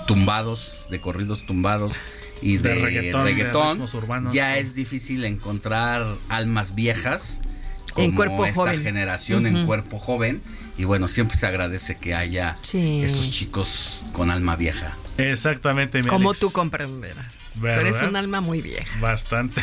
tumbados, 0.07 0.87
de 0.91 1.01
corridos 1.01 1.45
tumbados 1.47 1.95
y 2.43 2.59
De 2.59 2.69
de, 2.71 2.75
reggaetón, 2.85 3.25
reggaetón. 3.25 3.67
de 3.69 3.73
ritmos 3.75 3.95
urbanos, 3.95 4.35
ya 4.35 4.55
sí. 4.55 4.61
es 4.61 4.75
difícil 4.75 5.25
encontrar 5.25 6.05
almas 6.29 6.75
viejas 6.75 7.41
En 7.97 8.13
cuerpo 8.13 8.45
esta 8.45 8.61
joven. 8.61 8.83
generación 8.83 9.47
en 9.47 9.65
cuerpo 9.67 9.99
joven. 9.99 10.43
Y 10.79 10.85
bueno, 10.85 11.09
siempre 11.09 11.39
se 11.39 11.47
agradece 11.47 11.97
que 11.97 12.15
haya 12.15 12.57
Sí. 12.61 13.01
estos 13.03 13.31
chicos 13.31 14.05
con 14.13 14.31
alma 14.31 14.57
vieja. 14.57 14.95
Exactamente, 15.17 16.03
mi 16.03 16.09
Como 16.09 16.29
Alex. 16.31 16.41
tú 16.41 16.53
comprenderás. 16.53 17.55
Tú 17.59 17.67
eres 17.67 18.03
un 18.03 18.15
alma 18.17 18.43
muy 18.43 18.61
vieja. 18.61 19.01
Bastante. 19.01 19.63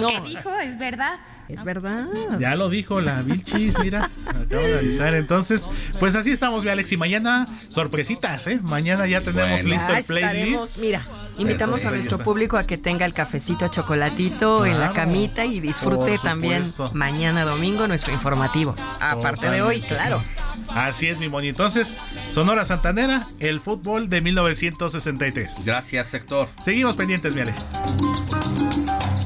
No, 0.00 0.08
¿Qué 0.08 0.20
dijo? 0.30 0.58
¿Es 0.58 0.76
verdad? 0.78 1.14
Es 1.48 1.64
verdad. 1.64 2.06
Ya 2.38 2.54
lo 2.54 2.68
dijo 2.68 3.00
la 3.00 3.22
Vilchis, 3.22 3.78
mira, 3.80 4.10
acabo 4.28 4.62
de 4.62 4.78
avisar. 4.78 5.14
Entonces, 5.14 5.68
pues 5.98 6.14
así 6.16 6.30
estamos, 6.32 6.64
mi 6.64 6.70
Alex. 6.70 6.92
Y 6.92 6.96
mañana, 6.96 7.46
sorpresitas, 7.68 8.46
¿eh? 8.46 8.58
Mañana 8.62 9.06
ya 9.06 9.20
tenemos 9.20 9.62
Bueno. 9.62 9.68
listo 9.74 9.92
Ya 9.92 9.98
el 9.98 10.04
playlist. 10.04 10.34
estaremos, 10.36 10.78
mira, 10.78 11.06
invitamos 11.38 11.80
Entonces, 11.80 11.86
a 11.86 11.90
nuestro 11.90 12.18
público 12.18 12.56
a 12.56 12.66
que 12.66 12.78
tenga 12.78 13.04
el 13.06 13.12
cafecito 13.14 13.68
chocolatito 13.68 14.66
en 14.66 14.78
la 14.80 14.92
camita 14.92 15.44
y 15.44 15.60
disfrute 15.60 16.18
también 16.18 16.64
mañana 16.92 17.44
domingo 17.44 17.86
nuestro 17.88 18.12
informativo. 18.12 18.74
Aparte 19.00 19.50
de 19.50 19.62
hoy, 19.62 19.80
claro. 19.80 20.22
Así 20.68 21.08
es, 21.08 21.18
mi 21.18 21.28
Moni. 21.28 21.48
Entonces, 21.48 21.96
Sonora 22.30 22.64
Santanera, 22.64 23.28
el 23.38 23.60
fútbol 23.60 24.08
de 24.08 24.20
1963. 24.20 25.64
Gracias, 25.66 26.14
Héctor. 26.14 26.48
Seguimos 26.62 26.96
pendientes, 26.96 27.34
mi 27.34 27.42
Ale. 27.42 27.54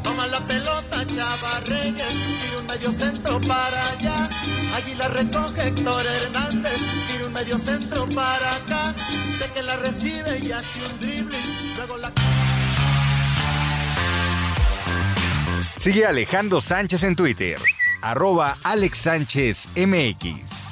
Toma 0.02 0.26
la 0.26 0.40
pelota, 0.40 0.77
Chava 1.18 1.58
Reyes, 1.66 2.14
tira 2.40 2.58
un 2.60 2.66
medio 2.66 2.92
centro 2.92 3.40
para 3.40 3.90
allá. 3.90 4.28
Allí 4.76 4.94
la 4.94 5.08
recoge 5.08 5.66
Héctor 5.66 6.06
Hernández, 6.06 6.80
tira 7.08 7.26
un 7.26 7.32
medio 7.32 7.58
centro 7.58 8.08
para 8.10 8.52
acá. 8.52 8.94
De 9.40 9.52
que 9.52 9.60
la 9.64 9.76
recibe 9.78 10.38
y 10.38 10.52
hace 10.52 10.78
un 10.86 11.00
dribbling, 11.00 11.74
luego 11.76 11.96
la... 11.96 12.12
Sigue 15.80 16.06
Alejandro 16.06 16.60
Sánchez 16.60 17.02
en 17.02 17.16
Twitter, 17.16 17.58
arroba 18.00 18.56
Alex 18.62 18.98
Sánchez 18.98 19.68
MX. 19.74 20.67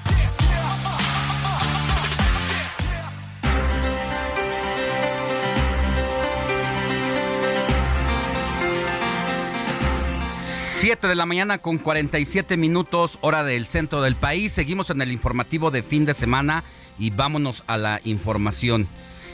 Siete 10.79 11.09
de 11.09 11.15
la 11.15 11.25
mañana 11.25 11.57
con 11.57 11.79
47 11.79 12.59
minutos, 12.59 13.19
hora 13.23 13.43
del 13.45 13.65
centro 13.65 14.03
del 14.03 14.15
país. 14.15 14.53
Seguimos 14.53 14.91
en 14.91 15.01
el 15.01 15.11
informativo 15.11 15.71
de 15.71 15.83
fin 15.83 16.05
de 16.05 16.13
semana 16.13 16.65
y 16.99 17.09
vámonos 17.09 17.65
a 17.67 17.79
la 17.79 18.03
información. 18.05 18.87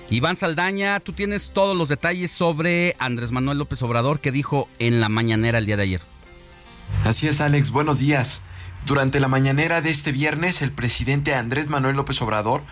Iván 0.08 0.36
Saldaña, 0.36 1.00
tú 1.00 1.12
tienes 1.12 1.50
todos 1.50 1.76
los 1.76 1.88
detalles 1.88 2.30
sobre 2.30 2.94
Andrés 3.00 3.32
Manuel 3.32 3.58
López 3.58 3.82
Obrador 3.82 4.20
que 4.20 4.30
dijo 4.30 4.68
en 4.78 5.00
la 5.00 5.08
mañanera 5.08 5.58
el 5.58 5.66
día 5.66 5.76
de 5.76 5.82
ayer. 5.82 6.00
Así 7.04 7.26
es, 7.26 7.40
Alex, 7.40 7.72
buenos 7.72 7.98
días. 7.98 8.40
Durante 8.86 9.18
la 9.18 9.26
mañanera 9.26 9.80
de 9.80 9.90
este 9.90 10.12
viernes, 10.12 10.62
el 10.62 10.70
presidente 10.70 11.34
Andrés 11.34 11.66
Manuel 11.66 11.96
López 11.96 12.22
Obrador 12.22 12.62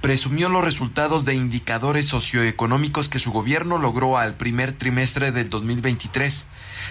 presumió 0.00 0.48
los 0.48 0.64
resultados 0.64 1.24
de 1.24 1.34
indicadores 1.34 2.06
socioeconómicos 2.06 3.08
que 3.08 3.18
su 3.18 3.32
gobierno 3.32 3.78
logró 3.78 4.16
al 4.16 4.34
primer 4.34 4.72
trimestre 4.72 5.32
del 5.32 5.48
2023, 5.48 6.46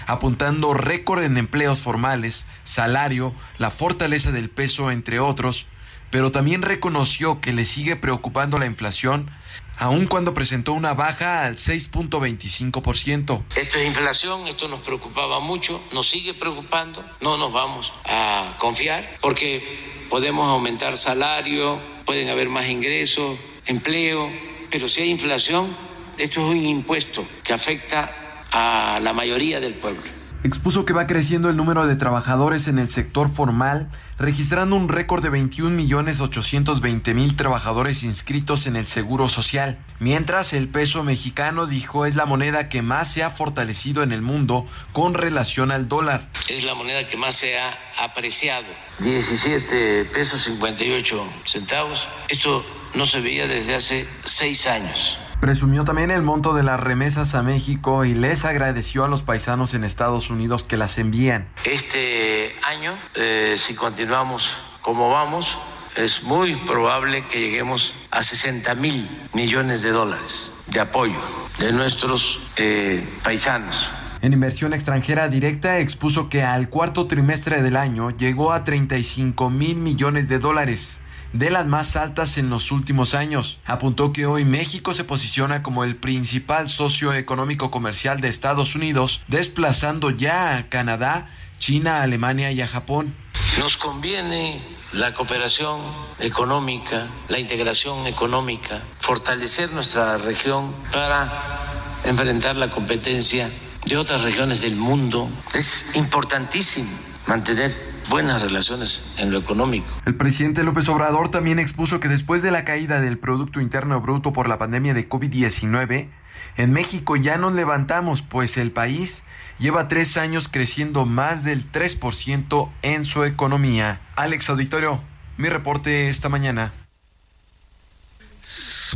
apuntando 0.06 0.74
récord 0.74 1.22
en 1.22 1.38
empleos 1.38 1.80
formales, 1.80 2.46
salario, 2.64 3.34
la 3.58 3.70
fortaleza 3.70 4.30
del 4.30 4.50
peso, 4.50 4.90
entre 4.90 5.20
otros, 5.20 5.66
pero 6.10 6.30
también 6.32 6.62
reconoció 6.62 7.40
que 7.40 7.52
le 7.52 7.64
sigue 7.64 7.96
preocupando 7.96 8.58
la 8.58 8.66
inflación, 8.66 9.30
aun 9.78 10.06
cuando 10.06 10.34
presentó 10.34 10.72
una 10.72 10.94
baja 10.94 11.44
al 11.44 11.56
6.25%. 11.56 13.42
Esto 13.56 13.78
es 13.78 13.86
inflación, 13.86 14.46
esto 14.48 14.68
nos 14.68 14.80
preocupaba 14.80 15.40
mucho, 15.40 15.80
nos 15.92 16.08
sigue 16.08 16.34
preocupando, 16.34 17.04
no 17.20 17.36
nos 17.36 17.52
vamos 17.52 17.92
a 18.04 18.56
confiar 18.58 19.16
porque 19.20 20.06
podemos 20.10 20.48
aumentar 20.48 20.96
salario, 20.96 21.80
pueden 22.04 22.28
haber 22.28 22.48
más 22.48 22.66
ingresos, 22.66 23.38
empleo, 23.66 24.30
pero 24.70 24.88
si 24.88 25.02
hay 25.02 25.10
inflación, 25.10 25.76
esto 26.18 26.40
es 26.40 26.50
un 26.50 26.64
impuesto 26.64 27.26
que 27.44 27.52
afecta 27.52 28.44
a 28.50 28.98
la 29.00 29.12
mayoría 29.12 29.60
del 29.60 29.74
pueblo. 29.74 30.02
Expuso 30.44 30.84
que 30.84 30.92
va 30.92 31.06
creciendo 31.06 31.50
el 31.50 31.56
número 31.56 31.86
de 31.86 31.96
trabajadores 31.96 32.68
en 32.68 32.78
el 32.78 32.88
sector 32.88 33.28
formal, 33.28 33.90
registrando 34.18 34.76
un 34.76 34.88
récord 34.88 35.22
de 35.22 35.30
21.820.000 35.30 37.36
trabajadores 37.36 38.02
inscritos 38.02 38.66
en 38.66 38.76
el 38.76 38.88
Seguro 38.88 39.28
Social, 39.28 39.78
mientras 40.00 40.52
el 40.52 40.68
peso 40.68 41.04
mexicano, 41.04 41.66
dijo, 41.66 42.04
es 42.04 42.16
la 42.16 42.26
moneda 42.26 42.68
que 42.68 42.82
más 42.82 43.12
se 43.12 43.22
ha 43.22 43.30
fortalecido 43.30 44.02
en 44.02 44.12
el 44.12 44.22
mundo 44.22 44.66
con 44.92 45.14
relación 45.14 45.70
al 45.70 45.88
dólar. 45.88 46.28
Es 46.48 46.64
la 46.64 46.74
moneda 46.74 47.06
que 47.06 47.16
más 47.16 47.36
se 47.36 47.58
ha 47.58 47.78
apreciado. 47.98 48.66
17 48.98 50.06
pesos 50.06 50.42
58 50.42 51.32
centavos. 51.44 52.08
Esto 52.28 52.64
no 52.94 53.06
se 53.06 53.20
veía 53.20 53.46
desde 53.46 53.74
hace 53.74 54.08
seis 54.24 54.66
años. 54.66 55.18
Presumió 55.40 55.84
también 55.84 56.10
el 56.10 56.22
monto 56.22 56.52
de 56.52 56.64
las 56.64 56.80
remesas 56.80 57.36
a 57.36 57.44
México 57.44 58.04
y 58.04 58.12
les 58.12 58.44
agradeció 58.44 59.04
a 59.04 59.08
los 59.08 59.22
paisanos 59.22 59.72
en 59.72 59.84
Estados 59.84 60.30
Unidos 60.30 60.64
que 60.64 60.76
las 60.76 60.98
envían. 60.98 61.48
Este 61.64 62.56
año, 62.66 62.98
eh, 63.14 63.54
si 63.56 63.74
continuamos 63.74 64.50
como 64.82 65.10
vamos, 65.10 65.56
es 65.96 66.24
muy 66.24 66.56
probable 66.56 67.24
que 67.26 67.40
lleguemos 67.40 67.94
a 68.10 68.24
60 68.24 68.74
mil 68.74 69.28
millones 69.32 69.82
de 69.82 69.90
dólares 69.90 70.54
de 70.66 70.80
apoyo 70.80 71.20
de 71.60 71.72
nuestros 71.72 72.40
eh, 72.56 73.06
paisanos. 73.22 73.88
En 74.20 74.32
inversión 74.32 74.72
extranjera 74.74 75.28
directa 75.28 75.78
expuso 75.78 76.28
que 76.28 76.42
al 76.42 76.68
cuarto 76.68 77.06
trimestre 77.06 77.62
del 77.62 77.76
año 77.76 78.10
llegó 78.10 78.52
a 78.52 78.64
35 78.64 79.50
mil 79.50 79.76
millones 79.76 80.26
de 80.28 80.40
dólares 80.40 81.00
de 81.32 81.50
las 81.50 81.66
más 81.66 81.96
altas 81.96 82.38
en 82.38 82.50
los 82.50 82.70
últimos 82.70 83.14
años. 83.14 83.58
Apuntó 83.66 84.12
que 84.12 84.26
hoy 84.26 84.44
México 84.44 84.94
se 84.94 85.04
posiciona 85.04 85.62
como 85.62 85.84
el 85.84 85.96
principal 85.96 86.68
socio 86.68 87.12
económico 87.12 87.70
comercial 87.70 88.20
de 88.20 88.28
Estados 88.28 88.74
Unidos, 88.74 89.22
desplazando 89.28 90.10
ya 90.10 90.56
a 90.56 90.68
Canadá, 90.68 91.30
China, 91.58 92.02
Alemania 92.02 92.52
y 92.52 92.60
a 92.60 92.68
Japón. 92.68 93.14
Nos 93.58 93.76
conviene 93.76 94.60
la 94.92 95.12
cooperación 95.12 95.80
económica, 96.18 97.08
la 97.28 97.38
integración 97.38 98.06
económica, 98.06 98.82
fortalecer 99.00 99.72
nuestra 99.72 100.16
región 100.16 100.74
para 100.92 102.00
enfrentar 102.04 102.56
la 102.56 102.70
competencia 102.70 103.50
de 103.84 103.96
otras 103.96 104.22
regiones 104.22 104.60
del 104.60 104.76
mundo. 104.76 105.28
Es 105.54 105.84
importantísimo 105.94 106.90
mantener 107.26 107.97
buenas 108.08 108.42
relaciones 108.42 109.02
en 109.18 109.30
lo 109.30 109.38
económico. 109.38 109.86
El 110.06 110.14
presidente 110.14 110.64
López 110.64 110.88
Obrador 110.88 111.30
también 111.30 111.58
expuso 111.58 112.00
que 112.00 112.08
después 112.08 112.42
de 112.42 112.50
la 112.50 112.64
caída 112.64 113.00
del 113.00 113.18
Producto 113.18 113.60
Interno 113.60 114.00
Bruto 114.00 114.32
por 114.32 114.48
la 114.48 114.58
pandemia 114.58 114.94
de 114.94 115.08
COVID-19, 115.08 116.08
en 116.56 116.72
México 116.72 117.16
ya 117.16 117.36
nos 117.36 117.52
levantamos, 117.52 118.22
pues 118.22 118.56
el 118.56 118.72
país 118.72 119.24
lleva 119.58 119.88
tres 119.88 120.16
años 120.16 120.48
creciendo 120.48 121.04
más 121.04 121.44
del 121.44 121.70
3% 121.70 122.70
en 122.82 123.04
su 123.04 123.24
economía. 123.24 124.00
Alex 124.16 124.50
Auditorio, 124.50 125.00
mi 125.36 125.48
reporte 125.48 126.08
esta 126.08 126.28
mañana. 126.28 126.72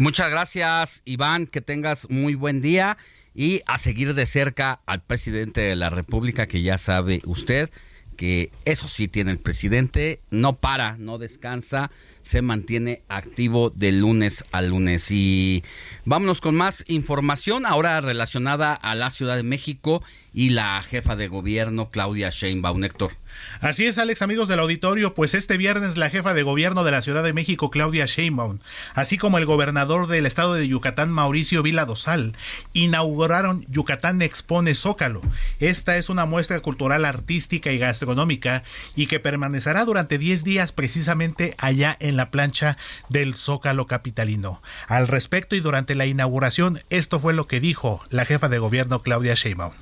Muchas 0.00 0.30
gracias, 0.30 1.02
Iván. 1.04 1.46
Que 1.46 1.60
tengas 1.60 2.08
muy 2.08 2.34
buen 2.34 2.62
día 2.62 2.96
y 3.34 3.60
a 3.66 3.76
seguir 3.78 4.14
de 4.14 4.26
cerca 4.26 4.80
al 4.86 5.02
presidente 5.02 5.60
de 5.60 5.76
la 5.76 5.90
República, 5.90 6.46
que 6.46 6.62
ya 6.62 6.78
sabe 6.78 7.20
usted 7.24 7.70
que 8.16 8.50
eso 8.64 8.88
sí 8.88 9.08
tiene 9.08 9.32
el 9.32 9.38
presidente, 9.38 10.20
no 10.30 10.54
para, 10.54 10.96
no 10.96 11.18
descansa, 11.18 11.90
se 12.22 12.42
mantiene 12.42 13.02
activo 13.08 13.70
de 13.70 13.92
lunes 13.92 14.44
a 14.52 14.62
lunes. 14.62 15.10
Y 15.10 15.64
vámonos 16.04 16.40
con 16.40 16.54
más 16.54 16.84
información 16.88 17.66
ahora 17.66 18.00
relacionada 18.00 18.74
a 18.74 18.94
la 18.94 19.10
Ciudad 19.10 19.36
de 19.36 19.42
México 19.42 20.02
y 20.34 20.50
la 20.50 20.82
jefa 20.82 21.16
de 21.16 21.28
gobierno 21.28 21.90
Claudia 21.90 22.30
Sheinbaum, 22.30 22.84
Héctor. 22.84 23.12
Así 23.60 23.86
es, 23.86 23.98
Alex, 23.98 24.22
amigos 24.22 24.48
del 24.48 24.60
auditorio, 24.60 25.14
pues 25.14 25.34
este 25.34 25.56
viernes 25.56 25.96
la 25.96 26.10
jefa 26.10 26.34
de 26.34 26.42
gobierno 26.42 26.84
de 26.84 26.90
la 26.90 27.02
Ciudad 27.02 27.22
de 27.22 27.32
México, 27.32 27.70
Claudia 27.70 28.06
Sheinbaum, 28.06 28.58
así 28.94 29.18
como 29.18 29.38
el 29.38 29.46
gobernador 29.46 30.06
del 30.06 30.26
estado 30.26 30.54
de 30.54 30.68
Yucatán, 30.68 31.10
Mauricio 31.10 31.62
Vila 31.62 31.84
Dosal, 31.84 32.34
inauguraron 32.72 33.64
Yucatán 33.68 34.22
Expone 34.22 34.74
Zócalo. 34.74 35.22
Esta 35.60 35.96
es 35.96 36.08
una 36.08 36.24
muestra 36.24 36.60
cultural, 36.60 37.04
artística 37.04 37.72
y 37.72 37.78
gastronómica 37.78 38.64
y 38.96 39.06
que 39.06 39.20
permanecerá 39.20 39.84
durante 39.84 40.18
10 40.18 40.44
días 40.44 40.72
precisamente 40.72 41.54
allá 41.58 41.96
en 42.00 42.16
la 42.16 42.30
plancha 42.30 42.76
del 43.08 43.34
Zócalo 43.34 43.86
capitalino. 43.86 44.62
Al 44.88 45.08
respecto 45.08 45.56
y 45.56 45.60
durante 45.60 45.94
la 45.94 46.06
inauguración, 46.06 46.80
esto 46.90 47.18
fue 47.18 47.34
lo 47.34 47.46
que 47.46 47.60
dijo 47.60 48.04
la 48.10 48.24
jefa 48.24 48.48
de 48.48 48.58
gobierno, 48.58 49.02
Claudia 49.02 49.34
Sheinbaum. 49.34 49.72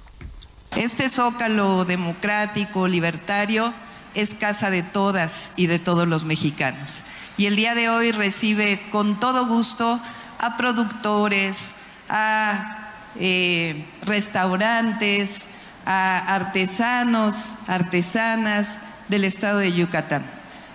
Este 0.77 1.09
zócalo 1.09 1.85
democrático, 1.85 2.87
libertario, 2.87 3.75
es 4.15 4.35
casa 4.35 4.71
de 4.71 4.83
todas 4.83 5.53
y 5.57 5.67
de 5.67 5.79
todos 5.79 6.07
los 6.07 6.25
mexicanos. 6.25 7.03
Y 7.37 7.47
el 7.47 7.57
día 7.57 7.75
de 7.75 7.89
hoy 7.89 8.13
recibe 8.13 8.81
con 8.91 9.19
todo 9.19 9.47
gusto 9.47 10.01
a 10.39 10.57
productores, 10.57 11.75
a 12.09 12.93
eh, 13.17 13.85
restaurantes, 14.03 15.49
a 15.85 16.19
artesanos, 16.35 17.57
artesanas 17.67 18.79
del 19.09 19.25
estado 19.25 19.59
de 19.59 19.73
Yucatán. 19.73 20.25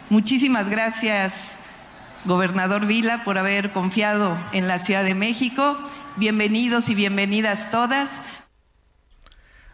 Muchísimas 0.09 0.69
gracias, 0.69 1.57
gobernador 2.25 2.85
Vila, 2.85 3.23
por 3.23 3.37
haber 3.37 3.71
confiado 3.71 4.37
en 4.51 4.67
la 4.67 4.79
Ciudad 4.79 5.03
de 5.03 5.15
México. 5.15 5.77
Bienvenidos 6.17 6.89
y 6.89 6.95
bienvenidas 6.95 7.69
todas. 7.69 8.21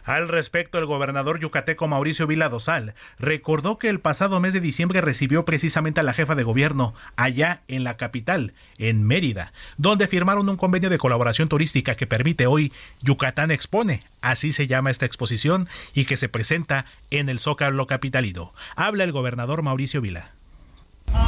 Al 0.04 0.28
respecto, 0.28 0.78
el 0.78 0.86
gobernador 0.86 1.38
yucateco 1.38 1.86
Mauricio 1.86 2.26
Vila 2.26 2.48
Dosal 2.48 2.94
recordó 3.18 3.78
que 3.78 3.88
el 3.88 4.00
pasado 4.00 4.40
mes 4.40 4.52
de 4.52 4.60
diciembre 4.60 5.00
recibió 5.00 5.44
precisamente 5.44 6.00
a 6.00 6.02
la 6.02 6.12
jefa 6.12 6.34
de 6.34 6.42
gobierno 6.42 6.94
allá 7.14 7.62
en 7.68 7.84
la 7.84 7.96
capital, 7.96 8.52
en 8.78 9.06
Mérida, 9.06 9.52
donde 9.76 10.08
firmaron 10.08 10.48
un 10.48 10.56
convenio 10.56 10.90
de 10.90 10.98
colaboración 10.98 11.48
turística 11.48 11.94
que 11.94 12.08
permite 12.08 12.46
hoy 12.46 12.72
Yucatán 13.00 13.52
Expone, 13.52 14.00
así 14.20 14.52
se 14.52 14.66
llama 14.66 14.90
esta 14.90 15.06
exposición, 15.06 15.68
y 15.94 16.04
que 16.04 16.16
se 16.16 16.28
presenta 16.28 16.86
en 17.10 17.28
el 17.28 17.38
Zócalo 17.38 17.86
capitalino. 17.86 18.54
Habla 18.74 19.04
el 19.04 19.12
gobernador 19.12 19.62
Mauricio 19.62 20.00
Vila. 20.00 20.32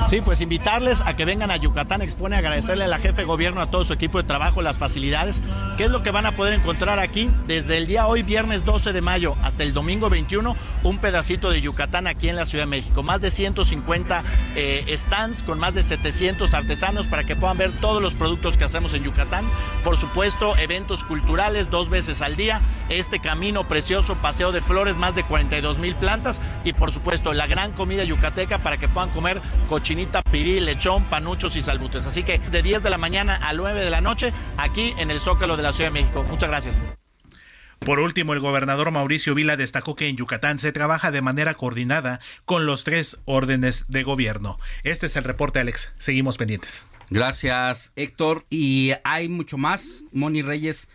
Sí, 0.06 0.20
pues 0.20 0.40
invitarles 0.40 1.00
a 1.00 1.16
que 1.16 1.24
vengan 1.24 1.50
a 1.50 1.56
Yucatán 1.56 2.02
Expone, 2.02 2.36
agradecerle 2.36 2.84
a 2.84 2.88
la 2.88 2.98
jefe 2.98 3.22
de 3.22 3.24
gobierno, 3.24 3.60
a 3.60 3.70
todo 3.70 3.84
su 3.84 3.92
equipo 3.92 4.18
de 4.18 4.24
trabajo, 4.24 4.62
las 4.62 4.76
facilidades. 4.76 5.42
¿Qué 5.76 5.84
es 5.84 5.90
lo 5.90 6.02
que 6.02 6.10
van 6.10 6.26
a 6.26 6.36
poder 6.36 6.52
encontrar 6.52 6.98
aquí? 6.98 7.30
Desde 7.46 7.78
el 7.78 7.86
día 7.86 8.06
hoy, 8.06 8.22
viernes 8.22 8.64
12 8.64 8.92
de 8.92 9.00
mayo, 9.00 9.36
hasta 9.42 9.62
el 9.62 9.72
domingo 9.72 10.10
21, 10.10 10.56
un 10.82 10.98
pedacito 10.98 11.50
de 11.50 11.60
Yucatán 11.60 12.06
aquí 12.06 12.28
en 12.28 12.36
la 12.36 12.44
Ciudad 12.44 12.64
de 12.64 12.70
México. 12.70 13.02
Más 13.02 13.20
de 13.20 13.30
150 13.30 14.22
eh, 14.56 14.94
stands 14.96 15.42
con 15.42 15.58
más 15.58 15.74
de 15.74 15.82
700 15.82 16.52
artesanos 16.52 17.06
para 17.06 17.24
que 17.24 17.34
puedan 17.34 17.56
ver 17.56 17.72
todos 17.80 18.02
los 18.02 18.14
productos 18.14 18.56
que 18.56 18.64
hacemos 18.64 18.94
en 18.94 19.04
Yucatán. 19.04 19.48
Por 19.82 19.96
supuesto, 19.96 20.56
eventos 20.58 21.04
culturales 21.04 21.70
dos 21.70 21.88
veces 21.88 22.22
al 22.22 22.36
día. 22.36 22.60
Este 22.88 23.20
camino 23.20 23.66
precioso, 23.68 24.16
paseo 24.16 24.52
de 24.52 24.60
flores, 24.60 24.96
más 24.96 25.14
de 25.14 25.24
42 25.24 25.78
mil 25.78 25.94
plantas. 25.94 26.40
Y 26.64 26.72
por 26.72 26.92
supuesto, 26.92 27.32
la 27.32 27.46
gran 27.46 27.72
comida 27.72 28.04
yucateca 28.04 28.58
para 28.58 28.76
que 28.76 28.88
puedan 28.88 29.10
comer 29.10 29.40
cochinita, 29.74 30.22
pirí, 30.22 30.60
lechón, 30.60 31.02
panuchos 31.06 31.56
y 31.56 31.62
salbutes. 31.62 32.06
Así 32.06 32.22
que 32.22 32.38
de 32.38 32.62
10 32.62 32.84
de 32.84 32.90
la 32.90 32.96
mañana 32.96 33.40
a 33.42 33.52
9 33.54 33.82
de 33.82 33.90
la 33.90 34.00
noche, 34.00 34.32
aquí 34.56 34.94
en 34.98 35.10
el 35.10 35.18
Zócalo 35.18 35.56
de 35.56 35.64
la 35.64 35.72
Ciudad 35.72 35.90
de 35.90 36.00
México. 36.00 36.22
Muchas 36.22 36.48
gracias. 36.48 36.86
Por 37.80 37.98
último, 37.98 38.34
el 38.34 38.38
gobernador 38.38 38.92
Mauricio 38.92 39.34
Vila 39.34 39.56
destacó 39.56 39.96
que 39.96 40.06
en 40.06 40.16
Yucatán 40.16 40.60
se 40.60 40.70
trabaja 40.70 41.10
de 41.10 41.22
manera 41.22 41.54
coordinada 41.54 42.20
con 42.44 42.66
los 42.66 42.84
tres 42.84 43.18
órdenes 43.24 43.86
de 43.88 44.04
gobierno. 44.04 44.60
Este 44.84 45.06
es 45.06 45.16
el 45.16 45.24
reporte, 45.24 45.58
Alex. 45.58 45.92
Seguimos 45.98 46.38
pendientes. 46.38 46.86
Gracias, 47.10 47.90
Héctor. 47.96 48.46
Y 48.50 48.92
hay 49.02 49.28
mucho 49.28 49.58
más, 49.58 50.04
Moni 50.12 50.42
Reyes 50.42 50.88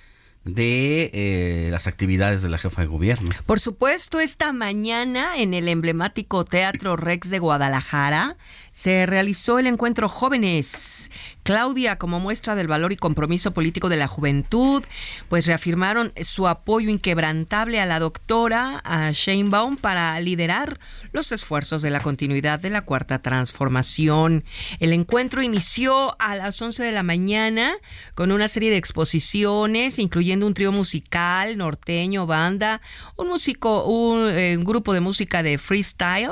de 0.45 1.11
eh, 1.13 1.67
las 1.71 1.87
actividades 1.87 2.41
de 2.41 2.49
la 2.49 2.57
jefa 2.57 2.81
de 2.81 2.87
gobierno. 2.87 3.29
Por 3.45 3.59
supuesto, 3.59 4.19
esta 4.19 4.53
mañana 4.53 5.37
en 5.37 5.53
el 5.53 5.67
emblemático 5.67 6.45
Teatro 6.45 6.95
Rex 6.95 7.29
de 7.29 7.39
Guadalajara 7.39 8.37
se 8.71 9.05
realizó 9.05 9.59
el 9.59 9.67
encuentro 9.67 10.07
Jóvenes. 10.07 11.11
Claudia, 11.49 11.97
como 11.97 12.19
muestra 12.19 12.53
del 12.53 12.67
valor 12.67 12.91
y 12.91 12.95
compromiso 12.95 13.55
político 13.55 13.89
de 13.89 13.97
la 13.97 14.07
juventud, 14.07 14.83
pues 15.29 15.47
reafirmaron 15.47 16.13
su 16.21 16.47
apoyo 16.47 16.91
inquebrantable 16.91 17.79
a 17.79 17.87
la 17.87 17.97
doctora 17.97 18.83
a 18.83 19.09
Sheinbaum 19.09 19.75
para 19.77 20.21
liderar 20.21 20.79
los 21.11 21.31
esfuerzos 21.31 21.81
de 21.81 21.89
la 21.89 22.01
continuidad 22.01 22.59
de 22.59 22.69
la 22.69 22.81
cuarta 22.81 23.23
transformación. 23.23 24.43
El 24.79 24.93
encuentro 24.93 25.41
inició 25.41 26.15
a 26.21 26.35
las 26.35 26.61
11 26.61 26.83
de 26.83 26.91
la 26.91 27.01
mañana 27.01 27.73
con 28.13 28.31
una 28.31 28.47
serie 28.47 28.69
de 28.69 28.77
exposiciones, 28.77 29.97
incluyendo 29.97 30.45
un 30.45 30.53
trío 30.53 30.71
musical, 30.71 31.57
norteño, 31.57 32.27
banda, 32.27 32.79
un 33.15 33.27
músico, 33.27 33.85
un, 33.85 34.29
eh, 34.29 34.55
un 34.55 34.65
grupo 34.65 34.93
de 34.93 34.99
música 34.99 35.41
de 35.41 35.57
freestyle, 35.57 36.29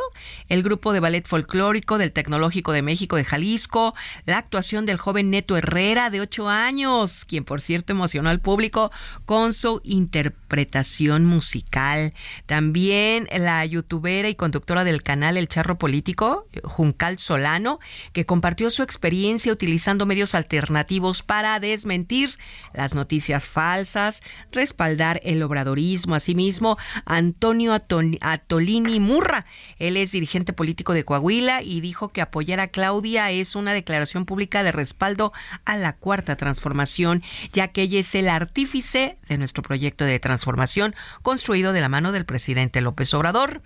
el 0.47 0.61
grupo 0.61 0.93
de 0.93 0.99
ballet 0.99 1.25
folclórico 1.25 1.97
del 1.97 2.11
Tecnológico 2.11 2.71
de 2.71 2.83
México 2.83 3.15
de 3.15 3.25
Jalisco, 3.25 3.95
la 4.27 4.37
actuación 4.37 4.85
del 4.85 4.99
joven 5.07 5.29
Neto 5.29 5.55
Herrera 5.55 6.09
de 6.09 6.19
8 6.19 6.49
años, 6.49 7.23
quien 7.23 7.45
por 7.45 7.61
cierto 7.61 7.93
emocionó 7.93 8.29
al 8.29 8.41
público 8.41 8.91
con 9.23 9.53
su 9.53 9.79
interpretación 9.85 11.23
musical. 11.23 12.13
También 12.45 13.29
la 13.31 13.65
youtubera 13.65 14.27
y 14.27 14.35
conductora 14.35 14.83
del 14.83 15.03
canal 15.03 15.37
El 15.37 15.47
Charro 15.47 15.77
Político, 15.77 16.45
Juncal 16.61 17.19
Solano, 17.19 17.79
que 18.11 18.25
compartió 18.25 18.69
su 18.69 18.83
experiencia 18.83 19.53
utilizando 19.53 20.05
medios 20.05 20.35
alternativos 20.35 21.23
para 21.23 21.57
desmentir 21.61 22.31
las 22.73 22.93
noticias 22.93 23.47
falsas, 23.47 24.21
respaldar 24.51 25.21
el 25.23 25.41
obradorismo. 25.41 26.15
Asimismo, 26.15 26.77
Antonio 27.05 27.73
Atolini 28.19 28.99
Murra, 28.99 29.45
él 29.79 29.95
es 29.95 30.11
dirigente 30.11 30.51
político 30.51 30.91
de 30.91 31.05
Coahuila 31.05 31.61
y 31.61 31.79
dijo 31.79 32.09
que 32.09 32.19
apoyar 32.19 32.59
a 32.59 32.67
Claudia 32.67 33.31
es 33.31 33.55
una 33.55 33.73
declaración 33.73 34.25
pública 34.25 34.63
de 34.63 34.73
respaldo 34.87 35.33
a 35.65 35.75
la 35.75 35.93
cuarta 35.93 36.37
transformación, 36.37 37.21
ya 37.51 37.67
que 37.67 37.81
ella 37.81 37.99
es 37.99 38.15
el 38.15 38.29
artífice 38.29 39.17
de 39.27 39.37
nuestro 39.37 39.61
proyecto 39.61 40.05
de 40.05 40.17
transformación 40.19 40.95
construido 41.21 41.73
de 41.73 41.81
la 41.81 41.89
mano 41.89 42.13
del 42.13 42.25
presidente 42.25 42.79
López 42.79 43.13
Obrador. 43.13 43.61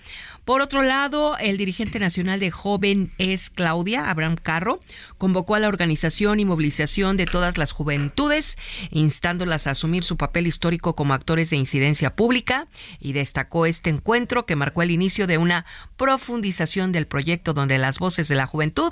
Por 0.46 0.62
otro 0.62 0.82
lado, 0.82 1.38
el 1.38 1.58
dirigente 1.58 2.00
nacional 2.00 2.40
de 2.40 2.50
Joven 2.50 3.12
es 3.20 3.52
Claudia 3.52 4.10
Abraham 4.10 4.36
Carro, 4.42 4.82
convocó 5.20 5.54
a 5.54 5.60
la 5.60 5.68
organización 5.68 6.40
y 6.40 6.46
movilización 6.46 7.18
de 7.18 7.28
todas 7.28 7.60
las 7.60 7.72
juventudes, 7.72 8.58
instándolas 8.90 9.68
a 9.68 9.72
asumir 9.72 10.04
su 10.04 10.18
papel 10.18 10.48
histórico 10.48 10.96
como 10.96 11.14
actores 11.14 11.52
de 11.52 11.58
incidencia 11.58 12.16
pública 12.16 12.68
y 13.00 13.14
destacó 13.14 13.68
este 13.68 13.92
encuentro 13.92 14.48
que 14.48 14.56
marcó 14.56 14.82
el 14.82 14.90
inicio 14.90 15.28
de 15.28 15.38
una 15.38 15.68
profundización 15.98 16.92
del 16.92 17.06
proyecto 17.06 17.54
donde 17.54 17.78
las 17.78 18.00
voces 18.00 18.28
de 18.28 18.36
la 18.36 18.48
juventud 18.48 18.92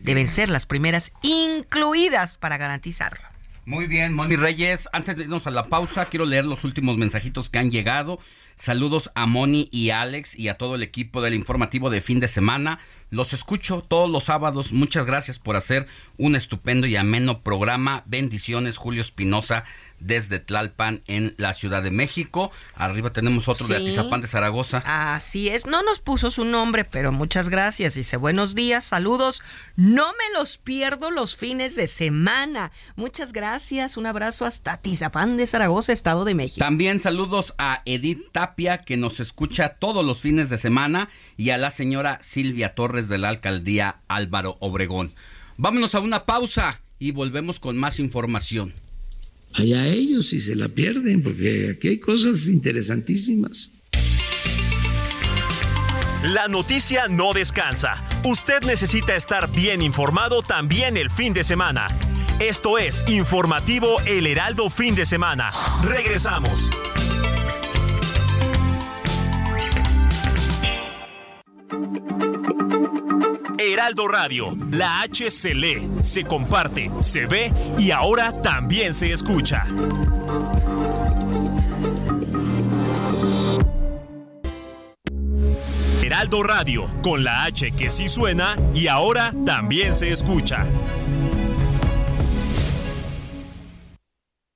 deben 0.00 0.28
ser 0.28 0.48
las 0.48 0.66
primeras 0.66 1.12
incluidas 1.22 2.36
para 2.38 2.56
garantizarlo. 2.56 3.30
Muy 3.66 3.86
bien, 3.86 4.14
Moni 4.14 4.36
Reyes. 4.36 4.88
Antes 4.92 5.16
de 5.16 5.24
irnos 5.24 5.46
a 5.46 5.50
la 5.50 5.66
pausa, 5.66 6.06
quiero 6.06 6.24
leer 6.24 6.44
los 6.44 6.64
últimos 6.64 6.96
mensajitos 6.96 7.50
que 7.50 7.58
han 7.58 7.70
llegado. 7.70 8.18
Saludos 8.56 9.10
a 9.14 9.26
Moni 9.26 9.68
y 9.70 9.90
Alex 9.90 10.38
y 10.38 10.48
a 10.48 10.58
todo 10.58 10.74
el 10.74 10.82
equipo 10.82 11.22
del 11.22 11.34
informativo 11.34 11.88
de 11.88 12.00
fin 12.00 12.20
de 12.20 12.28
semana. 12.28 12.78
Los 13.10 13.32
escucho 13.32 13.80
todos 13.80 14.10
los 14.10 14.24
sábados. 14.24 14.72
Muchas 14.72 15.06
gracias 15.06 15.38
por 15.38 15.56
hacer 15.56 15.86
un 16.16 16.36
estupendo 16.36 16.86
y 16.86 16.96
ameno 16.96 17.42
programa. 17.42 18.02
Bendiciones, 18.06 18.76
Julio 18.76 19.00
Espinosa 19.00 19.64
desde 20.00 20.40
Tlalpan 20.40 21.02
en 21.06 21.34
la 21.36 21.52
Ciudad 21.52 21.82
de 21.82 21.90
México. 21.90 22.50
Arriba 22.74 23.12
tenemos 23.12 23.48
otro 23.48 23.66
de 23.68 23.76
Atizapán 23.76 24.20
de 24.20 24.26
Zaragoza. 24.26 24.82
Así 24.84 25.48
es, 25.48 25.66
no 25.66 25.82
nos 25.82 26.00
puso 26.00 26.30
su 26.30 26.44
nombre, 26.44 26.84
pero 26.84 27.12
muchas 27.12 27.48
gracias. 27.48 27.94
Dice 27.94 28.16
buenos 28.16 28.54
días, 28.54 28.84
saludos. 28.84 29.42
No 29.76 30.06
me 30.08 30.38
los 30.38 30.58
pierdo 30.58 31.10
los 31.10 31.36
fines 31.36 31.76
de 31.76 31.86
semana. 31.86 32.72
Muchas 32.96 33.32
gracias, 33.32 33.96
un 33.96 34.06
abrazo 34.06 34.46
hasta 34.46 34.72
Atizapán 34.72 35.36
de 35.36 35.46
Zaragoza, 35.46 35.92
Estado 35.92 36.24
de 36.24 36.34
México. 36.34 36.64
También 36.64 37.00
saludos 37.00 37.54
a 37.58 37.82
Edith 37.84 38.32
Tapia, 38.32 38.78
que 38.78 38.96
nos 38.96 39.20
escucha 39.20 39.76
todos 39.78 40.04
los 40.04 40.20
fines 40.20 40.50
de 40.50 40.58
semana, 40.58 41.08
y 41.36 41.50
a 41.50 41.58
la 41.58 41.70
señora 41.70 42.18
Silvia 42.22 42.74
Torres 42.74 43.08
de 43.08 43.18
la 43.18 43.28
alcaldía 43.28 44.00
Álvaro 44.08 44.56
Obregón. 44.60 45.14
Vámonos 45.56 45.94
a 45.94 46.00
una 46.00 46.24
pausa 46.24 46.80
y 46.98 47.12
volvemos 47.12 47.60
con 47.60 47.76
más 47.76 47.98
información 47.98 48.74
allá 49.54 49.86
ellos 49.86 50.28
si 50.28 50.40
se 50.40 50.54
la 50.56 50.68
pierden, 50.68 51.22
porque 51.22 51.74
aquí 51.76 51.88
hay 51.88 52.00
cosas 52.00 52.48
interesantísimas. 52.48 53.72
La 56.22 56.48
noticia 56.48 57.08
no 57.08 57.32
descansa. 57.32 58.06
Usted 58.24 58.62
necesita 58.66 59.16
estar 59.16 59.50
bien 59.50 59.80
informado 59.80 60.42
también 60.42 60.98
el 60.98 61.10
fin 61.10 61.32
de 61.32 61.42
semana. 61.42 61.88
Esto 62.38 62.78
es 62.78 63.04
Informativo 63.08 64.00
El 64.06 64.26
Heraldo 64.26 64.68
Fin 64.68 64.94
de 64.94 65.06
Semana. 65.06 65.50
Regresamos. 65.82 66.70
Heraldo 73.62 74.08
Radio, 74.08 74.56
la 74.70 75.02
H 75.02 75.30
se 75.30 75.54
lee, 75.54 75.86
se 76.00 76.24
comparte, 76.24 76.90
se 77.00 77.26
ve 77.26 77.52
y 77.76 77.90
ahora 77.90 78.32
también 78.32 78.94
se 78.94 79.12
escucha. 79.12 79.64
Heraldo 86.02 86.42
Radio, 86.42 86.86
con 87.02 87.22
la 87.22 87.44
H 87.44 87.72
que 87.72 87.90
sí 87.90 88.08
suena 88.08 88.56
y 88.72 88.86
ahora 88.86 89.34
también 89.44 89.92
se 89.92 90.10
escucha. 90.10 90.64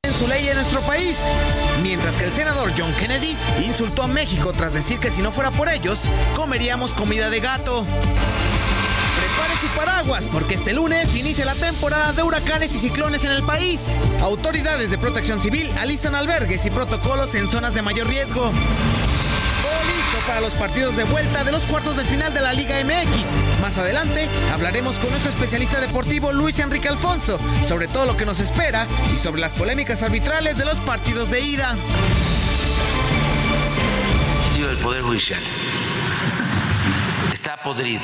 En 0.03 0.15
su 0.15 0.27
ley 0.27 0.49
en 0.49 0.55
nuestro 0.55 0.81
país. 0.81 1.19
Mientras 1.83 2.15
que 2.17 2.25
el 2.25 2.33
senador 2.33 2.73
John 2.77 2.95
Kennedy 2.99 3.37
insultó 3.63 4.05
a 4.05 4.07
México 4.07 4.55
tras 4.55 4.73
decir 4.73 4.99
que 4.99 5.11
si 5.11 5.21
no 5.21 5.31
fuera 5.31 5.51
por 5.51 5.69
ellos, 5.69 6.01
comeríamos 6.35 6.95
comida 6.95 7.29
de 7.29 7.41
gato 7.41 7.85
paraguas 9.77 10.27
porque 10.27 10.55
este 10.55 10.73
lunes 10.73 11.15
inicia 11.17 11.45
la 11.45 11.55
temporada 11.55 12.13
de 12.13 12.23
huracanes 12.23 12.75
y 12.77 12.81
ciclones 12.81 13.25
en 13.25 13.33
el 13.33 13.43
país. 13.43 13.95
Autoridades 14.21 14.91
de 14.91 14.99
protección 14.99 15.41
civil 15.41 15.71
alistan 15.79 16.15
albergues 16.15 16.65
y 16.67 16.71
protocolos 16.71 17.35
en 17.35 17.51
zonas 17.51 17.75
de 17.75 17.83
mayor 17.83 18.07
riesgo. 18.09 18.43
Todo 18.43 19.85
listo 19.97 20.27
para 20.27 20.41
los 20.41 20.53
partidos 20.55 20.97
de 20.97 21.05
vuelta 21.05 21.45
de 21.45 21.53
los 21.53 21.63
cuartos 21.63 21.97
de 21.97 22.05
final 22.05 22.35
de 22.35 22.41
la 22.41 22.53
Liga 22.53 22.77
MX. 22.85 23.61
Más 23.61 23.79
adelante 23.79 24.29
hablaremos 24.53 24.97
con 24.99 25.11
nuestro 25.11 25.31
especialista 25.31 25.81
deportivo 25.81 26.33
Luis 26.33 26.59
Enrique 26.59 26.89
Alfonso 26.89 27.39
sobre 27.67 27.89
todo 27.89 28.07
lo 28.07 28.17
que 28.17 28.27
nos 28.27 28.41
espera 28.41 28.87
y 29.15 29.19
sobre 29.19 29.41
las 29.41 29.55
polémicas 29.55 30.03
arbitrales 30.03 30.59
de 30.59 30.65
los 30.65 30.77
partidos 30.81 31.31
de 31.31 31.41
ida. 31.41 31.77
El 34.71 34.79
Poder 34.79 35.03
Judicial 35.03 35.43
está 37.33 37.63
podrido 37.63 38.03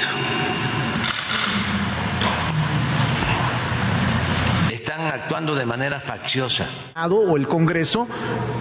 actuando 5.11 5.54
de 5.54 5.66
manera 5.66 6.00
facciosa. 6.00 6.66
O 7.11 7.36
el 7.36 7.46
Congreso 7.46 8.06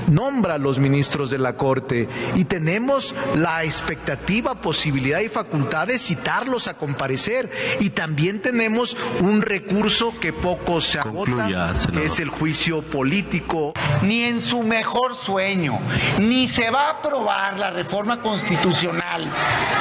nombra 0.10 0.56
a 0.56 0.58
los 0.58 0.80
ministros 0.80 1.30
de 1.30 1.38
la 1.38 1.54
Corte 1.54 2.08
y 2.36 2.46
tenemos 2.46 3.14
la 3.36 3.64
expectativa, 3.64 4.56
posibilidad 4.56 5.20
y 5.20 5.30
facultad 5.30 5.88
de 5.88 6.00
citarlos 6.00 6.68
a 6.68 6.76
comparecer. 6.76 7.50
Y 7.80 7.92
también 7.92 8.42
tenemos 8.42 8.96
un 9.22 9.42
recurso 9.42 10.14
que 10.20 10.34
poco 10.34 10.82
se 10.82 11.00
agota, 11.00 11.74
que 11.92 12.06
es 12.06 12.20
el 12.20 12.30
juicio 12.30 12.82
político. 12.82 13.74
Ni 14.02 14.24
en 14.24 14.42
su 14.42 14.64
mejor 14.64 15.16
sueño, 15.16 15.80
ni 16.20 16.48
se 16.48 16.70
va 16.70 16.88
a 16.88 16.90
aprobar 17.00 17.58
la 17.58 17.72
reforma 17.72 18.22
constitucional 18.22 19.32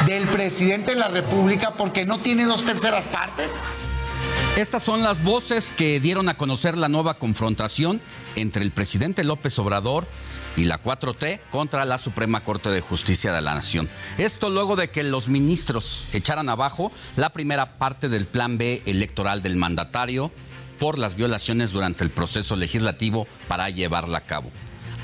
del 0.07 0.27
presidente 0.27 0.93
de 0.93 1.01
la 1.01 1.09
República 1.09 1.73
porque 1.77 2.05
no 2.05 2.19
tiene 2.19 2.45
dos 2.45 2.65
terceras 2.65 3.07
partes. 3.07 3.63
Estas 4.59 4.83
son 4.83 5.05
las 5.05 5.23
voces 5.23 5.71
que 5.71 6.01
dieron 6.01 6.29
a 6.29 6.37
conocer 6.37 6.77
la 6.77 6.89
nueva 6.89 7.21
confrontación 7.21 8.01
entre 8.35 8.65
el 8.65 8.73
presidente 8.73 9.23
López 9.23 9.57
Obrador 9.61 10.09
y 10.57 10.65
la 10.65 10.83
4T 10.83 11.39
contra 11.53 11.85
la 11.85 11.97
Suprema 11.97 12.43
Corte 12.43 12.69
de 12.69 12.81
Justicia 12.81 13.33
de 13.33 13.41
la 13.41 13.55
Nación. 13.55 13.89
Esto 14.19 14.51
luego 14.51 14.75
de 14.75 14.91
que 14.91 15.05
los 15.05 15.29
ministros 15.29 16.09
echaran 16.13 16.49
abajo 16.49 16.91
la 17.15 17.33
primera 17.33 17.79
parte 17.79 18.09
del 18.09 18.27
plan 18.27 18.59
B 18.59 18.83
electoral 18.85 19.43
del 19.43 19.55
mandatario 19.55 20.33
por 20.81 20.99
las 20.99 21.15
violaciones 21.15 21.71
durante 21.71 22.03
el 22.03 22.11
proceso 22.11 22.57
legislativo 22.57 23.29
para 23.47 23.71
llevarla 23.71 24.19
a 24.19 24.27
cabo. 24.27 24.51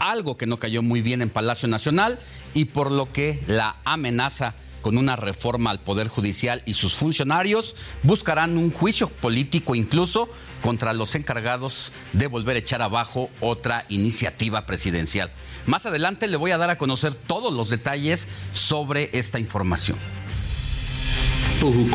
Algo 0.01 0.37
que 0.37 0.49
no 0.49 0.57
cayó 0.57 0.83
muy 0.83 1.01
bien 1.01 1.23
en 1.23 1.31
Palacio 1.31 1.69
Nacional 1.69 2.19
y 2.55 2.65
por 2.65 2.91
lo 2.91 3.13
que 3.13 3.41
la 3.47 3.77
amenaza 3.85 4.57
con 4.85 4.99
una 4.99 5.17
reforma 5.17 5.71
al 5.71 5.81
Poder 5.81 6.09
Judicial 6.09 6.63
y 6.67 6.75
sus 6.75 6.95
funcionarios 6.95 7.75
buscarán 8.03 8.59
un 8.59 8.71
juicio 8.71 9.09
político 9.09 9.75
incluso 9.75 10.29
contra 10.61 10.93
los 10.93 11.15
encargados 11.15 11.91
de 12.13 12.27
volver 12.27 12.57
a 12.57 12.59
echar 12.59 12.83
abajo 12.83 13.31
otra 13.41 13.87
iniciativa 13.89 14.67
presidencial. 14.67 15.33
Más 15.65 15.87
adelante 15.87 16.29
le 16.29 16.37
voy 16.37 16.51
a 16.51 16.59
dar 16.59 16.69
a 16.69 16.77
conocer 16.77 17.15
todos 17.15 17.51
los 17.55 17.71
detalles 17.71 18.29
sobre 18.53 19.09
esta 19.15 19.39
información. 19.39 19.97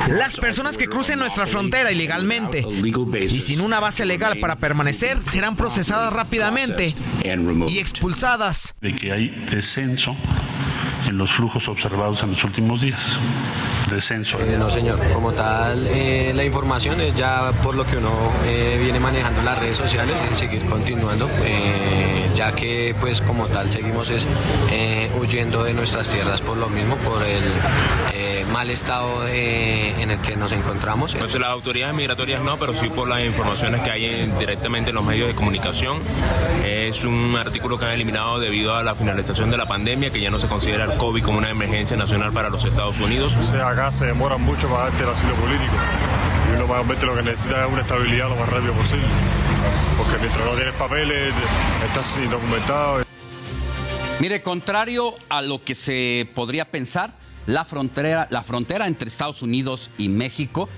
Las 0.07 0.35
personas 0.37 0.75
que 0.75 0.87
crucen 0.87 1.19
nuestra 1.19 1.45
frontera 1.45 1.91
ilegalmente 1.91 2.65
y 3.29 3.39
sin 3.41 3.61
una 3.61 3.79
base 3.79 4.03
legal 4.03 4.39
para 4.39 4.55
permanecer 4.55 5.19
serán 5.29 5.55
procesadas 5.55 6.11
rápidamente 6.11 6.95
y 7.67 7.77
expulsadas. 7.77 8.73
De 8.81 8.95
que 8.95 9.11
hay 9.11 9.29
descenso 9.51 10.15
en 11.09 11.17
los 11.17 11.31
flujos 11.31 11.67
observados 11.67 12.23
en 12.23 12.31
los 12.31 12.43
últimos 12.43 12.81
días. 12.81 13.17
Descenso. 13.89 14.39
Eh, 14.39 14.55
no, 14.57 14.69
señor. 14.69 14.99
Como 15.13 15.33
tal, 15.33 15.87
eh, 15.87 16.31
la 16.33 16.45
información 16.45 17.01
es 17.01 17.15
ya 17.15 17.51
por 17.63 17.75
lo 17.75 17.85
que 17.85 17.97
uno 17.97 18.11
eh, 18.45 18.77
viene 18.79 18.99
manejando 18.99 19.41
las 19.41 19.57
redes 19.57 19.77
sociales 19.77 20.15
seguir 20.35 20.63
continuando, 20.65 21.27
ya 22.35 22.51
que 22.53 22.95
pues 22.99 23.21
como 23.21 23.47
tal 23.47 23.69
seguimos 23.69 24.09
es, 24.09 24.27
huyendo 25.19 25.63
de 25.63 25.73
nuestras 25.73 26.07
tierras 26.09 26.41
por 26.41 26.57
lo 26.57 26.69
mismo, 26.69 26.95
por 26.97 27.21
el 27.23 27.43
mal 28.45 28.69
estado 28.69 29.27
en 29.27 30.11
el 30.11 30.19
que 30.19 30.35
nos 30.35 30.51
encontramos. 30.51 31.15
Pues 31.15 31.35
las 31.35 31.49
autoridades 31.49 31.95
migratorias 31.95 32.41
no, 32.41 32.57
pero 32.57 32.73
sí 32.73 32.89
por 32.89 33.07
las 33.07 33.25
informaciones 33.25 33.81
que 33.81 33.91
hay 33.91 34.25
directamente 34.39 34.89
en 34.89 34.95
los 34.95 35.03
medios 35.03 35.27
de 35.27 35.35
comunicación. 35.35 36.01
Es 36.65 37.03
un 37.03 37.35
artículo 37.37 37.77
que 37.77 37.85
han 37.85 37.91
eliminado 37.91 38.39
debido 38.39 38.75
a 38.75 38.83
la 38.83 38.95
finalización 38.95 39.49
de 39.49 39.57
la 39.57 39.65
pandemia, 39.65 40.11
que 40.11 40.21
ya 40.21 40.29
no 40.29 40.39
se 40.39 40.47
considera 40.47 40.85
el 40.85 40.97
COVID 40.97 41.23
como 41.23 41.37
una 41.37 41.49
emergencia 41.49 41.97
nacional 41.97 42.31
para 42.31 42.49
los 42.49 42.65
Estados 42.65 42.99
Unidos. 42.99 43.35
O 43.35 43.43
sea, 43.43 43.69
acá 43.69 43.91
se 43.91 44.05
demora 44.05 44.37
mucho 44.37 44.67
para 44.67 44.83
darte 44.83 45.03
el 45.03 45.09
asilo 45.09 45.33
político. 45.35 45.73
Y 46.49 46.55
uno 46.55 46.67
realmente 46.73 47.05
lo 47.05 47.15
que 47.15 47.23
necesita 47.23 47.65
es 47.65 47.71
una 47.71 47.81
estabilidad 47.81 48.29
lo 48.29 48.35
más 48.35 48.49
rápido 48.49 48.73
posible. 48.73 49.05
Porque 49.97 50.17
mientras 50.17 50.45
no 50.45 50.51
tienes 50.51 50.73
papeles, 50.75 51.33
estás 51.85 52.17
indocumentado. 52.17 53.03
Mire, 54.19 54.41
contrario 54.41 55.13
a 55.29 55.41
lo 55.41 55.63
que 55.63 55.75
se 55.75 56.27
podría 56.35 56.69
pensar, 56.69 57.18
la 57.49 57.65
frontera, 57.65 58.27
la 58.29 58.43
frontera 58.43 58.85
entre 58.85 59.07
Estados 59.07 59.41
Unidos 59.41 59.89
y 59.97 60.07
México 60.07 60.69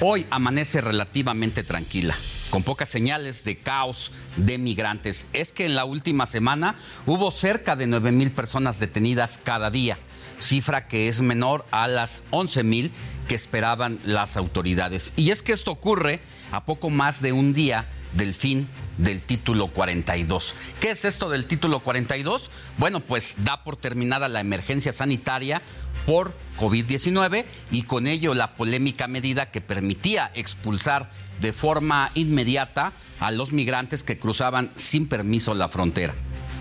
hoy 0.00 0.26
amanece 0.30 0.80
relativamente 0.80 1.62
tranquila 1.62 2.16
con 2.48 2.62
pocas 2.62 2.88
señales 2.88 3.44
de 3.44 3.58
caos 3.58 4.10
de 4.36 4.56
migrantes. 4.56 5.26
Es 5.34 5.52
que 5.52 5.66
en 5.66 5.74
la 5.74 5.84
última 5.84 6.24
semana 6.24 6.76
hubo 7.04 7.30
cerca 7.30 7.76
de 7.76 7.86
9 7.86 8.10
mil 8.10 8.32
personas 8.32 8.80
detenidas 8.80 9.38
cada 9.42 9.70
día, 9.70 9.98
cifra 10.38 10.88
que 10.88 11.08
es 11.08 11.20
menor 11.20 11.66
a 11.70 11.88
las 11.88 12.24
11 12.30 12.64
mil 12.64 12.90
que 13.28 13.34
esperaban 13.34 14.00
las 14.04 14.38
autoridades. 14.38 15.12
Y 15.16 15.30
es 15.30 15.42
que 15.42 15.52
esto 15.52 15.72
ocurre 15.72 16.20
a 16.52 16.64
poco 16.64 16.88
más 16.88 17.20
de 17.20 17.32
un 17.32 17.52
día 17.52 17.86
del 18.14 18.34
fin 18.34 18.68
del 18.98 19.22
título 19.24 19.68
42. 19.68 20.54
¿Qué 20.80 20.90
es 20.90 21.04
esto 21.04 21.28
del 21.28 21.46
título 21.46 21.80
42? 21.80 22.50
Bueno, 22.78 23.00
pues 23.00 23.36
da 23.38 23.64
por 23.64 23.76
terminada 23.76 24.28
la 24.28 24.40
emergencia 24.40 24.92
sanitaria 24.92 25.62
por 26.06 26.34
COVID-19 26.58 27.44
y 27.70 27.82
con 27.82 28.06
ello 28.06 28.34
la 28.34 28.54
polémica 28.56 29.08
medida 29.08 29.50
que 29.50 29.60
permitía 29.60 30.30
expulsar 30.34 31.10
de 31.40 31.52
forma 31.52 32.10
inmediata 32.14 32.92
a 33.20 33.30
los 33.30 33.52
migrantes 33.52 34.04
que 34.04 34.18
cruzaban 34.18 34.70
sin 34.76 35.08
permiso 35.08 35.54
la 35.54 35.68
frontera. 35.68 36.14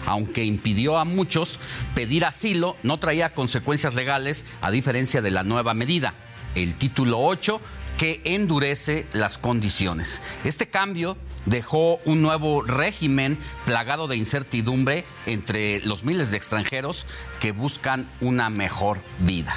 Aunque 0.06 0.44
impidió 0.44 0.98
a 0.98 1.06
muchos 1.06 1.60
pedir 1.96 2.26
asilo, 2.26 2.76
no 2.84 3.00
traía 3.00 3.34
consecuencias 3.34 3.96
legales 3.96 4.46
a 4.62 4.72
diferencia 4.72 5.22
de 5.22 5.32
la 5.32 5.44
nueva 5.44 5.74
medida. 5.74 6.14
El 6.56 6.76
título 6.76 7.20
8 7.20 7.62
que 7.98 8.22
endurece 8.24 9.06
las 9.14 9.38
condiciones. 9.38 10.22
Este 10.44 10.68
cambio 10.68 11.18
dejó 11.46 12.00
un 12.06 12.22
nuevo 12.22 12.64
régimen 12.64 13.38
plagado 13.66 14.08
de 14.08 14.18
incertidumbre 14.18 15.06
entre 15.26 15.80
los 15.82 16.04
miles 16.04 16.32
de 16.32 16.38
extranjeros 16.38 17.06
que 17.40 17.52
buscan 17.52 18.10
una 18.22 18.50
mejor 18.50 19.00
vida. 19.20 19.54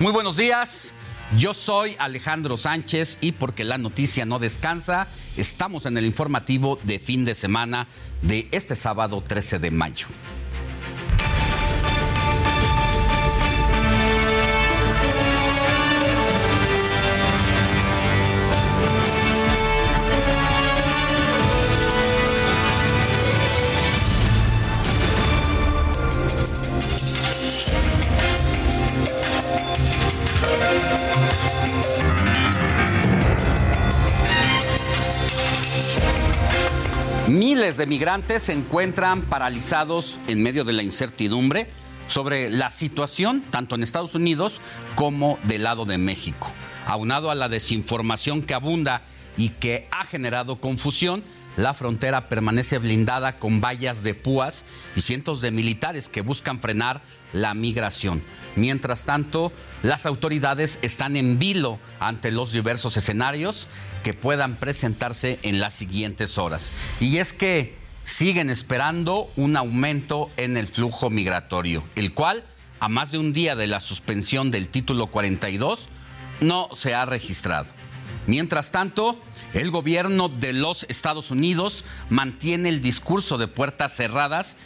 Muy 0.00 0.12
buenos 0.12 0.36
días. 0.36 0.94
Yo 1.36 1.52
soy 1.52 1.94
Alejandro 1.98 2.56
Sánchez 2.56 3.18
y 3.20 3.32
porque 3.32 3.64
la 3.64 3.76
noticia 3.76 4.24
no 4.24 4.38
descansa, 4.38 5.08
estamos 5.36 5.84
en 5.84 5.98
el 5.98 6.06
informativo 6.06 6.78
de 6.84 6.98
fin 6.98 7.26
de 7.26 7.34
semana 7.34 7.86
de 8.22 8.48
este 8.50 8.74
sábado 8.74 9.20
13 9.20 9.58
de 9.58 9.70
mayo. 9.70 10.06
Miles 37.28 37.76
de 37.76 37.84
migrantes 37.84 38.44
se 38.44 38.54
encuentran 38.54 39.20
paralizados 39.20 40.18
en 40.28 40.42
medio 40.42 40.64
de 40.64 40.72
la 40.72 40.82
incertidumbre 40.82 41.68
sobre 42.06 42.48
la 42.48 42.70
situación 42.70 43.42
tanto 43.50 43.74
en 43.74 43.82
Estados 43.82 44.14
Unidos 44.14 44.62
como 44.94 45.38
del 45.42 45.64
lado 45.64 45.84
de 45.84 45.98
México. 45.98 46.50
Aunado 46.86 47.30
a 47.30 47.34
la 47.34 47.50
desinformación 47.50 48.40
que 48.40 48.54
abunda 48.54 49.02
y 49.36 49.50
que 49.50 49.88
ha 49.90 50.06
generado 50.06 50.58
confusión, 50.58 51.22
la 51.58 51.74
frontera 51.74 52.28
permanece 52.28 52.78
blindada 52.78 53.38
con 53.38 53.60
vallas 53.60 54.02
de 54.02 54.14
púas 54.14 54.64
y 54.96 55.02
cientos 55.02 55.42
de 55.42 55.50
militares 55.50 56.08
que 56.08 56.22
buscan 56.22 56.60
frenar 56.60 57.02
la 57.34 57.52
migración. 57.52 58.22
Mientras 58.56 59.02
tanto, 59.02 59.52
las 59.82 60.06
autoridades 60.06 60.78
están 60.80 61.14
en 61.14 61.38
vilo 61.38 61.78
ante 62.00 62.30
los 62.30 62.52
diversos 62.52 62.96
escenarios 62.96 63.68
que 64.02 64.14
puedan 64.14 64.56
presentarse 64.56 65.38
en 65.42 65.60
las 65.60 65.74
siguientes 65.74 66.38
horas. 66.38 66.72
Y 67.00 67.18
es 67.18 67.32
que 67.32 67.76
siguen 68.02 68.50
esperando 68.50 69.30
un 69.36 69.56
aumento 69.56 70.30
en 70.36 70.56
el 70.56 70.66
flujo 70.66 71.10
migratorio, 71.10 71.84
el 71.94 72.14
cual, 72.14 72.44
a 72.80 72.88
más 72.88 73.12
de 73.12 73.18
un 73.18 73.32
día 73.32 73.56
de 73.56 73.66
la 73.66 73.80
suspensión 73.80 74.50
del 74.50 74.70
título 74.70 75.08
42, 75.08 75.88
no 76.40 76.68
se 76.72 76.94
ha 76.94 77.04
registrado. 77.04 77.72
Mientras 78.26 78.70
tanto, 78.70 79.18
el 79.54 79.70
gobierno 79.70 80.28
de 80.28 80.52
los 80.52 80.84
Estados 80.88 81.30
Unidos 81.30 81.84
mantiene 82.10 82.68
el 82.68 82.80
discurso 82.80 83.38
de 83.38 83.48
puertas 83.48 83.96
cerradas 83.96 84.56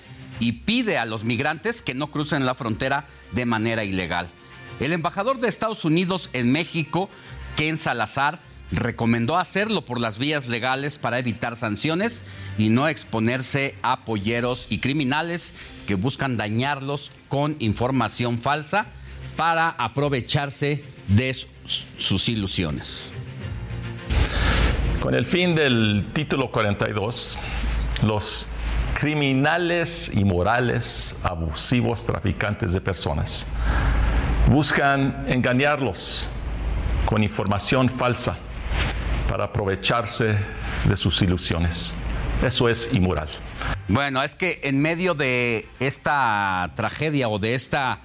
y 0.40 0.52
pide 0.52 0.98
a 0.98 1.04
los 1.04 1.24
migrantes 1.24 1.82
que 1.82 1.94
no 1.94 2.10
crucen 2.10 2.44
la 2.44 2.54
frontera 2.54 3.06
de 3.32 3.46
manera 3.46 3.84
ilegal. 3.84 4.28
El 4.80 4.92
embajador 4.92 5.38
de 5.38 5.48
Estados 5.48 5.84
Unidos 5.84 6.30
en 6.32 6.50
México, 6.50 7.08
Ken 7.56 7.78
Salazar, 7.78 8.40
recomendó 8.72 9.36
hacerlo 9.36 9.84
por 9.84 10.00
las 10.00 10.18
vías 10.18 10.48
legales 10.48 10.98
para 10.98 11.18
evitar 11.18 11.56
sanciones 11.56 12.24
y 12.58 12.70
no 12.70 12.88
exponerse 12.88 13.74
a 13.82 14.04
polleros 14.04 14.66
y 14.70 14.78
criminales 14.78 15.54
que 15.86 15.94
buscan 15.94 16.36
dañarlos 16.36 17.12
con 17.28 17.56
información 17.58 18.38
falsa 18.38 18.86
para 19.36 19.68
aprovecharse 19.70 20.84
de 21.08 21.34
sus 21.98 22.28
ilusiones. 22.28 23.12
Con 25.00 25.14
el 25.14 25.24
fin 25.24 25.54
del 25.54 26.10
título 26.12 26.50
42, 26.50 27.38
los 28.04 28.46
criminales 28.94 30.10
inmorales, 30.14 31.16
abusivos, 31.22 32.06
traficantes 32.06 32.72
de 32.72 32.80
personas 32.80 33.46
buscan 34.48 35.24
engañarlos 35.28 36.28
con 37.06 37.22
información 37.22 37.88
falsa 37.88 38.36
para 39.32 39.44
aprovecharse 39.44 40.36
de 40.84 40.94
sus 40.94 41.22
ilusiones. 41.22 41.94
Eso 42.44 42.68
es 42.68 42.90
inmoral. 42.92 43.30
Bueno, 43.88 44.22
es 44.22 44.34
que 44.34 44.60
en 44.62 44.78
medio 44.78 45.14
de 45.14 45.70
esta 45.80 46.70
tragedia 46.76 47.30
o 47.30 47.38
de 47.38 47.54
esta 47.54 48.00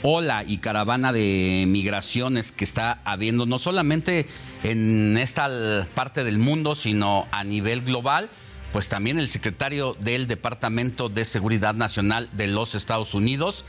ola 0.00 0.42
y 0.42 0.56
caravana 0.56 1.12
de 1.12 1.66
migraciones 1.68 2.50
que 2.50 2.64
está 2.64 3.02
habiendo, 3.04 3.44
no 3.44 3.58
solamente 3.58 4.26
en 4.62 5.18
esta 5.18 5.86
parte 5.92 6.24
del 6.24 6.38
mundo, 6.38 6.74
sino 6.74 7.26
a 7.30 7.44
nivel 7.44 7.82
global, 7.82 8.30
pues 8.72 8.88
también 8.88 9.18
el 9.18 9.28
secretario 9.28 9.98
del 10.00 10.28
Departamento 10.28 11.10
de 11.10 11.26
Seguridad 11.26 11.74
Nacional 11.74 12.30
de 12.32 12.46
los 12.46 12.74
Estados 12.74 13.12
Unidos, 13.12 13.66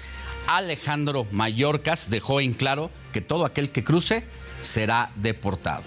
Alejandro 0.48 1.28
Mayorkas, 1.34 2.10
dejó 2.10 2.40
en 2.40 2.54
claro 2.54 2.90
que 3.12 3.20
todo 3.20 3.44
aquel 3.44 3.70
que 3.70 3.84
cruce 3.84 4.26
será 4.62 5.12
deportado. 5.18 5.84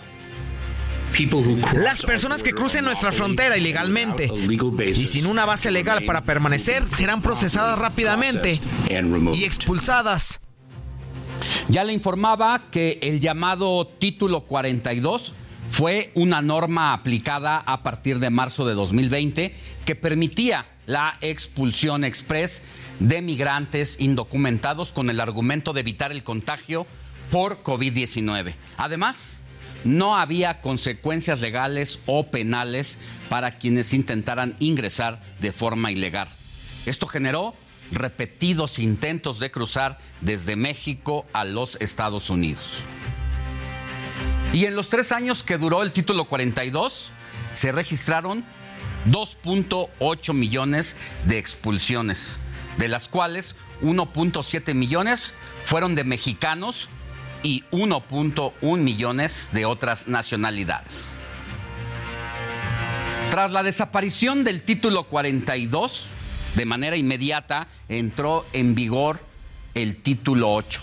Las 1.74 2.02
personas 2.02 2.42
que 2.42 2.52
crucen 2.52 2.84
nuestra 2.84 3.12
frontera 3.12 3.56
ilegalmente 3.56 4.30
y 4.94 5.06
sin 5.06 5.26
una 5.26 5.44
base 5.44 5.70
legal 5.70 6.04
para 6.04 6.24
permanecer 6.24 6.84
serán 6.86 7.22
procesadas 7.22 7.78
rápidamente 7.78 8.60
y 9.32 9.44
expulsadas. 9.44 10.40
Ya 11.68 11.84
le 11.84 11.92
informaba 11.92 12.70
que 12.70 12.98
el 13.02 13.20
llamado 13.20 13.86
título 13.86 14.42
42 14.42 15.34
fue 15.70 16.10
una 16.14 16.42
norma 16.42 16.92
aplicada 16.92 17.58
a 17.58 17.82
partir 17.82 18.18
de 18.18 18.30
marzo 18.30 18.66
de 18.66 18.74
2020 18.74 19.54
que 19.84 19.94
permitía 19.94 20.66
la 20.86 21.16
expulsión 21.20 22.04
express 22.04 22.62
de 23.00 23.22
migrantes 23.22 23.96
indocumentados 23.98 24.92
con 24.92 25.10
el 25.10 25.20
argumento 25.20 25.72
de 25.72 25.80
evitar 25.80 26.12
el 26.12 26.22
contagio 26.22 26.86
por 27.30 27.62
COVID-19. 27.62 28.54
Además, 28.76 29.43
no 29.84 30.16
había 30.16 30.60
consecuencias 30.60 31.40
legales 31.40 32.00
o 32.06 32.26
penales 32.30 32.98
para 33.28 33.58
quienes 33.58 33.92
intentaran 33.92 34.56
ingresar 34.58 35.20
de 35.40 35.52
forma 35.52 35.92
ilegal. 35.92 36.28
Esto 36.86 37.06
generó 37.06 37.54
repetidos 37.92 38.78
intentos 38.78 39.38
de 39.38 39.50
cruzar 39.50 39.98
desde 40.20 40.56
México 40.56 41.26
a 41.32 41.44
los 41.44 41.76
Estados 41.80 42.30
Unidos. 42.30 42.80
Y 44.52 44.66
en 44.66 44.76
los 44.76 44.88
tres 44.88 45.12
años 45.12 45.42
que 45.42 45.58
duró 45.58 45.82
el 45.82 45.92
título 45.92 46.26
42, 46.26 47.12
se 47.52 47.72
registraron 47.72 48.44
2.8 49.06 50.32
millones 50.32 50.96
de 51.26 51.38
expulsiones, 51.38 52.38
de 52.78 52.88
las 52.88 53.08
cuales 53.08 53.56
1.7 53.82 54.74
millones 54.74 55.34
fueron 55.64 55.94
de 55.94 56.04
mexicanos 56.04 56.88
y 57.44 57.62
1.1 57.70 58.78
millones 58.78 59.50
de 59.52 59.66
otras 59.66 60.08
nacionalidades. 60.08 61.10
Tras 63.30 63.52
la 63.52 63.62
desaparición 63.62 64.42
del 64.42 64.62
título 64.62 65.04
42, 65.04 66.08
de 66.56 66.64
manera 66.64 66.96
inmediata 66.96 67.68
entró 67.88 68.46
en 68.52 68.74
vigor 68.74 69.20
el 69.74 70.02
título 70.02 70.52
8. 70.54 70.80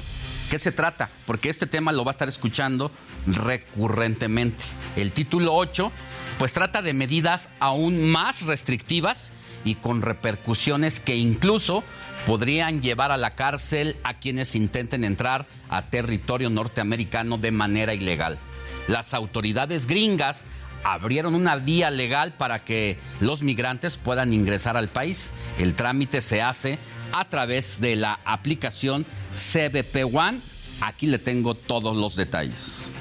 ¿Qué 0.49 0.59
se 0.59 0.71
trata? 0.71 1.09
Porque 1.25 1.49
este 1.49 1.65
tema 1.65 1.91
lo 1.91 2.05
va 2.05 2.11
a 2.11 2.13
estar 2.13 2.29
escuchando 2.29 2.91
recurrentemente. 3.25 4.63
El 4.95 5.13
título 5.13 5.55
8 5.55 5.91
pues 6.37 6.53
trata 6.53 6.81
de 6.81 6.93
medidas 6.93 7.49
aún 7.59 8.09
más 8.09 8.45
restrictivas 8.45 9.31
y 9.63 9.75
con 9.75 10.01
repercusiones 10.01 10.99
que 10.99 11.15
incluso 11.15 11.83
podrían 12.25 12.81
llevar 12.81 13.11
a 13.11 13.17
la 13.17 13.31
cárcel 13.31 13.97
a 14.03 14.15
quienes 14.15 14.55
intenten 14.55 15.03
entrar 15.03 15.47
a 15.69 15.85
territorio 15.85 16.49
norteamericano 16.49 17.37
de 17.37 17.51
manera 17.51 17.93
ilegal. 17.93 18.39
Las 18.87 19.13
autoridades 19.13 19.87
gringas 19.87 20.45
abrieron 20.83 21.35
una 21.35 21.55
vía 21.55 21.91
legal 21.91 22.33
para 22.33 22.59
que 22.59 22.97
los 23.19 23.43
migrantes 23.43 23.97
puedan 23.97 24.33
ingresar 24.33 24.77
al 24.77 24.89
país. 24.89 25.33
El 25.59 25.75
trámite 25.75 26.21
se 26.21 26.41
hace 26.41 26.79
a 27.11 27.25
través 27.25 27.79
de 27.81 27.95
la 27.95 28.19
aplicación 28.25 29.05
CBP 29.33 30.13
One. 30.13 30.41
Aquí 30.81 31.05
le 31.07 31.19
tengo 31.19 31.53
todos 31.55 31.95
los 31.95 32.15
detalles. 32.15 32.91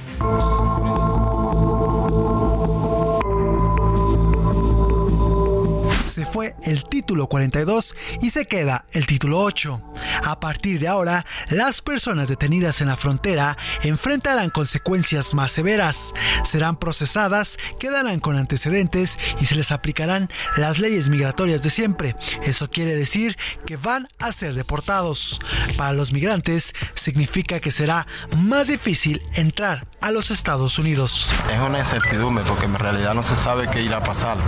Se 6.11 6.27
fue 6.27 6.55
el 6.65 6.85
título 6.85 7.29
42 7.29 7.95
y 8.21 8.31
se 8.31 8.47
queda 8.47 8.85
el 8.93 9.07
título 9.07 9.41
8. 9.41 9.81
A 10.25 10.41
partir 10.41 10.81
de 10.81 10.89
ahora, 10.89 11.25
las 11.51 11.81
personas 11.81 12.29
detenidas 12.29 12.81
en 12.81 12.89
la 12.89 12.97
frontera 12.97 13.57
enfrentarán 13.83 14.51
consecuencias 14.51 15.35
más 15.35 15.53
severas, 15.53 16.13
serán 16.45 16.77
procesadas, 16.77 17.59
quedarán 17.79 18.21
con 18.21 18.37
antecedentes 18.37 19.19
y 19.41 19.47
se 19.47 19.55
les 19.55 19.71
aplicarán 19.71 20.29
las 20.57 20.79
leyes 20.79 21.09
migratorias 21.09 21.63
de 21.63 21.71
siempre. 21.71 22.17
Eso 22.43 22.69
quiere 22.71 22.95
decir 22.95 23.39
que 23.65 23.77
van 23.77 24.09
a 24.19 24.33
ser 24.33 24.55
deportados. 24.55 25.41
Para 25.77 25.93
los 25.93 26.13
migrantes 26.13 26.75
significa 26.95 27.61
que 27.61 27.71
será 27.71 28.07
más 28.37 28.69
difícil 28.69 29.23
entrar 29.35 29.87
a 30.01 30.11
los 30.11 30.31
Estados 30.31 30.79
Unidos. 30.79 31.33
Es 31.51 31.61
una 31.61 31.79
incertidumbre 31.79 32.45
porque 32.47 32.65
en 32.65 32.75
realidad 32.75 33.15
no 33.15 33.23
se 33.23 33.37
sabe 33.37 33.71
qué 33.71 33.83
irá 33.83 33.99
a 33.99 34.03
pasar. 34.03 34.39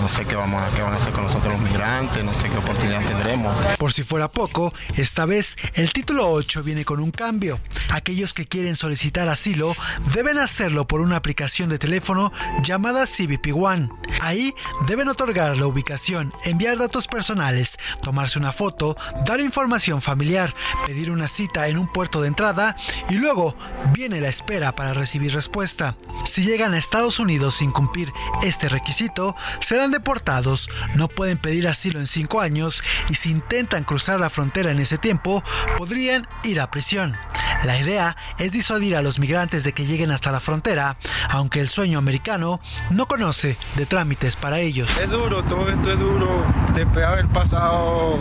No 0.00 0.08
sé 0.08 0.24
qué, 0.24 0.34
vamos 0.34 0.62
a, 0.62 0.74
qué 0.74 0.82
van 0.82 0.92
a 0.92 0.96
hacer 0.96 1.12
con 1.12 1.24
nosotros 1.24 1.54
los 1.54 1.62
migrantes, 1.62 2.24
no 2.24 2.34
sé 2.34 2.48
qué 2.48 2.58
oportunidad 2.58 3.04
tendremos. 3.04 3.54
Por 3.78 3.92
si 3.92 4.02
fuera 4.02 4.30
poco, 4.30 4.72
esta 4.96 5.26
vez 5.26 5.56
el 5.74 5.92
título 5.92 6.30
8 6.30 6.62
viene 6.62 6.84
con 6.84 7.00
un 7.00 7.10
cambio. 7.10 7.60
Aquellos 7.90 8.34
que 8.34 8.46
quieren 8.46 8.76
solicitar 8.76 9.28
asilo 9.28 9.74
deben 10.14 10.38
hacerlo 10.38 10.86
por 10.86 11.00
una 11.00 11.16
aplicación 11.16 11.68
de 11.68 11.78
teléfono 11.78 12.32
llamada 12.62 13.06
CBP 13.06 13.54
One. 13.54 13.90
Ahí 14.20 14.54
deben 14.86 15.08
otorgar 15.08 15.56
la 15.56 15.66
ubicación, 15.66 16.32
enviar 16.44 16.78
datos 16.78 17.06
personales, 17.06 17.78
tomarse 18.02 18.38
una 18.38 18.52
foto, 18.52 18.96
dar 19.24 19.40
información 19.40 20.00
familiar, 20.00 20.54
pedir 20.86 21.10
una 21.10 21.28
cita 21.28 21.68
en 21.68 21.78
un 21.78 21.90
puerto 21.92 22.20
de 22.22 22.28
entrada 22.28 22.76
y 23.08 23.14
luego 23.14 23.56
viene 23.92 24.20
la 24.20 24.28
espera 24.28 24.74
para 24.74 24.94
recibir 24.94 25.32
respuesta. 25.32 25.96
Si 26.24 26.42
llegan 26.42 26.74
a 26.74 26.78
Estados 26.78 27.18
Unidos 27.18 27.56
sin 27.56 27.72
cumplir 27.72 28.12
este 28.42 28.68
requisito, 28.68 29.34
serán 29.72 29.90
deportados, 29.90 30.68
no 30.96 31.08
pueden 31.08 31.38
pedir 31.38 31.66
asilo 31.66 31.98
en 31.98 32.06
cinco 32.06 32.42
años 32.42 32.84
y 33.08 33.14
si 33.14 33.30
intentan 33.30 33.84
cruzar 33.84 34.20
la 34.20 34.28
frontera 34.28 34.70
en 34.70 34.78
ese 34.78 34.98
tiempo, 34.98 35.42
podrían 35.78 36.28
ir 36.44 36.60
a 36.60 36.70
prisión. 36.70 37.16
La 37.64 37.78
idea 37.78 38.14
es 38.38 38.52
disuadir 38.52 38.96
a 38.96 39.00
los 39.00 39.18
migrantes 39.18 39.64
de 39.64 39.72
que 39.72 39.86
lleguen 39.86 40.10
hasta 40.10 40.30
la 40.30 40.40
frontera, 40.40 40.98
aunque 41.30 41.60
el 41.60 41.70
sueño 41.70 41.98
americano 41.98 42.60
no 42.90 43.06
conoce 43.06 43.56
de 43.76 43.86
trámites 43.86 44.36
para 44.36 44.60
ellos. 44.60 44.90
Es 44.98 45.08
duro, 45.08 45.42
todo 45.44 45.66
esto 45.66 45.90
es 45.90 45.98
duro. 45.98 46.44
Después 46.74 46.96
de 46.96 47.04
haber 47.06 47.28
pasado 47.28 48.18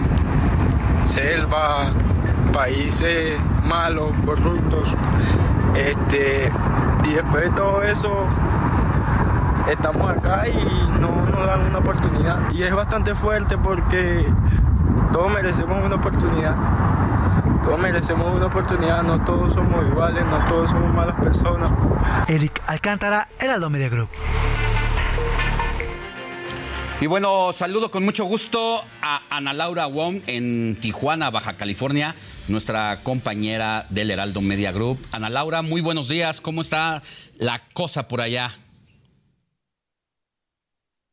selva, 1.06 1.91
países 2.54 3.38
malos, 3.66 4.14
corruptos, 4.24 4.93
este, 5.76 6.49
y 7.04 7.10
después 7.12 7.43
de 7.43 7.52
todo 7.58 7.84
eso 7.84 8.26
estamos 9.70 10.09
acá 10.12 10.43
y 10.47 10.99
no 10.99 11.26
nos 11.26 11.45
dan 11.45 11.62
una 11.68 11.80
oportunidad. 11.80 12.51
Y 12.51 12.64
es 12.64 12.74
bastante 12.74 13.16
fuerte 13.16 13.57
porque 13.57 14.26
todos 15.14 15.32
merecemos 15.32 15.84
una 15.84 15.95
oportunidad. 15.95 16.55
Todos 17.64 17.80
merecemos 17.80 18.34
una 18.34 18.47
oportunidad, 18.47 19.03
no 19.03 19.24
todos 19.24 19.53
somos 19.53 19.86
iguales, 19.86 20.26
no 20.26 20.38
todos 20.47 20.70
somos 20.70 20.93
malas 20.93 21.20
personas. 21.22 21.72
Eric 22.28 22.62
Alcántara, 22.66 23.28
Heraldo 23.39 23.70
Media 23.70 23.89
Group. 23.89 24.09
Y 26.99 27.07
bueno, 27.07 27.51
saludo 27.53 27.89
con 27.89 28.03
mucho 28.03 28.26
gusto 28.26 28.84
a 29.01 29.22
Ana 29.32 29.53
Laura 29.53 29.88
Wong 29.88 30.22
en 30.28 30.78
Tijuana, 30.80 31.32
Baja 31.32 31.53
California, 31.53 32.16
nuestra 32.47 32.99
compañera 33.01 33.88
del 33.89 34.12
Heraldo 34.12 34.41
Media 34.41 34.72
Group. 34.72 34.99
Ana 35.12 35.30
Laura, 35.30 35.64
muy 35.64 35.82
buenos 35.82 36.07
días. 36.07 36.41
¿Cómo 36.41 36.62
está 36.62 37.01
la 37.38 37.59
cosa 37.74 38.07
por 38.07 38.22
allá? 38.22 38.51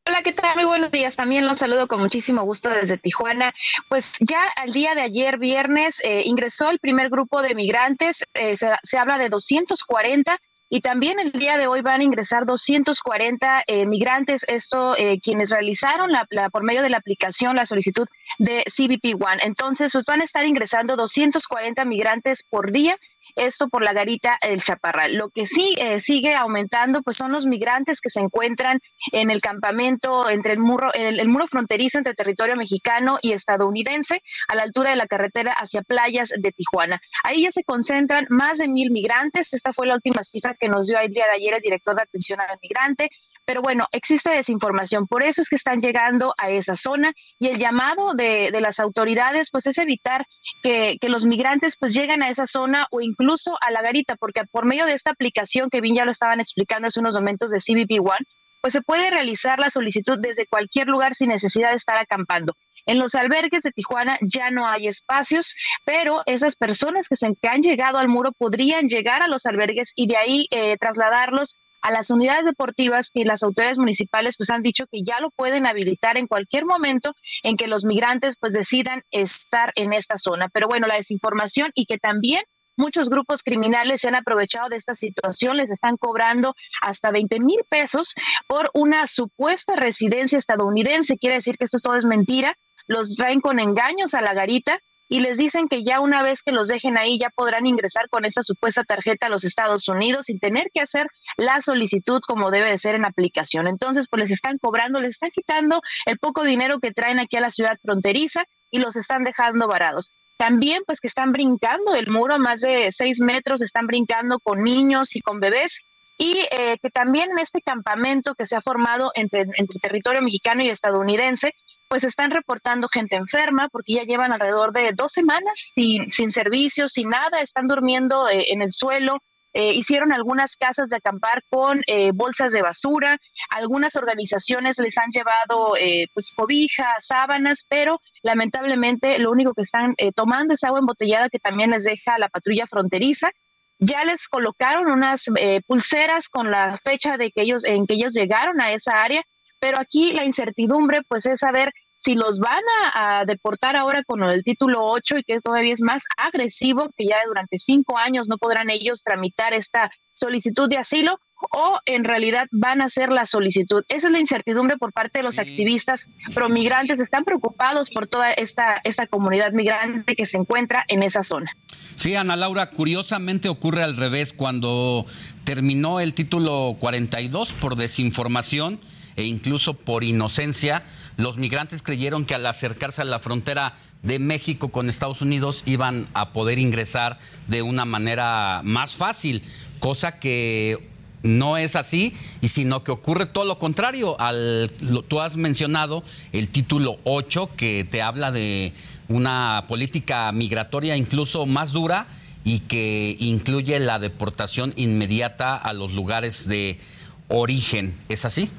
Hola, 0.09 0.23
¿qué 0.23 0.33
tal? 0.33 0.55
Muy 0.55 0.65
buenos 0.65 0.89
días. 0.89 1.13
También 1.13 1.45
los 1.45 1.57
saludo 1.57 1.85
con 1.85 1.99
muchísimo 1.99 2.41
gusto 2.41 2.67
desde 2.67 2.97
Tijuana. 2.97 3.53
Pues 3.89 4.15
ya 4.19 4.41
al 4.55 4.73
día 4.73 4.95
de 4.95 5.01
ayer, 5.01 5.37
viernes, 5.37 5.99
eh, 6.01 6.23
ingresó 6.25 6.71
el 6.71 6.79
primer 6.79 7.11
grupo 7.11 7.43
de 7.43 7.53
migrantes. 7.53 8.23
Eh, 8.33 8.57
se, 8.57 8.97
habla 8.97 9.19
de 9.19 9.29
240 9.29 10.39
y 10.67 10.81
también 10.81 11.19
el 11.19 11.31
día 11.31 11.59
de 11.59 11.67
hoy 11.67 11.81
van 11.81 12.01
a 12.01 12.03
ingresar 12.03 12.45
240 12.45 13.63
eh, 13.67 13.85
migrantes, 13.85 14.41
esto 14.47 14.95
eh, 14.97 15.19
quienes 15.21 15.51
realizaron 15.51 16.11
la, 16.11 16.25
la, 16.31 16.49
por 16.49 16.63
medio 16.63 16.81
de 16.81 16.89
la 16.89 16.97
aplicación 16.97 17.55
la 17.55 17.65
solicitud 17.65 18.07
de 18.39 18.63
CBP 18.65 19.13
One. 19.21 19.41
Entonces, 19.43 19.91
pues 19.91 20.05
van 20.05 20.21
a 20.21 20.23
estar 20.23 20.43
ingresando 20.43 20.95
240 20.95 21.85
migrantes 21.85 22.43
por 22.49 22.71
día 22.71 22.97
esto 23.35 23.67
por 23.69 23.83
la 23.83 23.93
garita 23.93 24.37
El 24.41 24.61
Chaparral. 24.61 25.15
Lo 25.15 25.29
que 25.29 25.45
sí 25.45 25.75
eh, 25.77 25.99
sigue 25.99 26.35
aumentando 26.35 27.01
pues 27.01 27.17
son 27.17 27.31
los 27.31 27.45
migrantes 27.45 27.99
que 27.99 28.09
se 28.09 28.19
encuentran 28.19 28.79
en 29.11 29.29
el 29.29 29.41
campamento 29.41 30.29
entre 30.29 30.53
el 30.53 30.59
muro, 30.59 30.93
el, 30.93 31.19
el, 31.19 31.27
muro 31.27 31.47
fronterizo 31.47 31.97
entre 31.97 32.13
territorio 32.13 32.55
mexicano 32.55 33.17
y 33.21 33.33
estadounidense 33.33 34.21
a 34.47 34.55
la 34.55 34.63
altura 34.63 34.91
de 34.91 34.95
la 34.95 35.07
carretera 35.07 35.53
hacia 35.53 35.81
playas 35.81 36.29
de 36.29 36.51
Tijuana. 36.51 37.01
Ahí 37.23 37.43
ya 37.43 37.51
se 37.51 37.63
concentran 37.63 38.27
más 38.29 38.57
de 38.57 38.67
mil 38.67 38.91
migrantes. 38.91 39.47
Esta 39.51 39.73
fue 39.73 39.87
la 39.87 39.95
última 39.95 40.23
cifra 40.23 40.55
que 40.59 40.67
nos 40.67 40.85
dio 40.87 40.99
el 40.99 41.11
día 41.11 41.25
de 41.25 41.37
ayer 41.37 41.53
el 41.53 41.61
director 41.61 41.95
de 41.95 42.03
atención 42.03 42.39
al 42.41 42.57
migrante. 42.61 43.09
Pero 43.49 43.63
bueno, 43.63 43.87
existe 43.93 44.29
desinformación, 44.29 45.07
por 45.07 45.23
eso 45.23 45.41
es 45.41 45.49
que 45.49 45.55
están 45.55 45.79
llegando 45.79 46.35
a 46.39 46.51
esa 46.51 46.75
zona 46.75 47.13
y 47.39 47.47
el 47.47 47.57
llamado 47.57 48.13
de, 48.13 48.51
las 48.61 48.79
autoridades 48.79 49.47
pues 49.51 49.65
es 49.65 49.79
evitar 49.79 50.23
que, 50.61 50.97
los 51.01 51.25
migrantes 51.25 51.73
pues 51.79 51.95
lleguen 51.95 52.21
a 52.21 52.29
esa 52.29 52.45
zona 52.45 52.85
o 52.91 53.01
incluso 53.01 53.57
a 53.59 53.71
la 53.71 53.81
garita, 53.81 54.15
porque 54.17 54.41
por 54.51 54.67
medio 54.67 54.85
de 54.85 54.93
esta 54.93 55.09
aplicación 55.09 55.71
que 55.71 55.81
ya 55.95 56.05
lo 56.05 56.11
estaban 56.11 56.39
explicando 56.39 56.85
hace 56.85 56.99
unos 56.99 57.15
momentos 57.15 57.49
de 57.49 57.57
CBP 57.57 57.99
One, 58.01 58.23
pues 58.61 58.71
se 58.71 58.83
puede 58.83 59.09
realizar 59.09 59.57
la 59.57 59.71
solicitud 59.71 60.19
desde 60.21 60.45
cualquier 60.45 60.85
lugar 60.85 61.15
sin 61.15 61.29
necesidad 61.29 61.71
de 61.71 61.77
estar 61.77 61.97
acampando. 61.97 62.53
En 62.85 62.99
los 62.99 63.15
albergues 63.15 63.63
de 63.63 63.71
Tijuana 63.71 64.19
ya 64.21 64.51
no 64.51 64.67
hay 64.67 64.85
espacios, 64.85 65.55
pero 65.85 66.21
esas 66.27 66.53
personas 66.53 67.05
que, 67.09 67.15
se, 67.15 67.27
que 67.41 67.47
han 67.47 67.61
llegado 67.61 67.97
al 67.97 68.09
muro 68.09 68.31
podrían 68.31 68.85
llegar 68.85 69.23
a 69.23 69.27
los 69.27 69.47
albergues 69.47 69.91
y 69.95 70.05
de 70.05 70.17
ahí 70.17 70.45
eh, 70.51 70.77
trasladarlos 70.77 71.57
a 71.81 71.91
las 71.91 72.09
unidades 72.09 72.45
deportivas 72.45 73.09
y 73.13 73.23
las 73.23 73.43
autoridades 73.43 73.77
municipales 73.77 74.35
pues 74.37 74.49
han 74.49 74.61
dicho 74.61 74.85
que 74.91 75.03
ya 75.03 75.19
lo 75.19 75.31
pueden 75.31 75.65
habilitar 75.65 76.17
en 76.17 76.27
cualquier 76.27 76.65
momento 76.65 77.13
en 77.43 77.55
que 77.55 77.67
los 77.67 77.83
migrantes 77.83 78.33
pues 78.39 78.53
decidan 78.53 79.03
estar 79.11 79.71
en 79.75 79.93
esta 79.93 80.15
zona. 80.15 80.49
Pero 80.49 80.67
bueno, 80.67 80.87
la 80.87 80.95
desinformación 80.95 81.71
y 81.73 81.85
que 81.85 81.97
también 81.97 82.43
muchos 82.79 83.09
grupos 83.09 83.41
criminales 83.41 83.99
se 83.99 84.07
han 84.07 84.15
aprovechado 84.15 84.69
de 84.69 84.77
esta 84.77 84.93
situación, 84.93 85.57
les 85.57 85.69
están 85.69 85.97
cobrando 85.97 86.55
hasta 86.81 87.11
20 87.11 87.39
mil 87.39 87.59
pesos 87.69 88.13
por 88.47 88.71
una 88.73 89.05
supuesta 89.05 89.75
residencia 89.75 90.37
estadounidense. 90.37 91.17
Quiere 91.17 91.35
decir 91.35 91.57
que 91.57 91.65
eso 91.65 91.79
todo 91.79 91.95
es 91.95 92.05
mentira. 92.05 92.57
Los 92.87 93.15
traen 93.15 93.41
con 93.41 93.59
engaños 93.59 94.13
a 94.13 94.21
la 94.21 94.33
garita 94.33 94.79
y 95.09 95.19
les 95.19 95.37
dicen 95.37 95.67
que 95.67 95.83
ya 95.83 95.99
una 95.99 96.21
vez 96.21 96.39
que 96.41 96.51
los 96.51 96.67
dejen 96.67 96.97
ahí 96.97 97.17
ya 97.19 97.29
podrán 97.31 97.65
ingresar 97.65 98.07
con 98.09 98.25
esa 98.25 98.41
supuesta 98.41 98.83
tarjeta 98.83 99.25
a 99.25 99.29
los 99.29 99.43
Estados 99.43 99.87
Unidos 99.87 100.25
sin 100.25 100.39
tener 100.39 100.69
que 100.71 100.81
hacer 100.81 101.07
la 101.35 101.59
solicitud 101.59 102.19
como 102.25 102.51
debe 102.51 102.69
de 102.69 102.77
ser 102.77 102.95
en 102.95 103.05
aplicación. 103.05 103.67
Entonces, 103.67 104.05
pues 104.09 104.21
les 104.21 104.31
están 104.31 104.59
cobrando, 104.59 105.01
les 105.01 105.13
están 105.13 105.31
quitando 105.31 105.81
el 106.05 106.19
poco 106.19 106.43
dinero 106.43 106.79
que 106.79 106.93
traen 106.93 107.19
aquí 107.19 107.35
a 107.37 107.41
la 107.41 107.49
ciudad 107.49 107.77
fronteriza 107.81 108.43
y 108.69 108.77
los 108.77 108.95
están 108.95 109.23
dejando 109.23 109.67
varados. 109.67 110.11
También, 110.37 110.83
pues 110.85 110.99
que 110.99 111.07
están 111.07 111.31
brincando 111.31 111.95
el 111.95 112.07
muro 112.09 112.37
más 112.37 112.61
de 112.61 112.89
seis 112.91 113.19
metros, 113.19 113.61
están 113.61 113.87
brincando 113.87 114.39
con 114.39 114.61
niños 114.61 115.15
y 115.15 115.21
con 115.21 115.39
bebés 115.39 115.75
y 116.19 116.45
eh, 116.51 116.77
que 116.81 116.89
también 116.89 117.31
en 117.31 117.39
este 117.39 117.61
campamento 117.61 118.35
que 118.35 118.45
se 118.45 118.55
ha 118.55 118.61
formado 118.61 119.11
entre, 119.15 119.41
entre 119.41 119.79
territorio 119.81 120.21
mexicano 120.21 120.61
y 120.61 120.69
estadounidense, 120.69 121.55
pues 121.89 122.03
están 122.03 122.29
reportando 122.29 122.87
gente 122.87 123.15
enferma 123.15 123.67
porque 123.69 123.95
ya 123.95 124.03
llevan 124.03 124.31
alrededor 124.31 124.71
de 124.71 124.91
dos 124.95 125.11
semanas 125.11 125.57
sin, 125.73 126.07
servicios, 126.29 126.91
sin 126.91 127.09
nada, 127.09 127.41
están 127.41 127.65
durmiendo 127.65 128.29
eh, 128.29 128.45
en 128.49 128.61
el 128.61 128.69
suelo. 128.69 129.17
Eh, 129.51 129.73
hicieron 129.73 130.13
algunas 130.13 130.55
casas 130.55 130.89
de 130.89 130.97
acampar 130.97 131.41
con 131.49 131.81
eh, 131.87 132.11
bolsas 132.13 132.51
de 132.51 132.61
basura, 132.61 133.19
algunas 133.49 133.95
organizaciones 133.95 134.77
les 134.77 134.95
han 134.99 135.09
llevado 135.09 135.73
pues 136.13 136.29
cobijas, 136.35 137.07
sábanas, 137.07 137.65
pero 137.67 137.99
lamentablemente 138.21 139.17
lo 139.17 139.31
único 139.31 139.55
que 139.55 139.63
están 139.63 139.95
tomando 140.15 140.53
es 140.53 140.63
agua 140.63 140.77
embotellada 140.77 141.29
que 141.29 141.39
también 141.39 141.71
les 141.71 141.83
deja 141.83 142.19
la 142.19 142.29
patrulla 142.29 142.67
fronteriza. 142.67 143.31
Ya 143.79 144.03
les 144.03 144.27
colocaron 144.27 144.91
unas 144.91 145.25
pulseras 145.65 146.27
con 146.27 146.51
la 146.51 146.77
fecha 146.83 147.17
de 147.17 147.31
que 147.31 147.41
ellos 147.41 147.65
en 147.65 147.87
que 147.87 147.95
ellos 147.95 148.13
llegaron 148.13 148.61
a 148.61 148.71
esa 148.71 149.01
área 149.01 149.23
pero 149.59 149.79
aquí 149.79 150.13
la 150.13 150.23
incertidumbre 150.23 151.01
pues 151.07 151.25
es 151.25 151.39
saber 151.39 151.73
si 151.99 152.15
los 152.15 152.39
van 152.39 152.63
a, 152.93 153.25
deportar 153.25 153.75
ahora 153.75 154.03
con 154.03 154.23
el 154.23 154.43
título 154.43 154.85
8 154.85 155.17
y 155.17 155.23
que 155.23 155.39
todavía 155.41 155.73
es 155.73 155.81
más 155.81 156.01
agresivo, 156.17 156.89
que 156.95 157.05
ya 157.05 157.17
durante 157.27 157.57
cinco 157.57 157.97
años 157.97 158.27
no 158.27 158.37
podrán 158.37 158.69
ellos 158.69 159.03
tramitar 159.03 159.53
esta 159.53 159.91
solicitud 160.13 160.69
de 160.69 160.77
asilo, 160.77 161.19
o 161.51 161.79
en 161.85 162.03
realidad 162.03 162.47
van 162.51 162.81
a 162.81 162.85
hacer 162.85 163.09
la 163.09 163.25
solicitud. 163.25 163.83
Esa 163.87 164.07
es 164.07 164.13
la 164.13 164.19
incertidumbre 164.19 164.77
por 164.77 164.91
parte 164.91 165.19
de 165.19 165.23
los 165.23 165.37
activistas 165.37 166.01
promigrantes. 166.33 166.99
Están 166.99 167.23
preocupados 167.23 167.89
por 167.89 168.07
toda 168.07 168.31
esta, 168.31 168.79
esta 168.83 169.07
comunidad 169.07 169.51
migrante 169.51 170.15
que 170.15 170.25
se 170.25 170.37
encuentra 170.37 170.83
en 170.87 171.01
esa 171.01 171.21
zona. 171.21 171.51
Sí, 171.95 172.15
Ana 172.15 172.35
Laura, 172.35 172.71
curiosamente 172.71 173.47
ocurre 173.47 173.83
al 173.83 173.95
revés. 173.95 174.33
Cuando 174.33 175.05
terminó 175.45 175.99
el 175.99 176.13
título 176.13 176.75
42 176.79 177.53
por 177.53 177.75
desinformación 177.75 178.79
e 179.19 179.25
incluso 179.25 179.73
por 179.73 180.05
inocencia, 180.05 180.83
los 181.17 181.37
migrantes 181.37 181.81
creyeron 181.81 182.23
que 182.23 182.35
al 182.35 182.45
acercarse 182.45 183.01
a 183.01 183.05
la 183.05 183.19
frontera 183.19 183.73
de 184.01 184.17
México 184.17 184.69
con 184.69 184.87
Estados 184.87 185.21
Unidos 185.21 185.63
iban 185.65 186.07
a 186.13 186.31
poder 186.31 186.57
ingresar 186.57 187.19
de 187.47 187.61
una 187.61 187.83
manera 187.83 188.61
más 188.63 188.95
fácil, 188.95 189.43
cosa 189.79 190.19
que 190.19 190.87
no 191.21 191.57
es 191.57 191.75
así, 191.75 192.13
y 192.39 192.47
sino 192.47 192.85
que 192.85 192.91
ocurre 192.91 193.25
todo 193.25 193.43
lo 193.43 193.59
contrario. 193.59 194.17
Al, 194.21 194.71
tú 195.09 195.19
has 195.19 195.35
mencionado 195.35 196.05
el 196.31 196.49
título 196.49 196.95
8 197.03 197.49
que 197.57 197.85
te 197.91 198.01
habla 198.01 198.31
de 198.31 198.71
una 199.09 199.65
política 199.67 200.31
migratoria 200.31 200.95
incluso 200.95 201.45
más 201.45 201.73
dura 201.73 202.07
y 202.45 202.59
que 202.59 203.17
incluye 203.19 203.77
la 203.79 203.99
deportación 203.99 204.71
inmediata 204.77 205.57
a 205.57 205.73
los 205.73 205.91
lugares 205.91 206.47
de 206.47 206.79
origen. 207.27 207.97
¿Es 208.07 208.23
así? 208.23 208.49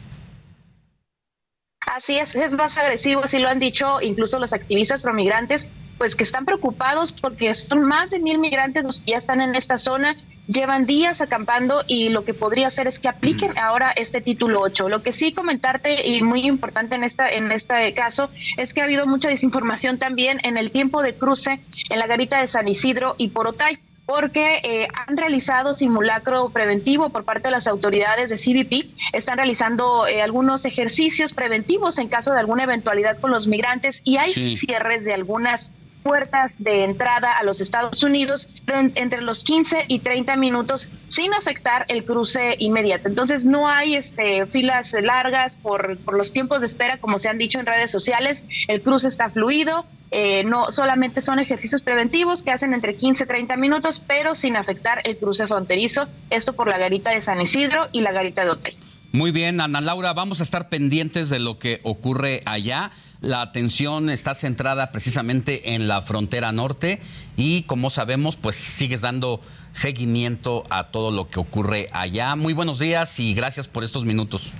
Así 1.86 2.18
es, 2.18 2.34
es 2.34 2.52
más 2.52 2.76
agresivo, 2.78 3.22
así 3.24 3.38
lo 3.38 3.48
han 3.48 3.58
dicho 3.58 4.00
incluso 4.00 4.38
los 4.38 4.52
activistas 4.52 5.00
promigrantes, 5.00 5.66
pues 5.98 6.14
que 6.14 6.22
están 6.22 6.44
preocupados 6.44 7.12
porque 7.12 7.52
son 7.52 7.82
más 7.82 8.10
de 8.10 8.18
mil 8.18 8.38
migrantes 8.38 8.84
los 8.84 8.98
que 8.98 9.12
ya 9.12 9.16
están 9.18 9.40
en 9.40 9.54
esta 9.54 9.76
zona 9.76 10.16
llevan 10.50 10.84
días 10.84 11.20
acampando 11.20 11.82
y 11.86 12.08
lo 12.08 12.24
que 12.24 12.34
podría 12.34 12.66
hacer 12.66 12.86
es 12.86 12.98
que 12.98 13.08
apliquen 13.08 13.56
ahora 13.56 13.92
este 13.94 14.20
título 14.20 14.60
8. 14.60 14.88
Lo 14.88 15.02
que 15.02 15.12
sí 15.12 15.32
comentarte 15.32 16.06
y 16.08 16.22
muy 16.22 16.46
importante 16.46 16.96
en 16.96 17.04
esta 17.04 17.28
en 17.28 17.52
este 17.52 17.94
caso 17.94 18.30
es 18.56 18.72
que 18.72 18.80
ha 18.80 18.84
habido 18.84 19.06
mucha 19.06 19.28
desinformación 19.28 19.98
también 19.98 20.40
en 20.42 20.56
el 20.56 20.72
tiempo 20.72 21.02
de 21.02 21.14
cruce 21.14 21.60
en 21.88 21.98
la 21.98 22.06
garita 22.06 22.40
de 22.40 22.46
San 22.46 22.66
Isidro 22.66 23.14
y 23.16 23.28
Porotay 23.28 23.78
porque 24.10 24.58
eh, 24.64 24.88
han 25.06 25.16
realizado 25.16 25.70
simulacro 25.70 26.50
preventivo 26.50 27.10
por 27.10 27.24
parte 27.24 27.46
de 27.46 27.52
las 27.52 27.68
autoridades 27.68 28.28
de 28.28 28.36
CBP, 28.36 28.90
están 29.12 29.36
realizando 29.36 30.04
eh, 30.08 30.20
algunos 30.20 30.64
ejercicios 30.64 31.32
preventivos 31.32 31.96
en 31.96 32.08
caso 32.08 32.32
de 32.32 32.40
alguna 32.40 32.64
eventualidad 32.64 33.20
con 33.20 33.30
los 33.30 33.46
migrantes 33.46 34.00
y 34.02 34.16
hay 34.16 34.32
cierres 34.56 35.04
de 35.04 35.14
algunas 35.14 35.70
puertas 36.02 36.50
de 36.58 36.82
entrada 36.82 37.38
a 37.38 37.44
los 37.44 37.60
Estados 37.60 38.02
Unidos 38.02 38.48
entre 38.66 39.20
los 39.20 39.44
15 39.44 39.84
y 39.86 40.00
30 40.00 40.34
minutos 40.34 40.88
sin 41.06 41.32
afectar 41.32 41.84
el 41.86 42.04
cruce 42.04 42.56
inmediato. 42.58 43.06
Entonces 43.06 43.44
no 43.44 43.68
hay 43.68 43.94
este, 43.94 44.44
filas 44.46 44.92
largas 44.92 45.54
por, 45.54 45.98
por 45.98 46.16
los 46.16 46.32
tiempos 46.32 46.62
de 46.62 46.66
espera, 46.66 46.98
como 46.98 47.14
se 47.14 47.28
han 47.28 47.38
dicho 47.38 47.60
en 47.60 47.66
redes 47.66 47.90
sociales. 47.92 48.42
El 48.66 48.82
cruce 48.82 49.06
está 49.06 49.28
fluido. 49.30 49.86
Eh, 50.12 50.42
no 50.44 50.70
solamente 50.70 51.20
son 51.20 51.38
ejercicios 51.38 51.82
preventivos 51.82 52.42
que 52.42 52.50
hacen 52.50 52.74
entre 52.74 52.96
15 52.96 53.22
y 53.22 53.26
30 53.26 53.56
minutos, 53.56 54.02
pero 54.06 54.34
sin 54.34 54.56
afectar 54.56 55.00
el 55.04 55.16
cruce 55.16 55.46
fronterizo. 55.46 56.08
Esto 56.30 56.54
por 56.54 56.68
la 56.68 56.78
garita 56.78 57.10
de 57.10 57.20
San 57.20 57.40
Isidro 57.40 57.88
y 57.92 58.00
la 58.00 58.10
garita 58.10 58.44
de 58.44 58.50
Hotel. 58.50 58.76
Muy 59.12 59.30
bien, 59.32 59.60
Ana 59.60 59.80
Laura, 59.80 60.12
vamos 60.12 60.40
a 60.40 60.44
estar 60.44 60.68
pendientes 60.68 61.30
de 61.30 61.38
lo 61.38 61.58
que 61.58 61.80
ocurre 61.82 62.40
allá. 62.46 62.92
La 63.20 63.42
atención 63.42 64.08
está 64.08 64.34
centrada 64.34 64.92
precisamente 64.92 65.74
en 65.74 65.88
la 65.88 66.00
frontera 66.00 66.52
norte 66.52 67.00
y 67.36 67.62
como 67.62 67.90
sabemos, 67.90 68.36
pues 68.36 68.56
sigues 68.56 69.02
dando 69.02 69.40
seguimiento 69.72 70.64
a 70.70 70.88
todo 70.88 71.10
lo 71.10 71.28
que 71.28 71.38
ocurre 71.38 71.88
allá. 71.92 72.34
Muy 72.34 72.52
buenos 72.52 72.78
días 72.78 73.18
y 73.20 73.34
gracias 73.34 73.68
por 73.68 73.84
estos 73.84 74.04
minutos. 74.04 74.52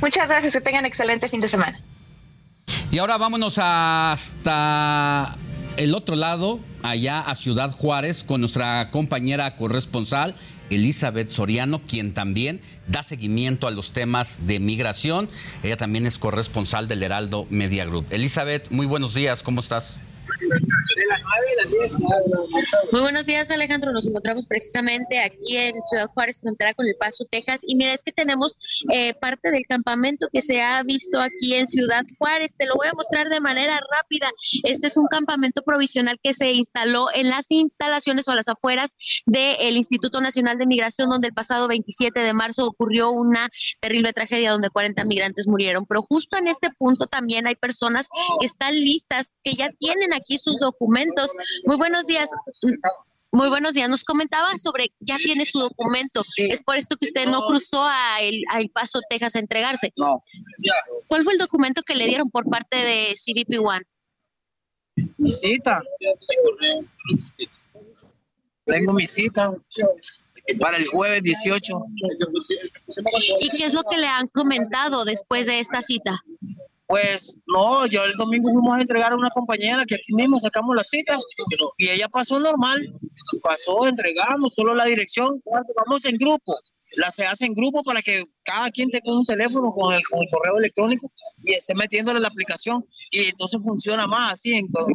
Muchas 0.00 0.28
gracias, 0.28 0.52
que 0.52 0.60
tengan 0.60 0.86
excelente 0.86 1.28
fin 1.28 1.40
de 1.40 1.46
semana. 1.46 1.80
Y 2.90 2.98
ahora 2.98 3.18
vámonos 3.18 3.58
hasta 3.58 5.36
el 5.76 5.94
otro 5.94 6.16
lado, 6.16 6.60
allá 6.82 7.20
a 7.20 7.34
Ciudad 7.34 7.70
Juárez, 7.72 8.24
con 8.24 8.40
nuestra 8.40 8.90
compañera 8.90 9.56
corresponsal 9.56 10.34
Elizabeth 10.70 11.28
Soriano, 11.28 11.82
quien 11.82 12.14
también 12.14 12.60
da 12.86 13.02
seguimiento 13.02 13.66
a 13.66 13.70
los 13.70 13.92
temas 13.92 14.46
de 14.46 14.60
migración. 14.60 15.28
Ella 15.62 15.76
también 15.76 16.06
es 16.06 16.18
corresponsal 16.18 16.88
del 16.88 17.02
Heraldo 17.02 17.46
Media 17.50 17.84
Group. 17.84 18.06
Elizabeth, 18.10 18.70
muy 18.70 18.86
buenos 18.86 19.12
días, 19.14 19.42
¿cómo 19.42 19.60
estás? 19.60 19.98
Muy 22.92 23.00
buenos 23.00 23.26
días, 23.26 23.50
Alejandro. 23.50 23.92
Nos 23.92 24.06
encontramos 24.06 24.46
precisamente 24.46 25.18
aquí 25.18 25.56
en 25.56 25.80
Ciudad 25.82 26.08
Juárez, 26.12 26.40
frontera 26.40 26.74
con 26.74 26.86
El 26.86 26.94
Paso, 26.98 27.24
Texas. 27.30 27.62
Y 27.66 27.76
mira, 27.76 27.94
es 27.94 28.02
que 28.02 28.12
tenemos 28.12 28.58
eh, 28.92 29.14
parte 29.14 29.50
del 29.50 29.64
campamento 29.66 30.28
que 30.32 30.42
se 30.42 30.60
ha 30.60 30.82
visto 30.82 31.20
aquí 31.20 31.54
en 31.54 31.66
Ciudad 31.66 32.02
Juárez. 32.18 32.54
Te 32.56 32.66
lo 32.66 32.74
voy 32.76 32.88
a 32.88 32.92
mostrar 32.92 33.28
de 33.28 33.40
manera 33.40 33.80
rápida. 33.96 34.30
Este 34.64 34.88
es 34.88 34.96
un 34.96 35.06
campamento 35.06 35.62
provisional 35.62 36.18
que 36.22 36.34
se 36.34 36.52
instaló 36.52 37.06
en 37.14 37.30
las 37.30 37.50
instalaciones 37.50 38.28
o 38.28 38.32
a 38.32 38.36
las 38.36 38.48
afueras 38.48 38.94
del 39.26 39.76
Instituto 39.76 40.20
Nacional 40.20 40.58
de 40.58 40.66
Migración, 40.66 41.08
donde 41.08 41.28
el 41.28 41.34
pasado 41.34 41.68
27 41.68 42.20
de 42.20 42.32
marzo 42.34 42.66
ocurrió 42.66 43.10
una 43.10 43.48
terrible 43.80 44.12
tragedia 44.12 44.52
donde 44.52 44.70
40 44.70 45.04
migrantes 45.04 45.46
murieron. 45.48 45.86
Pero 45.86 46.02
justo 46.02 46.36
en 46.36 46.48
este 46.48 46.68
punto 46.76 47.06
también 47.06 47.46
hay 47.46 47.54
personas 47.54 48.08
que 48.40 48.46
están 48.46 48.74
listas, 48.74 49.30
que 49.42 49.54
ya 49.54 49.70
tienen 49.78 50.12
aquí 50.12 50.38
sus 50.38 50.58
documentos. 50.58 50.89
Muy 51.64 51.76
buenos 51.76 52.06
días. 52.06 52.30
Muy 53.32 53.48
buenos 53.48 53.74
días. 53.74 53.88
Nos 53.88 54.02
comentaba 54.02 54.58
sobre 54.58 54.90
ya 54.98 55.16
tiene 55.18 55.46
su 55.46 55.60
documento. 55.60 56.22
Es 56.36 56.62
por 56.62 56.76
esto 56.76 56.96
que 56.96 57.06
usted 57.06 57.26
no 57.26 57.46
cruzó 57.46 57.84
a 57.84 58.20
el, 58.20 58.42
Paso, 58.70 59.00
Texas 59.08 59.36
a 59.36 59.38
entregarse. 59.38 59.92
No. 59.96 60.20
¿Cuál 61.06 61.22
fue 61.22 61.34
el 61.34 61.38
documento 61.38 61.82
que 61.82 61.94
le 61.94 62.06
dieron 62.06 62.30
por 62.30 62.48
parte 62.48 62.76
de 62.76 63.14
CBP 63.14 63.60
One? 63.64 63.84
Mi 65.16 65.30
cita. 65.30 65.80
Tengo 68.64 68.92
mi 68.92 69.06
cita 69.06 69.52
para 70.60 70.76
el 70.78 70.86
jueves 70.88 71.22
18. 71.22 71.82
¿Y 73.40 73.50
qué 73.50 73.64
es 73.64 73.74
lo 73.74 73.82
que 73.84 73.96
le 73.96 74.08
han 74.08 74.26
comentado 74.28 75.04
después 75.04 75.46
de 75.46 75.60
esta 75.60 75.82
cita? 75.82 76.20
Pues 76.90 77.40
no, 77.46 77.86
yo 77.86 78.02
el 78.04 78.14
domingo 78.14 78.50
fuimos 78.50 78.76
a 78.76 78.80
entregar 78.80 79.12
a 79.12 79.16
una 79.16 79.30
compañera 79.30 79.86
que 79.86 79.94
aquí 79.94 80.12
mismo 80.12 80.40
sacamos 80.40 80.74
la 80.74 80.82
cita 80.82 81.16
y 81.78 81.88
ella 81.88 82.08
pasó 82.08 82.40
normal, 82.40 82.80
pasó, 83.44 83.86
entregamos 83.86 84.54
solo 84.54 84.74
la 84.74 84.86
dirección, 84.86 85.40
vamos 85.76 86.04
en 86.04 86.16
grupo, 86.16 86.58
la 86.96 87.12
se 87.12 87.24
hace 87.24 87.46
en 87.46 87.54
grupo 87.54 87.84
para 87.84 88.02
que 88.02 88.24
cada 88.42 88.72
quien 88.72 88.90
tenga 88.90 89.16
un 89.16 89.24
teléfono 89.24 89.72
con 89.72 89.94
el, 89.94 90.02
con 90.10 90.18
el 90.18 90.28
correo 90.32 90.58
electrónico 90.58 91.08
y 91.44 91.52
esté 91.52 91.76
metiéndole 91.76 92.18
la 92.18 92.26
aplicación 92.26 92.84
y 93.12 93.26
entonces 93.28 93.62
funciona 93.62 94.08
más 94.08 94.32
así 94.32 94.52
en 94.52 94.68
todo. 94.72 94.88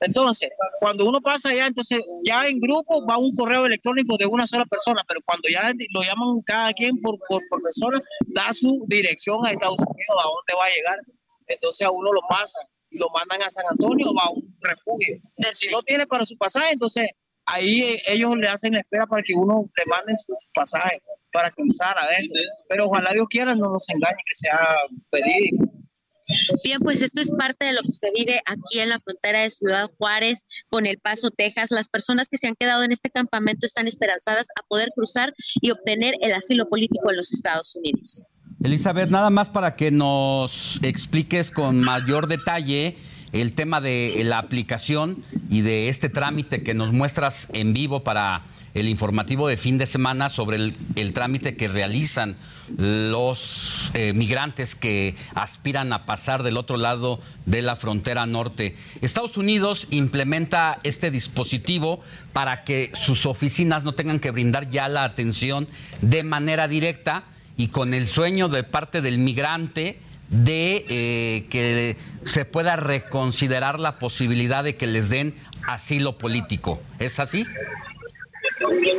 Entonces, 0.00 0.50
cuando 0.80 1.06
uno 1.06 1.20
pasa 1.20 1.54
ya, 1.54 1.66
entonces 1.66 2.02
ya 2.22 2.46
en 2.46 2.60
grupo 2.60 3.06
va 3.06 3.16
un 3.16 3.34
correo 3.34 3.64
electrónico 3.64 4.16
de 4.18 4.26
una 4.26 4.46
sola 4.46 4.66
persona, 4.66 5.02
pero 5.08 5.20
cuando 5.24 5.48
ya 5.48 5.72
lo 5.94 6.02
llaman 6.02 6.40
cada 6.44 6.72
quien 6.72 7.00
por, 7.00 7.18
por, 7.28 7.42
persona, 7.62 8.00
da 8.26 8.52
su 8.52 8.84
dirección 8.88 9.46
a 9.46 9.50
Estados 9.50 9.80
Unidos, 9.80 10.16
a 10.22 10.28
dónde 10.28 10.54
va 10.58 10.66
a 10.66 10.74
llegar. 10.74 10.98
Entonces 11.46 11.86
a 11.86 11.90
uno 11.90 12.12
lo 12.12 12.20
pasa 12.28 12.58
y 12.90 12.98
lo 12.98 13.08
mandan 13.10 13.42
a 13.42 13.50
San 13.50 13.64
Antonio 13.70 14.10
o 14.10 14.20
a 14.20 14.30
un 14.30 14.56
refugio. 14.60 15.18
Si 15.52 15.68
no 15.68 15.82
tiene 15.82 16.06
para 16.06 16.26
su 16.26 16.36
pasaje, 16.36 16.72
entonces 16.72 17.10
ahí 17.46 17.82
eh, 17.82 18.02
ellos 18.08 18.36
le 18.36 18.48
hacen 18.48 18.74
la 18.74 18.80
espera 18.80 19.06
para 19.06 19.22
que 19.22 19.32
uno 19.34 19.64
le 19.76 19.84
manden 19.86 20.16
su, 20.18 20.34
pasaje 20.54 21.00
para 21.32 21.50
cruzar 21.50 21.96
adentro. 21.98 22.40
Pero 22.68 22.86
ojalá 22.86 23.12
Dios 23.12 23.26
quiera 23.28 23.54
no 23.54 23.70
nos 23.70 23.88
engañe 23.88 24.16
que 24.26 24.34
sea 24.34 24.76
pedido. 25.10 25.66
Bien, 26.64 26.80
pues 26.80 27.02
esto 27.02 27.20
es 27.20 27.30
parte 27.30 27.66
de 27.66 27.72
lo 27.72 27.82
que 27.82 27.92
se 27.92 28.10
vive 28.10 28.40
aquí 28.46 28.80
en 28.80 28.88
la 28.88 29.00
frontera 29.00 29.42
de 29.42 29.50
Ciudad 29.50 29.88
Juárez 29.96 30.44
con 30.68 30.86
El 30.86 30.98
Paso, 30.98 31.30
Texas. 31.30 31.70
Las 31.70 31.88
personas 31.88 32.28
que 32.28 32.36
se 32.36 32.48
han 32.48 32.54
quedado 32.58 32.82
en 32.82 32.92
este 32.92 33.10
campamento 33.10 33.66
están 33.66 33.86
esperanzadas 33.86 34.48
a 34.58 34.62
poder 34.66 34.90
cruzar 34.94 35.32
y 35.60 35.70
obtener 35.70 36.14
el 36.20 36.32
asilo 36.32 36.68
político 36.68 37.10
en 37.10 37.16
los 37.16 37.32
Estados 37.32 37.74
Unidos. 37.76 38.24
Elizabeth, 38.62 39.10
nada 39.10 39.30
más 39.30 39.48
para 39.48 39.76
que 39.76 39.90
nos 39.90 40.80
expliques 40.82 41.50
con 41.50 41.80
mayor 41.80 42.26
detalle 42.26 42.96
el 43.32 43.52
tema 43.52 43.80
de 43.80 44.20
la 44.24 44.38
aplicación 44.38 45.24
y 45.50 45.62
de 45.62 45.88
este 45.88 46.08
trámite 46.08 46.62
que 46.62 46.74
nos 46.74 46.92
muestras 46.92 47.48
en 47.52 47.72
vivo 47.72 48.04
para 48.04 48.44
el 48.74 48.88
informativo 48.88 49.48
de 49.48 49.56
fin 49.56 49.78
de 49.78 49.86
semana 49.86 50.28
sobre 50.28 50.56
el, 50.56 51.12
trámite 51.14 51.56
que 51.56 51.66
realizan 51.66 52.36
los 52.76 53.90
eh, 53.94 54.12
migrantes 54.12 54.74
que 54.74 55.14
aspiran 55.34 55.94
a 55.94 56.04
pasar 56.04 56.42
del 56.42 56.58
otro 56.58 56.76
lado 56.76 57.20
de 57.46 57.62
la 57.62 57.76
frontera 57.76 58.26
norte. 58.26 58.76
Estados 59.00 59.38
Unidos 59.38 59.86
implementa 59.90 60.78
este 60.82 61.10
dispositivo 61.10 62.00
para 62.34 62.64
que 62.64 62.90
sus 62.92 63.24
oficinas 63.24 63.82
no 63.82 63.94
tengan 63.94 64.20
que 64.20 64.30
brindar 64.30 64.68
ya 64.68 64.88
la 64.88 65.04
atención 65.04 65.68
de 66.02 66.22
manera 66.22 66.68
directa 66.68 67.24
y 67.56 67.68
con 67.68 67.94
el 67.94 68.06
sueño 68.06 68.48
de 68.48 68.62
parte 68.62 69.00
del 69.00 69.16
migrante 69.16 70.00
de 70.28 70.84
eh, 70.88 71.46
que 71.50 71.96
se 72.24 72.44
pueda 72.44 72.76
reconsiderar 72.76 73.78
la 73.78 73.98
posibilidad 73.98 74.64
de 74.64 74.76
que 74.76 74.86
les 74.86 75.08
den 75.10 75.34
asilo 75.66 76.18
político. 76.18 76.80
¿Es 76.98 77.20
así? 77.20 77.46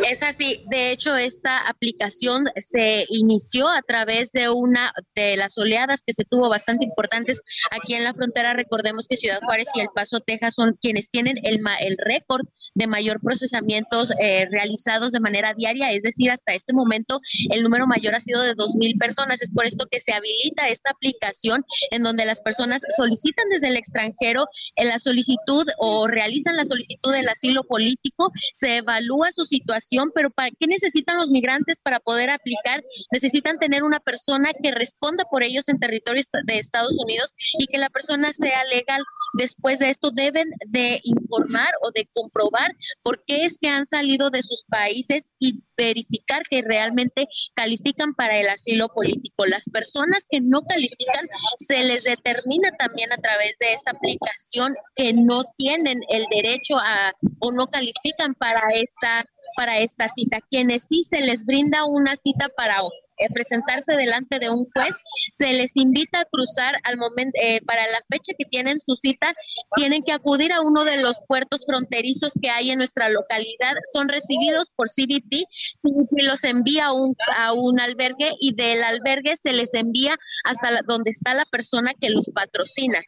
Es 0.09 0.23
así, 0.23 0.63
de 0.69 0.91
hecho 0.91 1.15
esta 1.15 1.67
aplicación 1.67 2.45
se 2.55 3.05
inició 3.09 3.67
a 3.67 3.81
través 3.81 4.31
de 4.31 4.49
una 4.49 4.91
de 5.15 5.37
las 5.37 5.57
oleadas 5.57 6.01
que 6.05 6.13
se 6.13 6.23
tuvo 6.23 6.49
bastante 6.49 6.85
importantes 6.85 7.41
aquí 7.71 7.93
en 7.93 8.03
la 8.03 8.13
frontera. 8.13 8.53
Recordemos 8.53 9.07
que 9.07 9.17
Ciudad 9.17 9.39
Juárez 9.45 9.69
y 9.75 9.81
El 9.81 9.87
Paso, 9.93 10.19
Texas 10.19 10.55
son 10.55 10.77
quienes 10.81 11.09
tienen 11.09 11.37
el, 11.43 11.59
el 11.81 11.97
récord 11.97 12.45
de 12.75 12.87
mayor 12.87 13.19
procesamientos 13.21 14.11
eh, 14.21 14.47
realizados 14.51 15.11
de 15.11 15.19
manera 15.19 15.53
diaria, 15.53 15.91
es 15.91 16.03
decir, 16.03 16.31
hasta 16.31 16.53
este 16.53 16.73
momento 16.73 17.19
el 17.49 17.63
número 17.63 17.87
mayor 17.87 18.15
ha 18.15 18.21
sido 18.21 18.41
de 18.41 18.53
dos 18.53 18.75
mil 18.75 18.97
personas. 18.97 19.41
Es 19.41 19.51
por 19.51 19.65
esto 19.65 19.85
que 19.89 19.99
se 19.99 20.13
habilita 20.13 20.67
esta 20.67 20.91
aplicación 20.91 21.63
en 21.91 22.03
donde 22.03 22.25
las 22.25 22.39
personas 22.41 22.83
solicitan 22.95 23.45
desde 23.49 23.69
el 23.69 23.77
extranjero 23.77 24.45
en 24.75 24.87
la 24.89 24.99
solicitud 24.99 25.65
o 25.79 26.07
realizan 26.07 26.55
la 26.55 26.65
solicitud 26.65 27.11
del 27.11 27.29
asilo 27.29 27.63
político, 27.63 28.31
se 28.53 28.77
evalúa 28.77 29.31
su 29.37 29.45
situación, 29.45 30.11
pero 30.13 30.29
¿para 30.29 30.49
qué 30.51 30.67
necesitan 30.67 31.17
los 31.17 31.29
migrantes 31.29 31.79
para 31.79 31.99
poder 31.99 32.29
aplicar? 32.29 32.83
Necesitan 33.11 33.59
tener 33.59 33.83
una 33.83 33.99
persona 33.99 34.51
que 34.61 34.71
responda 34.71 35.25
por 35.29 35.43
ellos 35.43 35.69
en 35.69 35.79
territorio 35.79 36.21
de 36.45 36.57
Estados 36.57 36.97
Unidos 36.99 37.33
y 37.59 37.67
que 37.67 37.77
la 37.77 37.89
persona 37.89 38.33
sea 38.33 38.65
legal. 38.65 39.03
Después 39.37 39.79
de 39.79 39.91
esto 39.91 40.11
deben 40.11 40.49
de 40.67 40.99
informar 41.03 41.69
o 41.81 41.91
de 41.91 42.09
comprobar 42.13 42.75
por 43.03 43.21
qué 43.25 43.43
es 43.43 43.57
que 43.57 43.69
han 43.69 43.85
salido 43.85 44.29
de 44.29 44.41
sus 44.43 44.63
países 44.63 45.31
y 45.39 45.61
verificar 45.77 46.41
que 46.49 46.63
realmente 46.63 47.27
califican 47.53 48.15
para 48.15 48.39
el 48.39 48.49
asilo 48.49 48.89
político. 48.89 49.45
Las 49.45 49.69
personas 49.69 50.25
que 50.27 50.41
no 50.41 50.63
califican 50.63 51.27
se 51.57 51.83
les 51.83 52.03
determina 52.03 52.71
también 52.77 53.13
a 53.13 53.17
través 53.17 53.59
de 53.59 53.73
esta 53.73 53.91
aplicación 53.91 54.73
que 54.95 55.13
no 55.13 55.43
tienen 55.55 55.99
el 56.09 56.25
derecho 56.31 56.77
a 56.79 57.13
o 57.39 57.51
no 57.51 57.67
califican 57.67 58.33
para 58.35 58.61
esta 58.73 59.25
para 59.57 59.79
esta 59.79 60.07
cita. 60.07 60.39
Quienes 60.47 60.83
sí 60.83 61.01
se 61.01 61.19
les 61.19 61.43
brinda 61.43 61.85
una 61.85 62.15
cita 62.15 62.47
para 62.55 62.83
eh, 63.17 63.27
presentarse 63.33 63.95
delante 63.95 64.39
de 64.39 64.49
un 64.49 64.65
juez, 64.73 64.95
se 65.31 65.53
les 65.53 65.75
invita 65.75 66.21
a 66.21 66.25
cruzar 66.25 66.75
al 66.83 66.97
momento 66.97 67.31
eh, 67.41 67.61
para 67.65 67.81
la 67.87 68.01
fecha 68.09 68.33
que 68.37 68.45
tienen 68.45 68.79
su 68.79 68.95
cita, 68.95 69.33
tienen 69.75 70.03
que 70.03 70.13
acudir 70.13 70.53
a 70.53 70.61
uno 70.61 70.85
de 70.85 70.97
los 70.97 71.19
puertos 71.27 71.65
fronterizos 71.65 72.33
que 72.41 72.49
hay 72.49 72.71
en 72.71 72.77
nuestra 72.77 73.09
localidad, 73.09 73.75
son 73.93 74.07
recibidos 74.07 74.71
por 74.75 74.87
CBP, 74.89 75.45
CBP 75.81 76.23
los 76.23 76.43
envía 76.43 76.87
a 76.87 76.93
un, 76.93 77.15
a 77.37 77.53
un 77.53 77.79
albergue 77.79 78.31
y 78.39 78.53
del 78.53 78.83
albergue 78.83 79.37
se 79.37 79.53
les 79.53 79.73
envía 79.73 80.15
hasta 80.43 80.81
donde 80.87 81.11
está 81.11 81.33
la 81.33 81.45
persona 81.45 81.93
que 81.99 82.09
los 82.09 82.29
patrocina. 82.33 82.99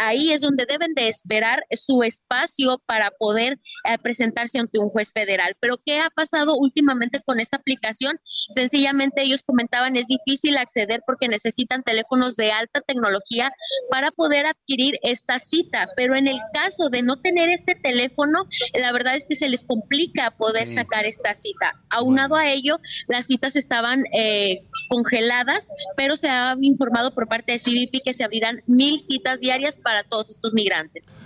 Ahí 0.00 0.32
es 0.32 0.40
donde 0.40 0.66
deben 0.66 0.94
de 0.94 1.08
esperar 1.08 1.64
su 1.70 2.02
espacio 2.02 2.80
para 2.86 3.10
poder 3.10 3.58
eh, 3.84 3.98
presentarse 3.98 4.58
ante 4.58 4.78
un 4.78 4.90
juez 4.90 5.12
federal. 5.12 5.56
Pero 5.60 5.76
¿qué 5.84 6.00
ha 6.00 6.10
pasado 6.10 6.56
últimamente 6.56 7.20
con 7.24 7.40
esta 7.40 7.56
aplicación? 7.56 8.18
Sencillamente 8.50 9.22
ellos 9.22 9.42
comentaban, 9.50 9.96
es 9.96 10.06
difícil 10.06 10.56
acceder 10.56 11.02
porque 11.04 11.26
necesitan 11.26 11.82
teléfonos 11.82 12.36
de 12.36 12.52
alta 12.52 12.80
tecnología 12.80 13.50
para 13.90 14.12
poder 14.12 14.46
adquirir 14.46 14.94
esta 15.02 15.40
cita, 15.40 15.88
pero 15.96 16.14
en 16.14 16.28
el 16.28 16.38
caso 16.54 16.88
de 16.88 17.02
no 17.02 17.16
tener 17.20 17.48
este 17.48 17.74
teléfono, 17.74 18.46
la 18.74 18.92
verdad 18.92 19.16
es 19.16 19.26
que 19.26 19.34
se 19.34 19.48
les 19.48 19.64
complica 19.64 20.30
poder 20.36 20.68
sacar 20.68 21.04
esta 21.04 21.34
cita. 21.34 21.72
Aunado 21.90 22.36
a 22.36 22.48
ello, 22.48 22.78
las 23.08 23.26
citas 23.26 23.56
estaban 23.56 24.04
eh, 24.16 24.58
congeladas, 24.88 25.68
pero 25.96 26.16
se 26.16 26.28
ha 26.28 26.54
informado 26.60 27.12
por 27.12 27.26
parte 27.26 27.52
de 27.52 27.58
CBP 27.58 28.04
que 28.04 28.14
se 28.14 28.22
abrirán 28.22 28.62
mil 28.68 29.00
citas 29.00 29.40
diarias 29.40 29.78
para 29.78 30.04
todos 30.04 30.30
estos 30.30 30.54
migrantes. 30.54 31.18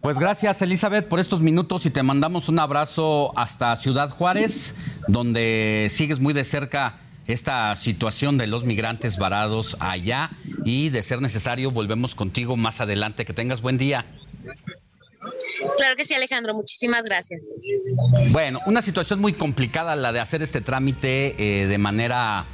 Pues 0.00 0.16
gracias 0.18 0.62
Elizabeth 0.62 1.08
por 1.08 1.18
estos 1.18 1.40
minutos 1.40 1.84
y 1.84 1.90
te 1.90 2.04
mandamos 2.04 2.48
un 2.48 2.60
abrazo 2.60 3.36
hasta 3.36 3.74
Ciudad 3.74 4.10
Juárez, 4.10 4.76
donde 5.08 5.88
sigues 5.90 6.20
muy 6.20 6.32
de 6.32 6.44
cerca 6.44 7.00
esta 7.28 7.76
situación 7.76 8.38
de 8.38 8.46
los 8.46 8.64
migrantes 8.64 9.18
varados 9.18 9.76
allá 9.80 10.30
y 10.64 10.88
de 10.88 11.02
ser 11.02 11.20
necesario 11.20 11.70
volvemos 11.70 12.14
contigo 12.14 12.56
más 12.56 12.80
adelante. 12.80 13.24
Que 13.24 13.34
tengas 13.34 13.60
buen 13.60 13.78
día. 13.78 14.06
Claro 15.76 15.94
que 15.96 16.04
sí, 16.04 16.14
Alejandro. 16.14 16.54
Muchísimas 16.54 17.04
gracias. 17.04 17.54
Bueno, 18.30 18.60
una 18.66 18.82
situación 18.82 19.20
muy 19.20 19.34
complicada 19.34 19.94
la 19.94 20.12
de 20.12 20.20
hacer 20.20 20.42
este 20.42 20.62
trámite 20.62 21.62
eh, 21.62 21.66
de 21.66 21.78
manera 21.78 22.46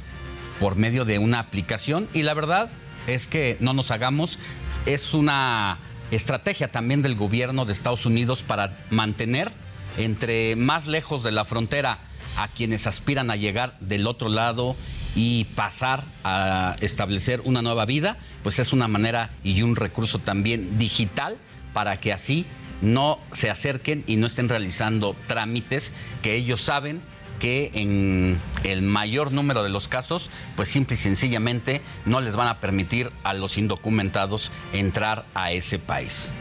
por 0.59 0.75
medio 0.75 1.05
de 1.05 1.19
una 1.19 1.39
aplicación 1.39 2.07
y 2.13 2.23
la 2.23 2.33
verdad 2.33 2.69
es 3.07 3.27
que 3.27 3.57
no 3.59 3.73
nos 3.73 3.91
hagamos, 3.91 4.39
es 4.85 5.13
una 5.13 5.79
estrategia 6.11 6.71
también 6.71 7.01
del 7.01 7.15
gobierno 7.15 7.65
de 7.65 7.71
Estados 7.71 8.05
Unidos 8.05 8.43
para 8.43 8.77
mantener 8.89 9.51
entre 9.97 10.55
más 10.55 10.87
lejos 10.87 11.23
de 11.23 11.31
la 11.31 11.45
frontera 11.45 11.99
a 12.37 12.47
quienes 12.47 12.87
aspiran 12.87 13.31
a 13.31 13.35
llegar 13.35 13.77
del 13.79 14.07
otro 14.07 14.29
lado 14.29 14.75
y 15.15 15.45
pasar 15.55 16.03
a 16.23 16.75
establecer 16.81 17.41
una 17.45 17.61
nueva 17.61 17.85
vida, 17.85 18.17
pues 18.43 18.59
es 18.59 18.73
una 18.73 18.87
manera 18.87 19.31
y 19.43 19.61
un 19.61 19.75
recurso 19.75 20.19
también 20.19 20.77
digital 20.77 21.37
para 21.73 21.99
que 21.99 22.11
así 22.13 22.45
no 22.81 23.19
se 23.31 23.49
acerquen 23.49 24.03
y 24.07 24.17
no 24.17 24.27
estén 24.27 24.49
realizando 24.49 25.15
trámites 25.27 25.93
que 26.21 26.35
ellos 26.35 26.61
saben 26.61 27.01
que 27.39 27.71
en 27.73 28.39
el 28.63 28.81
mayor 28.81 29.31
número 29.31 29.63
de 29.63 29.69
los 29.69 29.87
casos, 29.87 30.29
pues 30.55 30.69
simple 30.69 30.95
y 30.95 30.97
sencillamente 30.97 31.81
no 32.05 32.21
les 32.21 32.35
van 32.35 32.47
a 32.47 32.59
permitir 32.59 33.11
a 33.23 33.33
los 33.33 33.57
indocumentados 33.57 34.51
entrar 34.73 35.25
a 35.33 35.51
ese 35.51 35.79
país. 35.79 36.31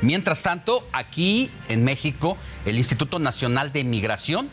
Mientras 0.00 0.42
tanto, 0.42 0.86
aquí 0.92 1.50
en 1.68 1.84
México, 1.84 2.36
el 2.64 2.78
Instituto 2.78 3.18
Nacional 3.18 3.72
de 3.72 3.84
Migración 3.84 4.48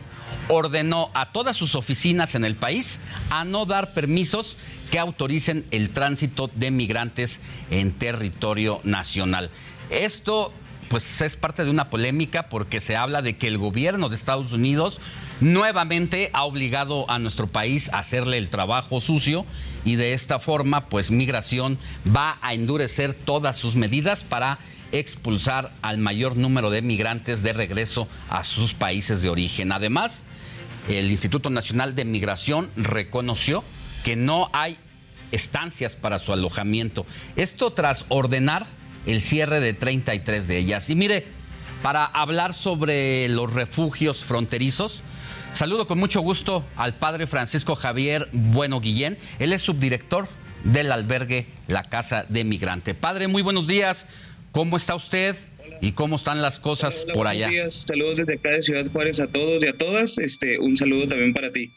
ordenó 0.47 1.09
a 1.13 1.31
todas 1.31 1.57
sus 1.57 1.75
oficinas 1.75 2.35
en 2.35 2.45
el 2.45 2.55
país 2.55 2.99
a 3.29 3.45
no 3.45 3.65
dar 3.65 3.93
permisos 3.93 4.57
que 4.91 4.99
autoricen 4.99 5.65
el 5.71 5.89
tránsito 5.89 6.49
de 6.53 6.71
migrantes 6.71 7.41
en 7.71 7.91
territorio 7.91 8.79
nacional. 8.83 9.49
Esto 9.89 10.51
pues 10.89 11.21
es 11.21 11.35
parte 11.35 11.65
de 11.65 11.71
una 11.71 11.89
polémica 11.89 12.47
porque 12.47 12.79
se 12.79 12.95
habla 12.95 13.21
de 13.21 13.37
que 13.37 13.47
el 13.47 13.57
gobierno 13.57 14.09
de 14.09 14.15
Estados 14.15 14.53
Unidos 14.53 14.99
nuevamente 15.41 16.29
ha 16.33 16.43
obligado 16.43 17.09
a 17.09 17.19
nuestro 17.19 17.47
país 17.47 17.89
a 17.91 17.99
hacerle 17.99 18.37
el 18.37 18.49
trabajo 18.49 19.01
sucio 19.01 19.45
y 19.83 19.95
de 19.95 20.13
esta 20.13 20.39
forma 20.39 20.87
pues 20.87 21.11
migración 21.11 21.79
va 22.15 22.37
a 22.41 22.53
endurecer 22.53 23.13
todas 23.13 23.57
sus 23.57 23.75
medidas 23.75 24.23
para 24.23 24.59
expulsar 24.99 25.71
al 25.81 25.97
mayor 25.97 26.37
número 26.37 26.69
de 26.69 26.81
migrantes 26.81 27.43
de 27.43 27.53
regreso 27.53 28.07
a 28.29 28.43
sus 28.43 28.73
países 28.73 29.21
de 29.21 29.29
origen. 29.29 29.71
Además, 29.71 30.25
el 30.87 31.09
Instituto 31.11 31.49
Nacional 31.49 31.95
de 31.95 32.05
Migración 32.05 32.69
reconoció 32.75 33.63
que 34.03 34.15
no 34.15 34.49
hay 34.53 34.77
estancias 35.31 35.95
para 35.95 36.19
su 36.19 36.31
alojamiento. 36.33 37.05
Esto 37.35 37.73
tras 37.73 38.05
ordenar 38.09 38.67
el 39.05 39.21
cierre 39.21 39.59
de 39.59 39.73
33 39.73 40.47
de 40.47 40.57
ellas. 40.57 40.89
Y 40.89 40.95
mire, 40.95 41.25
para 41.81 42.05
hablar 42.05 42.53
sobre 42.53 43.27
los 43.29 43.53
refugios 43.53 44.25
fronterizos, 44.25 45.03
saludo 45.53 45.87
con 45.87 45.99
mucho 45.99 46.21
gusto 46.21 46.65
al 46.75 46.95
padre 46.95 47.27
Francisco 47.27 47.75
Javier 47.75 48.29
Bueno 48.31 48.79
Guillén. 48.79 49.17
Él 49.39 49.53
es 49.53 49.61
subdirector 49.61 50.27
del 50.63 50.91
albergue 50.91 51.47
La 51.67 51.83
Casa 51.83 52.25
de 52.27 52.43
Migrante. 52.43 52.95
Padre, 52.95 53.27
muy 53.27 53.41
buenos 53.41 53.67
días. 53.67 54.07
¿Cómo 54.55 54.77
está 54.77 54.95
usted? 54.95 55.35
¿Y 55.81 55.91
cómo 55.91 56.15
están 56.15 56.41
las 56.41 56.61
cosas 56.61 57.05
por 57.13 57.27
allá? 57.27 57.49
Días. 57.49 57.83
Saludos 57.85 58.19
desde 58.19 58.35
acá 58.35 58.51
de 58.51 58.61
Ciudad 58.61 58.89
Juárez 58.89 59.19
a 59.19 59.27
todos 59.27 59.61
y 59.61 59.67
a 59.67 59.73
todas. 59.73 60.17
Este, 60.17 60.57
un 60.59 60.77
saludo 60.77 61.09
también 61.09 61.33
para 61.33 61.51
ti. 61.51 61.69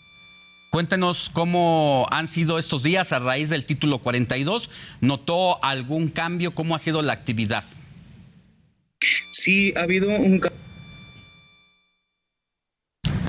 Cuéntenos 0.71 1.29
cómo 1.29 2.07
han 2.13 2.29
sido 2.29 2.57
estos 2.57 2.85
días 2.85 3.13
a 3.13 3.19
raíz 3.19 3.49
del 3.49 3.67
título 3.67 3.99
42. 3.99 4.71
¿Notó 5.01 5.63
algún 5.65 6.07
cambio? 6.07 6.55
¿Cómo 6.55 6.77
ha 6.77 6.79
sido 6.79 7.03
la 7.03 7.15
actividad? 7.15 7.65
Sí, 9.33 9.73
ha 9.77 9.81
habido 9.81 10.11
un 10.11 10.39
cambio. 10.39 10.61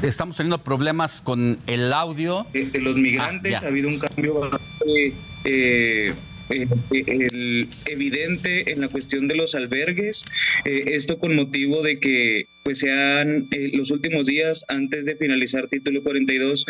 Estamos 0.04 0.38
teniendo 0.38 0.64
problemas 0.64 1.22
con 1.22 1.58
el 1.66 1.92
audio. 1.92 2.46
De, 2.54 2.70
los 2.80 2.98
migrantes 2.98 3.56
ah, 3.56 3.66
ha 3.66 3.70
habido 3.70 3.90
un 3.90 3.98
cambio 3.98 4.42
bastante 4.42 5.16
eh, 5.44 6.14
eh, 6.50 6.68
el 6.92 7.70
evidente 7.86 8.72
en 8.72 8.82
la 8.82 8.88
cuestión 8.88 9.28
de 9.28 9.36
los 9.36 9.56
albergues. 9.56 10.26
Eh, 10.66 10.84
esto 10.88 11.18
con 11.20 11.36
motivo 11.36 11.82
de 11.82 12.00
que 12.00 12.46
pues 12.64 12.80
sean 12.80 13.48
eh, 13.52 13.72
los 13.74 13.92
últimos 13.92 14.28
días 14.28 14.64
antes 14.68 15.06
de 15.06 15.16
finalizar 15.16 15.68
título 15.68 16.02
42 16.04 16.66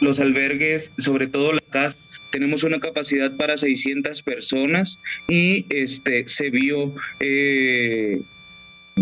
los 0.00 0.20
albergues, 0.20 0.92
sobre 0.98 1.26
todo 1.28 1.52
la 1.52 1.62
casa, 1.70 1.96
tenemos 2.30 2.62
una 2.64 2.78
capacidad 2.78 3.34
para 3.36 3.56
600 3.56 4.22
personas 4.22 4.98
y 5.28 5.64
este 5.74 6.26
se 6.26 6.50
vio 6.50 6.92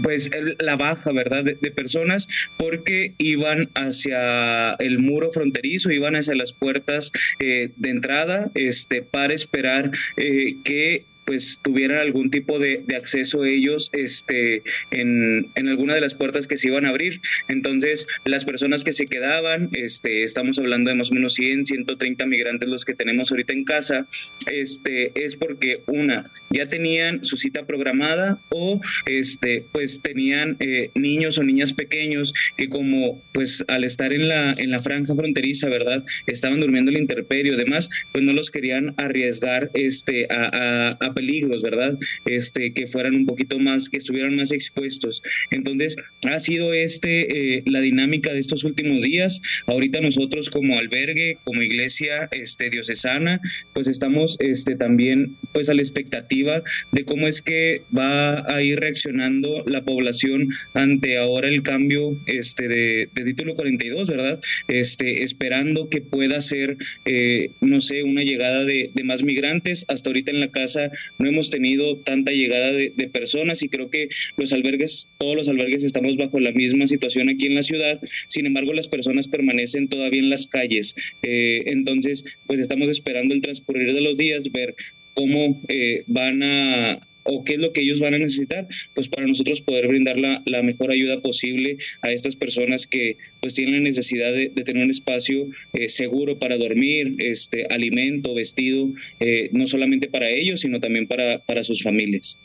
pues 0.02 0.30
la 0.58 0.76
baja, 0.76 1.12
¿verdad? 1.12 1.44
De, 1.44 1.70
personas 1.70 2.28
porque 2.58 3.14
iban 3.18 3.68
hacia 3.74 4.74
el 4.74 4.98
muro 4.98 5.30
fronterizo, 5.30 5.90
iban 5.90 6.16
hacia 6.16 6.34
las 6.34 6.52
puertas 6.52 7.10
eh, 7.40 7.70
de 7.76 7.90
entrada, 7.90 8.50
este, 8.54 9.02
para 9.02 9.34
esperar 9.34 9.90
eh, 10.16 10.54
que 10.64 11.04
pues 11.24 11.60
tuvieran 11.62 11.98
algún 11.98 12.30
tipo 12.30 12.58
de, 12.58 12.84
acceso 12.96 13.44
ellos 13.44 13.90
este, 13.92 14.62
en, 14.90 15.50
alguna 15.56 15.94
de 15.94 16.00
las 16.00 16.14
puertas 16.14 16.46
que 16.46 16.56
se 16.56 16.68
iban 16.68 16.86
a 16.86 16.90
abrir. 16.90 17.20
Entonces, 17.48 18.06
las 18.24 18.44
personas 18.44 18.84
que 18.84 18.92
se 18.92 19.06
quedaban, 19.06 19.68
este, 19.72 20.24
estamos 20.24 20.58
hablando 20.58 20.90
de 20.90 20.96
más 20.96 21.10
o 21.10 21.14
menos 21.14 21.34
100, 21.34 21.66
130 21.66 22.26
migrantes 22.26 22.68
los 22.68 22.84
que 22.84 22.94
tenemos 22.94 23.30
ahorita 23.30 23.52
en 23.52 23.64
casa, 23.64 24.06
este, 24.46 25.12
es 25.14 25.36
porque 25.36 25.80
una, 25.86 26.24
ya 26.50 26.68
tenían 26.68 27.24
su 27.24 27.36
cita 27.36 27.64
programada 27.66 28.38
o 28.50 28.80
este, 29.06 29.64
pues 29.72 30.00
tenían 30.02 30.56
eh, 30.60 30.90
niños 30.94 31.38
o 31.38 31.42
niñas 31.42 31.72
pequeños 31.72 32.32
que 32.56 32.68
como 32.68 33.22
pues 33.32 33.64
al 33.68 33.84
estar 33.84 34.12
en 34.12 34.28
la, 34.28 34.52
en 34.52 34.70
la 34.70 34.80
franja 34.80 35.14
fronteriza, 35.14 35.68
¿verdad? 35.68 36.04
Estaban 36.26 36.60
durmiendo 36.60 36.90
el 36.90 36.98
interperio, 36.98 37.54
además, 37.54 37.88
pues 38.12 38.24
no 38.24 38.32
los 38.32 38.50
querían 38.50 38.94
arriesgar 38.96 39.70
este, 39.74 40.26
a 40.30 41.11
peligros, 41.14 41.62
¿verdad? 41.62 41.96
Este, 42.26 42.72
que 42.72 42.86
fueran 42.86 43.14
un 43.14 43.26
poquito 43.26 43.58
más, 43.58 43.88
que 43.88 43.98
estuvieran 43.98 44.36
más 44.36 44.52
expuestos. 44.52 45.22
Entonces, 45.50 45.96
ha 46.28 46.38
sido 46.38 46.72
este 46.72 47.56
eh, 47.56 47.62
la 47.66 47.80
dinámica 47.80 48.32
de 48.32 48.40
estos 48.40 48.64
últimos 48.64 49.02
días. 49.02 49.40
Ahorita 49.66 50.00
nosotros 50.00 50.50
como 50.50 50.78
albergue, 50.78 51.38
como 51.44 51.62
iglesia 51.62 52.28
este, 52.30 52.70
diocesana, 52.70 53.40
pues 53.74 53.88
estamos 53.88 54.36
este, 54.40 54.76
también 54.76 55.36
pues 55.52 55.68
a 55.68 55.74
la 55.74 55.82
expectativa 55.82 56.62
de 56.92 57.04
cómo 57.04 57.28
es 57.28 57.42
que 57.42 57.82
va 57.96 58.40
a 58.52 58.62
ir 58.62 58.80
reaccionando 58.80 59.64
la 59.66 59.82
población 59.82 60.48
ante 60.74 61.18
ahora 61.18 61.48
el 61.48 61.62
cambio 61.62 62.16
este, 62.26 62.68
de, 62.68 63.08
título 63.14 63.54
42, 63.54 64.08
¿verdad? 64.08 64.40
Este, 64.68 65.22
esperando 65.22 65.88
que 65.88 66.00
pueda 66.00 66.40
ser, 66.40 66.76
eh, 67.04 67.50
no 67.60 67.80
sé, 67.80 68.02
una 68.02 68.22
llegada 68.22 68.64
de, 68.64 68.90
de 68.94 69.04
más 69.04 69.22
migrantes. 69.22 69.84
Hasta 69.88 70.10
ahorita 70.10 70.30
en 70.30 70.40
la 70.40 70.50
casa 70.50 70.90
no 71.18 71.28
hemos 71.28 71.50
tenido 71.50 71.96
tanta 71.98 72.32
llegada 72.32 72.72
de, 72.72 72.92
personas 73.12 73.62
y 73.62 73.68
creo 73.68 73.90
que 73.90 74.08
los 74.36 74.52
albergues, 74.52 75.08
todos 75.18 75.36
los 75.36 75.48
albergues 75.48 75.84
estamos 75.84 76.16
bajo 76.16 76.38
la 76.40 76.52
misma 76.52 76.86
situación 76.86 77.28
aquí 77.28 77.46
en 77.46 77.54
la 77.56 77.62
ciudad, 77.62 78.00
sin 78.28 78.46
embargo 78.46 78.72
las 78.72 78.88
personas 78.88 79.28
permanecen 79.28 79.88
todavía 79.88 80.20
en 80.20 80.30
las 80.30 80.46
calles. 80.46 80.94
Eh, 81.22 81.64
entonces, 81.66 82.24
pues 82.46 82.60
estamos 82.60 82.88
esperando 82.88 83.34
el 83.34 83.42
transcurrir 83.42 83.92
de 83.92 84.00
los 84.00 84.16
días, 84.16 84.50
ver 84.52 84.74
cómo 85.14 85.60
eh, 85.68 86.04
van 86.06 86.42
a, 86.42 87.00
o 87.24 87.44
qué 87.44 87.54
es 87.54 87.58
lo 87.58 87.72
que 87.72 87.82
ellos 87.82 88.00
van 88.00 88.14
a 88.14 88.18
necesitar, 88.18 88.66
pues 88.94 89.08
para 89.08 89.26
nosotros 89.26 89.60
poder 89.60 89.88
brindar 89.88 90.18
la, 90.18 90.42
la 90.46 90.62
mejor 90.62 90.90
ayuda 90.90 91.20
posible 91.20 91.76
a 92.02 92.10
estas 92.10 92.36
personas 92.36 92.86
que 92.86 93.16
pues 93.40 93.54
tienen 93.54 93.76
la 93.76 93.80
necesidad 93.80 94.32
de, 94.32 94.50
tener 94.62 94.84
un 94.84 94.90
espacio 94.90 95.46
eh, 95.72 95.88
seguro 95.88 96.38
para 96.38 96.56
dormir, 96.56 97.14
este, 97.18 97.66
alimento, 97.66 98.34
vestido, 98.34 98.88
eh, 99.20 99.48
no 99.52 99.66
solamente 99.66 100.08
para 100.08 100.28
ellos, 100.28 100.60
sino 100.60 100.80
también 100.80 101.06
para, 101.06 101.38
para 101.40 101.64
sus 101.64 101.82
familias. 101.82 102.38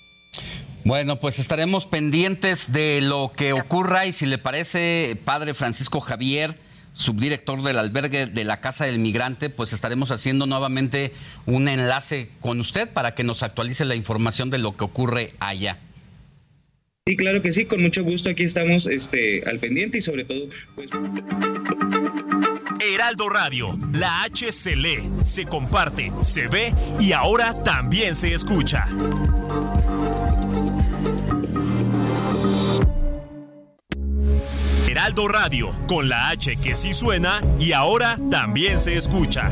Bueno, 0.83 1.19
pues 1.19 1.37
estaremos 1.37 1.85
pendientes 1.85 2.71
de 2.71 3.01
lo 3.01 3.33
que 3.35 3.53
ocurra 3.53 4.07
y 4.07 4.13
si 4.13 4.25
le 4.25 4.37
parece, 4.37 5.17
Padre 5.25 5.53
Francisco 5.53 5.99
Javier, 5.99 6.55
subdirector 6.97 7.61
del 7.61 7.77
albergue 7.77 8.25
de 8.25 8.43
la 8.43 8.59
Casa 8.59 8.85
del 8.85 8.99
Migrante, 8.99 9.49
pues 9.49 9.71
estaremos 9.71 10.11
haciendo 10.11 10.47
nuevamente 10.47 11.13
un 11.45 11.67
enlace 11.67 12.29
con 12.41 12.59
usted 12.59 12.89
para 12.89 13.13
que 13.13 13.23
nos 13.23 13.43
actualice 13.43 13.85
la 13.85 13.95
información 13.95 14.49
de 14.49 14.57
lo 14.57 14.75
que 14.75 14.83
ocurre 14.83 15.33
allá. 15.39 15.77
Sí, 17.05 17.15
claro 17.15 17.41
que 17.41 17.53
sí, 17.53 17.65
con 17.65 17.81
mucho 17.81 18.03
gusto 18.03 18.29
aquí 18.29 18.43
estamos 18.43 18.87
este, 18.87 19.43
al 19.47 19.59
pendiente 19.59 19.99
y 19.99 20.01
sobre 20.01 20.25
todo, 20.25 20.49
pues... 20.75 20.89
Heraldo 22.81 23.29
Radio, 23.29 23.79
la 23.93 24.23
H 24.23 24.51
se 24.51 24.75
lee, 24.75 25.09
se 25.23 25.45
comparte, 25.45 26.11
se 26.23 26.47
ve 26.47 26.73
y 26.99 27.11
ahora 27.11 27.53
también 27.53 28.13
se 28.13 28.33
escucha. 28.33 28.85
Heraldo 35.07 35.29
Radio, 35.29 35.71
con 35.87 36.09
la 36.09 36.27
H 36.31 36.57
que 36.57 36.75
sí 36.75 36.93
suena 36.93 37.41
y 37.57 37.71
ahora 37.71 38.17
también 38.29 38.77
se 38.77 38.97
escucha. 38.97 39.49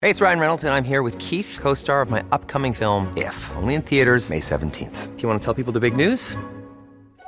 Hey, 0.00 0.10
it's 0.10 0.20
Ryan 0.20 0.40
Reynolds, 0.40 0.64
and 0.64 0.74
I'm 0.74 0.84
here 0.84 1.02
with 1.02 1.16
Keith, 1.18 1.56
co 1.62 1.74
star 1.74 2.02
of 2.02 2.10
my 2.10 2.24
upcoming 2.32 2.74
film, 2.74 3.12
If, 3.16 3.36
only 3.56 3.74
in 3.76 3.82
theaters, 3.82 4.30
May 4.30 4.40
17th. 4.40 5.16
Do 5.16 5.22
you 5.22 5.28
want 5.28 5.40
to 5.40 5.44
tell 5.44 5.54
people 5.54 5.72
the 5.72 5.78
big 5.78 5.94
news? 5.94 6.36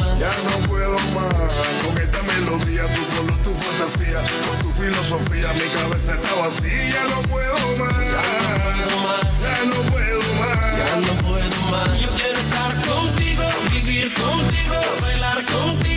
más. 0.00 0.18
Ya 0.18 0.32
no 0.50 0.66
puedo 0.68 0.98
más. 1.14 1.36
Con 1.84 1.98
esta 1.98 2.22
melodía, 2.22 2.82
tu 2.94 3.02
color, 3.16 3.38
tu 3.42 3.54
fantasía, 3.54 4.20
con 4.48 4.56
tu 4.62 4.70
filosofía, 4.80 5.52
mi 5.54 5.68
cabeza 5.76 6.14
está 6.14 6.34
vacía. 6.34 6.88
Ya 6.92 7.04
no 7.04 7.22
puedo 7.22 7.56
más. 7.78 7.96
Ya 7.96 8.24
no 8.44 8.60
puedo 8.72 8.96
más. 9.06 9.40
Ya 9.40 9.64
no 9.64 9.78
puedo 9.90 10.20
más. 10.40 10.60
Ya 10.78 10.90
no 11.00 11.12
puedo 11.26 11.60
más. 11.70 12.00
Yo 12.00 12.08
quiero 12.14 12.38
estar 12.38 12.72
contigo, 12.86 13.44
vivir 13.72 14.14
contigo, 14.14 14.76
bailar 15.00 15.44
contigo, 15.46 15.95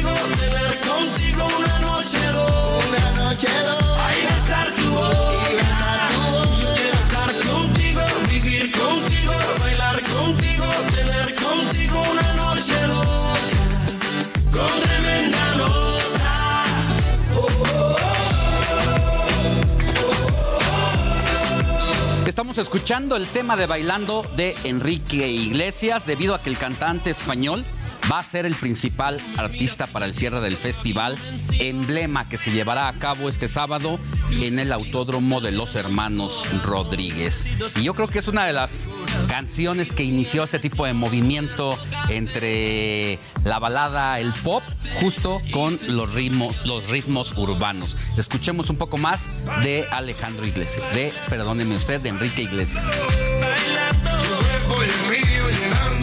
escuchando 22.62 23.16
el 23.16 23.28
tema 23.28 23.56
de 23.56 23.66
Bailando 23.66 24.26
de 24.36 24.56
Enrique 24.64 25.30
Iglesias 25.30 26.06
debido 26.06 26.36
a 26.36 26.42
que 26.42 26.50
el 26.50 26.58
cantante 26.58 27.10
español 27.10 27.64
va 28.12 28.20
a 28.20 28.24
ser 28.24 28.46
el 28.46 28.56
principal 28.56 29.20
artista 29.38 29.88
para 29.88 30.06
el 30.06 30.14
cierre 30.14 30.42
del 30.42 30.58
festival, 30.58 31.18
emblema 31.60 32.28
que 32.28 32.38
se 32.38 32.52
llevará 32.52 32.88
a 32.88 32.94
cabo 32.94 33.30
este 33.30 33.48
sábado 33.48 34.00
en 34.32 34.60
el 34.60 34.72
Autódromo 34.72 35.42
de 35.42 35.52
los 35.52 35.76
Hermanos 35.76 36.48
Rodríguez. 36.64 37.46
Y 37.76 37.84
yo 37.84 37.94
creo 37.94 38.08
que 38.08 38.20
es 38.20 38.28
una 38.28 38.46
de 38.46 38.54
las 38.54 38.88
canciones 39.28 39.94
que 39.94 40.04
inició 40.04 40.44
este 40.44 40.60
tipo 40.60 40.86
de 40.86 40.94
movimiento 40.94 41.78
entre 42.10 43.20
la 43.44 43.60
balada, 43.60 44.20
el 44.20 44.34
pop, 44.34 44.64
justo 45.00 45.42
con 45.52 45.78
los 45.88 46.14
ritmos, 46.14 46.66
los 46.66 46.88
ritmos 46.90 47.38
urbanos. 47.38 47.98
Escuchemos 48.18 48.70
un 48.70 48.78
poco 48.78 48.98
más 48.98 49.28
de 49.64 49.86
Alejandro 49.92 50.46
Iglesias, 50.46 50.86
de, 50.94 51.14
perdóneme 51.30 51.76
usted, 51.76 52.02
de 52.02 52.10
Enrique 52.10 52.44
Iglesias 52.44 52.84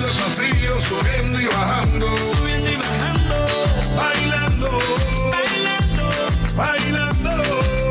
llenando 0.07 0.11
el 0.11 0.19
vacío, 0.19 0.81
subiendo 0.83 1.41
y 1.41 1.47
bajando, 1.47 2.07
subiendo 2.39 2.71
y 2.71 2.77
bajando, 2.77 3.47
bailando, 3.97 4.71
bailando, 5.31 6.05
bailando, 6.57 7.31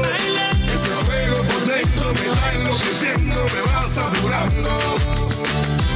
bailando. 0.02 0.74
Ese 0.74 0.90
fuego 0.90 1.38
por 1.44 1.66
dentro 1.66 2.14
me 2.14 2.28
va 2.30 2.54
enloqueciendo, 2.54 3.36
me 3.36 3.62
va 3.72 3.88
saturando. 3.90 4.70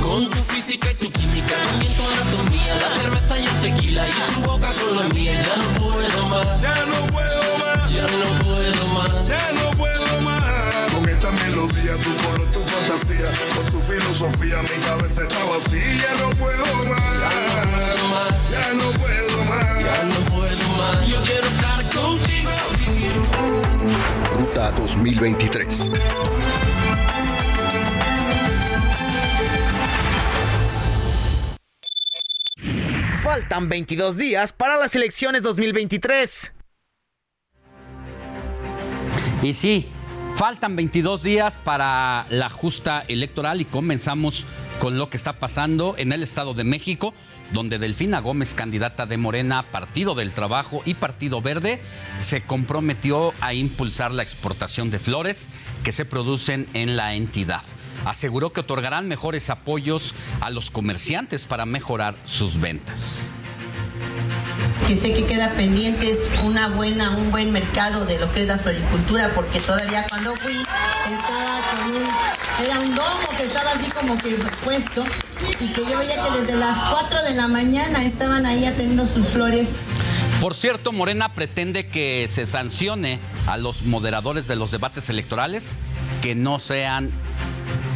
Con 0.01 0.29
tu 0.29 0.43
física 0.43 0.91
y 0.91 0.95
tu 0.95 1.11
química, 1.11 1.55
también 1.71 1.95
tu 1.95 2.03
anatomía, 2.03 2.75
la 2.75 3.01
cerveza 3.01 3.39
y 3.39 3.45
el 3.45 3.59
tequila 3.61 4.07
y 4.07 4.33
tu 4.33 4.41
boca 4.41 4.73
con 4.73 4.97
la 4.97 5.03
mía, 5.13 5.41
ya 5.41 5.55
no 5.57 5.67
puedo 5.79 6.27
más, 6.27 6.61
ya 6.61 6.85
no 6.85 7.07
puedo 7.13 7.57
más, 7.59 7.91
ya 7.91 8.07
no 8.07 8.43
puedo 8.43 8.87
más, 8.87 9.27
ya 9.27 9.51
no 9.53 9.77
puedo 9.77 10.21
más. 10.21 10.93
Con 10.93 11.07
esta 11.07 11.31
melodía, 11.31 11.95
tu 11.97 12.11
tu 12.13 12.38
fantasía, 12.99 13.29
con 13.55 13.65
tu 13.71 13.81
filosofía, 13.81 14.61
mi 14.61 14.83
cabeza 14.83 15.23
está 15.23 15.43
vacía, 15.45 15.79
ya 15.79 16.13
no 16.21 16.29
puedo 16.31 16.65
más, 16.85 17.13
ya 17.19 17.29
no 17.53 17.71
puedo 17.71 18.07
más, 18.09 18.51
ya 18.51 18.73
no 18.73 18.91
puedo 18.99 19.45
más, 19.45 19.79
ya 19.79 20.03
no 20.03 20.15
puedo 20.35 20.69
más. 20.77 21.07
Yo 21.07 21.21
quiero 21.21 21.47
estar 21.47 21.83
contigo 21.89 22.51
Ruta 24.37 24.71
2023. 24.71 25.91
Faltan 33.21 33.69
22 33.69 34.17
días 34.17 34.53
para 34.53 34.77
las 34.77 34.95
elecciones 34.95 35.43
2023. 35.43 36.53
Y 39.41 39.53
sí, 39.53 39.89
faltan 40.39 40.77
22 40.77 41.21
días 41.21 41.59
para 41.65 42.25
la 42.29 42.49
justa 42.49 43.03
electoral 43.09 43.59
y 43.59 43.65
comenzamos 43.65 44.45
con 44.79 44.97
lo 44.97 45.09
que 45.09 45.17
está 45.17 45.33
pasando 45.33 45.95
en 45.97 46.13
el 46.13 46.23
Estado 46.23 46.53
de 46.53 46.63
México, 46.63 47.13
donde 47.51 47.77
Delfina 47.77 48.21
Gómez, 48.21 48.53
candidata 48.53 49.05
de 49.05 49.17
Morena, 49.17 49.63
Partido 49.63 50.15
del 50.15 50.33
Trabajo 50.33 50.81
y 50.85 50.93
Partido 50.93 51.41
Verde, 51.41 51.81
se 52.21 52.43
comprometió 52.43 53.33
a 53.41 53.53
impulsar 53.53 54.13
la 54.13 54.23
exportación 54.23 54.91
de 54.91 54.99
flores 54.99 55.49
que 55.83 55.91
se 55.91 56.05
producen 56.05 56.69
en 56.73 56.95
la 56.95 57.15
entidad. 57.15 57.63
Aseguró 58.05 58.53
que 58.53 58.61
otorgarán 58.61 59.09
mejores 59.09 59.49
apoyos 59.49 60.15
a 60.39 60.51
los 60.51 60.71
comerciantes 60.71 61.47
para 61.47 61.65
mejorar 61.65 62.15
sus 62.23 62.61
ventas 62.61 63.17
que 64.89 64.97
sé 64.97 65.13
que 65.13 65.23
queda 65.27 65.51
pendiente 65.51 66.09
es 66.09 66.31
una 66.43 66.69
buena, 66.69 67.11
un 67.11 67.29
buen 67.29 67.51
mercado 67.51 68.05
de 68.05 68.17
lo 68.17 68.31
que 68.31 68.41
es 68.41 68.47
la 68.47 68.57
floricultura, 68.57 69.29
porque 69.35 69.59
todavía 69.59 70.07
cuando 70.09 70.35
fui 70.37 70.53
estaba 70.53 71.61
con 71.69 71.91
un, 71.91 72.65
era 72.65 72.79
un 72.79 72.95
domo 72.95 73.37
que 73.37 73.43
estaba 73.43 73.69
así 73.69 73.91
como 73.91 74.17
que 74.17 74.31
puesto 74.63 75.03
y 75.59 75.67
que 75.67 75.81
yo 75.85 75.99
veía 75.99 76.15
que 76.23 76.39
desde 76.39 76.55
las 76.55 76.75
4 76.91 77.21
de 77.21 77.35
la 77.35 77.47
mañana 77.47 78.03
estaban 78.03 78.47
ahí 78.47 78.65
atendiendo 78.65 79.05
sus 79.05 79.27
flores. 79.27 79.75
Por 80.41 80.55
cierto, 80.55 80.91
Morena 80.91 81.35
pretende 81.35 81.85
que 81.85 82.25
se 82.27 82.47
sancione 82.47 83.19
a 83.45 83.57
los 83.57 83.83
moderadores 83.83 84.47
de 84.47 84.55
los 84.55 84.71
debates 84.71 85.07
electorales 85.09 85.77
que 86.23 86.33
no 86.33 86.57
sean 86.57 87.11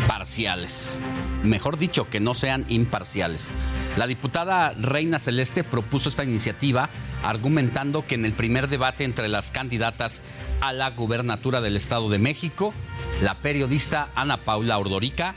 parciales. 0.08 1.00
Mejor 1.44 1.78
dicho, 1.78 2.10
que 2.10 2.20
no 2.20 2.34
sean 2.34 2.66
imparciales. 2.70 3.52
La 3.98 4.08
diputada 4.08 4.74
Reina 4.80 5.20
Celeste 5.20 5.64
propuso 5.64 6.10
esta 6.10 6.24
iniciativa 6.24 6.90
argumentando 7.22 8.06
que 8.08 8.16
en 8.16 8.26
el 8.26 8.34
primer 8.34 8.70
debate 8.70 9.04
entre 9.04 9.28
las 9.28 9.52
candidatas 9.52 10.22
a 10.62 10.74
la 10.74 10.90
gubernatura 10.92 11.62
del 11.62 11.76
Estado 11.76 12.10
de 12.10 12.18
México, 12.18 12.74
la 13.22 13.36
periodista 13.36 14.10
Ana 14.16 14.38
Paula 14.38 14.78
Ordorica 14.78 15.36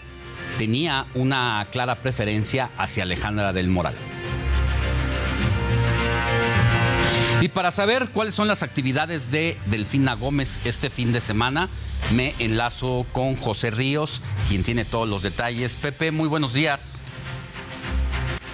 tenía 0.58 1.06
una 1.14 1.66
clara 1.70 1.96
preferencia 1.96 2.70
hacia 2.78 3.02
Alejandra 3.02 3.52
del 3.52 3.68
Moral. 3.68 3.94
Y 7.46 7.48
para 7.48 7.70
saber 7.70 8.08
cuáles 8.08 8.34
son 8.34 8.48
las 8.48 8.64
actividades 8.64 9.30
de 9.30 9.56
Delfina 9.66 10.14
Gómez 10.14 10.58
este 10.64 10.90
fin 10.90 11.12
de 11.12 11.20
semana, 11.20 11.70
me 12.12 12.34
enlazo 12.40 13.06
con 13.12 13.36
José 13.36 13.70
Ríos, 13.70 14.20
quien 14.48 14.64
tiene 14.64 14.84
todos 14.84 15.08
los 15.08 15.22
detalles. 15.22 15.76
Pepe, 15.76 16.10
muy 16.10 16.26
buenos 16.26 16.54
días. 16.54 16.98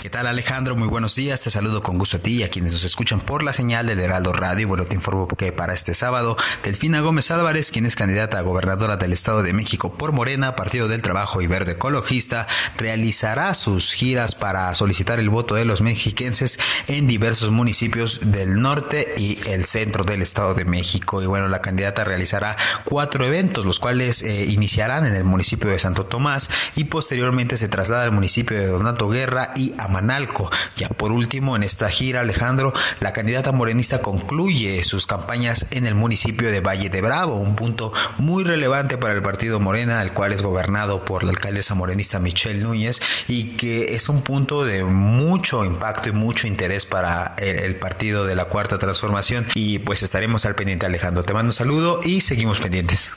¿Qué 0.02 0.10
tal 0.10 0.26
Alejandro? 0.26 0.74
Muy 0.74 0.88
buenos 0.88 1.14
días, 1.14 1.42
te 1.42 1.50
saludo 1.50 1.80
con 1.80 1.96
gusto 1.96 2.16
a 2.16 2.20
ti 2.20 2.38
y 2.38 2.42
a 2.42 2.50
quienes 2.50 2.72
nos 2.72 2.82
escuchan 2.82 3.20
por 3.20 3.44
la 3.44 3.52
señal 3.52 3.86
del 3.86 4.00
Heraldo 4.00 4.32
Radio. 4.32 4.66
Bueno, 4.66 4.84
te 4.84 4.96
informo 4.96 5.28
que 5.28 5.52
para 5.52 5.74
este 5.74 5.94
sábado, 5.94 6.36
Delfina 6.64 6.98
Gómez 6.98 7.30
Álvarez, 7.30 7.70
quien 7.70 7.86
es 7.86 7.94
candidata 7.94 8.36
a 8.36 8.42
gobernadora 8.42 8.96
del 8.96 9.12
Estado 9.12 9.44
de 9.44 9.52
México 9.52 9.92
por 9.92 10.10
Morena, 10.10 10.56
Partido 10.56 10.88
del 10.88 11.02
Trabajo 11.02 11.40
y 11.40 11.46
Verde 11.46 11.74
Ecologista, 11.74 12.48
realizará 12.76 13.54
sus 13.54 13.92
giras 13.92 14.34
para 14.34 14.74
solicitar 14.74 15.20
el 15.20 15.30
voto 15.30 15.54
de 15.54 15.66
los 15.66 15.82
mexiquenses 15.82 16.58
en 16.88 17.06
diversos 17.06 17.52
municipios 17.52 18.18
del 18.24 18.60
norte 18.60 19.14
y 19.16 19.38
el 19.46 19.66
centro 19.66 20.02
del 20.02 20.20
Estado 20.20 20.54
de 20.54 20.64
México. 20.64 21.22
Y 21.22 21.26
bueno, 21.26 21.46
la 21.46 21.62
candidata 21.62 22.02
realizará 22.02 22.56
cuatro 22.82 23.24
eventos, 23.24 23.64
los 23.64 23.78
cuales 23.78 24.22
eh, 24.22 24.46
iniciarán 24.46 25.06
en 25.06 25.14
el 25.14 25.22
municipio 25.22 25.70
de 25.70 25.78
Santo 25.78 26.06
Tomás 26.06 26.50
y 26.74 26.84
posteriormente 26.86 27.56
se 27.56 27.68
traslada 27.68 28.02
al 28.02 28.10
municipio 28.10 28.58
de 28.58 28.66
Donato 28.66 29.08
Guerra 29.08 29.52
y 29.54 29.74
a 29.78 29.91
Manalco. 29.92 30.50
Ya 30.76 30.88
por 30.88 31.12
último, 31.12 31.54
en 31.56 31.62
esta 31.62 31.88
gira, 31.88 32.20
Alejandro, 32.20 32.72
la 33.00 33.12
candidata 33.12 33.52
morenista 33.52 34.00
concluye 34.00 34.82
sus 34.84 35.06
campañas 35.06 35.66
en 35.70 35.86
el 35.86 35.94
municipio 35.94 36.50
de 36.50 36.60
Valle 36.60 36.88
de 36.88 37.00
Bravo, 37.00 37.36
un 37.36 37.54
punto 37.56 37.92
muy 38.18 38.44
relevante 38.44 38.98
para 38.98 39.14
el 39.14 39.22
partido 39.22 39.60
Morena, 39.60 40.02
el 40.02 40.12
cual 40.12 40.32
es 40.32 40.42
gobernado 40.42 41.04
por 41.04 41.24
la 41.24 41.30
alcaldesa 41.30 41.74
morenista 41.74 42.18
Michelle 42.18 42.60
Núñez 42.60 43.00
y 43.28 43.56
que 43.56 43.94
es 43.94 44.08
un 44.08 44.22
punto 44.22 44.64
de 44.64 44.84
mucho 44.84 45.64
impacto 45.64 46.08
y 46.08 46.12
mucho 46.12 46.46
interés 46.46 46.86
para 46.86 47.34
el, 47.38 47.58
el 47.58 47.76
partido 47.76 48.24
de 48.24 48.34
la 48.34 48.46
Cuarta 48.46 48.78
Transformación. 48.78 49.46
Y 49.54 49.78
pues 49.80 50.02
estaremos 50.02 50.44
al 50.44 50.54
pendiente, 50.54 50.86
Alejandro. 50.86 51.22
Te 51.22 51.34
mando 51.34 51.50
un 51.50 51.54
saludo 51.54 52.00
y 52.02 52.22
seguimos 52.22 52.60
pendientes. 52.60 53.12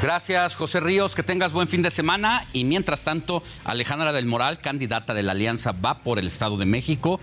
Gracias, 0.00 0.54
José 0.54 0.78
Ríos. 0.78 1.16
Que 1.16 1.24
tengas 1.24 1.50
buen 1.50 1.66
fin 1.66 1.82
de 1.82 1.90
semana. 1.90 2.46
Y 2.52 2.62
mientras 2.62 3.02
tanto, 3.02 3.42
Alejandra 3.64 4.12
del 4.12 4.26
Moral, 4.26 4.60
candidata 4.60 5.12
de 5.12 5.24
la 5.24 5.32
Alianza 5.32 5.72
Va 5.72 6.04
por 6.04 6.20
el 6.20 6.28
Estado 6.28 6.56
de 6.56 6.66
México, 6.66 7.18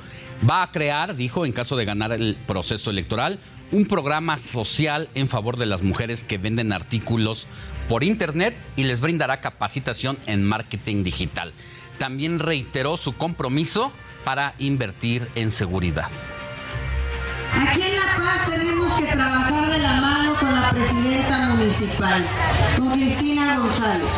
va 0.48 0.62
a 0.62 0.72
crear, 0.72 1.16
dijo, 1.16 1.46
en 1.46 1.54
caso 1.54 1.78
de 1.78 1.86
ganar 1.86 2.12
el 2.12 2.36
proceso 2.46 2.90
electoral, 2.90 3.40
un 3.72 3.86
programa 3.86 4.38
social 4.38 5.08
en 5.16 5.30
favor 5.30 5.56
de 5.56 5.68
las 5.68 5.84
mujeres 5.84 6.26
que 6.26 6.38
venden 6.38 6.74
artículos 6.74 7.48
por 7.88 8.04
Internet 8.04 8.58
y 8.76 8.84
les 8.84 9.00
brindará 9.00 9.40
capacitación 9.40 10.18
en 10.26 10.44
marketing 10.44 11.04
digital. 11.04 11.54
También 11.98 12.40
reiteró 12.40 12.98
su 12.98 13.16
compromiso 13.16 13.94
para 14.26 14.54
invertir 14.60 15.30
en 15.36 15.52
seguridad. 15.52 16.10
Aquí 17.58 17.82
en 17.82 17.96
La 17.96 18.18
Paz 18.18 18.50
tenemos 18.50 19.00
que 19.00 19.06
trabajar 19.06 19.70
de 19.72 19.78
la 19.80 20.02
mano 20.02 20.36
con 20.40 20.54
la 20.54 20.70
presidenta 20.72 21.50
municipal, 21.50 22.26
con 22.78 22.92
Cristina 22.92 23.58
González. 23.60 24.12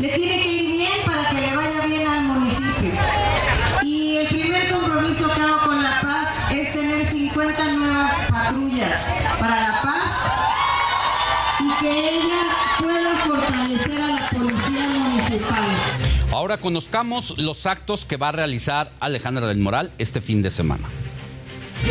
Le 0.00 0.08
tiene 0.08 0.42
que 0.42 0.52
ir 0.52 0.76
bien 0.76 0.92
para 1.04 1.28
que 1.30 1.40
le 1.40 1.56
vaya 1.56 1.86
bien 1.86 2.06
al 2.06 2.22
municipio. 2.24 2.92
Y 3.82 4.16
el 4.18 4.28
primer 4.28 4.70
compromiso 4.70 5.28
que 5.28 5.40
hago 5.40 5.58
con 5.66 5.82
La 5.82 6.00
Paz 6.02 6.52
es 6.52 6.72
tener 6.72 7.06
50 7.06 7.72
nuevas 7.74 8.12
patrullas 8.30 9.16
para 9.40 9.60
La 9.60 9.82
Paz 9.82 10.32
y 11.60 11.80
que 11.80 12.16
ella 12.16 12.42
pueda 12.78 13.16
fortalecer 13.26 14.02
a 14.02 14.06
la 14.06 14.28
policía 14.28 14.88
municipal. 14.88 15.64
Ahora 16.30 16.58
conozcamos 16.58 17.34
los 17.38 17.66
actos 17.66 18.06
que 18.06 18.16
va 18.16 18.28
a 18.28 18.32
realizar 18.32 18.92
Alejandra 19.00 19.48
del 19.48 19.58
Moral 19.58 19.92
este 19.98 20.20
fin 20.20 20.42
de 20.42 20.50
semana. 20.50 20.88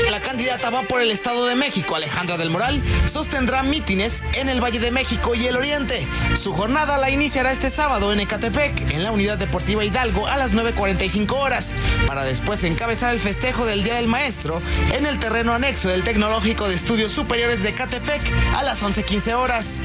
La 0.09 0.21
candidata 0.21 0.69
va 0.69 0.83
por 0.83 1.01
el 1.01 1.11
Estado 1.11 1.45
de 1.45 1.55
México, 1.55 1.95
Alejandra 1.95 2.37
del 2.37 2.49
Moral, 2.49 2.81
sostendrá 3.07 3.63
mítines 3.63 4.23
en 4.33 4.49
el 4.49 4.61
Valle 4.61 4.79
de 4.79 4.91
México 4.91 5.35
y 5.35 5.45
el 5.47 5.57
Oriente. 5.57 6.07
Su 6.35 6.53
jornada 6.53 6.97
la 6.97 7.09
iniciará 7.09 7.51
este 7.51 7.69
sábado 7.69 8.11
en 8.11 8.19
Ecatepec, 8.19 8.91
en 8.91 9.03
la 9.03 9.11
Unidad 9.11 9.37
Deportiva 9.37 9.83
Hidalgo, 9.83 10.27
a 10.27 10.37
las 10.37 10.53
9.45 10.53 11.31
horas, 11.33 11.73
para 12.07 12.23
después 12.23 12.63
encabezar 12.63 13.13
el 13.13 13.19
festejo 13.19 13.65
del 13.65 13.83
Día 13.83 13.95
del 13.95 14.07
Maestro 14.07 14.61
en 14.91 15.05
el 15.05 15.19
terreno 15.19 15.53
anexo 15.53 15.89
del 15.89 16.03
Tecnológico 16.03 16.67
de 16.67 16.75
Estudios 16.75 17.11
Superiores 17.11 17.63
de 17.63 17.69
Ecatepec 17.69 18.21
a 18.55 18.63
las 18.63 18.83
11.15 18.83 19.33
horas. 19.33 19.81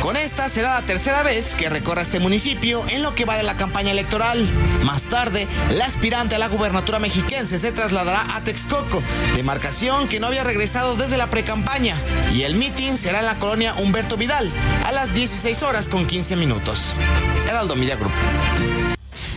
Con 0.00 0.16
esta 0.16 0.48
será 0.48 0.80
la 0.80 0.86
tercera 0.86 1.22
vez 1.22 1.54
que 1.54 1.68
recorra 1.68 2.00
este 2.00 2.20
municipio 2.20 2.88
en 2.88 3.02
lo 3.02 3.14
que 3.14 3.26
va 3.26 3.36
de 3.36 3.42
la 3.42 3.58
campaña 3.58 3.90
electoral. 3.90 4.48
Más 4.82 5.04
tarde, 5.04 5.46
la 5.74 5.84
aspirante 5.84 6.34
a 6.34 6.38
la 6.38 6.48
gubernatura 6.48 6.98
mexiquense 6.98 7.58
se 7.58 7.70
trasladará 7.70 8.34
a 8.34 8.42
Texcoco, 8.42 9.02
demarcación 9.36 10.08
que 10.08 10.18
no 10.18 10.26
había 10.26 10.42
regresado 10.42 10.96
desde 10.96 11.18
la 11.18 11.28
precampaña. 11.28 11.96
Y 12.32 12.42
el 12.44 12.54
meeting 12.54 12.96
será 12.96 13.20
en 13.20 13.26
la 13.26 13.36
colonia 13.36 13.74
Humberto 13.74 14.16
Vidal 14.16 14.50
a 14.86 14.92
las 14.92 15.12
16 15.12 15.62
horas 15.62 15.86
con 15.86 16.06
15 16.06 16.34
minutos. 16.34 16.94
Heraldo 17.46 17.76
Media 17.76 17.96
Group. 17.96 18.12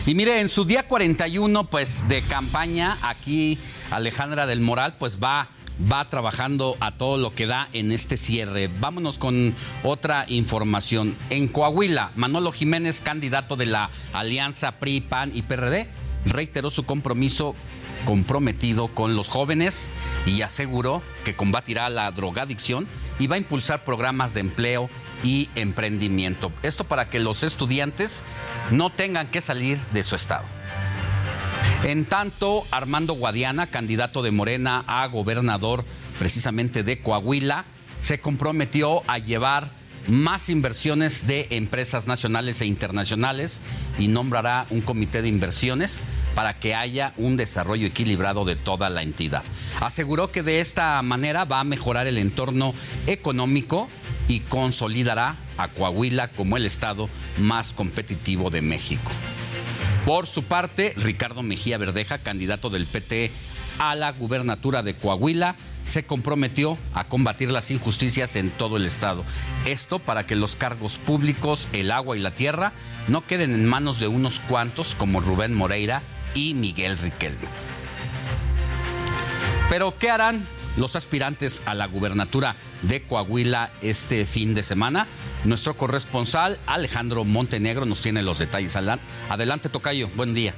Y 0.06 0.14
mire, 0.14 0.40
en 0.40 0.48
su 0.48 0.64
día 0.64 0.88
41 0.88 1.64
pues 1.64 2.08
de 2.08 2.22
campaña, 2.22 2.96
aquí 3.02 3.58
Alejandra 3.90 4.46
del 4.46 4.60
Moral 4.60 4.96
pues 4.98 5.18
va 5.22 5.48
va 5.80 6.04
trabajando 6.06 6.76
a 6.80 6.92
todo 6.92 7.18
lo 7.18 7.34
que 7.34 7.46
da 7.46 7.68
en 7.72 7.92
este 7.92 8.16
cierre. 8.16 8.68
Vámonos 8.68 9.18
con 9.18 9.54
otra 9.82 10.24
información. 10.28 11.16
En 11.30 11.48
Coahuila, 11.48 12.12
Manolo 12.16 12.52
Jiménez, 12.52 13.00
candidato 13.00 13.56
de 13.56 13.66
la 13.66 13.90
Alianza 14.12 14.78
PRI, 14.78 15.00
PAN 15.00 15.32
y 15.34 15.42
PRD, 15.42 15.88
reiteró 16.24 16.70
su 16.70 16.84
compromiso 16.84 17.54
comprometido 18.04 18.88
con 18.88 19.16
los 19.16 19.28
jóvenes 19.28 19.90
y 20.26 20.42
aseguró 20.42 21.02
que 21.24 21.34
combatirá 21.34 21.88
la 21.88 22.10
drogadicción 22.10 22.86
y 23.18 23.26
va 23.26 23.36
a 23.36 23.38
impulsar 23.38 23.84
programas 23.84 24.34
de 24.34 24.40
empleo 24.40 24.90
y 25.22 25.48
emprendimiento. 25.54 26.52
Esto 26.62 26.84
para 26.84 27.08
que 27.08 27.18
los 27.18 27.42
estudiantes 27.42 28.22
no 28.70 28.90
tengan 28.90 29.28
que 29.28 29.40
salir 29.40 29.78
de 29.92 30.02
su 30.02 30.14
estado. 30.14 30.44
En 31.84 32.04
tanto, 32.06 32.64
Armando 32.70 33.14
Guadiana, 33.14 33.66
candidato 33.66 34.22
de 34.22 34.30
Morena 34.30 34.84
a 34.86 35.06
gobernador 35.06 35.84
precisamente 36.18 36.82
de 36.82 37.00
Coahuila, 37.00 37.66
se 37.98 38.20
comprometió 38.20 39.02
a 39.06 39.18
llevar 39.18 39.70
más 40.08 40.48
inversiones 40.48 41.26
de 41.26 41.46
empresas 41.50 42.06
nacionales 42.06 42.60
e 42.60 42.66
internacionales 42.66 43.60
y 43.98 44.08
nombrará 44.08 44.66
un 44.70 44.80
comité 44.80 45.22
de 45.22 45.28
inversiones 45.28 46.02
para 46.34 46.58
que 46.58 46.74
haya 46.74 47.14
un 47.16 47.36
desarrollo 47.36 47.86
equilibrado 47.86 48.44
de 48.44 48.56
toda 48.56 48.90
la 48.90 49.02
entidad. 49.02 49.42
Aseguró 49.80 50.30
que 50.30 50.42
de 50.42 50.60
esta 50.60 51.00
manera 51.02 51.44
va 51.44 51.60
a 51.60 51.64
mejorar 51.64 52.06
el 52.06 52.18
entorno 52.18 52.74
económico 53.06 53.88
y 54.28 54.40
consolidará 54.40 55.36
a 55.56 55.68
Coahuila 55.68 56.28
como 56.28 56.56
el 56.56 56.66
estado 56.66 57.08
más 57.38 57.72
competitivo 57.72 58.50
de 58.50 58.62
México. 58.62 59.10
Por 60.04 60.26
su 60.26 60.42
parte, 60.42 60.92
Ricardo 60.96 61.42
Mejía 61.42 61.78
Verdeja, 61.78 62.18
candidato 62.18 62.68
del 62.68 62.86
PT 62.86 63.30
a 63.78 63.94
la 63.94 64.12
gubernatura 64.12 64.82
de 64.82 64.94
Coahuila, 64.94 65.56
se 65.84 66.04
comprometió 66.04 66.76
a 66.92 67.04
combatir 67.04 67.50
las 67.50 67.70
injusticias 67.70 68.36
en 68.36 68.50
todo 68.50 68.76
el 68.76 68.84
estado. 68.84 69.24
Esto 69.64 69.98
para 69.98 70.26
que 70.26 70.36
los 70.36 70.56
cargos 70.56 70.98
públicos, 70.98 71.68
el 71.72 71.90
agua 71.90 72.18
y 72.18 72.20
la 72.20 72.34
tierra 72.34 72.74
no 73.08 73.26
queden 73.26 73.54
en 73.54 73.66
manos 73.66 73.98
de 73.98 74.08
unos 74.08 74.40
cuantos 74.40 74.94
como 74.94 75.20
Rubén 75.20 75.54
Moreira 75.54 76.02
y 76.34 76.52
Miguel 76.52 76.98
Riquelme. 76.98 77.48
Pero, 79.70 79.98
¿qué 79.98 80.10
harán 80.10 80.46
los 80.76 80.96
aspirantes 80.96 81.62
a 81.66 81.74
la 81.74 81.86
gubernatura 81.86 82.56
de 82.82 83.02
Coahuila 83.02 83.72
este 83.82 84.26
fin 84.26 84.54
de 84.54 84.62
semana? 84.62 85.06
Nuestro 85.44 85.76
corresponsal 85.76 86.58
Alejandro 86.66 87.24
Montenegro 87.24 87.86
nos 87.86 88.00
tiene 88.00 88.22
los 88.22 88.38
detalles. 88.38 88.76
Adelante, 89.28 89.68
Tocayo. 89.68 90.08
Buen 90.16 90.34
día. 90.34 90.54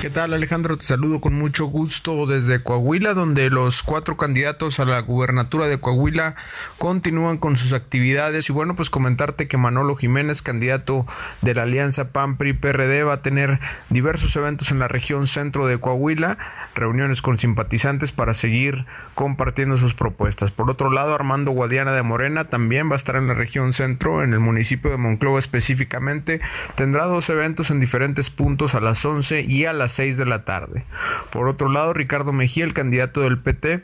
¿Qué 0.00 0.08
tal 0.08 0.32
Alejandro? 0.32 0.78
Te 0.78 0.86
saludo 0.86 1.20
con 1.20 1.34
mucho 1.34 1.66
gusto 1.66 2.24
desde 2.24 2.62
Coahuila, 2.62 3.12
donde 3.12 3.50
los 3.50 3.82
cuatro 3.82 4.16
candidatos 4.16 4.80
a 4.80 4.86
la 4.86 4.98
gubernatura 5.00 5.66
de 5.66 5.78
Coahuila 5.78 6.36
continúan 6.78 7.36
con 7.36 7.58
sus 7.58 7.74
actividades. 7.74 8.48
Y 8.48 8.54
bueno, 8.54 8.74
pues 8.74 8.88
comentarte 8.88 9.46
que 9.46 9.58
Manolo 9.58 9.96
Jiménez, 9.96 10.40
candidato 10.40 11.06
de 11.42 11.54
la 11.54 11.64
Alianza 11.64 12.12
PAN-PRI-PRD, 12.12 13.02
va 13.02 13.12
a 13.12 13.22
tener 13.22 13.60
diversos 13.90 14.34
eventos 14.36 14.70
en 14.70 14.78
la 14.78 14.88
región 14.88 15.26
centro 15.26 15.66
de 15.66 15.78
Coahuila, 15.78 16.38
reuniones 16.74 17.20
con 17.20 17.36
simpatizantes 17.36 18.10
para 18.10 18.32
seguir 18.32 18.86
compartiendo 19.20 19.76
sus 19.76 19.92
propuestas. 19.92 20.50
Por 20.50 20.70
otro 20.70 20.90
lado, 20.90 21.14
Armando 21.14 21.50
Guadiana 21.50 21.92
de 21.92 22.02
Morena 22.02 22.46
también 22.46 22.88
va 22.88 22.94
a 22.94 22.96
estar 22.96 23.16
en 23.16 23.26
la 23.26 23.34
región 23.34 23.74
centro, 23.74 24.24
en 24.24 24.32
el 24.32 24.40
municipio 24.40 24.90
de 24.90 24.96
Monclova 24.96 25.38
específicamente. 25.38 26.40
Tendrá 26.74 27.04
dos 27.04 27.28
eventos 27.28 27.70
en 27.70 27.80
diferentes 27.80 28.30
puntos 28.30 28.74
a 28.74 28.80
las 28.80 29.04
11 29.04 29.42
y 29.42 29.66
a 29.66 29.74
las 29.74 29.92
6 29.92 30.16
de 30.16 30.24
la 30.24 30.46
tarde. 30.46 30.86
Por 31.30 31.48
otro 31.48 31.68
lado, 31.68 31.92
Ricardo 31.92 32.32
Mejía, 32.32 32.64
el 32.64 32.72
candidato 32.72 33.20
del 33.20 33.38
PT, 33.38 33.82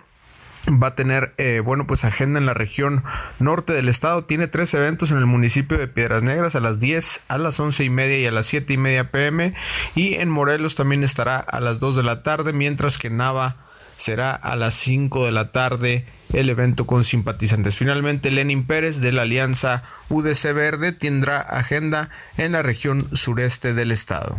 va 0.71 0.87
a 0.87 0.95
tener, 0.95 1.35
eh, 1.37 1.61
bueno, 1.63 1.87
pues 1.87 2.07
agenda 2.07 2.41
en 2.41 2.47
la 2.47 2.55
región 2.55 3.05
norte 3.39 3.75
del 3.75 3.91
estado. 3.91 4.25
Tiene 4.25 4.49
tres 4.49 4.73
eventos 4.73 5.11
en 5.11 5.19
el 5.19 5.27
municipio 5.27 5.77
de 5.77 5.87
Piedras 5.87 6.23
Negras 6.23 6.55
a 6.55 6.61
las 6.61 6.81
10, 6.81 7.25
a 7.29 7.37
las 7.37 7.61
11 7.61 7.85
y 7.85 7.91
media 7.91 8.19
y 8.21 8.25
a 8.25 8.33
las 8.33 8.47
7 8.47 8.73
y 8.73 8.79
media 8.79 9.11
pm. 9.11 9.53
Y 9.95 10.15
en 10.15 10.31
Morelos 10.31 10.77
también 10.77 11.05
estará 11.05 11.37
a 11.37 11.61
las 11.61 11.79
2 11.79 11.95
de 11.95 12.05
la 12.05 12.23
tarde, 12.23 12.55
mientras 12.55 12.97
que 12.97 13.11
Nava 13.11 13.66
será 13.97 14.35
a 14.35 14.57
las 14.57 14.75
5 14.75 15.27
de 15.27 15.33
la 15.33 15.53
tarde 15.53 16.07
el 16.33 16.51
evento 16.51 16.87
con 16.87 17.05
simpatizantes. 17.05 17.77
Finalmente, 17.77 18.31
Lenin 18.31 18.67
Pérez 18.67 19.01
de 19.01 19.13
la 19.13 19.23
Alianza 19.23 19.83
UDC 20.09 20.53
Verde 20.53 20.93
tendrá 20.93 21.41
agenda 21.41 22.11
en 22.37 22.53
la 22.53 22.63
región 22.63 23.09
sureste 23.13 23.75
del 23.75 23.93
estado. 23.93 24.37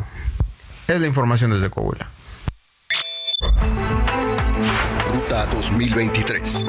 Es 0.88 1.02
la 1.02 1.08
información 1.08 1.52
desde 1.52 1.70
Coahuila. 1.70 2.10
Ruta 5.14 5.46
2023. 5.48 6.66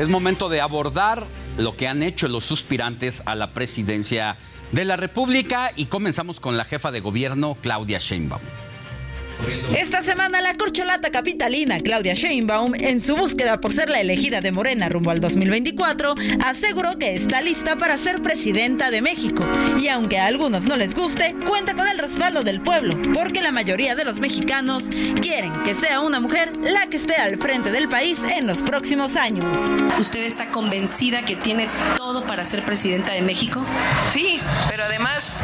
Es 0.00 0.08
momento 0.08 0.48
de 0.48 0.62
abordar 0.62 1.26
lo 1.58 1.76
que 1.76 1.86
han 1.86 2.02
hecho 2.02 2.26
los 2.26 2.46
suspirantes 2.46 3.22
a 3.26 3.34
la 3.34 3.52
presidencia 3.52 4.38
de 4.72 4.86
la 4.86 4.96
República 4.96 5.72
y 5.76 5.86
comenzamos 5.86 6.40
con 6.40 6.56
la 6.56 6.64
jefa 6.64 6.90
de 6.90 7.00
gobierno, 7.00 7.58
Claudia 7.60 7.98
Sheinbaum. 7.98 8.40
Esta 9.76 10.02
semana 10.02 10.40
la 10.40 10.56
corcholata 10.56 11.10
capitalina 11.10 11.80
Claudia 11.80 12.14
Sheinbaum, 12.14 12.74
en 12.74 13.00
su 13.00 13.16
búsqueda 13.16 13.60
por 13.60 13.72
ser 13.72 13.88
la 13.88 14.00
elegida 14.00 14.40
de 14.40 14.52
Morena 14.52 14.88
rumbo 14.88 15.10
al 15.10 15.20
2024, 15.20 16.14
aseguró 16.44 16.98
que 16.98 17.14
está 17.14 17.40
lista 17.40 17.76
para 17.76 17.96
ser 17.98 18.22
presidenta 18.22 18.90
de 18.90 19.02
México. 19.02 19.46
Y 19.78 19.88
aunque 19.88 20.18
a 20.18 20.26
algunos 20.26 20.66
no 20.66 20.76
les 20.76 20.94
guste, 20.94 21.34
cuenta 21.46 21.74
con 21.74 21.86
el 21.88 21.98
respaldo 21.98 22.44
del 22.44 22.60
pueblo, 22.60 22.98
porque 23.12 23.40
la 23.40 23.52
mayoría 23.52 23.94
de 23.94 24.04
los 24.04 24.18
mexicanos 24.18 24.84
quieren 25.20 25.52
que 25.64 25.74
sea 25.74 26.00
una 26.00 26.20
mujer 26.20 26.56
la 26.56 26.86
que 26.88 26.96
esté 26.96 27.16
al 27.16 27.38
frente 27.38 27.70
del 27.70 27.88
país 27.88 28.20
en 28.24 28.46
los 28.46 28.62
próximos 28.62 29.16
años. 29.16 29.44
¿Usted 29.98 30.24
está 30.24 30.50
convencida 30.50 31.24
que 31.24 31.36
tiene 31.36 31.68
todo 31.96 32.26
para 32.26 32.44
ser 32.44 32.64
presidenta 32.64 33.12
de 33.12 33.22
México? 33.22 33.64
Sí, 34.08 34.40
pero 34.68 34.84
además 34.84 35.36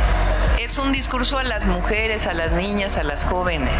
es 0.66 0.78
un 0.78 0.90
discurso 0.90 1.38
a 1.38 1.44
las 1.44 1.64
mujeres, 1.64 2.26
a 2.26 2.34
las 2.34 2.50
niñas, 2.50 2.98
a 2.98 3.04
las 3.04 3.24
jóvenes. 3.24 3.70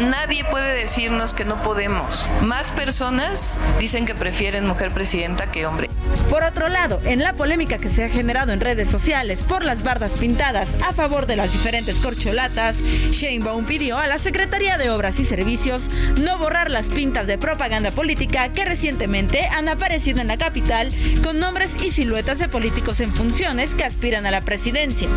Nadie 0.00 0.44
puede 0.44 0.74
decirnos 0.74 1.34
que 1.34 1.44
no 1.44 1.62
podemos. 1.62 2.28
Más 2.42 2.72
personas 2.72 3.56
dicen 3.78 4.06
que 4.06 4.16
prefieren 4.16 4.66
mujer 4.66 4.90
presidenta 4.90 5.52
que 5.52 5.66
hombre. 5.66 5.88
Por 6.28 6.42
otro 6.42 6.68
lado, 6.68 7.00
en 7.04 7.20
la 7.20 7.34
polémica 7.34 7.78
que 7.78 7.90
se 7.90 8.04
ha 8.04 8.08
generado 8.08 8.52
en 8.52 8.60
redes 8.60 8.88
sociales 8.90 9.44
por 9.44 9.64
las 9.64 9.84
bardas 9.84 10.14
pintadas 10.14 10.68
a 10.82 10.92
favor 10.92 11.26
de 11.26 11.36
las 11.36 11.52
diferentes 11.52 11.98
corcholatas, 11.98 12.78
Sheinbaum 13.12 13.64
pidió 13.64 13.96
a 13.96 14.08
la 14.08 14.18
Secretaría 14.18 14.78
de 14.78 14.90
Obras 14.90 15.20
y 15.20 15.24
Servicios 15.24 15.84
no 16.18 16.38
borrar 16.38 16.70
las 16.70 16.88
pintas 16.88 17.28
de 17.28 17.38
propaganda 17.38 17.92
política 17.92 18.48
que 18.52 18.64
recientemente 18.64 19.46
han 19.46 19.68
aparecido 19.68 20.20
en 20.20 20.28
la 20.28 20.38
capital 20.38 20.90
con 21.22 21.38
nombres 21.38 21.76
y 21.80 21.92
siluetas 21.92 22.40
de 22.40 22.48
políticos 22.48 23.00
en 23.00 23.12
funciones 23.12 23.76
que 23.76 23.84
aspiran 23.84 24.26
a 24.26 24.32
la 24.32 24.40
presidencia. 24.40 25.08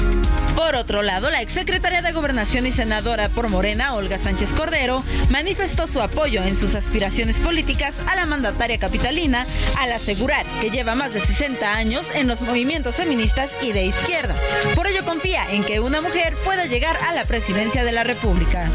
Por 0.56 0.76
otro 0.84 1.02
lado, 1.02 1.30
la 1.30 1.42
exsecretaria 1.42 2.02
de 2.02 2.12
Gobernación 2.12 2.66
y 2.66 2.74
senadora 2.74 3.30
por 3.30 3.48
Morena, 3.48 3.96
Olga 3.96 4.20
Sánchez 4.20 4.54
Cordero, 4.54 5.02
manifestó 5.30 5.88
su 5.88 6.02
apoyo 6.02 6.44
en 6.44 6.58
sus 6.58 6.76
aspiraciones 6.76 7.40
políticas 7.40 7.96
a 8.06 8.18
la 8.18 8.26
mandataria 8.26 8.78
capitalina 8.78 9.48
al 9.80 9.94
asegurar 9.94 10.46
que 10.60 10.72
lleva 10.72 10.94
más 10.94 11.14
de 11.14 11.22
60 11.22 11.74
años 11.74 12.06
en 12.14 12.28
los 12.28 12.42
movimientos 12.42 12.98
feministas 12.98 13.52
y 13.62 13.72
de 13.72 13.86
izquierda. 13.86 14.36
Por 14.76 14.88
ello 14.88 15.06
confía 15.06 15.50
en 15.50 15.64
que 15.64 15.80
una 15.80 16.02
mujer 16.02 16.36
pueda 16.44 16.66
llegar 16.66 16.98
a 16.98 17.14
la 17.14 17.24
presidencia 17.24 17.86
de 17.86 17.94
la 17.94 18.04
República. 18.04 18.70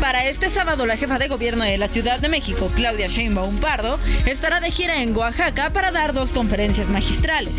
Para 0.00 0.26
este 0.26 0.48
sábado, 0.48 0.86
la 0.86 0.96
jefa 0.96 1.18
de 1.18 1.26
gobierno 1.26 1.64
de 1.64 1.76
la 1.76 1.88
Ciudad 1.88 2.20
de 2.20 2.28
México, 2.28 2.68
Claudia 2.74 3.08
Sheinbaum 3.08 3.58
Pardo, 3.58 3.98
estará 4.26 4.60
de 4.60 4.70
gira 4.70 5.02
en 5.02 5.16
Oaxaca 5.16 5.70
para 5.70 5.90
dar 5.90 6.12
dos 6.12 6.32
conferencias 6.32 6.88
magistrales. 6.88 7.54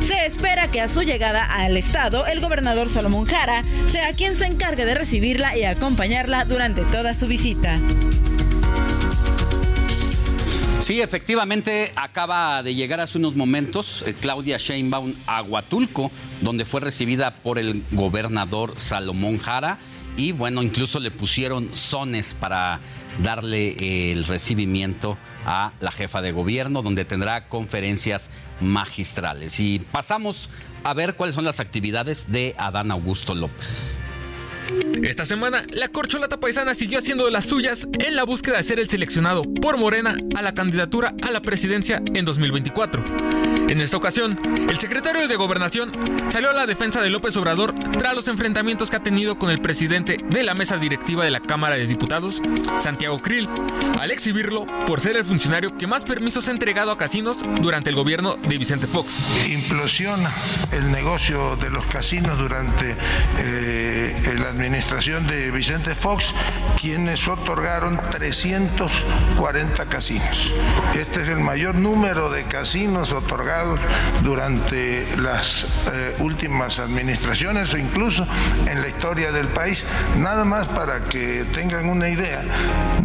Se 0.00 0.24
espera 0.24 0.70
que 0.70 0.80
a 0.80 0.88
su 0.88 1.02
llegada 1.02 1.44
al 1.44 1.76
estado, 1.76 2.26
el 2.26 2.40
gobernador 2.40 2.88
Salomón 2.88 3.26
Jara 3.26 3.62
sea 3.88 4.14
quien 4.14 4.36
se 4.36 4.46
encargue 4.46 4.86
de 4.86 4.94
recibirla 4.94 5.56
y 5.56 5.64
acompañarla 5.64 6.46
durante 6.46 6.82
toda 6.82 7.12
su 7.12 7.26
visita. 7.26 7.78
Sí, 10.80 11.00
efectivamente 11.00 11.92
acaba 11.94 12.62
de 12.62 12.74
llegar 12.74 13.00
hace 13.00 13.18
unos 13.18 13.36
momentos 13.36 14.02
eh, 14.04 14.14
Claudia 14.18 14.56
Sheinbaum 14.56 15.14
a 15.26 15.42
Huatulco, 15.42 16.10
donde 16.40 16.64
fue 16.64 16.80
recibida 16.80 17.36
por 17.36 17.58
el 17.58 17.84
gobernador 17.92 18.74
Salomón 18.78 19.38
Jara 19.38 19.78
y 20.16 20.32
bueno, 20.32 20.62
incluso 20.62 21.00
le 21.00 21.10
pusieron 21.10 21.74
sones 21.74 22.34
para 22.34 22.80
darle 23.22 24.10
el 24.12 24.24
recibimiento 24.24 25.16
a 25.44 25.72
la 25.80 25.90
jefa 25.90 26.22
de 26.22 26.32
gobierno, 26.32 26.82
donde 26.82 27.04
tendrá 27.04 27.48
conferencias 27.48 28.30
magistrales. 28.60 29.58
Y 29.60 29.78
pasamos 29.78 30.50
a 30.84 30.94
ver 30.94 31.14
cuáles 31.14 31.34
son 31.34 31.44
las 31.44 31.60
actividades 31.60 32.30
de 32.30 32.54
Adán 32.58 32.90
Augusto 32.90 33.34
López. 33.34 33.96
Esta 35.02 35.26
semana, 35.26 35.64
la 35.70 35.88
corcholata 35.88 36.38
paisana 36.38 36.74
siguió 36.74 36.98
haciendo 36.98 37.24
de 37.24 37.32
las 37.32 37.46
suyas 37.46 37.88
en 37.98 38.14
la 38.14 38.24
búsqueda 38.24 38.58
de 38.58 38.62
ser 38.62 38.78
el 38.78 38.88
seleccionado 38.88 39.42
por 39.60 39.76
Morena 39.76 40.16
a 40.36 40.42
la 40.42 40.54
candidatura 40.54 41.14
a 41.22 41.30
la 41.30 41.40
presidencia 41.40 42.02
en 42.14 42.24
2024. 42.24 43.51
En 43.72 43.80
esta 43.80 43.96
ocasión, 43.96 44.38
el 44.68 44.78
secretario 44.78 45.26
de 45.26 45.34
Gobernación 45.34 45.92
salió 46.28 46.50
a 46.50 46.52
la 46.52 46.66
defensa 46.66 47.00
de 47.00 47.08
López 47.08 47.34
Obrador 47.38 47.74
tras 47.96 48.14
los 48.14 48.28
enfrentamientos 48.28 48.90
que 48.90 48.96
ha 48.96 49.02
tenido 49.02 49.38
con 49.38 49.48
el 49.48 49.62
presidente 49.62 50.18
de 50.28 50.42
la 50.42 50.52
mesa 50.52 50.76
directiva 50.76 51.24
de 51.24 51.30
la 51.30 51.40
Cámara 51.40 51.76
de 51.76 51.86
Diputados, 51.86 52.42
Santiago 52.76 53.22
Krill, 53.22 53.48
al 53.98 54.10
exhibirlo 54.10 54.66
por 54.86 55.00
ser 55.00 55.16
el 55.16 55.24
funcionario 55.24 55.78
que 55.78 55.86
más 55.86 56.04
permisos 56.04 56.48
ha 56.48 56.50
entregado 56.50 56.90
a 56.90 56.98
casinos 56.98 57.42
durante 57.62 57.88
el 57.88 57.96
gobierno 57.96 58.36
de 58.36 58.58
Vicente 58.58 58.86
Fox. 58.86 59.26
Implosiona 59.48 60.30
el 60.72 60.92
negocio 60.92 61.56
de 61.56 61.70
los 61.70 61.86
casinos 61.86 62.36
durante 62.36 62.94
eh, 63.38 64.34
la 64.38 64.50
administración 64.50 65.26
de 65.26 65.50
Vicente 65.50 65.94
Fox, 65.94 66.34
quienes 66.78 67.26
otorgaron 67.26 67.98
340 68.10 69.86
casinos. 69.86 70.52
Este 70.92 71.22
es 71.22 71.30
el 71.30 71.40
mayor 71.40 71.76
número 71.76 72.28
de 72.28 72.44
casinos 72.44 73.12
otorgados 73.12 73.61
durante 74.22 75.06
las 75.18 75.66
eh, 75.92 76.14
últimas 76.20 76.78
administraciones 76.78 77.74
o 77.74 77.78
incluso 77.78 78.24
en 78.66 78.80
la 78.80 78.88
historia 78.88 79.32
del 79.32 79.48
país. 79.48 79.84
Nada 80.16 80.44
más 80.44 80.68
para 80.68 81.04
que 81.04 81.44
tengan 81.52 81.88
una 81.88 82.08
idea, 82.08 82.44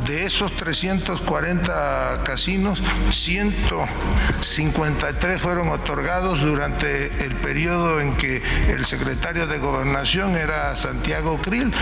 de 0.05 0.25
esos 0.25 0.55
340 0.55 2.21
casinos, 2.23 2.84
153 3.11 5.41
fueron 5.41 5.69
otorgados 5.69 6.41
durante 6.41 7.07
el 7.25 7.34
periodo 7.35 7.99
en 7.99 8.15
que 8.15 8.41
el 8.69 8.85
secretario 8.85 9.47
de 9.47 9.57
Gobernación 9.59 10.38
era 10.38 10.75
Santiago 10.75 11.38
Krill. 11.38 11.73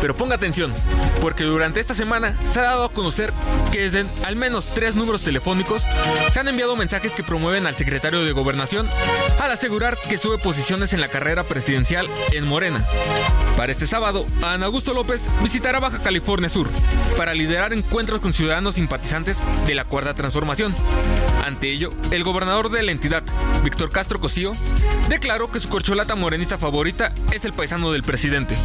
Pero 0.00 0.16
ponga 0.16 0.34
atención, 0.34 0.74
porque 1.20 1.44
durante 1.44 1.78
esta 1.80 1.94
semana 1.94 2.36
se 2.44 2.60
ha 2.60 2.64
dado 2.64 2.84
a 2.84 2.92
conocer 2.92 3.32
que 3.70 3.80
desde 3.80 4.06
al 4.24 4.36
menos 4.36 4.70
tres 4.74 4.96
números 4.96 5.22
telefónicos 5.22 5.86
se 6.30 6.40
han 6.40 6.48
enviado 6.48 6.76
mensajes 6.76 7.12
que 7.12 7.22
promueven 7.22 7.66
al 7.66 7.76
secretario 7.76 8.11
de 8.20 8.32
Gobernación 8.32 8.88
al 9.40 9.50
asegurar 9.50 9.98
que 10.08 10.18
sube 10.18 10.38
posiciones 10.38 10.92
en 10.92 11.00
la 11.00 11.08
carrera 11.08 11.44
presidencial 11.44 12.06
en 12.32 12.44
Morena. 12.46 12.86
Para 13.56 13.72
este 13.72 13.86
sábado, 13.86 14.26
Ana 14.42 14.66
Augusto 14.66 14.92
López 14.92 15.30
visitará 15.42 15.80
Baja 15.80 16.00
California 16.00 16.48
Sur 16.48 16.68
para 17.16 17.34
liderar 17.34 17.72
encuentros 17.72 18.20
con 18.20 18.32
ciudadanos 18.32 18.74
simpatizantes 18.74 19.42
de 19.66 19.74
la 19.74 19.84
Cuarta 19.84 20.14
Transformación. 20.14 20.74
Ante 21.44 21.70
ello, 21.70 21.92
el 22.10 22.24
gobernador 22.24 22.70
de 22.70 22.82
la 22.82 22.92
entidad, 22.92 23.22
Víctor 23.64 23.90
Castro 23.90 24.20
Cosío, 24.20 24.54
declaró 25.08 25.50
que 25.50 25.60
su 25.60 25.68
corcholata 25.68 26.14
morenista 26.14 26.58
favorita 26.58 27.14
es 27.32 27.44
el 27.44 27.52
paisano 27.52 27.92
del 27.92 28.02
presidente. 28.02 28.56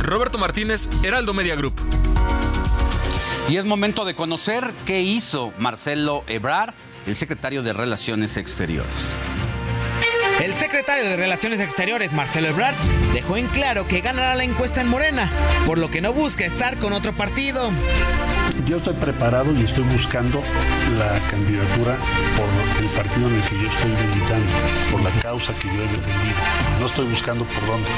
Roberto 0.00 0.38
Martínez, 0.38 0.88
Heraldo 1.02 1.34
Media 1.34 1.56
Group. 1.56 1.74
Y 3.48 3.56
es 3.56 3.64
momento 3.64 4.04
de 4.04 4.14
conocer 4.14 4.72
qué 4.86 5.00
hizo 5.00 5.52
Marcelo 5.58 6.22
Ebrard, 6.28 6.72
el 7.06 7.16
secretario 7.16 7.62
de 7.62 7.72
Relaciones 7.72 8.36
Exteriores. 8.36 9.14
El 10.40 10.58
secretario 10.58 11.04
de 11.04 11.16
Relaciones 11.16 11.60
Exteriores, 11.60 12.12
Marcelo 12.12 12.48
Ebrard, 12.48 12.74
dejó 13.12 13.36
en 13.36 13.46
claro 13.48 13.86
que 13.86 14.00
ganará 14.00 14.34
la 14.34 14.44
encuesta 14.44 14.80
en 14.80 14.88
Morena, 14.88 15.30
por 15.66 15.78
lo 15.78 15.90
que 15.90 16.00
no 16.00 16.12
busca 16.12 16.46
estar 16.46 16.78
con 16.78 16.92
otro 16.92 17.12
partido. 17.12 17.70
Yo 18.66 18.78
estoy 18.78 18.94
preparado 18.94 19.52
y 19.52 19.64
estoy 19.64 19.84
buscando 19.84 20.42
la 20.98 21.18
candidatura 21.30 21.98
por 22.36 22.82
el 22.82 22.88
partido 22.90 23.28
en 23.28 23.34
el 23.34 23.42
que 23.42 23.58
yo 23.58 23.68
estoy 23.68 23.90
militando, 23.90 24.52
por 24.90 25.02
la 25.02 25.10
causa 25.22 25.52
que 25.54 25.68
yo 25.68 25.74
he 25.74 25.88
defendido. 25.88 26.36
No 26.78 26.86
estoy 26.86 27.06
buscando 27.06 27.44
por 27.44 27.66
dónde. 27.66 27.88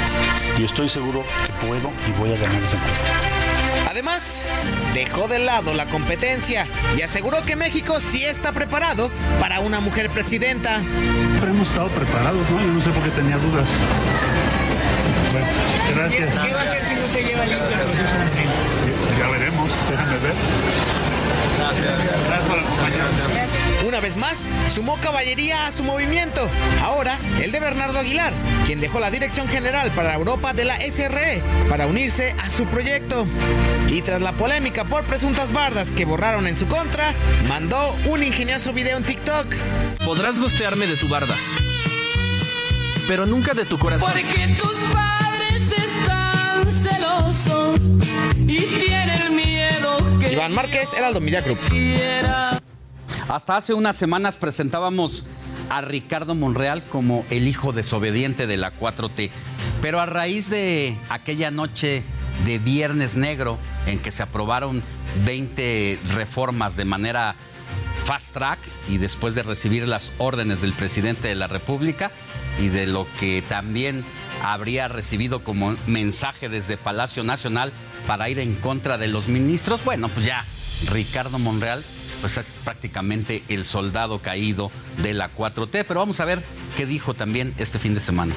Y 0.59 0.65
estoy 0.65 0.89
seguro 0.89 1.25
que 1.47 1.67
puedo 1.67 1.91
y 2.09 2.19
voy 2.19 2.33
a 2.33 2.37
ganar 2.37 2.63
esa 2.63 2.77
encuesta. 2.77 3.42
Además, 3.93 4.43
dejó 4.95 5.29
de 5.29 5.39
lado 5.39 5.75
la 5.75 5.85
competencia 5.85 6.67
y 6.97 7.03
aseguró 7.03 7.43
que 7.43 7.57
México 7.57 8.01
sí 8.01 8.25
está 8.25 8.51
preparado 8.53 9.11
para 9.39 9.61
una 9.61 9.81
mujer 9.81 10.09
presidenta. 10.09 10.79
Siempre 10.79 11.51
hemos 11.51 11.69
estado 11.69 11.89
preparados, 11.89 12.49
¿no? 12.49 12.59
Yo 12.63 12.69
no 12.69 12.81
sé 12.81 12.89
por 12.89 13.03
qué 13.03 13.11
tenía 13.11 13.37
dudas. 13.37 13.69
Bueno, 15.31 15.47
gracias. 15.95 16.39
¿Qué 16.39 16.55
va 16.55 16.61
a 16.61 16.63
hacer 16.63 16.85
si 16.87 16.95
no 16.95 17.07
se 17.07 17.23
lleva 17.23 17.45
limpio 17.45 17.69
el 17.69 17.81
proceso 17.81 18.13
Ya 19.19 19.29
veremos, 19.29 19.71
déjame 19.91 20.19
ver. 20.21 20.35
Gracias. 21.59 22.25
Gracias 22.25 22.45
por 22.47 22.59
acompañarnos. 22.61 23.72
Una 23.87 24.01
vez 24.01 24.17
más, 24.17 24.49
sumó 24.69 25.01
caballería 25.01 25.67
a 25.67 25.73
su 25.73 25.83
movimiento. 25.83 26.49
Ahora, 26.81 27.19
el 27.43 27.51
de 27.51 27.59
Bernardo 27.59 27.99
Aguilar, 27.99 28.33
quien 28.65 28.81
dejó 28.81 29.01
la 29.01 29.11
dirección 29.11 29.49
general 29.49 29.91
para 29.91 30.15
Europa 30.15 30.53
de 30.53 30.65
la 30.65 30.77
SRE 30.81 31.43
para 31.69 31.87
unirse 31.87 32.35
a 32.39 32.49
su 32.49 32.67
proyecto. 32.67 33.27
Y 33.89 34.01
tras 34.03 34.21
la 34.21 34.37
polémica 34.37 34.85
por 34.85 35.05
presuntas 35.05 35.53
bardas 35.53 35.91
que 35.91 36.05
borraron 36.05 36.47
en 36.47 36.57
su 36.57 36.69
contra, 36.69 37.13
mandó 37.49 37.97
un 38.07 38.23
ingenioso 38.23 38.73
video 38.73 38.97
en 38.99 39.05
TikTok. 39.05 39.57
Podrás 40.05 40.39
gostearme 40.39 40.87
de 40.87 40.97
tu 40.97 41.09
barda, 41.09 41.35
pero 43.09 43.27
nunca 43.27 43.53
de 43.53 43.65
tu 43.65 43.79
corazón. 43.79 44.13
Porque 44.13 44.47
tus 44.61 44.75
padres 44.93 45.73
están 45.73 46.71
celosos 46.71 47.81
y 48.47 48.61
tienen 48.79 49.35
miedo 49.35 50.19
que 50.21 50.33
Iván 50.33 50.55
Márquez, 50.55 50.95
Heraldo 50.95 51.21
Media 51.21 51.41
Group. 51.41 51.59
Hasta 53.33 53.57
hace 53.57 53.73
unas 53.73 53.97
semanas 53.97 54.37
presentábamos 54.37 55.25
a 55.71 55.81
Ricardo 55.81 56.35
Monreal 56.35 56.85
como 56.85 57.25
el 57.31 57.49
hijo 57.49 57.73
desobediente 57.73 58.47
de 58.47 58.59
la 58.59 58.79
4T. 58.79 59.31
Pero 59.81 60.01
a 60.01 60.05
raíz 60.05 60.51
de 60.51 60.99
aquella 61.09 61.51
noche 61.51 62.05
de 62.45 62.59
Viernes 62.59 63.17
Negro 63.17 63.59
en 63.87 64.01
que 64.01 64.11
se 64.11 64.23
aprobaron 64.23 64.83
20 65.25 65.99
reformas 66.15 66.77
de 66.77 66.85
manera 66.85 67.35
fast 68.05 68.35
track 68.35 68.59
y 68.91 68.99
después 68.99 69.35
de 69.35 69.45
recibir 69.45 69.89
las 69.89 70.13
órdenes 70.19 70.61
del 70.61 70.75
presidente 70.75 71.29
de 71.29 71.35
la 71.35 71.47
República 71.47 72.13
y 72.61 72.69
de 72.69 72.87
lo 72.87 73.07
que 73.19 73.41
también 73.41 74.05
habría 74.43 74.89
recibido 74.89 75.43
como 75.43 75.75
mensaje 75.87 76.51
desde 76.51 76.77
Palacio 76.77 77.25
Nacional 77.25 77.73
para 78.07 78.29
ir 78.29 78.39
en 78.39 78.57
contra 78.57 78.99
de 78.99 79.09
los 79.09 79.29
ministros, 79.29 79.83
bueno, 79.87 80.11
pues 80.11 80.27
ya 80.27 80.45
Ricardo 80.91 81.39
Monreal 81.39 81.85
pues 82.23 82.39
es 82.39 82.55
prácticamente 82.65 83.43
el 83.49 83.65
soldado 83.65 84.21
caído 84.21 84.71
de 85.03 85.13
la 85.13 85.35
4T. 85.35 85.85
Pero 85.87 86.01
vamos 86.01 86.21
a 86.21 86.25
ver 86.25 86.43
qué 86.77 86.87
dijo 86.87 87.15
también 87.15 87.53
este 87.59 87.81
fin 87.81 87.95
de 87.95 88.01
semana. 88.01 88.33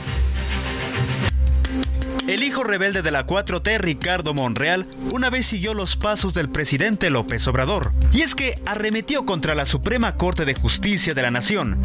El 2.28 2.42
hijo 2.42 2.64
rebelde 2.64 3.04
de 3.04 3.12
la 3.12 3.28
4T, 3.28 3.78
Ricardo 3.78 4.34
Monreal, 4.34 4.88
una 5.14 5.30
vez 5.30 5.46
siguió 5.46 5.76
los 5.76 5.96
pasos 5.96 6.34
del 6.34 6.50
presidente 6.50 7.12
López 7.12 7.48
Obrador. 7.48 7.92
Y 8.12 8.24
es 8.24 8.34
que 8.34 8.60
arremetió 8.66 9.28
contra 9.28 9.54
la 9.54 9.68
Suprema 9.68 10.16
Corte 10.16 10.44
de 10.46 10.56
Justicia 10.56 11.14
de 11.14 11.22
la 11.22 11.30
Nación. 11.30 11.78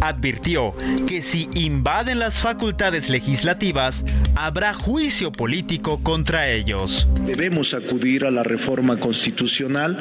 Advirtió 0.00 0.74
que 1.06 1.22
si 1.22 1.48
invaden 1.54 2.18
las 2.18 2.40
facultades 2.40 3.08
legislativas, 3.08 4.04
habrá 4.34 4.74
juicio 4.74 5.32
político 5.32 6.02
contra 6.02 6.50
ellos. 6.50 7.06
Debemos 7.20 7.74
acudir 7.74 8.24
a 8.24 8.30
la 8.30 8.42
reforma 8.42 8.96
constitucional 8.96 9.98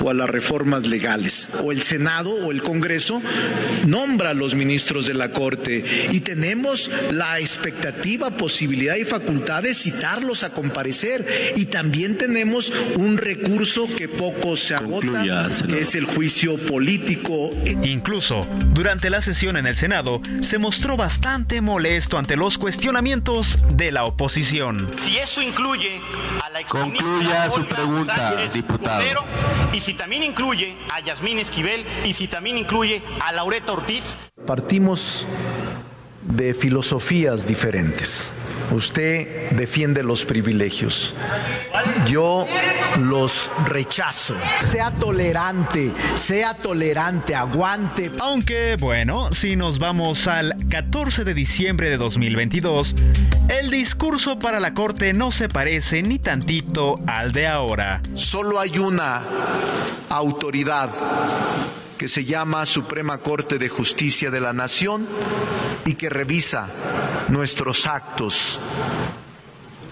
o 0.00 0.10
a 0.10 0.14
las 0.14 0.28
reformas 0.28 0.86
legales. 0.88 1.48
O 1.62 1.72
el 1.72 1.82
Senado 1.82 2.30
o 2.30 2.52
el 2.52 2.62
Congreso 2.62 3.22
nombra 3.86 4.30
a 4.30 4.34
los 4.34 4.54
ministros 4.54 5.06
de 5.06 5.14
la 5.14 5.30
Corte 5.30 5.84
y 6.10 6.20
tenemos 6.20 6.90
la 7.12 7.38
expectativa, 7.38 8.30
posibilidad 8.30 8.96
y 8.96 9.04
facultad 9.04 9.62
de 9.62 9.74
citarlos 9.74 10.42
a 10.42 10.50
comparecer. 10.50 11.26
Y 11.56 11.66
también 11.66 12.16
tenemos 12.18 12.72
un 12.96 13.16
recurso 13.16 13.88
que 13.96 14.08
poco 14.08 14.56
se 14.56 14.74
agota, 14.74 15.48
que 15.68 15.80
es 15.80 15.94
el 15.94 16.04
juicio 16.04 16.56
político. 16.56 17.52
Incluso, 17.82 18.46
durante 18.72 19.10
la 19.10 19.22
sesión 19.36 19.58
en 19.58 19.66
el 19.66 19.76
Senado, 19.76 20.22
se 20.40 20.56
mostró 20.56 20.96
bastante 20.96 21.60
molesto 21.60 22.16
ante 22.16 22.36
los 22.36 22.56
cuestionamientos 22.56 23.58
de 23.68 23.92
la 23.92 24.06
oposición. 24.06 24.90
Si 24.96 25.18
eso 25.18 25.42
incluye 25.42 26.00
a 26.42 26.48
la 26.48 26.62
Concluya 26.64 27.50
su 27.50 27.66
pregunta, 27.66 28.34
diputado. 28.50 28.96
Cordero, 28.96 29.24
y 29.74 29.80
si 29.80 29.92
también 29.92 30.22
incluye 30.22 30.74
a 30.90 31.00
Yasmín 31.00 31.38
Esquivel 31.38 31.84
y 32.02 32.14
si 32.14 32.28
también 32.28 32.56
incluye 32.56 33.02
a 33.20 33.30
Laureta 33.32 33.72
Ortiz. 33.72 34.16
Partimos 34.46 35.26
de 36.22 36.54
filosofías 36.54 37.46
diferentes. 37.46 38.32
Usted 38.70 39.50
defiende 39.50 40.02
los 40.02 40.24
privilegios. 40.24 41.14
Yo 42.06 42.46
los 42.98 43.50
rechazo. 43.66 44.34
Sea 44.70 44.90
tolerante, 44.92 45.92
sea 46.16 46.54
tolerante, 46.54 47.34
aguante. 47.34 48.10
Aunque, 48.18 48.76
bueno, 48.78 49.32
si 49.32 49.56
nos 49.56 49.78
vamos 49.78 50.26
al 50.28 50.56
14 50.68 51.24
de 51.24 51.34
diciembre 51.34 51.90
de 51.90 51.96
2022, 51.96 52.94
el 53.48 53.70
discurso 53.70 54.38
para 54.38 54.60
la 54.60 54.74
Corte 54.74 55.12
no 55.12 55.30
se 55.30 55.48
parece 55.48 56.02
ni 56.02 56.18
tantito 56.18 56.96
al 57.06 57.32
de 57.32 57.46
ahora. 57.46 58.02
Solo 58.14 58.58
hay 58.58 58.78
una 58.78 59.22
autoridad 60.08 60.90
que 61.98 62.08
se 62.08 62.24
llama 62.24 62.66
Suprema 62.66 63.18
Corte 63.18 63.58
de 63.58 63.68
Justicia 63.68 64.30
de 64.30 64.40
la 64.40 64.52
Nación 64.52 65.06
y 65.84 65.94
que 65.94 66.08
revisa 66.08 66.68
nuestros 67.28 67.86
actos 67.86 68.60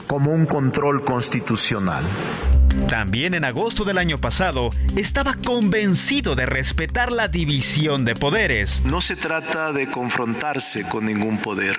como 0.07 0.31
un 0.33 0.47
control 0.47 1.05
constitucional. 1.05 2.05
También 2.89 3.35
en 3.35 3.45
agosto 3.45 3.85
del 3.85 3.99
año 3.99 4.21
pasado 4.21 4.71
estaba 4.97 5.35
convencido 5.35 6.35
de 6.35 6.47
respetar 6.47 7.13
la 7.13 7.29
división 7.29 8.05
de 8.05 8.15
poderes. 8.15 8.83
No 8.85 9.01
se 9.01 9.17
trata 9.17 9.73
de 9.73 9.91
confrontarse 9.91 10.83
con 10.89 11.07
ningún 11.07 11.39
poder, 11.39 11.79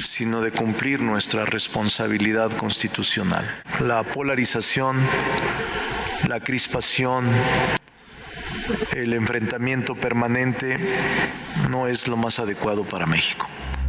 sino 0.00 0.40
de 0.40 0.50
cumplir 0.50 1.02
nuestra 1.02 1.44
responsabilidad 1.44 2.50
constitucional. 2.56 3.44
La 3.80 4.02
polarización, 4.02 4.96
la 6.26 6.40
crispación, 6.40 7.26
el 8.94 9.12
enfrentamiento 9.12 9.94
permanente 9.94 10.78
no 11.70 11.86
es 11.86 12.08
lo 12.08 12.16
más 12.16 12.38
adecuado 12.38 12.84
para 12.84 13.06
México. 13.06 13.48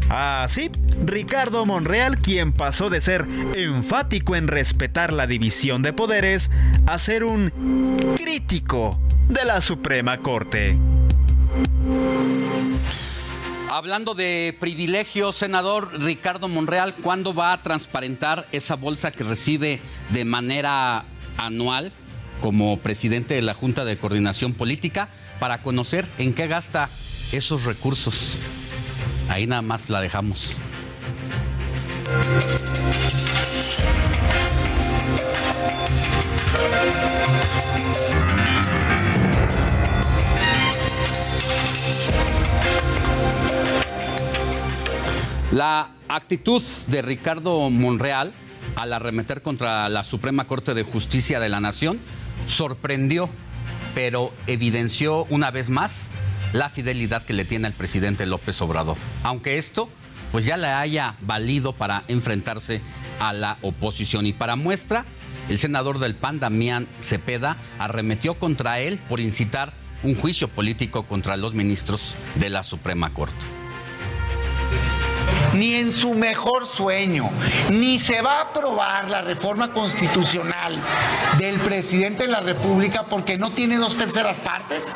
Así, 0.09 0.71
Ricardo 1.05 1.65
Monreal, 1.67 2.17
quien 2.17 2.51
pasó 2.51 2.89
de 2.89 2.99
ser 2.99 3.27
enfático 3.53 4.35
en 4.35 4.47
respetar 4.47 5.13
la 5.13 5.27
división 5.27 5.83
de 5.83 5.93
poderes 5.93 6.49
a 6.87 6.97
ser 6.97 7.23
un 7.23 8.15
crítico 8.17 8.99
de 9.27 9.45
la 9.45 9.61
Suprema 9.61 10.17
Corte. 10.17 10.75
Hablando 13.69 14.15
de 14.15 14.57
privilegios, 14.59 15.35
senador 15.35 15.91
Ricardo 16.01 16.47
Monreal, 16.47 16.95
¿cuándo 16.95 17.35
va 17.35 17.53
a 17.53 17.61
transparentar 17.61 18.47
esa 18.51 18.75
bolsa 18.75 19.11
que 19.11 19.23
recibe 19.23 19.79
de 20.09 20.25
manera 20.25 21.05
anual 21.37 21.93
como 22.41 22.77
presidente 22.79 23.33
de 23.33 23.41
la 23.41 23.53
Junta 23.53 23.85
de 23.85 23.97
Coordinación 23.97 24.53
Política 24.53 25.09
para 25.39 25.61
conocer 25.61 26.07
en 26.17 26.33
qué 26.33 26.47
gasta 26.47 26.89
esos 27.31 27.65
recursos? 27.65 28.37
Ahí 29.29 29.47
nada 29.47 29.61
más 29.61 29.89
la 29.89 30.01
dejamos. 30.01 30.55
La 45.51 45.91
actitud 46.07 46.61
de 46.87 47.01
Ricardo 47.01 47.69
Monreal 47.69 48.33
al 48.75 48.93
arremeter 48.93 49.41
contra 49.41 49.89
la 49.89 50.03
Suprema 50.03 50.45
Corte 50.45 50.73
de 50.73 50.83
Justicia 50.83 51.39
de 51.39 51.49
la 51.49 51.59
Nación 51.59 51.99
sorprendió, 52.47 53.29
pero 53.95 54.33
evidenció 54.47 55.25
una 55.29 55.51
vez 55.51 55.69
más 55.69 56.09
la 56.53 56.69
fidelidad 56.69 57.23
que 57.23 57.33
le 57.33 57.45
tiene 57.45 57.67
al 57.67 57.73
presidente 57.73 58.25
López 58.25 58.61
Obrador. 58.61 58.97
Aunque 59.23 59.57
esto 59.57 59.89
pues 60.31 60.45
ya 60.45 60.57
le 60.57 60.67
haya 60.67 61.15
valido 61.21 61.73
para 61.73 62.03
enfrentarse 62.07 62.81
a 63.19 63.33
la 63.33 63.57
oposición. 63.61 64.25
Y 64.25 64.33
para 64.33 64.55
muestra, 64.55 65.05
el 65.49 65.57
senador 65.57 65.99
del 65.99 66.15
PAN, 66.15 66.39
Damián 66.39 66.87
Cepeda, 66.99 67.57
arremetió 67.79 68.37
contra 68.37 68.79
él 68.79 68.99
por 69.09 69.19
incitar 69.19 69.73
un 70.03 70.15
juicio 70.15 70.47
político 70.47 71.03
contra 71.03 71.37
los 71.37 71.53
ministros 71.53 72.15
de 72.35 72.49
la 72.49 72.63
Suprema 72.63 73.13
Corte. 73.13 73.58
Ni 75.53 75.73
en 75.73 75.91
su 75.91 76.13
mejor 76.13 76.67
sueño, 76.67 77.29
ni 77.71 77.99
se 77.99 78.21
va 78.21 78.37
a 78.37 78.41
aprobar 78.43 79.09
la 79.09 79.21
reforma 79.21 79.71
constitucional 79.71 80.79
del 81.37 81.57
presidente 81.59 82.23
de 82.23 82.31
la 82.31 82.39
República 82.39 83.05
porque 83.05 83.37
no 83.37 83.51
tiene 83.51 83.77
dos 83.77 83.97
terceras 83.97 84.39
partes. 84.39 84.95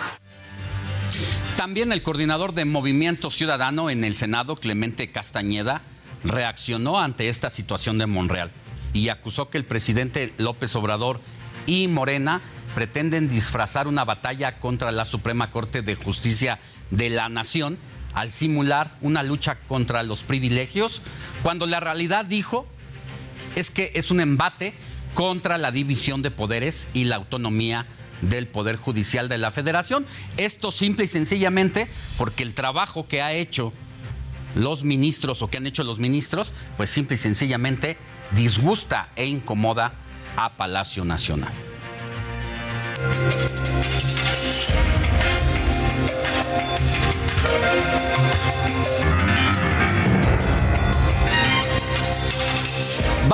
También 1.55 1.91
el 1.91 2.03
coordinador 2.03 2.53
de 2.53 2.65
Movimiento 2.65 3.29
Ciudadano 3.29 3.89
en 3.89 4.03
el 4.03 4.15
Senado, 4.15 4.55
Clemente 4.55 5.09
Castañeda, 5.11 5.81
reaccionó 6.23 6.99
ante 6.99 7.29
esta 7.29 7.49
situación 7.49 7.97
de 7.97 8.05
Monreal 8.05 8.51
y 8.93 9.09
acusó 9.09 9.49
que 9.49 9.57
el 9.57 9.65
presidente 9.65 10.33
López 10.37 10.75
Obrador 10.75 11.19
y 11.65 11.87
Morena 11.87 12.41
pretenden 12.75 13.29
disfrazar 13.29 13.87
una 13.87 14.05
batalla 14.05 14.59
contra 14.59 14.91
la 14.91 15.05
Suprema 15.05 15.51
Corte 15.51 15.81
de 15.81 15.95
Justicia 15.95 16.59
de 16.91 17.09
la 17.09 17.29
Nación 17.29 17.77
al 18.13 18.31
simular 18.31 18.97
una 19.01 19.23
lucha 19.23 19.59
contra 19.67 20.03
los 20.03 20.23
privilegios, 20.23 21.01
cuando 21.41 21.65
la 21.65 21.79
realidad 21.79 22.25
dijo 22.25 22.67
es 23.55 23.71
que 23.71 23.91
es 23.95 24.11
un 24.11 24.19
embate 24.19 24.73
contra 25.13 25.57
la 25.57 25.71
división 25.71 26.21
de 26.21 26.31
poderes 26.31 26.89
y 26.93 27.05
la 27.05 27.17
autonomía 27.17 27.85
del 28.21 28.47
Poder 28.47 28.77
Judicial 28.77 29.29
de 29.29 29.37
la 29.37 29.51
Federación. 29.51 30.05
Esto 30.37 30.71
simple 30.71 31.05
y 31.05 31.07
sencillamente 31.07 31.87
porque 32.17 32.43
el 32.43 32.53
trabajo 32.53 33.07
que 33.07 33.21
ha 33.21 33.33
hecho 33.33 33.73
los 34.55 34.83
ministros 34.83 35.41
o 35.41 35.49
que 35.49 35.57
han 35.57 35.67
hecho 35.67 35.83
los 35.83 35.99
ministros, 35.99 36.53
pues 36.77 36.89
simple 36.89 37.15
y 37.15 37.17
sencillamente 37.17 37.97
disgusta 38.31 39.09
e 39.15 39.25
incomoda 39.25 39.93
a 40.35 40.55
Palacio 40.57 41.05
Nacional. 41.05 41.53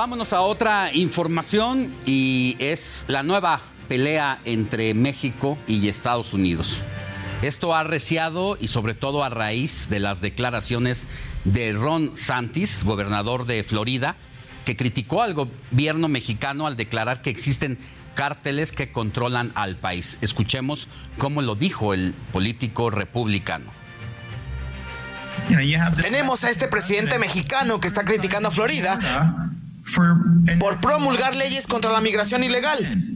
Vámonos 0.00 0.32
a 0.32 0.40
otra 0.40 0.94
información 0.94 1.94
y 2.06 2.56
es 2.58 3.04
la 3.06 3.22
nueva 3.22 3.60
pelea 3.86 4.40
entre 4.46 4.94
México 4.94 5.58
y 5.66 5.88
Estados 5.88 6.32
Unidos. 6.32 6.80
Esto 7.42 7.74
ha 7.74 7.80
arreciado 7.80 8.56
y 8.58 8.68
sobre 8.68 8.94
todo 8.94 9.22
a 9.22 9.28
raíz 9.28 9.90
de 9.90 10.00
las 10.00 10.22
declaraciones 10.22 11.06
de 11.44 11.74
Ron 11.74 12.16
Santis, 12.16 12.82
gobernador 12.82 13.44
de 13.44 13.62
Florida, 13.62 14.16
que 14.64 14.74
criticó 14.74 15.20
al 15.20 15.34
gobierno 15.34 16.08
mexicano 16.08 16.66
al 16.66 16.76
declarar 16.76 17.20
que 17.20 17.28
existen 17.28 17.78
cárteles 18.14 18.72
que 18.72 18.92
controlan 18.92 19.52
al 19.54 19.76
país. 19.76 20.18
Escuchemos 20.22 20.88
cómo 21.18 21.42
lo 21.42 21.56
dijo 21.56 21.92
el 21.92 22.14
político 22.32 22.88
republicano. 22.88 23.70
Tenemos 26.00 26.42
a 26.44 26.48
este 26.48 26.68
presidente 26.68 27.18
mexicano 27.18 27.80
que 27.80 27.86
está 27.86 28.02
criticando 28.02 28.48
a 28.48 28.52
Florida 28.52 28.98
por 30.58 30.80
promulgar 30.80 31.34
leyes 31.34 31.66
contra 31.66 31.92
la 31.92 32.00
migración 32.00 32.44
ilegal. 32.44 33.10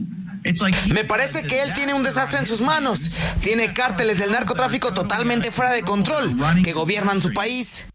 Me 0.93 1.03
parece 1.03 1.43
que 1.43 1.63
él 1.63 1.73
tiene 1.73 1.93
un 1.93 2.03
desastre 2.03 2.39
en 2.39 2.45
sus 2.45 2.61
manos. 2.61 3.09
Tiene 3.41 3.73
cárteles 3.73 4.19
del 4.19 4.31
narcotráfico 4.31 4.93
totalmente 4.93 5.51
fuera 5.51 5.71
de 5.71 5.81
control 5.81 6.37
que 6.63 6.73
gobiernan 6.73 7.21
su 7.21 7.33
país. 7.33 7.85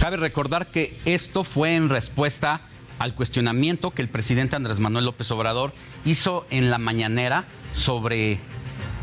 Cabe 0.00 0.16
recordar 0.16 0.68
que 0.68 0.98
esto 1.04 1.44
fue 1.44 1.74
en 1.74 1.90
respuesta 1.90 2.62
al 2.98 3.14
cuestionamiento 3.14 3.90
que 3.90 4.00
el 4.00 4.08
presidente 4.08 4.56
Andrés 4.56 4.78
Manuel 4.78 5.04
López 5.04 5.30
Obrador 5.30 5.74
hizo 6.06 6.46
en 6.50 6.70
la 6.70 6.78
mañanera 6.78 7.44
sobre 7.74 8.40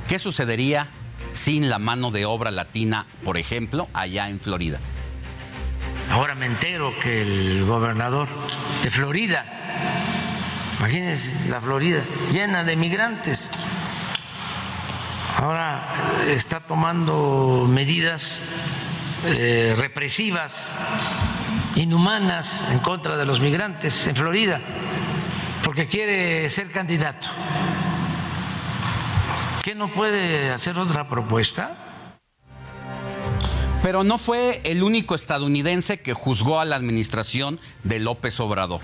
qué 0.08 0.18
sucedería 0.18 0.90
sin 1.34 1.70
la 1.70 1.78
mano 1.78 2.10
de 2.10 2.26
obra 2.26 2.50
latina, 2.50 3.06
por 3.24 3.38
ejemplo, 3.38 3.88
allá 3.94 4.30
en 4.30 4.40
Florida. 4.40 4.80
Ahora 6.10 6.36
me 6.36 6.46
entero 6.46 6.94
que 7.00 7.22
el 7.22 7.66
gobernador 7.66 8.28
de 8.82 8.90
Florida, 8.90 9.46
imagínense, 10.80 11.34
la 11.50 11.60
Florida 11.60 12.02
llena 12.32 12.64
de 12.64 12.76
migrantes, 12.76 13.52
ahora 15.38 15.84
está 16.28 16.62
tomando 16.62 17.68
medidas 17.70 18.42
eh, 19.26 19.76
represivas, 19.78 20.72
inhumanas 21.76 22.66
en 22.72 22.80
contra 22.80 23.18
de 23.18 23.26
los 23.26 23.40
migrantes 23.40 24.08
en 24.08 24.16
Florida, 24.16 24.62
porque 25.64 25.88
quiere 25.88 26.50
ser 26.50 26.72
candidato. 26.72 27.28
¿Qué 29.62 29.76
no 29.76 29.92
puede 29.92 30.52
hacer 30.52 30.80
otra 30.80 31.08
propuesta? 31.10 31.87
Pero 33.88 34.04
no 34.04 34.18
fue 34.18 34.60
el 34.66 34.84
único 34.84 35.16
estadounidense 35.16 36.02
que 36.02 36.14
juzgó 36.14 36.60
a 36.60 36.66
la 36.66 36.76
administración 36.76 37.58
de 37.86 38.00
López 38.00 38.38
Obrador. 38.42 38.82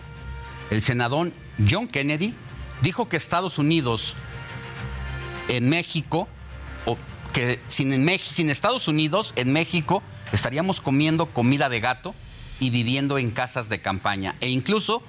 El 0.69 0.81
senador 0.81 1.33
John 1.69 1.89
Kennedy 1.89 2.33
dijo 2.81 3.09
que 3.09 3.17
Estados 3.17 3.59
Unidos 3.59 4.15
en 5.49 5.67
México, 5.67 6.29
o 6.85 6.97
que 7.33 7.59
sin, 7.67 7.91
en 7.91 8.17
sin 8.17 8.49
Estados 8.49 8.87
Unidos 8.87 9.33
en 9.35 9.51
México 9.51 10.01
estaríamos 10.31 10.79
comiendo 10.79 11.25
comida 11.25 11.67
de 11.67 11.81
gato 11.81 12.15
y 12.61 12.69
viviendo 12.69 13.17
en 13.17 13.31
casas 13.31 13.67
de 13.67 13.81
campaña. 13.81 14.35
E 14.39 14.47
incluso 14.47 15.03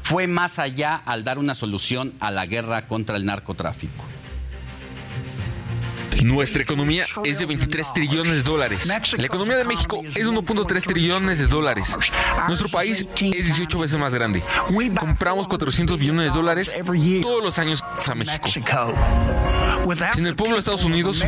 fue 0.00 0.28
más 0.28 0.60
allá 0.60 0.94
al 0.94 1.24
dar 1.24 1.40
una 1.40 1.56
solución 1.56 2.14
a 2.20 2.30
la 2.30 2.46
guerra 2.46 2.86
contra 2.86 3.16
el 3.16 3.26
narcotráfico. 3.26 4.04
Nuestra 6.24 6.62
economía 6.62 7.06
es 7.24 7.38
de 7.38 7.46
23 7.46 7.92
trillones 7.92 8.34
de 8.34 8.42
dólares. 8.42 8.86
La 8.86 9.26
economía 9.26 9.56
de 9.56 9.64
México 9.64 10.02
es 10.04 10.14
de 10.14 10.26
1.3 10.26 10.84
trillones 10.84 11.38
de 11.38 11.46
dólares. 11.46 11.96
Nuestro 12.46 12.68
país 12.68 13.06
es 13.14 13.30
18 13.30 13.78
veces 13.78 13.98
más 13.98 14.12
grande. 14.12 14.42
Compramos 14.98 15.48
400 15.48 15.98
billones 15.98 16.26
de 16.26 16.30
dólares 16.30 16.74
todos 17.22 17.42
los 17.42 17.58
años 17.58 17.82
a 18.06 18.14
México. 18.14 18.48
Sin 20.12 20.26
el 20.26 20.36
pueblo 20.36 20.56
de 20.56 20.60
Estados 20.60 20.84
Unidos, 20.84 21.24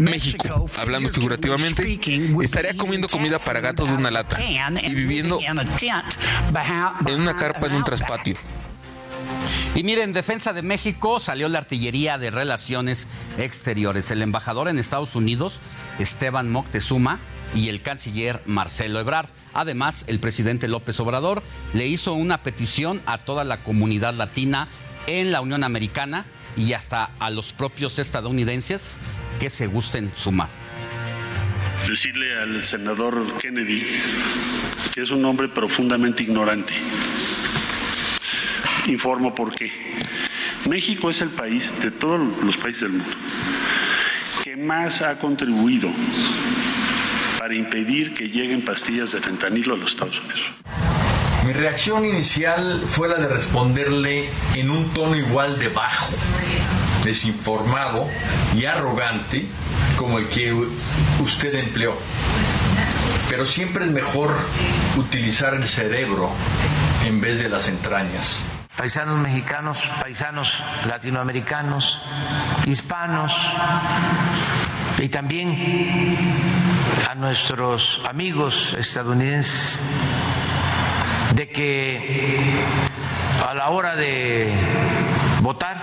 México, 0.00 0.66
hablando 0.78 1.08
figurativamente, 1.10 1.98
estaría 2.42 2.76
comiendo 2.76 3.08
comida 3.08 3.38
para 3.38 3.60
gatos 3.60 3.88
de 3.88 3.96
una 3.96 4.10
lata 4.10 4.38
y 4.42 4.94
viviendo 4.94 5.38
en 5.40 7.20
una 7.20 7.36
carpa 7.36 7.66
en 7.66 7.74
un 7.74 7.84
traspatio. 7.84 8.36
Y 9.78 9.84
mire, 9.84 10.02
en 10.02 10.12
defensa 10.12 10.52
de 10.52 10.62
México 10.62 11.20
salió 11.20 11.48
la 11.48 11.58
artillería 11.58 12.18
de 12.18 12.32
relaciones 12.32 13.06
exteriores. 13.38 14.10
El 14.10 14.22
embajador 14.22 14.66
en 14.66 14.76
Estados 14.76 15.14
Unidos, 15.14 15.60
Esteban 16.00 16.50
Moctezuma, 16.50 17.20
y 17.54 17.68
el 17.68 17.80
canciller 17.80 18.42
Marcelo 18.44 18.98
Ebrard. 18.98 19.28
Además, 19.54 20.02
el 20.08 20.18
presidente 20.18 20.66
López 20.66 20.98
Obrador 20.98 21.44
le 21.74 21.86
hizo 21.86 22.14
una 22.14 22.42
petición 22.42 23.00
a 23.06 23.18
toda 23.18 23.44
la 23.44 23.62
comunidad 23.62 24.14
latina 24.14 24.66
en 25.06 25.30
la 25.30 25.40
Unión 25.42 25.62
Americana 25.62 26.26
y 26.56 26.72
hasta 26.72 27.10
a 27.20 27.30
los 27.30 27.52
propios 27.52 28.00
estadounidenses 28.00 28.98
que 29.38 29.48
se 29.48 29.68
gusten 29.68 30.10
sumar. 30.16 30.48
decirle 31.88 32.36
al 32.36 32.64
senador 32.64 33.38
Kennedy 33.38 33.86
que 34.92 35.02
es 35.02 35.12
un 35.12 35.24
hombre 35.24 35.46
profundamente 35.46 36.24
ignorante. 36.24 36.74
Informo 38.88 39.34
por 39.34 39.54
qué. 39.54 39.70
México 40.68 41.10
es 41.10 41.20
el 41.20 41.30
país 41.30 41.74
de 41.80 41.90
todos 41.90 42.20
los 42.42 42.56
países 42.56 42.82
del 42.82 42.92
mundo 42.92 43.14
que 44.42 44.56
más 44.56 45.02
ha 45.02 45.18
contribuido 45.18 45.90
para 47.38 47.54
impedir 47.54 48.14
que 48.14 48.28
lleguen 48.28 48.62
pastillas 48.62 49.12
de 49.12 49.20
fentanilo 49.20 49.74
a 49.74 49.76
los 49.76 49.90
Estados 49.90 50.20
Unidos. 50.20 50.40
Mi 51.44 51.52
reacción 51.52 52.04
inicial 52.04 52.82
fue 52.86 53.08
la 53.08 53.16
de 53.16 53.28
responderle 53.28 54.28
en 54.54 54.70
un 54.70 54.92
tono 54.92 55.16
igual 55.16 55.58
de 55.58 55.68
bajo, 55.68 56.14
desinformado 57.04 58.08
y 58.56 58.64
arrogante 58.64 59.46
como 59.96 60.18
el 60.18 60.28
que 60.28 60.52
usted 61.20 61.54
empleó. 61.54 61.94
Pero 63.28 63.46
siempre 63.46 63.84
es 63.84 63.90
mejor 63.90 64.34
utilizar 64.96 65.54
el 65.54 65.66
cerebro 65.66 66.30
en 67.04 67.20
vez 67.20 67.38
de 67.38 67.48
las 67.48 67.68
entrañas. 67.68 68.44
Paisanos 68.78 69.18
mexicanos, 69.18 69.82
paisanos 70.00 70.62
latinoamericanos, 70.86 72.00
hispanos 72.64 73.34
y 74.98 75.08
también 75.08 76.16
a 77.10 77.16
nuestros 77.16 78.00
amigos 78.08 78.76
estadounidenses 78.78 79.80
de 81.34 81.48
que 81.48 82.64
a 83.44 83.52
la 83.52 83.70
hora 83.70 83.96
de 83.96 84.54
votar 85.42 85.76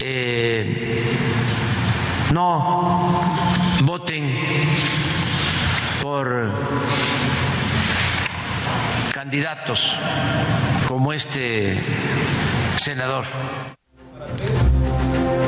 eh, 0.00 1.18
no 2.32 3.20
voten 3.82 4.34
por 6.00 6.50
candidatos 9.22 9.78
como 10.88 11.12
este 11.12 11.78
senador. 12.76 13.24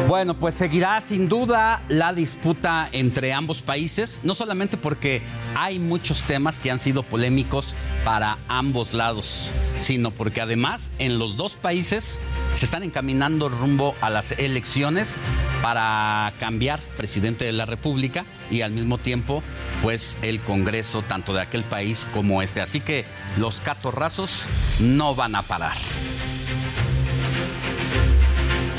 Bueno, 0.06 0.38
pues 0.38 0.54
seguirá 0.54 1.00
sin 1.00 1.30
duda 1.30 1.82
la 1.88 2.12
disputa 2.12 2.90
entre 2.92 3.32
ambos 3.32 3.62
países, 3.62 4.20
no 4.22 4.34
solamente 4.34 4.76
porque 4.76 5.22
hay 5.54 5.78
muchos 5.78 6.24
temas 6.24 6.60
que 6.60 6.70
han 6.70 6.78
sido 6.78 7.02
polémicos 7.04 7.74
para 8.04 8.36
ambos 8.46 8.92
lados, 8.92 9.50
sino 9.80 10.10
porque 10.10 10.42
además 10.42 10.90
en 10.98 11.18
los 11.18 11.36
dos 11.36 11.56
países 11.56 12.20
se 12.52 12.66
están 12.66 12.82
encaminando 12.82 13.48
rumbo 13.48 13.94
a 14.02 14.10
las 14.10 14.32
elecciones 14.32 15.16
para 15.62 16.34
cambiar 16.38 16.80
presidente 16.98 17.46
de 17.46 17.52
la 17.52 17.64
República 17.64 18.26
y 18.50 18.60
al 18.60 18.72
mismo 18.72 18.98
tiempo 18.98 19.42
pues 19.80 20.18
el 20.20 20.40
Congreso 20.40 21.00
tanto 21.00 21.32
de 21.32 21.40
aquel 21.40 21.64
país 21.64 22.06
como 22.12 22.42
este. 22.42 22.60
Así 22.60 22.80
que 22.80 23.06
los 23.38 23.62
catorrazos 23.62 24.48
no 24.80 25.14
van 25.14 25.34
a 25.34 25.42
parar. 25.42 25.78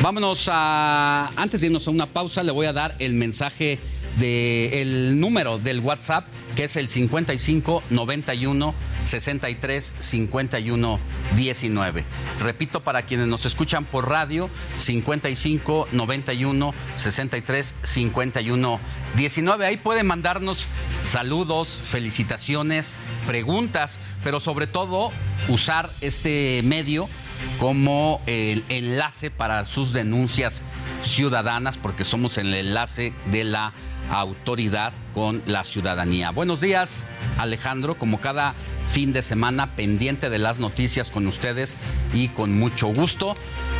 Vámonos 0.05 0.47
a. 0.51 1.31
Antes 1.35 1.61
de 1.61 1.65
irnos 1.65 1.87
a 1.87 1.89
una 1.89 2.05
pausa, 2.05 2.43
le 2.43 2.51
voy 2.51 2.67
a 2.67 2.73
dar 2.73 2.95
el 2.99 3.13
mensaje 3.13 3.79
del 4.19 5.19
número 5.19 5.57
del 5.57 5.79
WhatsApp, 5.79 6.27
que 6.55 6.65
es 6.65 6.75
el 6.75 6.89
55 6.89 7.81
91 7.89 8.75
63 9.03 9.93
51 9.97 10.99
19. 11.35 12.03
Repito, 12.39 12.83
para 12.83 13.07
quienes 13.07 13.25
nos 13.25 13.47
escuchan 13.47 13.83
por 13.83 14.07
radio, 14.07 14.51
55 14.77 15.87
91 15.91 16.73
63 16.93 17.73
51 17.81 18.79
19. 19.17 19.65
Ahí 19.65 19.77
pueden 19.77 20.05
mandarnos 20.05 20.67
saludos, 21.03 21.81
felicitaciones, 21.83 22.97
preguntas, 23.25 23.99
pero 24.23 24.39
sobre 24.39 24.67
todo 24.67 25.11
usar 25.49 25.89
este 26.01 26.61
medio 26.63 27.09
como 27.59 28.21
el 28.25 28.63
enlace 28.69 29.31
para 29.31 29.65
sus 29.65 29.93
denuncias 29.93 30.61
ciudadanas, 31.01 31.77
porque 31.77 32.03
somos 32.03 32.37
el 32.37 32.53
enlace 32.53 33.13
de 33.31 33.43
la 33.43 33.73
autoridad 34.09 34.93
con 35.13 35.41
la 35.45 35.63
ciudadanía. 35.63 36.31
Buenos 36.31 36.61
días, 36.61 37.07
Alejandro, 37.37 37.97
como 37.97 38.21
cada 38.21 38.55
fin 38.89 39.13
de 39.13 39.21
semana, 39.21 39.75
pendiente 39.75 40.29
de 40.29 40.39
las 40.39 40.59
noticias 40.59 41.09
con 41.09 41.27
ustedes 41.27 41.77
y 42.13 42.29
con 42.29 42.57
mucho 42.57 42.87
gusto. 42.87 43.35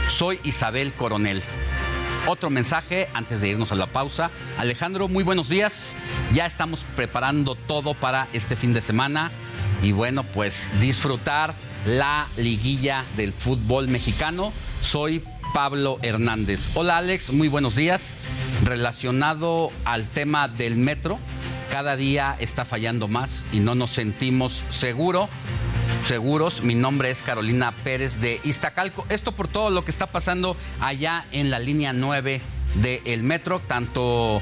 Soy 0.08 0.40
Isabel 0.44 0.94
Coronel. 0.94 1.44
Otro 2.28 2.50
mensaje 2.50 3.08
antes 3.14 3.42
de 3.42 3.50
irnos 3.50 3.72
a 3.72 3.76
la 3.76 3.86
pausa. 3.86 4.32
Alejandro, 4.58 5.08
muy 5.08 5.24
buenos 5.24 5.48
días. 5.48 5.96
Ya 6.34 6.48
estamos 6.48 6.84
preparando 6.96 7.54
todo 7.54 7.94
para 7.94 8.28
este 8.34 8.56
fin 8.56 8.74
de 8.74 8.82
semana 8.82 9.32
y 9.82 9.92
bueno, 9.92 10.24
pues 10.24 10.72
disfrutar 10.80 11.56
la 11.86 12.28
liguilla 12.38 13.06
del 13.16 13.32
fútbol 13.32 13.88
mexicano. 13.88 14.52
Soy 14.80 15.24
Pablo 15.54 16.00
Hernández. 16.02 16.70
Hola 16.74 16.98
Alex, 16.98 17.32
muy 17.32 17.48
buenos 17.48 17.76
días. 17.76 18.18
Relacionado 18.64 19.72
al 19.86 20.08
tema 20.08 20.48
del 20.48 20.76
metro, 20.76 21.20
cada 21.70 21.96
día 21.96 22.36
está 22.40 22.66
fallando 22.66 23.08
más 23.08 23.46
y 23.52 23.60
no 23.60 23.76
nos 23.76 23.92
sentimos 23.92 24.66
seguro, 24.70 25.30
seguros. 26.04 26.62
Mi 26.62 26.76
nombre 26.76 27.12
es 27.12 27.22
Carolina 27.22 27.74
Pérez 27.84 28.20
de 28.20 28.42
Iztacalco. 28.44 29.06
Esto 29.10 29.34
por 29.34 29.48
todo 29.48 29.70
lo 29.70 29.86
que 29.86 29.92
está 29.92 30.08
pasando 30.08 30.58
allá 30.82 31.26
en 31.32 31.52
la 31.52 31.60
línea 31.60 31.94
9 31.94 32.42
del 32.76 33.24
metro, 33.24 33.60
tanto 33.60 34.42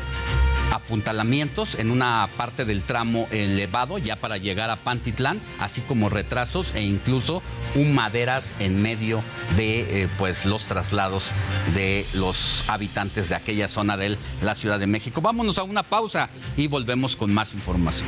apuntalamientos 0.73 1.75
en 1.75 1.91
una 1.91 2.27
parte 2.37 2.65
del 2.65 2.83
tramo 2.83 3.27
elevado 3.31 3.97
ya 3.97 4.15
para 4.15 4.37
llegar 4.37 4.69
a 4.69 4.75
Pantitlán, 4.75 5.39
así 5.59 5.81
como 5.81 6.09
retrasos 6.09 6.73
e 6.75 6.81
incluso 6.81 7.41
humaderas 7.75 8.53
en 8.59 8.81
medio 8.81 9.23
de 9.55 10.03
eh, 10.03 10.09
pues 10.17 10.45
los 10.45 10.65
traslados 10.65 11.31
de 11.73 12.05
los 12.13 12.63
habitantes 12.67 13.29
de 13.29 13.35
aquella 13.35 13.67
zona 13.67 13.97
de 13.97 14.17
la 14.41 14.55
Ciudad 14.55 14.79
de 14.79 14.87
México. 14.87 15.21
Vámonos 15.21 15.57
a 15.57 15.63
una 15.63 15.83
pausa 15.83 16.29
y 16.57 16.67
volvemos 16.67 17.15
con 17.15 17.33
más 17.33 17.53
información. 17.53 18.07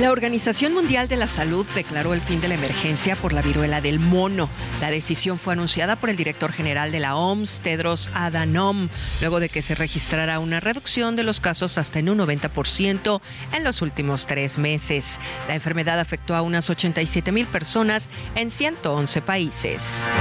La 0.00 0.12
Organización 0.12 0.74
Mundial 0.74 1.08
de 1.08 1.16
la 1.16 1.26
Salud 1.26 1.66
declaró 1.74 2.12
el 2.12 2.20
fin 2.20 2.38
de 2.42 2.48
la 2.48 2.54
emergencia 2.54 3.16
por 3.16 3.32
la 3.32 3.40
viruela 3.40 3.80
del 3.80 3.98
mono. 3.98 4.50
La 4.78 4.90
decisión 4.90 5.38
fue 5.38 5.54
anunciada 5.54 5.96
por 5.96 6.10
el 6.10 6.16
director 6.16 6.52
general 6.52 6.92
de 6.92 7.00
la 7.00 7.16
OMS, 7.16 7.60
Tedros 7.60 8.10
Adhanom, 8.12 8.90
luego 9.22 9.40
de 9.40 9.48
que 9.48 9.62
se 9.62 9.74
registrara 9.74 10.38
una 10.38 10.60
reducción 10.60 11.16
de 11.16 11.22
los 11.22 11.40
casos 11.40 11.78
hasta 11.78 11.98
en 11.98 12.10
un 12.10 12.18
90% 12.18 13.22
en 13.54 13.64
los 13.64 13.80
últimos 13.80 14.26
tres 14.26 14.58
meses. 14.58 15.18
La 15.48 15.54
enfermedad 15.54 15.98
afectó 15.98 16.34
a 16.34 16.42
unas 16.42 16.68
87 16.68 17.32
mil 17.32 17.46
personas 17.46 18.10
en 18.34 18.50
111 18.50 19.22
países. 19.22 20.12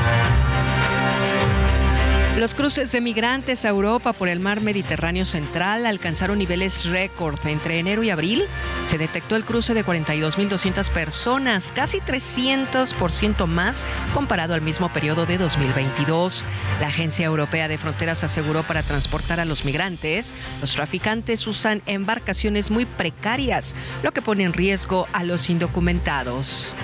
Los 2.37 2.53
cruces 2.53 2.91
de 2.91 2.99
migrantes 2.99 3.63
a 3.63 3.69
Europa 3.69 4.11
por 4.11 4.27
el 4.27 4.41
mar 4.41 4.59
Mediterráneo 4.59 5.23
central 5.23 5.85
alcanzaron 5.85 6.37
niveles 6.37 6.83
récord. 6.83 7.39
Entre 7.47 7.79
enero 7.79 8.03
y 8.03 8.09
abril 8.09 8.43
se 8.85 8.97
detectó 8.97 9.37
el 9.37 9.45
cruce 9.45 9.73
de 9.73 9.85
42.200 9.85 10.91
personas, 10.91 11.71
casi 11.73 11.99
300% 11.99 13.47
más 13.47 13.85
comparado 14.13 14.53
al 14.53 14.59
mismo 14.59 14.91
periodo 14.91 15.25
de 15.25 15.37
2022. 15.37 16.43
La 16.81 16.87
Agencia 16.87 17.25
Europea 17.25 17.69
de 17.69 17.77
Fronteras 17.77 18.25
aseguró 18.25 18.63
para 18.63 18.83
transportar 18.83 19.39
a 19.39 19.45
los 19.45 19.63
migrantes, 19.63 20.33
los 20.59 20.73
traficantes 20.73 21.47
usan 21.47 21.83
embarcaciones 21.85 22.69
muy 22.69 22.85
precarias, 22.85 23.75
lo 24.03 24.11
que 24.11 24.21
pone 24.21 24.43
en 24.43 24.51
riesgo 24.51 25.07
a 25.13 25.23
los 25.23 25.49
indocumentados. 25.49 26.75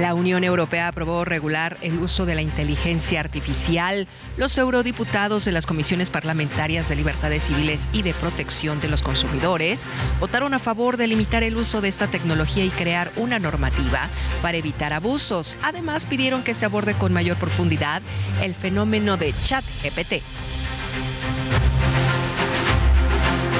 La 0.00 0.12
Unión 0.12 0.44
Europea 0.44 0.88
aprobó 0.88 1.24
regular 1.24 1.78
el 1.80 1.98
uso 1.98 2.26
de 2.26 2.34
la 2.34 2.42
inteligencia 2.42 3.18
artificial. 3.18 4.06
Los 4.36 4.58
eurodiputados 4.58 5.46
de 5.46 5.52
las 5.52 5.64
comisiones 5.64 6.10
parlamentarias 6.10 6.90
de 6.90 6.96
libertades 6.96 7.44
civiles 7.44 7.88
y 7.94 8.02
de 8.02 8.12
protección 8.12 8.78
de 8.80 8.88
los 8.88 9.02
consumidores 9.02 9.88
votaron 10.20 10.52
a 10.52 10.58
favor 10.58 10.98
de 10.98 11.06
limitar 11.06 11.42
el 11.42 11.56
uso 11.56 11.80
de 11.80 11.88
esta 11.88 12.08
tecnología 12.08 12.64
y 12.64 12.70
crear 12.70 13.10
una 13.16 13.38
normativa 13.38 14.10
para 14.42 14.58
evitar 14.58 14.92
abusos. 14.92 15.56
Además, 15.62 16.04
pidieron 16.04 16.42
que 16.42 16.52
se 16.52 16.66
aborde 16.66 16.92
con 16.92 17.14
mayor 17.14 17.38
profundidad 17.38 18.02
el 18.42 18.54
fenómeno 18.54 19.16
de 19.16 19.32
chat 19.44 19.64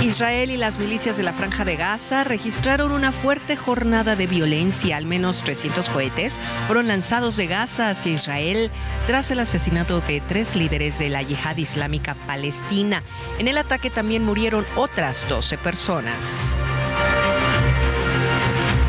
Israel 0.03 0.51
y 0.51 0.57
las 0.57 0.79
milicias 0.79 1.17
de 1.17 1.23
la 1.23 1.33
Franja 1.33 1.65
de 1.65 1.77
Gaza 1.77 2.23
registraron 2.23 2.93
una 2.93 3.13
fuerte 3.13 3.57
jornada 3.57 4.15
de 4.15 4.27
violencia. 4.27 4.99
Al 4.99 5.07
menos 5.07 5.43
300 5.43 5.89
cohetes 5.89 6.39
fueron 6.67 6.87
lanzados 6.87 7.37
de 7.37 7.47
Gaza 7.47 7.91
hacia 7.91 8.13
Israel 8.13 8.71
tras 9.07 9.31
el 9.31 9.41
asesinato 9.41 10.01
de 10.03 10.21
tres 10.21 10.55
líderes 10.55 10.99
de 10.99 11.09
la 11.09 11.23
yihad 11.23 11.57
islámica 11.57 12.15
palestina. 12.27 13.03
En 13.39 13.49
el 13.49 13.57
ataque 13.57 13.89
también 13.89 14.23
murieron 14.23 14.67
otras 14.77 15.27
12 15.29 15.57
personas. 15.59 16.55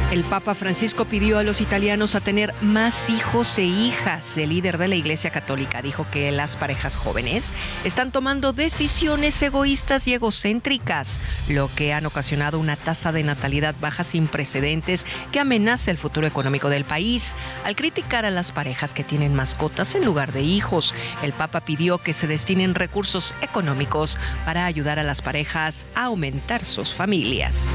El 0.09 0.23
Papa 0.23 0.55
Francisco 0.55 1.03
pidió 1.03 1.38
a 1.38 1.43
los 1.43 1.59
italianos 1.59 2.15
a 2.15 2.21
tener 2.21 2.53
más 2.61 3.09
hijos 3.09 3.57
e 3.57 3.63
hijas. 3.63 4.38
El 4.38 4.49
líder 4.49 4.77
de 4.77 4.88
la 4.88 4.95
Iglesia 4.95 5.31
Católica 5.31 5.81
dijo 5.81 6.07
que 6.09 6.31
las 6.31 6.55
parejas 6.55 6.95
jóvenes 6.95 7.53
están 7.84 8.13
tomando 8.13 8.53
decisiones 8.53 9.41
egoístas 9.41 10.07
y 10.07 10.13
egocéntricas, 10.13 11.19
lo 11.49 11.69
que 11.75 11.91
han 11.91 12.05
ocasionado 12.05 12.57
una 12.57 12.77
tasa 12.77 13.11
de 13.11 13.23
natalidad 13.23 13.75
baja 13.81 14.05
sin 14.05 14.27
precedentes 14.27 15.05
que 15.34 15.41
amenaza 15.41 15.91
el 15.91 15.97
futuro 15.97 16.25
económico 16.25 16.69
del 16.69 16.85
país. 16.85 17.35
Al 17.65 17.75
criticar 17.75 18.25
a 18.25 18.31
las 18.31 18.53
parejas 18.53 18.93
que 18.93 19.03
tienen 19.03 19.35
mascotas 19.35 19.93
en 19.93 20.05
lugar 20.05 20.31
de 20.31 20.41
hijos, 20.41 20.95
el 21.21 21.34
Papa 21.34 21.65
pidió 21.65 21.97
que 21.97 22.13
se 22.13 22.27
destinen 22.27 22.75
recursos 22.75 23.35
económicos 23.41 24.17
para 24.45 24.67
ayudar 24.67 24.99
a 24.99 25.03
las 25.03 25.21
parejas 25.21 25.85
a 25.95 26.05
aumentar 26.05 26.63
sus 26.63 26.93
familias. 26.93 27.67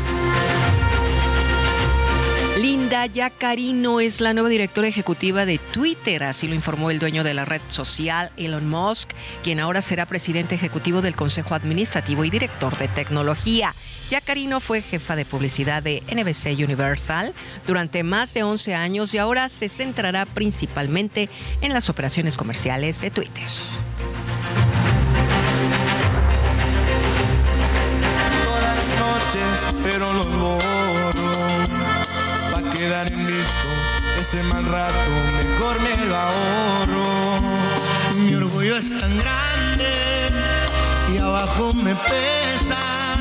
Linda 2.93 3.07
Yacarino 3.07 4.01
es 4.01 4.21
la 4.21 4.35
nueva 4.35 4.51
directora 4.51 4.87
ejecutiva 4.87 5.47
de 5.47 5.57
Twitter, 5.57 6.25
así 6.25 6.47
lo 6.47 6.55
informó 6.55 6.91
el 6.91 6.99
dueño 6.99 7.25
de 7.25 7.33
la 7.33 7.47
red 7.47 7.63
social, 7.69 8.31
Elon 8.37 8.69
Musk, 8.69 9.13
quien 9.43 9.61
ahora 9.61 9.81
será 9.81 10.05
presidente 10.05 10.57
ejecutivo 10.57 11.01
del 11.01 11.15
Consejo 11.15 11.55
Administrativo 11.55 12.23
y 12.23 12.29
director 12.29 12.77
de 12.77 12.89
tecnología. 12.89 13.75
Yacarino 14.11 14.61
fue 14.61 14.83
jefa 14.83 15.17
de 15.17 15.25
publicidad 15.25 15.83
de 15.83 16.03
NBC 16.15 16.63
Universal 16.63 17.33
durante 17.67 18.03
más 18.03 18.35
de 18.35 18.43
11 18.43 18.75
años 18.75 19.15
y 19.15 19.19
ahora 19.19 19.49
se 19.49 19.71
centrará 19.71 20.27
principalmente 20.27 21.31
en 21.63 21.73
las 21.73 21.89
operaciones 21.89 22.37
comerciales 22.37 23.01
de 23.01 23.11
Twitter. 23.11 23.47
pero 29.83 30.13
quedar 32.83 33.13
en 33.13 33.27
visto 33.27 33.69
ese 34.19 34.43
mal 34.43 34.65
rato 34.65 35.11
mejor 35.41 35.81
me 35.81 35.95
lo 36.05 36.17
ahorro. 36.17 37.39
Mi 38.19 38.35
orgullo 38.35 38.77
es 38.77 38.99
tan 38.99 39.21
grande 39.21 40.27
y 41.15 41.23
abajo 41.23 41.71
me 41.75 41.95
pesa. 41.95 43.13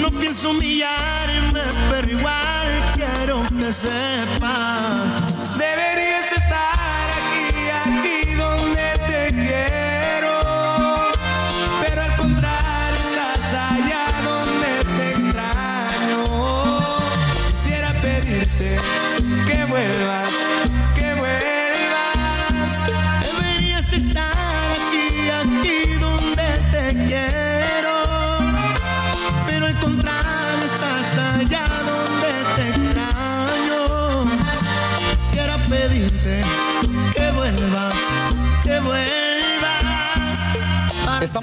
No 0.00 0.08
pienso 0.20 0.50
humillarme 0.50 1.62
pero 1.88 2.10
igual 2.10 2.92
quiero 2.94 3.42
que 3.58 3.72
sepas. 3.72 5.56
Deberías 5.56 5.93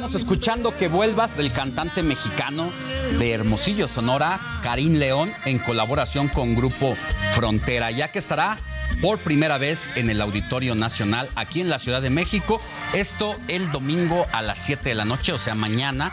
Estamos 0.02 0.20
escuchando 0.20 0.76
que 0.76 0.88
vuelvas 0.88 1.38
del 1.38 1.52
cantante 1.52 2.02
mexicano 2.02 2.72
de 3.20 3.34
Hermosillo, 3.34 3.88
Sonora, 3.88 4.40
Karim 4.64 4.96
León, 4.96 5.32
en 5.46 5.60
colaboración 5.60 6.28
con 6.28 6.56
Grupo 6.56 6.96
Frontera, 7.34 7.92
ya 7.92 8.12
que 8.12 8.18
estará 8.18 8.58
por 9.00 9.20
primera 9.20 9.60
vez 9.60 9.96
en 9.96 10.10
el 10.10 10.20
Auditorio 10.20 10.74
Nacional 10.74 11.30
aquí 11.36 11.62
en 11.62 11.70
la 11.70 11.78
Ciudad 11.78 12.02
de 12.02 12.10
México. 12.10 12.60
Esto 12.94 13.36
el 13.48 13.72
domingo 13.72 14.26
a 14.32 14.42
las 14.42 14.58
7 14.58 14.90
de 14.90 14.96
la 14.96 15.06
noche, 15.06 15.34
o 15.34 15.38
sea, 15.40 15.54
mañana. 15.54 16.12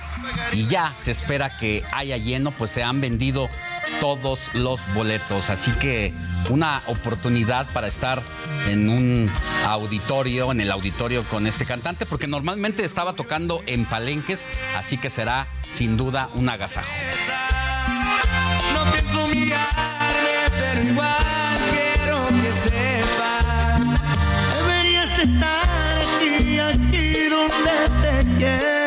Y 0.52 0.66
ya 0.66 0.92
se 0.98 1.10
espera 1.10 1.56
que 1.58 1.82
haya 1.90 2.18
lleno, 2.18 2.50
pues 2.50 2.70
se 2.70 2.82
han 2.82 3.00
vendido 3.00 3.48
todos 4.00 4.54
los 4.54 4.80
boletos. 4.94 5.50
Así 5.50 5.72
que 5.72 6.12
una 6.48 6.82
oportunidad 6.86 7.66
para 7.72 7.88
estar 7.88 8.22
en 8.68 8.88
un 8.88 9.30
auditorio, 9.66 10.52
en 10.52 10.60
el 10.60 10.70
auditorio 10.70 11.24
con 11.24 11.46
este 11.46 11.64
cantante, 11.64 12.06
porque 12.06 12.26
normalmente 12.26 12.84
estaba 12.84 13.14
tocando 13.14 13.62
en 13.66 13.84
palenques, 13.84 14.48
así 14.76 14.98
que 14.98 15.10
será 15.10 15.48
sin 15.70 15.96
duda 15.96 16.28
un 16.34 16.48
agasajo. 16.48 16.90
No 18.74 18.92
pienso 18.92 19.24
humillarme, 19.24 19.66
pero 20.58 20.88
igual 20.88 21.58
quiero 21.72 22.26
que 22.28 22.68
sepas. 22.68 23.82
Deberías 24.54 25.18
estar 25.18 25.64
aquí, 25.98 26.58
aquí 26.58 27.28
donde 27.28 28.38
te. 28.38 28.77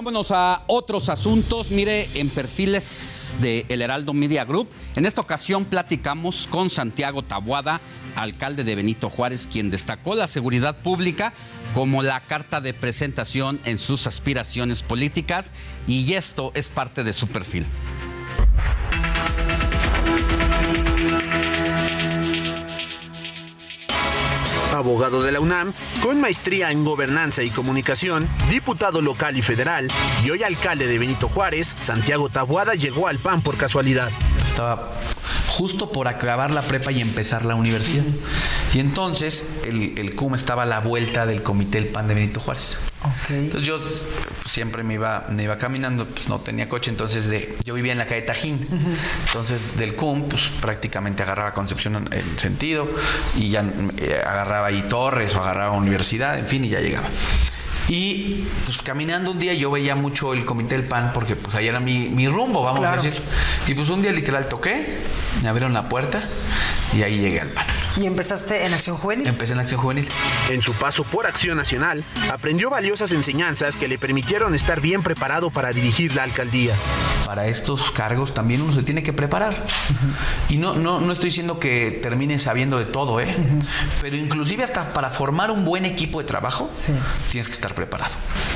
Vámonos 0.00 0.30
a 0.30 0.62
otros 0.66 1.10
asuntos. 1.10 1.70
Mire, 1.70 2.08
en 2.14 2.30
perfiles 2.30 3.36
de 3.38 3.66
El 3.68 3.82
Heraldo 3.82 4.14
Media 4.14 4.46
Group, 4.46 4.70
en 4.96 5.04
esta 5.04 5.20
ocasión 5.20 5.66
platicamos 5.66 6.46
con 6.46 6.70
Santiago 6.70 7.22
Tabuada, 7.22 7.82
alcalde 8.16 8.64
de 8.64 8.76
Benito 8.76 9.10
Juárez, 9.10 9.46
quien 9.46 9.68
destacó 9.68 10.14
la 10.14 10.26
seguridad 10.26 10.78
pública 10.78 11.34
como 11.74 12.02
la 12.02 12.18
carta 12.22 12.62
de 12.62 12.72
presentación 12.72 13.60
en 13.66 13.78
sus 13.78 14.06
aspiraciones 14.06 14.82
políticas 14.82 15.52
y 15.86 16.14
esto 16.14 16.50
es 16.54 16.70
parte 16.70 17.04
de 17.04 17.12
su 17.12 17.26
perfil. 17.26 17.66
Abogado 24.80 25.22
de 25.22 25.30
la 25.30 25.40
UNAM, 25.40 25.74
con 26.02 26.20
maestría 26.22 26.70
en 26.70 26.84
gobernanza 26.84 27.42
y 27.42 27.50
comunicación, 27.50 28.26
diputado 28.48 29.02
local 29.02 29.36
y 29.36 29.42
federal, 29.42 29.88
y 30.24 30.30
hoy 30.30 30.42
alcalde 30.42 30.86
de 30.86 30.98
Benito 30.98 31.28
Juárez, 31.28 31.76
Santiago 31.80 32.30
Tabuada 32.30 32.74
llegó 32.74 33.06
al 33.06 33.18
PAN 33.18 33.42
por 33.42 33.58
casualidad. 33.58 34.10
Estaba 34.46 34.90
justo 35.60 35.92
por 35.92 36.08
acabar 36.08 36.54
la 36.54 36.62
prepa 36.62 36.90
y 36.90 37.02
empezar 37.02 37.44
la 37.44 37.54
universidad. 37.54 38.04
Y 38.72 38.80
entonces 38.80 39.44
el, 39.66 39.92
el 39.98 40.14
CUM 40.14 40.34
estaba 40.34 40.62
a 40.62 40.66
la 40.66 40.80
vuelta 40.80 41.26
del 41.26 41.42
comité 41.42 41.82
del 41.82 41.88
PAN 41.88 42.08
de 42.08 42.14
Benito 42.14 42.40
Juárez. 42.40 42.78
Entonces 43.28 43.66
yo 43.68 43.76
pues, 43.76 44.06
siempre 44.46 44.82
me 44.82 44.94
iba, 44.94 45.26
me 45.28 45.42
iba 45.42 45.58
caminando, 45.58 46.06
pues 46.06 46.30
no 46.30 46.40
tenía 46.40 46.66
coche, 46.66 46.90
entonces 46.90 47.28
de, 47.28 47.58
yo 47.62 47.74
vivía 47.74 47.92
en 47.92 47.98
la 47.98 48.06
calle 48.06 48.22
Tajín. 48.22 48.66
Entonces 49.26 49.76
del 49.76 49.94
CUM, 49.96 50.30
pues 50.30 50.50
prácticamente 50.62 51.24
agarraba 51.24 51.52
Concepción 51.52 51.94
en, 51.96 52.10
en 52.10 52.38
sentido 52.38 52.90
y 53.36 53.50
ya 53.50 53.62
eh, 53.98 54.18
agarraba 54.26 54.68
ahí 54.68 54.86
Torres 54.88 55.34
o 55.34 55.42
agarraba 55.42 55.72
Universidad, 55.72 56.38
en 56.38 56.46
fin, 56.46 56.64
y 56.64 56.70
ya 56.70 56.80
llegaba. 56.80 57.06
Y 57.90 58.44
pues 58.64 58.82
caminando 58.82 59.32
un 59.32 59.38
día 59.40 59.52
yo 59.52 59.68
veía 59.70 59.96
mucho 59.96 60.32
el 60.32 60.44
comité 60.44 60.76
del 60.76 60.86
PAN 60.86 61.10
porque 61.12 61.34
pues 61.34 61.56
ahí 61.56 61.66
era 61.66 61.80
mi, 61.80 62.08
mi 62.08 62.28
rumbo, 62.28 62.62
vamos 62.62 62.80
Claro. 62.80 63.00
a 63.00 63.02
decir. 63.02 63.20
Y 63.66 63.74
pues 63.74 63.88
un 63.90 64.00
día 64.00 64.12
literal 64.12 64.48
toqué, 64.48 64.98
me 65.42 65.48
abrieron 65.48 65.72
la 65.72 65.88
puerta 65.88 66.22
y 66.96 67.02
ahí 67.02 67.18
llegué 67.18 67.40
al 67.40 67.48
PAN. 67.48 67.66
¿Y 68.00 68.06
empezaste 68.06 68.64
en 68.64 68.72
Acción 68.74 68.96
Juvenil? 68.96 69.26
Empecé 69.26 69.54
en 69.54 69.58
Acción 69.58 69.80
Juvenil. 69.80 70.08
En 70.50 70.62
su 70.62 70.72
paso 70.74 71.02
por 71.02 71.26
Acción 71.26 71.56
Nacional, 71.56 72.04
aprendió 72.32 72.70
valiosas 72.70 73.10
enseñanzas 73.10 73.76
que 73.76 73.88
le 73.88 73.98
permitieron 73.98 74.54
estar 74.54 74.80
bien 74.80 75.02
preparado 75.02 75.50
para 75.50 75.72
dirigir 75.72 76.14
la 76.14 76.22
alcaldía. 76.22 76.74
Para 77.26 77.48
estos 77.48 77.90
cargos 77.90 78.32
también 78.34 78.62
uno 78.62 78.72
se 78.72 78.84
tiene 78.84 79.02
que 79.02 79.12
preparar. 79.12 79.64
Y 80.48 80.58
no, 80.58 80.76
no, 80.76 81.00
no 81.00 81.12
estoy 81.12 81.30
diciendo 81.30 81.58
que 81.58 81.98
termine 82.00 82.38
sabiendo 82.38 82.78
de 82.78 82.84
todo, 82.84 83.20
¿eh? 83.20 83.36
Pero 84.00 84.16
inclusive 84.16 84.62
hasta 84.62 84.92
para 84.92 85.10
formar 85.10 85.50
un 85.50 85.64
buen 85.64 85.84
equipo 85.84 86.20
de 86.20 86.24
trabajo, 86.26 86.70
tienes 87.32 87.48
que 87.48 87.54
estar 87.54 87.74
preparado. 87.74 87.79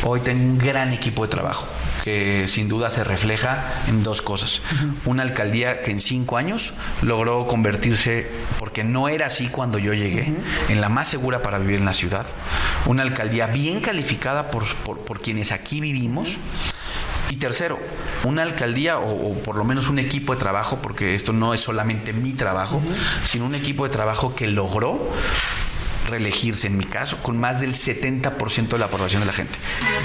Hoy 0.02 0.20
tengo 0.20 0.44
un 0.44 0.58
gran 0.58 0.92
equipo 0.92 1.24
de 1.24 1.30
trabajo 1.30 1.66
que 2.02 2.46
sin 2.48 2.68
duda 2.68 2.90
se 2.90 3.02
refleja 3.02 3.64
en 3.88 4.02
dos 4.02 4.20
cosas. 4.20 4.60
Una 5.06 5.22
alcaldía 5.22 5.80
que 5.82 5.90
en 5.90 6.00
cinco 6.00 6.36
años 6.36 6.74
logró 7.00 7.46
convertirse, 7.46 8.30
porque 8.58 8.84
no 8.84 9.08
era 9.08 9.26
así 9.26 9.48
cuando 9.48 9.78
yo 9.78 9.94
llegué, 9.94 10.30
en 10.68 10.80
la 10.82 10.90
más 10.90 11.08
segura 11.08 11.40
para 11.42 11.58
vivir 11.58 11.78
en 11.78 11.86
la 11.86 11.94
ciudad. 11.94 12.26
Una 12.84 13.02
alcaldía 13.02 13.46
bien 13.46 13.80
calificada 13.80 14.50
por, 14.50 14.66
por- 14.84 14.98
por 14.98 15.22
quienes 15.22 15.50
aquí 15.52 15.80
vivimos. 15.80 16.36
Y 17.30 17.36
tercero, 17.36 17.78
una 18.24 18.42
alcaldía 18.42 18.98
o, 18.98 19.30
o 19.32 19.38
por 19.42 19.56
lo 19.56 19.64
menos 19.64 19.88
un 19.88 19.98
equipo 19.98 20.34
de 20.34 20.38
trabajo, 20.38 20.80
porque 20.82 21.14
esto 21.14 21.32
no 21.32 21.54
es 21.54 21.60
solamente 21.62 22.12
mi 22.12 22.32
trabajo, 22.34 22.82
sino 23.24 23.46
un 23.46 23.54
equipo 23.54 23.84
de 23.84 23.90
trabajo 23.90 24.34
que 24.34 24.46
logró 24.46 25.10
reelegirse, 26.06 26.66
en 26.66 26.76
mi 26.76 26.84
caso, 26.84 27.18
con 27.22 27.38
más 27.38 27.60
del 27.60 27.74
70% 27.74 28.68
de 28.68 28.78
la 28.78 28.86
aprobación 28.86 29.20
de 29.20 29.26
la 29.26 29.32
gente. 29.32 29.58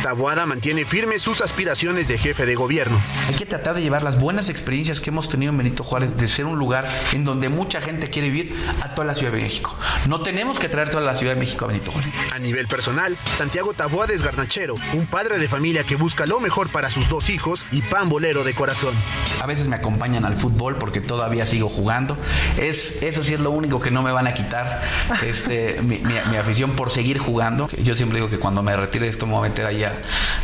Tabuada 0.04 0.46
mantiene 0.46 0.86
firmes 0.86 1.22
sus 1.22 1.42
aspiraciones 1.42 2.08
de 2.08 2.18
jefe 2.18 2.46
de 2.46 2.56
gobierno. 2.56 3.02
Hay 3.28 3.36
que 3.36 3.46
tratar 3.46 3.76
de 3.76 3.82
llevar 3.82 4.04
las 4.04 4.20
buenas 4.20 4.50
experiencias 4.50 5.00
que 5.00 5.10
hemos 5.10 5.30
tenido 5.30 5.52
en 5.52 5.58
Benito 5.58 5.84
Juárez, 5.84 6.18
de 6.18 6.28
ser 6.28 6.46
un 6.46 6.58
lugar 6.58 6.88
en 7.14 7.26
donde 7.26 7.50
mucha 7.50 7.82
gente 7.82 8.08
quiere 8.08 8.30
vivir, 8.30 8.56
a 8.82 8.96
toda 8.96 9.08
la 9.08 9.16
Ciudad 9.16 9.32
de 9.32 9.42
México. 9.42 9.76
No 10.08 10.22
tenemos 10.22 10.60
que 10.60 10.70
traer 10.70 10.90
toda 10.90 11.04
la 11.04 11.16
Ciudad 11.16 11.34
de 11.34 11.40
México 11.40 11.66
a 11.66 11.68
Benito 11.70 11.92
Juárez. 11.92 12.12
A 12.34 12.40
nivel 12.40 12.68
personal, 12.68 13.18
Santiago 13.36 13.74
Taboada 13.74 14.14
es 14.14 14.24
garnachero, 14.24 14.76
un 14.94 15.06
padre 15.06 15.40
de 15.40 15.48
familia 15.48 15.84
que 15.84 15.96
busca 15.96 16.26
lo 16.26 16.40
mejor 16.40 16.70
para 16.70 16.90
sus 16.90 17.10
dos 17.10 17.30
hijos 17.30 17.66
y 17.72 17.82
pambolero 17.82 18.44
de 18.44 18.54
corazón. 18.54 18.94
A 19.42 19.46
veces 19.46 19.68
me 19.68 19.76
acompañan 19.76 20.26
al 20.26 20.36
fútbol 20.36 20.78
porque 20.78 21.02
todavía 21.02 21.46
sigo 21.46 21.70
jugando. 21.70 22.18
Es, 22.58 23.02
eso 23.02 23.24
sí 23.24 23.34
es 23.34 23.40
lo 23.40 23.52
único 23.52 23.80
que 23.80 23.92
no 23.92 24.02
me 24.02 24.12
van 24.12 24.28
a 24.28 24.34
quitar, 24.34 24.82
este, 25.26 25.80
mi, 25.90 25.98
mi- 25.98 26.14
mi 26.32 26.38
afición 26.38 26.72
por 26.76 26.92
seguir 26.92 27.18
jugando. 27.18 27.68
Yo 27.84 27.96
siempre 27.96 28.18
digo 28.20 28.30
que 28.30 28.38
cuando 28.38 28.62
me 28.64 28.76
retire 28.78 29.06
de 29.06 29.10
esto 29.12 29.26
me 29.26 29.34
voy 29.34 29.48
a 29.48 29.50
meter 29.50 29.66
ahí 29.66 29.84
a 29.84 29.94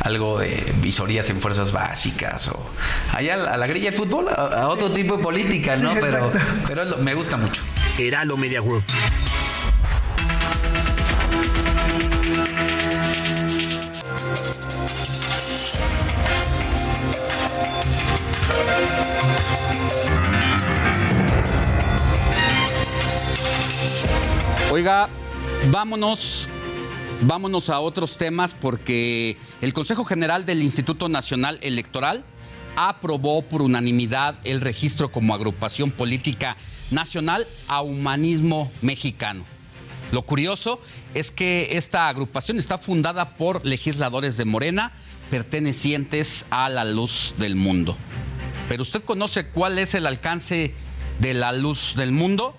algo 0.02 0.40
de 0.40 0.74
visorías 0.82 1.30
en 1.30 1.40
fuerzas 1.40 1.72
básicas 1.72 2.48
o 2.50 2.60
allá 3.14 3.36
a 3.36 3.58
la, 3.58 3.68
grilla 3.68 3.92
del 3.92 3.94
fútbol, 4.00 4.28
a, 4.30 4.64
a 4.64 4.68
otro 4.70 4.92
tipo 4.92 5.18
de 5.18 5.24
política, 5.24 5.76
¿no? 5.78 5.92
Sí, 5.94 5.98
pero 6.02 6.32
pero 6.68 6.84
lo- 6.86 6.98
me 6.98 7.14
gusta 7.14 7.38
mucho. 7.38 7.62
Heraldo 7.98 8.36
Media 8.38 8.60
Group. 8.62 8.84
Oiga, 24.72 25.08
vámonos, 25.72 26.48
vámonos 27.22 27.70
a 27.70 27.80
otros 27.80 28.18
temas 28.18 28.54
porque 28.54 29.38
el 29.62 29.74
Consejo 29.74 30.06
General 30.06 30.46
del 30.46 30.62
Instituto 30.62 31.10
Nacional 31.10 31.58
Electoral 31.62 32.24
aprobó 32.76 33.42
por 33.42 33.62
unanimidad 33.62 34.36
el 34.44 34.62
registro 34.62 35.12
como 35.12 35.34
agrupación 35.34 35.92
política 35.92 36.58
nacional 36.92 37.48
a 37.68 37.82
Humanismo 37.82 38.72
Mexicano. 38.82 39.46
Lo 40.12 40.24
curioso 40.24 40.82
es 41.14 41.32
que 41.32 41.78
esta 41.78 42.10
agrupación 42.10 42.60
está 42.60 42.78
fundada 42.78 43.38
por 43.38 43.66
legisladores 43.66 44.38
de 44.38 44.46
Morena 44.46 44.92
pertenecientes 45.32 46.46
a 46.50 46.70
la 46.70 46.86
luz 46.86 47.34
del 47.40 47.56
mundo. 47.56 47.98
Pero 48.70 48.84
usted 48.84 49.04
conoce 49.04 49.48
cuál 49.48 49.80
es 49.80 49.96
el 49.96 50.06
alcance 50.06 50.74
de 51.20 51.34
la 51.34 51.52
luz 51.54 51.96
del 51.96 52.12
mundo? 52.12 52.56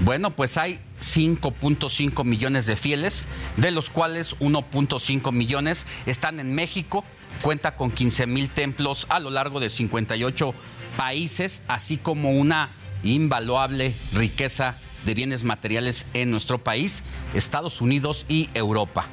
Bueno, 0.00 0.36
pues 0.36 0.58
hay 0.58 0.80
5.5 1.00 2.24
millones 2.24 2.66
de 2.66 2.76
fieles, 2.76 3.28
de 3.56 3.70
los 3.70 3.90
cuales 3.90 4.36
1.5 4.38 5.32
millones 5.32 5.86
están 6.06 6.40
en 6.40 6.54
México, 6.54 7.04
cuenta 7.42 7.76
con 7.76 7.90
15 7.90 8.26
mil 8.26 8.50
templos 8.50 9.06
a 9.08 9.20
lo 9.20 9.30
largo 9.30 9.60
de 9.60 9.70
58 9.70 10.54
países, 10.96 11.62
así 11.68 11.96
como 11.96 12.32
una 12.32 12.70
invaluable 13.02 13.94
riqueza 14.12 14.78
de 15.04 15.14
bienes 15.14 15.44
materiales 15.44 16.06
en 16.14 16.30
nuestro 16.30 16.58
país, 16.58 17.04
Estados 17.34 17.80
Unidos 17.80 18.24
y 18.28 18.48
Europa 18.54 19.06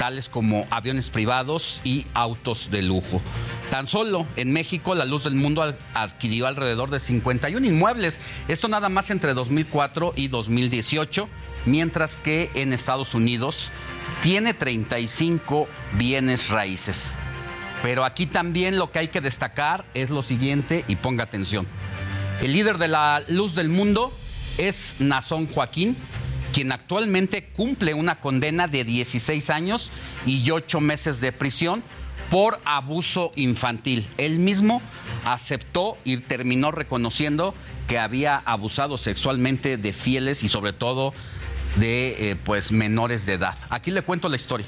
tales 0.00 0.30
como 0.30 0.66
aviones 0.70 1.10
privados 1.10 1.82
y 1.84 2.06
autos 2.14 2.70
de 2.70 2.80
lujo. 2.80 3.20
Tan 3.68 3.86
solo 3.86 4.26
en 4.36 4.50
México 4.50 4.94
la 4.94 5.04
luz 5.04 5.24
del 5.24 5.34
mundo 5.34 5.62
adquirió 5.92 6.46
alrededor 6.46 6.88
de 6.88 6.98
51 6.98 7.66
inmuebles, 7.66 8.18
esto 8.48 8.66
nada 8.68 8.88
más 8.88 9.10
entre 9.10 9.34
2004 9.34 10.14
y 10.16 10.28
2018, 10.28 11.28
mientras 11.66 12.16
que 12.16 12.50
en 12.54 12.72
Estados 12.72 13.14
Unidos 13.14 13.72
tiene 14.22 14.54
35 14.54 15.68
bienes 15.98 16.48
raíces. 16.48 17.12
Pero 17.82 18.06
aquí 18.06 18.24
también 18.24 18.78
lo 18.78 18.92
que 18.92 19.00
hay 19.00 19.08
que 19.08 19.20
destacar 19.20 19.84
es 19.92 20.08
lo 20.08 20.22
siguiente 20.22 20.86
y 20.88 20.96
ponga 20.96 21.24
atención. 21.24 21.66
El 22.40 22.54
líder 22.54 22.78
de 22.78 22.88
la 22.88 23.22
luz 23.28 23.54
del 23.54 23.68
mundo 23.68 24.14
es 24.56 24.96
Nazón 24.98 25.46
Joaquín, 25.46 25.94
quien 26.52 26.72
actualmente 26.72 27.44
cumple 27.44 27.94
una 27.94 28.20
condena 28.20 28.68
de 28.68 28.84
16 28.84 29.50
años 29.50 29.92
y 30.26 30.50
8 30.50 30.80
meses 30.80 31.20
de 31.20 31.32
prisión 31.32 31.82
por 32.30 32.60
abuso 32.64 33.32
infantil. 33.34 34.08
Él 34.16 34.38
mismo 34.38 34.80
aceptó 35.24 35.98
y 36.04 36.16
terminó 36.18 36.70
reconociendo 36.70 37.54
que 37.88 37.98
había 37.98 38.36
abusado 38.36 38.96
sexualmente 38.96 39.76
de 39.76 39.92
fieles 39.92 40.44
y 40.44 40.48
sobre 40.48 40.72
todo 40.72 41.12
de 41.76 42.30
eh, 42.30 42.36
pues 42.36 42.72
menores 42.72 43.26
de 43.26 43.34
edad. 43.34 43.56
Aquí 43.68 43.90
le 43.90 44.02
cuento 44.02 44.28
la 44.28 44.36
historia. 44.36 44.66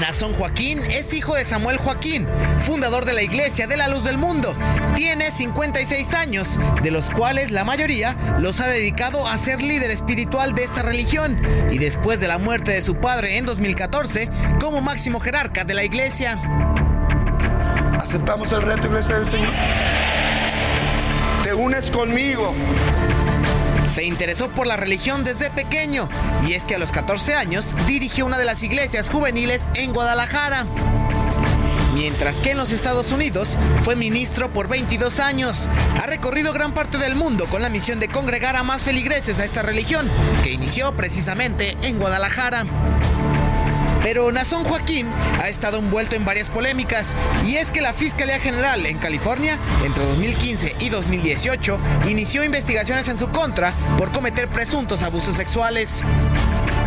Nazón 0.00 0.32
Joaquín 0.34 0.80
es 0.90 1.12
hijo 1.12 1.34
de 1.34 1.44
Samuel 1.44 1.78
Joaquín, 1.78 2.26
fundador 2.58 3.04
de 3.04 3.14
la 3.14 3.22
Iglesia 3.22 3.66
de 3.66 3.76
la 3.76 3.88
Luz 3.88 4.04
del 4.04 4.18
Mundo. 4.18 4.56
Tiene 4.94 5.30
56 5.30 6.14
años, 6.14 6.58
de 6.82 6.90
los 6.90 7.10
cuales 7.10 7.50
la 7.50 7.64
mayoría 7.64 8.16
los 8.38 8.60
ha 8.60 8.66
dedicado 8.66 9.26
a 9.26 9.36
ser 9.36 9.62
líder 9.62 9.90
espiritual 9.90 10.54
de 10.54 10.64
esta 10.64 10.82
religión 10.82 11.40
y 11.70 11.78
después 11.78 12.20
de 12.20 12.28
la 12.28 12.38
muerte 12.38 12.72
de 12.72 12.82
su 12.82 12.96
padre 12.96 13.38
en 13.38 13.46
2014 13.46 14.28
como 14.60 14.80
máximo 14.80 15.20
jerarca 15.20 15.64
de 15.64 15.74
la 15.74 15.84
Iglesia. 15.84 16.38
¿Aceptamos 18.00 18.52
el 18.52 18.62
reto, 18.62 18.86
Iglesia 18.86 19.16
del 19.16 19.26
Señor? 19.26 19.52
¿Te 21.42 21.54
unes 21.54 21.90
conmigo? 21.90 22.54
Se 23.88 24.04
interesó 24.04 24.50
por 24.50 24.66
la 24.66 24.76
religión 24.76 25.24
desde 25.24 25.50
pequeño 25.50 26.08
y 26.46 26.52
es 26.52 26.66
que 26.66 26.74
a 26.74 26.78
los 26.78 26.92
14 26.92 27.34
años 27.34 27.74
dirigió 27.86 28.26
una 28.26 28.38
de 28.38 28.44
las 28.44 28.62
iglesias 28.62 29.08
juveniles 29.08 29.68
en 29.74 29.92
Guadalajara. 29.92 30.66
Mientras 31.94 32.36
que 32.36 32.52
en 32.52 32.58
los 32.58 32.70
Estados 32.70 33.10
Unidos 33.10 33.58
fue 33.82 33.96
ministro 33.96 34.52
por 34.52 34.68
22 34.68 35.18
años. 35.18 35.68
Ha 36.00 36.06
recorrido 36.06 36.52
gran 36.52 36.74
parte 36.74 36.98
del 36.98 37.16
mundo 37.16 37.46
con 37.46 37.62
la 37.62 37.70
misión 37.70 37.98
de 37.98 38.08
congregar 38.08 38.56
a 38.56 38.62
más 38.62 38.82
feligreses 38.82 39.40
a 39.40 39.44
esta 39.44 39.62
religión, 39.62 40.08
que 40.44 40.52
inició 40.52 40.94
precisamente 40.94 41.76
en 41.82 41.98
Guadalajara. 41.98 42.66
Pero 44.02 44.30
Nazón 44.32 44.64
Joaquín 44.64 45.08
ha 45.40 45.48
estado 45.48 45.78
envuelto 45.78 46.16
en 46.16 46.24
varias 46.24 46.50
polémicas 46.50 47.16
y 47.46 47.56
es 47.56 47.70
que 47.70 47.80
la 47.80 47.92
Fiscalía 47.92 48.38
General 48.38 48.84
en 48.86 48.98
California 48.98 49.58
entre 49.84 50.04
2015 50.04 50.76
y 50.80 50.88
2018 50.88 51.78
inició 52.08 52.44
investigaciones 52.44 53.08
en 53.08 53.18
su 53.18 53.28
contra 53.30 53.72
por 53.96 54.12
cometer 54.12 54.48
presuntos 54.48 55.02
abusos 55.02 55.34
sexuales. 55.34 56.02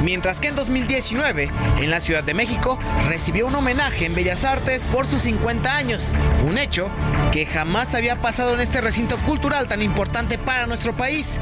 Mientras 0.04 0.40
que 0.40 0.48
en 0.48 0.56
2019, 0.56 1.52
en 1.80 1.92
la 1.92 2.00
Ciudad 2.00 2.24
de 2.24 2.34
México, 2.34 2.80
recibió 3.08 3.46
un 3.46 3.56
homenaje 3.56 4.06
en 4.06 4.16
Bellas 4.16 4.44
Artes 4.46 4.84
por 4.86 5.06
sus 5.06 5.22
50 5.22 5.76
años, 5.76 6.14
un 6.48 6.58
hecho 6.58 6.90
que 7.32 7.46
jamás 7.46 7.94
había 7.94 8.20
pasado 8.20 8.54
en 8.56 8.62
este 8.62 8.82
recinto 8.82 9.18
cultural 9.20 9.68
tan 9.68 9.82
importante 9.82 10.40
para 10.40 10.66
nuestro 10.66 10.98
país. 10.98 11.40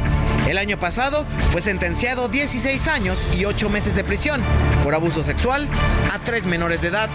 El 0.47 0.57
año 0.57 0.77
pasado 0.77 1.25
fue 1.51 1.61
sentenciado 1.61 2.27
16 2.27 2.87
años 2.87 3.29
y 3.37 3.45
8 3.45 3.69
meses 3.69 3.95
de 3.95 4.03
prisión 4.03 4.41
por 4.83 4.93
abuso 4.93 5.23
sexual 5.23 5.69
a 6.11 6.19
tres 6.19 6.45
menores 6.45 6.81
de 6.81 6.89
edad. 6.89 7.09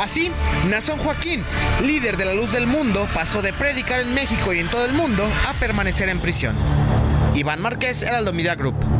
Así, 0.00 0.32
Nazón 0.70 0.98
Joaquín, 0.98 1.44
líder 1.82 2.16
de 2.16 2.24
la 2.24 2.32
luz 2.32 2.50
del 2.52 2.66
mundo, 2.66 3.06
pasó 3.12 3.42
de 3.42 3.52
predicar 3.52 4.00
en 4.00 4.14
México 4.14 4.54
y 4.54 4.60
en 4.60 4.70
todo 4.70 4.86
el 4.86 4.94
mundo 4.94 5.28
a 5.46 5.52
permanecer 5.54 6.08
en 6.08 6.20
prisión. 6.20 6.56
Iván 7.34 7.60
Márquez, 7.60 8.02
Heraldo 8.02 8.32
Media 8.32 8.54
Group. 8.54 8.99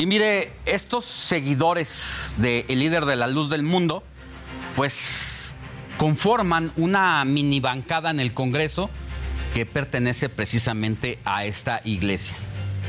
Y 0.00 0.06
mire, 0.06 0.50
estos 0.64 1.04
seguidores 1.04 2.34
del 2.38 2.64
líder 2.66 3.04
de 3.04 3.16
la 3.16 3.26
luz 3.26 3.50
del 3.50 3.62
mundo, 3.62 4.02
pues 4.74 5.54
conforman 5.98 6.72
una 6.78 7.22
mini 7.26 7.60
bancada 7.60 8.08
en 8.08 8.18
el 8.18 8.32
Congreso 8.32 8.88
que 9.52 9.66
pertenece 9.66 10.30
precisamente 10.30 11.18
a 11.26 11.44
esta 11.44 11.82
iglesia. 11.84 12.34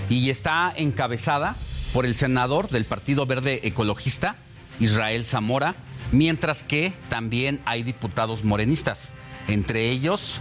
Y 0.09 0.29
está 0.29 0.71
encabezada 0.73 1.57
por 1.91 2.05
el 2.05 2.15
senador 2.15 2.69
del 2.69 2.85
Partido 2.85 3.25
Verde 3.25 3.59
Ecologista, 3.63 4.37
Israel 4.79 5.25
Zamora, 5.25 5.75
mientras 6.13 6.63
que 6.63 6.93
también 7.09 7.59
hay 7.65 7.83
diputados 7.83 8.45
morenistas, 8.45 9.15
entre 9.49 9.89
ellos 9.89 10.39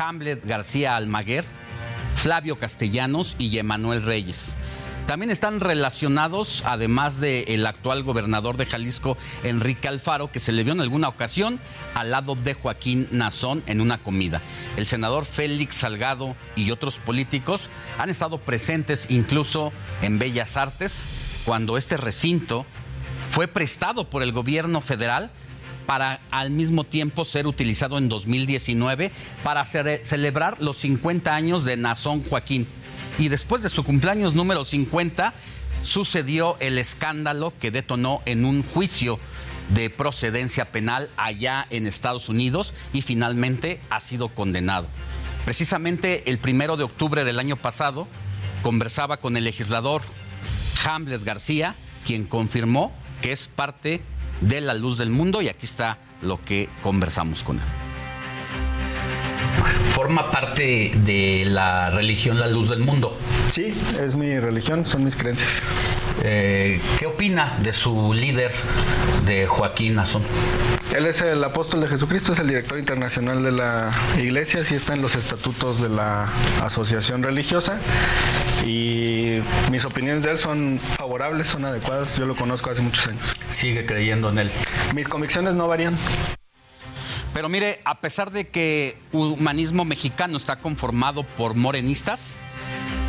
Hamlet 0.00 0.46
García 0.46 0.96
Almaguer, 0.96 1.44
Flavio 2.14 2.58
Castellanos 2.58 3.36
y 3.38 3.58
Emanuel 3.58 4.02
Reyes. 4.02 4.56
También 5.06 5.30
están 5.30 5.60
relacionados, 5.60 6.64
además 6.66 7.20
del 7.20 7.64
actual 7.64 8.02
gobernador 8.02 8.56
de 8.56 8.66
Jalisco, 8.66 9.16
Enrique 9.44 9.86
Alfaro, 9.86 10.32
que 10.32 10.40
se 10.40 10.50
le 10.50 10.64
vio 10.64 10.72
en 10.72 10.80
alguna 10.80 11.06
ocasión 11.06 11.60
al 11.94 12.10
lado 12.10 12.34
de 12.34 12.54
Joaquín 12.54 13.06
Nazón 13.12 13.62
en 13.66 13.80
una 13.80 13.98
comida. 13.98 14.42
El 14.76 14.84
senador 14.84 15.24
Félix 15.24 15.76
Salgado 15.76 16.34
y 16.56 16.72
otros 16.72 16.98
políticos 16.98 17.70
han 17.98 18.10
estado 18.10 18.38
presentes 18.38 19.06
incluso 19.08 19.72
en 20.02 20.18
Bellas 20.18 20.56
Artes, 20.56 21.06
cuando 21.44 21.76
este 21.76 21.96
recinto 21.96 22.66
fue 23.30 23.46
prestado 23.46 24.10
por 24.10 24.24
el 24.24 24.32
gobierno 24.32 24.80
federal 24.80 25.30
para 25.86 26.20
al 26.32 26.50
mismo 26.50 26.82
tiempo 26.82 27.24
ser 27.24 27.46
utilizado 27.46 27.96
en 27.98 28.08
2019 28.08 29.12
para 29.44 29.64
celebrar 29.64 30.60
los 30.60 30.78
50 30.78 31.32
años 31.32 31.64
de 31.64 31.76
Nazón 31.76 32.24
Joaquín. 32.24 32.66
Y 33.18 33.28
después 33.28 33.62
de 33.62 33.68
su 33.68 33.84
cumpleaños 33.84 34.34
número 34.34 34.64
50 34.64 35.34
sucedió 35.82 36.56
el 36.60 36.78
escándalo 36.78 37.52
que 37.60 37.70
detonó 37.70 38.22
en 38.26 38.44
un 38.44 38.62
juicio 38.62 39.18
de 39.70 39.90
procedencia 39.90 40.70
penal 40.70 41.10
allá 41.16 41.66
en 41.70 41.86
Estados 41.86 42.28
Unidos 42.28 42.74
y 42.92 43.02
finalmente 43.02 43.80
ha 43.90 44.00
sido 44.00 44.28
condenado. 44.28 44.86
Precisamente 45.44 46.28
el 46.30 46.38
primero 46.38 46.76
de 46.76 46.84
octubre 46.84 47.24
del 47.24 47.38
año 47.38 47.56
pasado 47.56 48.06
conversaba 48.62 49.18
con 49.18 49.36
el 49.36 49.44
legislador 49.44 50.02
Hamlet 50.84 51.24
García, 51.24 51.76
quien 52.04 52.26
confirmó 52.26 52.92
que 53.22 53.32
es 53.32 53.48
parte 53.48 54.02
de 54.40 54.60
la 54.60 54.74
luz 54.74 54.98
del 54.98 55.10
mundo 55.10 55.40
y 55.42 55.48
aquí 55.48 55.66
está 55.66 55.98
lo 56.20 56.42
que 56.44 56.68
conversamos 56.82 57.42
con 57.42 57.56
él. 57.56 57.85
Forma 59.92 60.30
parte 60.30 60.90
de 60.94 61.44
la 61.46 61.90
religión 61.90 62.38
La 62.38 62.46
Luz 62.46 62.68
del 62.68 62.80
Mundo. 62.80 63.16
Sí, 63.50 63.74
es 64.00 64.14
mi 64.16 64.38
religión, 64.38 64.86
son 64.86 65.04
mis 65.04 65.16
creencias. 65.16 65.62
Eh, 66.22 66.80
¿Qué 66.98 67.06
opina 67.06 67.56
de 67.62 67.72
su 67.72 68.12
líder, 68.12 68.52
de 69.24 69.46
Joaquín 69.46 69.94
Nazón? 69.94 70.22
Él 70.94 71.06
es 71.06 71.20
el 71.20 71.42
apóstol 71.44 71.80
de 71.80 71.88
Jesucristo, 71.88 72.32
es 72.32 72.38
el 72.38 72.48
director 72.48 72.78
internacional 72.78 73.42
de 73.42 73.52
la 73.52 73.90
iglesia, 74.16 74.64
sí 74.64 74.74
está 74.74 74.94
en 74.94 75.02
los 75.02 75.14
estatutos 75.14 75.82
de 75.82 75.88
la 75.88 76.28
asociación 76.62 77.22
religiosa 77.22 77.78
y 78.64 79.40
mis 79.70 79.84
opiniones 79.84 80.22
de 80.22 80.30
él 80.30 80.38
son 80.38 80.80
favorables, 80.96 81.48
son 81.48 81.64
adecuadas, 81.64 82.16
yo 82.16 82.24
lo 82.24 82.34
conozco 82.34 82.70
hace 82.70 82.82
muchos 82.82 83.08
años. 83.08 83.36
¿Sigue 83.50 83.84
creyendo 83.84 84.30
en 84.30 84.38
él? 84.38 84.50
Mis 84.94 85.08
convicciones 85.08 85.54
no 85.54 85.68
varían. 85.68 85.96
Pero 87.36 87.50
mire, 87.50 87.80
a 87.84 88.00
pesar 88.00 88.30
de 88.30 88.48
que 88.48 88.96
humanismo 89.12 89.84
mexicano 89.84 90.38
está 90.38 90.56
conformado 90.56 91.22
por 91.22 91.54
morenistas, 91.54 92.38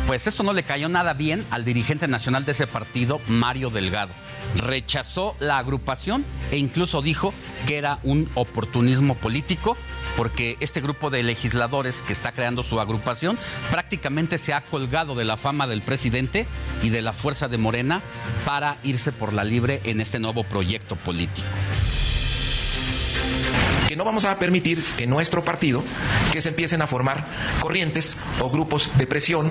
pues 0.06 0.26
esto 0.26 0.42
no 0.42 0.52
le 0.52 0.64
cayó 0.64 0.90
nada 0.90 1.14
bien 1.14 1.46
al 1.50 1.64
dirigente 1.64 2.08
nacional 2.08 2.44
de 2.44 2.52
ese 2.52 2.66
partido, 2.66 3.22
Mario 3.26 3.70
Delgado. 3.70 4.12
Rechazó 4.56 5.34
la 5.40 5.56
agrupación 5.56 6.26
e 6.50 6.58
incluso 6.58 7.00
dijo 7.00 7.32
que 7.66 7.78
era 7.78 8.00
un 8.02 8.28
oportunismo 8.34 9.14
político 9.14 9.78
porque 10.18 10.58
este 10.60 10.82
grupo 10.82 11.08
de 11.08 11.22
legisladores 11.22 12.02
que 12.02 12.12
está 12.12 12.32
creando 12.32 12.62
su 12.62 12.80
agrupación 12.80 13.38
prácticamente 13.70 14.36
se 14.36 14.52
ha 14.52 14.60
colgado 14.60 15.14
de 15.14 15.24
la 15.24 15.38
fama 15.38 15.66
del 15.66 15.80
presidente 15.80 16.46
y 16.82 16.90
de 16.90 17.00
la 17.00 17.14
fuerza 17.14 17.48
de 17.48 17.56
Morena 17.56 18.02
para 18.44 18.76
irse 18.82 19.10
por 19.10 19.32
la 19.32 19.44
libre 19.44 19.80
en 19.84 20.02
este 20.02 20.18
nuevo 20.18 20.44
proyecto 20.44 20.96
político 20.96 21.46
que 23.88 23.96
no 23.96 24.04
vamos 24.04 24.26
a 24.26 24.38
permitir 24.38 24.84
en 24.98 25.08
nuestro 25.08 25.42
partido 25.42 25.82
que 26.30 26.42
se 26.42 26.50
empiecen 26.50 26.82
a 26.82 26.86
formar 26.86 27.24
corrientes 27.58 28.18
o 28.38 28.50
grupos 28.50 28.90
de 28.98 29.06
presión 29.06 29.50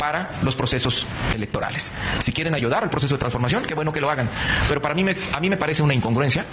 para 0.00 0.32
los 0.42 0.56
procesos 0.56 1.06
electorales. 1.32 1.92
Si 2.18 2.32
quieren 2.32 2.54
ayudar 2.54 2.82
al 2.82 2.90
proceso 2.90 3.14
de 3.14 3.20
transformación, 3.20 3.62
qué 3.64 3.74
bueno 3.74 3.92
que 3.92 4.00
lo 4.00 4.10
hagan. 4.10 4.28
Pero 4.68 4.82
para 4.82 4.96
mí 4.96 5.04
me, 5.04 5.16
a 5.32 5.38
mí 5.38 5.48
me 5.48 5.56
parece 5.56 5.84
una 5.84 5.94
incongruencia 5.94 6.44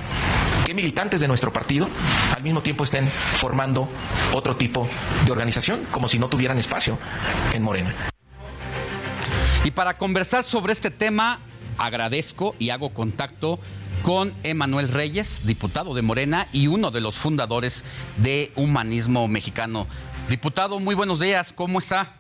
que 0.68 0.76
militantes 0.76 1.20
de 1.20 1.28
nuestro 1.28 1.52
partido 1.52 1.90
al 2.36 2.44
mismo 2.44 2.62
tiempo 2.62 2.84
estén 2.84 3.08
formando 3.08 3.90
otro 4.34 4.56
tipo 4.56 4.88
de 5.26 5.32
organización 5.32 5.82
como 5.90 6.08
si 6.08 6.20
no 6.20 6.30
tuvieran 6.30 6.60
espacio 6.60 7.00
en 7.54 7.64
Morena. 7.64 7.92
Y 9.64 9.72
para 9.72 9.98
conversar 9.98 10.44
sobre 10.44 10.74
este 10.74 10.92
tema, 10.92 11.40
agradezco 11.80 12.56
y 12.60 12.70
hago 12.70 12.94
contacto 12.94 13.60
con 14.06 14.36
Emanuel 14.44 14.88
Reyes, 14.90 15.48
diputado 15.48 15.96
de 15.96 16.04
Morena 16.04 16.48
y 16.54 16.68
uno 16.68 16.92
de 16.92 17.02
los 17.02 17.16
fundadores 17.16 17.84
de 18.18 18.52
Humanismo 18.56 19.28
Mexicano. 19.28 19.88
Diputado, 20.30 20.80
muy 20.80 20.94
buenos 20.94 21.20
días, 21.20 21.52
¿cómo 21.52 21.80
está? 21.80 22.14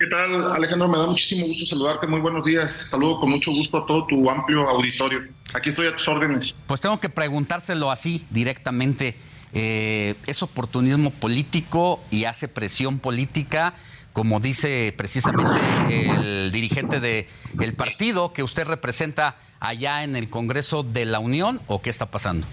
¿Qué 0.00 0.06
tal, 0.08 0.50
Alejandro? 0.50 0.88
Me 0.88 0.98
da 0.98 1.06
muchísimo 1.06 1.46
gusto 1.46 1.64
saludarte. 1.64 2.08
Muy 2.08 2.20
buenos 2.20 2.44
días. 2.44 2.72
Saludo 2.72 3.20
con 3.20 3.30
mucho 3.30 3.52
gusto 3.52 3.78
a 3.78 3.86
todo 3.86 4.04
tu 4.06 4.28
amplio 4.28 4.68
auditorio. 4.68 5.20
Aquí 5.54 5.68
estoy 5.68 5.86
a 5.86 5.94
tus 5.94 6.08
órdenes. 6.08 6.56
Pues 6.66 6.80
tengo 6.80 6.98
que 6.98 7.08
preguntárselo 7.08 7.92
así 7.92 8.26
directamente. 8.30 9.16
Eh, 9.52 10.16
¿Es 10.26 10.42
oportunismo 10.42 11.10
político 11.10 12.02
y 12.10 12.24
hace 12.24 12.48
presión 12.48 12.98
política? 12.98 13.74
Como 14.16 14.40
dice 14.40 14.94
precisamente 14.96 15.60
el 16.08 16.50
dirigente 16.50 17.00
del 17.00 17.26
el 17.60 17.74
partido 17.74 18.32
que 18.32 18.42
usted 18.42 18.66
representa 18.66 19.36
allá 19.60 20.04
en 20.04 20.16
el 20.16 20.30
Congreso 20.30 20.82
de 20.82 21.04
la 21.04 21.18
Unión 21.18 21.60
o 21.66 21.82
qué 21.82 21.90
está 21.90 22.06
pasando? 22.06 22.46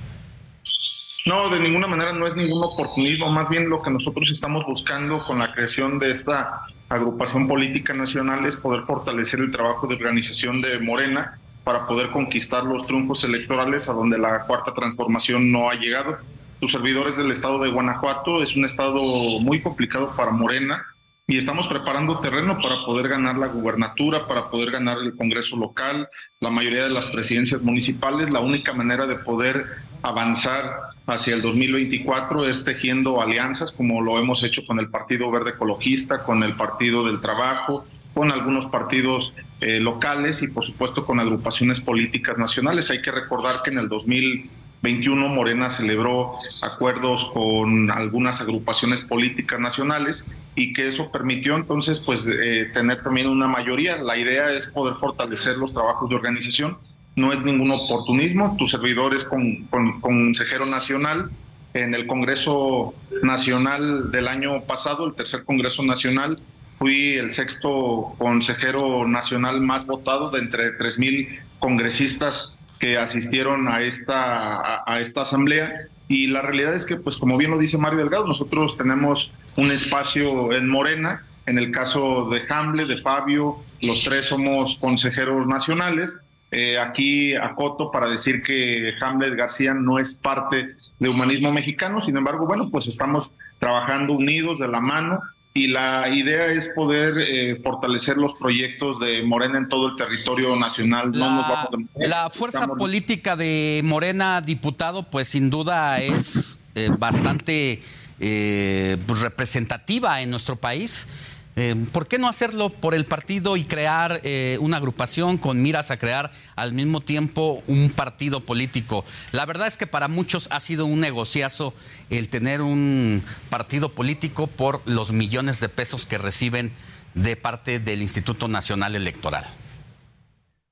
No, 1.26 1.48
de 1.48 1.62
ninguna 1.62 1.88
manera 1.88 2.12
no 2.12 2.28
es 2.28 2.36
ningún 2.36 2.62
oportunismo, 2.62 3.32
más 3.32 3.48
bien 3.48 3.70
lo 3.70 3.82
que 3.82 3.92
nosotros 3.92 4.30
estamos 4.30 4.66
buscando 4.66 5.20
con 5.20 5.40
la 5.40 5.54
creación 5.54 6.00
de 6.00 6.12
esta 6.12 6.64
agrupación 6.90 7.48
política 7.48 7.94
nacional 7.94 8.46
es 8.46 8.58
poder 8.58 8.82
fortalecer 8.82 9.40
el 9.40 9.50
trabajo 9.50 9.88
de 9.88 9.96
organización 9.96 10.62
de 10.62 10.80
Morena 10.80 11.40
para 11.64 11.88
poder 11.88 12.10
conquistar 12.10 12.66
los 12.66 12.86
triunfos 12.86 13.24
electorales 13.24 13.88
a 13.88 13.94
donde 13.94 14.18
la 14.18 14.40
cuarta 14.48 14.74
transformación 14.74 15.50
no 15.50 15.70
ha 15.70 15.76
llegado. 15.76 16.18
Tus 16.60 16.74
servidores 16.74 17.16
del 17.16 17.32
estado 17.32 17.60
de 17.60 17.72
Guanajuato 17.72 18.44
es 18.44 18.58
un 18.58 18.66
estado 18.66 19.02
muy 19.40 19.62
complicado 19.62 20.14
para 20.14 20.32
Morena, 20.32 20.88
y 21.26 21.38
estamos 21.38 21.68
preparando 21.68 22.20
terreno 22.20 22.58
para 22.62 22.84
poder 22.86 23.08
ganar 23.08 23.38
la 23.38 23.48
gubernatura, 23.48 24.28
para 24.28 24.50
poder 24.50 24.72
ganar 24.72 24.98
el 25.02 25.16
Congreso 25.16 25.56
local, 25.56 26.10
la 26.42 26.50
mayoría 26.50 26.84
de 26.84 26.90
las 26.90 27.08
presidencias 27.08 27.62
municipales. 27.62 28.34
La 28.34 28.42
única 28.42 28.74
manera 28.74 29.06
de 29.06 29.16
poder 29.16 29.66
avanzar 30.02 30.66
hacia 31.08 31.34
el 31.34 31.42
2024 31.42 32.46
es 32.50 32.66
tejiendo 32.66 33.22
alianzas, 33.22 33.72
como 33.72 34.02
lo 34.02 34.20
hemos 34.20 34.44
hecho 34.44 34.66
con 34.66 34.80
el 34.80 34.90
Partido 34.90 35.32
Verde 35.32 35.52
Ecologista, 35.52 36.24
con 36.24 36.44
el 36.44 36.56
Partido 36.56 37.06
del 37.06 37.22
Trabajo, 37.22 37.86
con 38.14 38.30
algunos 38.30 38.66
partidos 38.66 39.34
eh, 39.62 39.80
locales 39.80 40.42
y 40.42 40.50
por 40.50 40.66
supuesto 40.66 41.06
con 41.06 41.22
agrupaciones 41.22 41.80
políticas 41.80 42.38
nacionales. 42.38 42.90
Hay 42.92 43.02
que 43.02 43.12
recordar 43.12 43.62
que 43.64 43.72
en 43.72 43.78
el 43.78 43.88
2000 43.88 44.52
21 44.84 45.30
Morena 45.30 45.70
celebró 45.70 46.36
acuerdos 46.62 47.32
con 47.34 47.90
algunas 47.90 48.42
agrupaciones 48.42 49.00
políticas 49.00 49.58
nacionales 49.58 50.26
y 50.56 50.74
que 50.74 50.90
eso 50.90 51.10
permitió 51.10 51.56
entonces 51.56 52.02
pues 52.02 52.28
eh, 52.28 52.70
tener 52.74 53.02
también 53.02 53.30
una 53.30 53.48
mayoría. 53.48 53.96
La 54.04 54.18
idea 54.18 54.52
es 54.52 54.68
poder 54.68 54.96
fortalecer 54.96 55.56
los 55.56 55.74
trabajos 55.74 56.10
de 56.10 56.16
organización. 56.16 56.78
No 57.16 57.32
es 57.32 57.42
ningún 57.44 57.72
oportunismo. 57.72 58.58
Tu 58.60 58.68
servidor 58.68 59.16
es 59.16 59.24
con, 59.24 59.68
consejero 60.02 60.66
nacional 60.66 61.32
en 61.74 61.96
el 61.96 62.06
Congreso 62.06 62.94
Nacional 63.24 64.12
del 64.12 64.28
año 64.28 64.64
pasado, 64.66 65.08
el 65.08 65.14
tercer 65.14 65.44
Congreso 65.44 65.82
Nacional, 65.82 66.38
fui 66.78 67.14
el 67.14 67.32
sexto 67.32 68.14
consejero 68.20 69.08
nacional 69.08 69.62
más 69.62 69.88
votado 69.88 70.30
de 70.30 70.40
entre 70.40 70.78
3.000 70.78 71.40
congresistas 71.60 72.53
que 72.84 72.98
asistieron 72.98 73.70
a 73.70 73.80
esta, 73.80 74.84
a, 74.86 75.00
esta 75.00 75.22
asamblea 75.22 75.88
y 76.10 76.28
la 76.28 76.42
realidad 76.42 76.76
es 76.76 76.84
que, 76.86 76.98
pues 76.98 77.16
como 77.16 77.38
bien 77.38 77.52
lo 77.52 77.58
dice 77.58 77.78
Mario 77.78 78.00
Delgado, 78.00 78.28
nosotros 78.28 78.76
tenemos 78.76 79.32
un 79.56 79.72
espacio 79.72 80.52
en 80.52 80.68
Morena, 80.68 81.24
en 81.46 81.58
el 81.58 81.72
caso 81.72 82.28
de 82.30 82.42
Hamble, 82.50 82.86
de 82.86 83.02
Fabio, 83.02 83.56
los 83.80 84.04
tres 84.04 84.26
somos 84.26 84.76
consejeros 84.82 85.48
nacionales. 85.48 86.14
Eh, 86.52 86.78
aquí 86.78 87.34
acoto 87.36 87.90
para 87.90 88.10
decir 88.10 88.44
que 88.44 88.92
Hamlet 89.00 89.34
García 89.36 89.74
no 89.74 89.98
es 89.98 90.16
parte 90.16 90.76
de 91.00 91.08
Humanismo 91.08 91.54
Mexicano, 91.54 92.02
sin 92.02 92.18
embargo, 92.18 92.46
bueno, 92.46 92.70
pues 92.70 92.88
estamos 92.88 93.32
trabajando 93.60 94.12
unidos 94.12 94.60
de 94.60 94.68
la 94.68 94.82
mano 94.82 95.22
y 95.56 95.68
la 95.68 96.10
idea 96.10 96.48
es 96.48 96.70
poder 96.70 97.16
eh, 97.20 97.62
fortalecer 97.64 98.18
los 98.18 98.34
proyectos 98.34 99.00
de 99.00 99.22
Morena 99.24 99.60
en 99.60 99.70
todo 99.70 99.90
el 99.90 99.96
territorio 99.96 100.56
nacional. 100.56 101.12
La, 101.14 102.30
fuerza 102.32 102.68
política 102.68 103.36
de 103.36 103.82
Morena, 103.84 104.42
diputado, 104.42 105.04
pues 105.04 105.28
sin 105.28 105.52
duda 105.52 106.02
es 106.02 106.60
eh, 106.74 106.90
bastante 106.98 107.84
eh, 108.20 108.98
pues, 109.06 109.22
representativa 109.22 110.22
en 110.22 110.32
nuestro 110.32 110.56
país. 110.56 111.08
Eh, 111.56 111.76
¿Por 111.92 112.08
qué 112.08 112.18
no 112.18 112.28
hacerlo 112.28 112.70
por 112.70 112.96
el 112.96 113.06
partido 113.06 113.58
y 113.58 113.64
crear 113.64 114.22
eh, 114.24 114.58
una 114.60 114.78
agrupación 114.78 115.38
con 115.38 115.62
miras 115.62 115.92
a 115.92 115.98
crear 115.98 116.32
al 116.56 116.74
mismo 116.74 117.02
tiempo 117.02 117.64
un 117.68 117.92
partido 117.92 118.40
político? 118.40 119.06
La 119.32 119.46
verdad 119.46 119.68
es 119.68 119.78
que 119.78 119.86
para 119.86 120.08
muchos 120.08 120.48
ha 120.52 120.60
sido 120.60 120.86
un 120.86 121.00
negociazo 121.00 121.74
el 122.10 122.30
tener 122.30 122.62
un 122.62 123.24
partido 123.50 123.90
político 123.90 124.48
por 124.48 124.82
los 124.86 125.12
millones 125.12 125.60
de 125.60 125.70
pesos 125.70 126.08
que 126.08 126.18
reciben 126.18 126.72
de 127.14 127.36
parte 127.36 127.80
del 127.80 128.02
Instituto 128.02 128.48
Nacional 128.48 128.96
Electoral. 128.96 129.46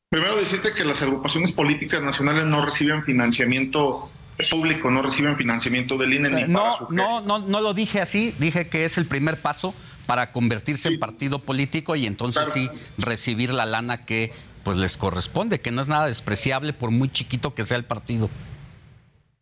Primero 0.09 0.35
decirte 0.35 0.73
que 0.73 0.83
las 0.83 1.01
agrupaciones 1.01 1.51
políticas 1.51 2.01
nacionales 2.01 2.45
no 2.45 2.65
reciben 2.65 3.03
financiamiento 3.03 4.09
público, 4.49 4.89
no 4.89 5.01
reciben 5.03 5.37
financiamiento 5.37 5.97
del 5.97 6.13
INE. 6.13 6.29
Ni 6.29 6.43
no, 6.51 6.87
no, 6.89 7.21
no, 7.21 7.39
no 7.39 7.61
lo 7.61 7.73
dije 7.73 8.01
así, 8.01 8.33
dije 8.39 8.67
que 8.67 8.85
es 8.85 8.97
el 8.97 9.05
primer 9.05 9.39
paso 9.39 9.75
para 10.11 10.33
convertirse 10.33 10.89
en 10.89 10.99
partido 10.99 11.39
político 11.39 11.95
y 11.95 12.05
entonces 12.05 12.49
sí 12.49 12.69
recibir 12.97 13.53
la 13.53 13.65
lana 13.65 14.03
que 14.03 14.33
pues 14.65 14.75
les 14.75 14.97
corresponde, 14.97 15.61
que 15.61 15.71
no 15.71 15.81
es 15.81 15.87
nada 15.87 16.07
despreciable 16.07 16.73
por 16.73 16.91
muy 16.91 17.07
chiquito 17.07 17.55
que 17.55 17.63
sea 17.63 17.77
el 17.77 17.85
partido. 17.85 18.29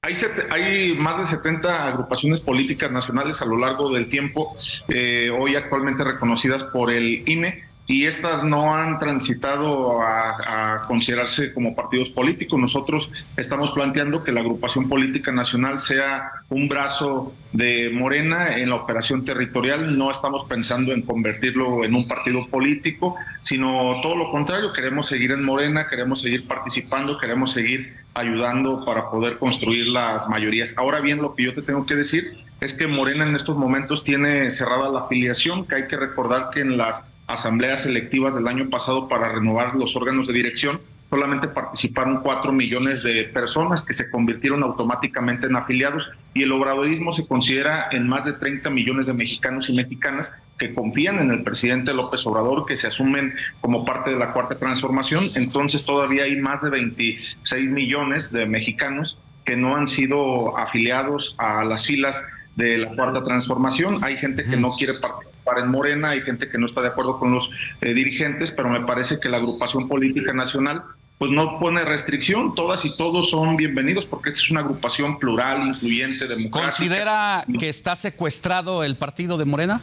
Hay, 0.04 0.16
hay 0.52 0.94
más 1.00 1.22
de 1.22 1.36
70 1.38 1.88
agrupaciones 1.88 2.42
políticas 2.42 2.92
nacionales 2.92 3.42
a 3.42 3.46
lo 3.46 3.58
largo 3.58 3.92
del 3.92 4.10
tiempo, 4.10 4.56
eh, 4.90 5.32
hoy 5.32 5.56
actualmente 5.56 6.04
reconocidas 6.04 6.66
por 6.66 6.94
el 6.94 7.28
INE, 7.28 7.64
y 7.90 8.06
estas 8.06 8.44
no 8.44 8.76
han 8.76 9.00
transitado 9.00 10.00
a, 10.04 10.78
considerarse 10.88 11.52
como 11.54 11.76
partidos 11.76 12.10
políticos. 12.10 12.60
Nosotros 12.60 13.10
estamos 13.36 13.72
planteando 13.72 14.24
que 14.24 14.32
la 14.32 14.42
agrupación 14.42 14.88
política 14.88 15.32
nacional 15.32 15.82
sea 15.82 16.30
un 16.50 16.70
brazo 16.70 17.34
de 17.52 17.90
Morena 17.92 18.58
en 18.58 18.70
la 18.70 18.76
operación 18.76 19.26
territorial. 19.26 19.98
No 19.98 20.12
estamos 20.12 20.48
pensando 20.48 20.94
en 20.94 21.02
convertirlo 21.02 21.84
en 21.84 21.96
un 21.96 22.08
partido 22.08 22.46
político, 22.46 23.16
sino 23.42 24.00
todo 24.04 24.16
lo 24.16 24.30
contrario. 24.30 24.72
Queremos 24.72 25.08
seguir 25.08 25.32
en 25.32 25.44
Morena, 25.44 25.88
queremos 25.90 26.22
seguir 26.22 26.48
participando, 26.48 27.18
queremos 27.18 27.54
seguir 27.54 27.96
ayudando 28.14 28.86
para 28.86 29.10
poder 29.10 29.40
construir 29.40 29.88
las 29.88 30.30
mayorías. 30.30 30.76
Ahora 30.78 31.02
bien, 31.02 31.24
lo 31.24 31.34
que 31.34 31.46
yo 31.46 31.56
te 31.56 31.64
tengo 31.64 31.88
que 31.88 31.96
decir 31.96 32.38
es 32.62 32.76
que 32.76 32.86
Morena 32.86 33.28
en 33.28 33.36
estos 33.36 33.58
momentos 33.58 34.04
tiene 34.04 34.52
cerrada 34.52 34.90
la 34.90 35.02
afiliación, 35.02 35.66
que 35.66 35.74
hay 35.74 35.88
que 35.88 35.98
recordar 35.98 36.52
que 36.54 36.60
en 36.60 36.78
las 36.78 37.04
asambleas 37.30 37.84
selectivas 37.84 38.34
del 38.34 38.48
año 38.48 38.70
pasado 38.70 39.08
para 39.08 39.30
renovar 39.32 39.76
los 39.76 39.96
órganos 39.96 40.28
de 40.28 40.34
dirección, 40.34 40.82
solamente 41.10 41.48
participaron 41.48 42.22
cuatro 42.22 42.52
millones 42.52 43.04
de 43.04 43.24
personas 43.26 43.84
que 43.84 43.94
se 43.94 44.10
convirtieron 44.10 44.64
automáticamente 44.64 45.48
en 45.48 45.56
afiliados 45.56 46.10
y 46.34 46.44
el 46.44 46.52
obradorismo 46.52 47.14
se 47.14 47.28
considera 47.28 47.88
en 47.92 48.08
más 48.08 48.26
de 48.26 48.34
30 48.34 48.70
millones 48.70 49.06
de 49.06 49.14
mexicanos 49.14 49.70
y 49.70 49.74
mexicanas 49.74 50.32
que 50.58 50.74
confían 50.74 51.20
en 51.20 51.32
el 51.32 51.44
presidente 51.44 51.94
López 51.94 52.26
Obrador, 52.26 52.66
que 52.66 52.78
se 52.78 52.88
asumen 52.88 53.34
como 53.62 53.86
parte 53.86 54.12
de 54.12 54.18
la 54.18 54.34
cuarta 54.34 54.58
transformación. 54.58 55.28
Entonces 55.36 55.86
todavía 55.86 56.24
hay 56.24 56.36
más 56.36 56.62
de 56.62 56.70
26 56.70 57.70
millones 57.70 58.32
de 58.32 58.46
mexicanos 58.46 59.18
que 59.46 59.56
no 59.56 59.76
han 59.76 59.88
sido 59.88 60.58
afiliados 60.58 61.36
a 61.38 61.64
las 61.64 61.88
filas 61.88 62.22
de 62.60 62.78
la 62.78 62.90
cuarta 62.94 63.24
transformación. 63.24 64.04
Hay 64.04 64.18
gente 64.18 64.44
que 64.44 64.58
no 64.58 64.76
quiere 64.76 65.00
participar 65.00 65.60
en 65.60 65.72
Morena, 65.72 66.10
hay 66.10 66.22
gente 66.22 66.50
que 66.50 66.58
no 66.58 66.68
está 66.68 66.82
de 66.82 66.90
acuerdo 66.90 67.18
con 67.18 67.32
los 67.32 67.50
eh, 67.82 67.94
dirigentes, 67.94 68.52
pero 68.52 68.70
me 68.70 68.82
parece 68.82 69.20
que 69.20 69.30
la 69.30 69.38
agrupación 69.38 69.88
política 69.88 70.34
nacional 70.34 70.84
pues 71.18 71.32
no 71.32 71.60
pone 71.60 71.84
restricción, 71.84 72.56
todas 72.56 72.86
y 72.86 72.96
todos 72.96 73.30
son 73.30 73.58
bienvenidos 73.58 74.06
porque 74.06 74.30
esta 74.30 74.42
es 74.42 74.52
una 74.52 74.62
agrupación 74.62 75.20
plural, 75.20 75.68
incluyente, 75.68 76.28
democrática. 76.28 76.78
¿Considera 76.78 77.44
que 77.60 77.68
está 77.68 77.96
secuestrado 77.96 78.84
el 78.84 78.96
partido 78.96 79.38
de 79.38 79.46
Morena? 79.46 79.82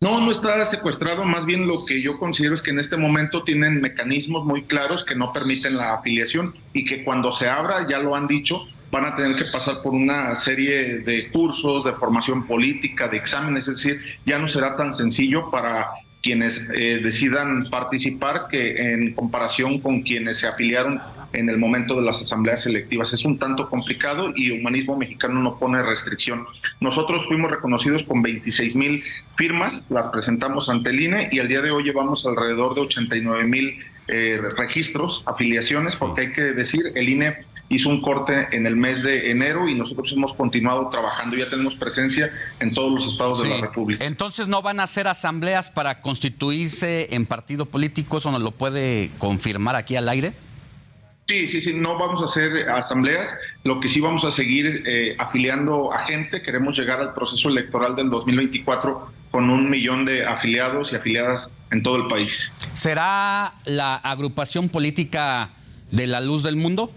No, 0.00 0.20
no 0.20 0.30
está 0.30 0.64
secuestrado, 0.66 1.24
más 1.24 1.44
bien 1.46 1.66
lo 1.66 1.84
que 1.84 2.00
yo 2.00 2.18
considero 2.18 2.54
es 2.54 2.62
que 2.62 2.70
en 2.70 2.78
este 2.78 2.96
momento 2.96 3.42
tienen 3.42 3.80
mecanismos 3.80 4.44
muy 4.44 4.62
claros 4.62 5.04
que 5.04 5.14
no 5.14 5.32
permiten 5.32 5.76
la 5.76 5.94
afiliación 5.94 6.54
y 6.72 6.84
que 6.84 7.04
cuando 7.04 7.32
se 7.32 7.48
abra, 7.48 7.86
ya 7.88 7.98
lo 7.98 8.14
han 8.14 8.26
dicho, 8.26 8.66
van 8.90 9.06
a 9.06 9.16
tener 9.16 9.36
que 9.36 9.50
pasar 9.50 9.82
por 9.82 9.94
una 9.94 10.34
serie 10.36 10.98
de 10.98 11.30
cursos, 11.30 11.84
de 11.84 11.92
formación 11.92 12.46
política, 12.46 13.08
de 13.08 13.18
exámenes, 13.18 13.68
es 13.68 13.76
decir, 13.76 14.00
ya 14.26 14.38
no 14.38 14.48
será 14.48 14.76
tan 14.76 14.94
sencillo 14.94 15.50
para 15.50 15.88
quienes 16.22 16.60
eh, 16.74 17.00
decidan 17.02 17.68
participar 17.70 18.48
que 18.50 18.92
en 18.92 19.14
comparación 19.14 19.80
con 19.80 20.02
quienes 20.02 20.38
se 20.38 20.46
afiliaron 20.46 21.00
en 21.32 21.48
el 21.48 21.58
momento 21.58 21.94
de 21.96 22.02
las 22.02 22.20
asambleas 22.20 22.62
selectivas. 22.62 23.12
Es 23.12 23.24
un 23.24 23.38
tanto 23.38 23.70
complicado 23.70 24.32
y 24.34 24.50
Humanismo 24.50 24.96
Mexicano 24.96 25.40
no 25.40 25.58
pone 25.58 25.82
restricción. 25.82 26.46
Nosotros 26.80 27.26
fuimos 27.26 27.50
reconocidos 27.50 28.02
con 28.02 28.20
26 28.20 28.76
mil 28.76 29.02
firmas, 29.36 29.82
las 29.88 30.08
presentamos 30.08 30.68
ante 30.68 30.90
el 30.90 31.00
INE 31.00 31.28
y 31.32 31.38
al 31.38 31.48
día 31.48 31.62
de 31.62 31.70
hoy 31.70 31.84
llevamos 31.84 32.26
alrededor 32.26 32.74
de 32.74 32.82
89 32.82 33.44
mil 33.44 33.78
eh, 34.08 34.40
registros, 34.56 35.22
afiliaciones, 35.26 35.96
porque 35.96 36.22
hay 36.22 36.32
que 36.32 36.42
decir, 36.42 36.82
el 36.94 37.08
INE 37.08 37.34
hizo 37.70 37.88
un 37.88 38.02
corte 38.02 38.48
en 38.50 38.66
el 38.66 38.76
mes 38.76 39.02
de 39.02 39.30
enero 39.30 39.68
y 39.68 39.74
nosotros 39.74 40.12
hemos 40.12 40.34
continuado 40.34 40.88
trabajando, 40.90 41.36
ya 41.36 41.48
tenemos 41.48 41.76
presencia 41.76 42.28
en 42.58 42.74
todos 42.74 42.92
los 42.92 43.12
estados 43.12 43.42
de 43.42 43.48
la 43.48 43.60
República. 43.60 44.04
Entonces 44.04 44.48
no 44.48 44.60
van 44.60 44.80
a 44.80 44.82
hacer 44.82 45.06
asambleas 45.06 45.70
para 45.70 46.00
constituirse 46.00 47.14
en 47.14 47.26
partido 47.26 47.66
político, 47.66 48.18
¿eso 48.18 48.30
nos 48.32 48.42
lo 48.42 48.50
puede 48.50 49.10
confirmar 49.18 49.76
aquí 49.76 49.94
al 49.94 50.08
aire? 50.08 50.34
Sí, 51.28 51.46
sí, 51.46 51.60
sí, 51.60 51.74
no 51.74 51.96
vamos 51.96 52.20
a 52.22 52.24
hacer 52.24 52.68
asambleas, 52.68 53.32
lo 53.62 53.78
que 53.78 53.86
sí 53.86 54.00
vamos 54.00 54.24
a 54.24 54.32
seguir 54.32 54.82
eh, 54.84 55.14
afiliando 55.16 55.92
a 55.92 56.06
gente, 56.06 56.42
queremos 56.42 56.76
llegar 56.76 57.00
al 57.00 57.14
proceso 57.14 57.48
electoral 57.48 57.94
del 57.94 58.10
2024 58.10 59.12
con 59.30 59.48
un 59.48 59.70
millón 59.70 60.04
de 60.04 60.26
afiliados 60.26 60.92
y 60.92 60.96
afiliadas 60.96 61.48
en 61.70 61.84
todo 61.84 61.98
el 61.98 62.08
país. 62.08 62.50
¿Será 62.72 63.54
la 63.64 63.94
agrupación 63.94 64.68
política 64.68 65.50
de 65.92 66.08
la 66.08 66.20
luz 66.20 66.42
del 66.42 66.56
mundo? 66.56 66.92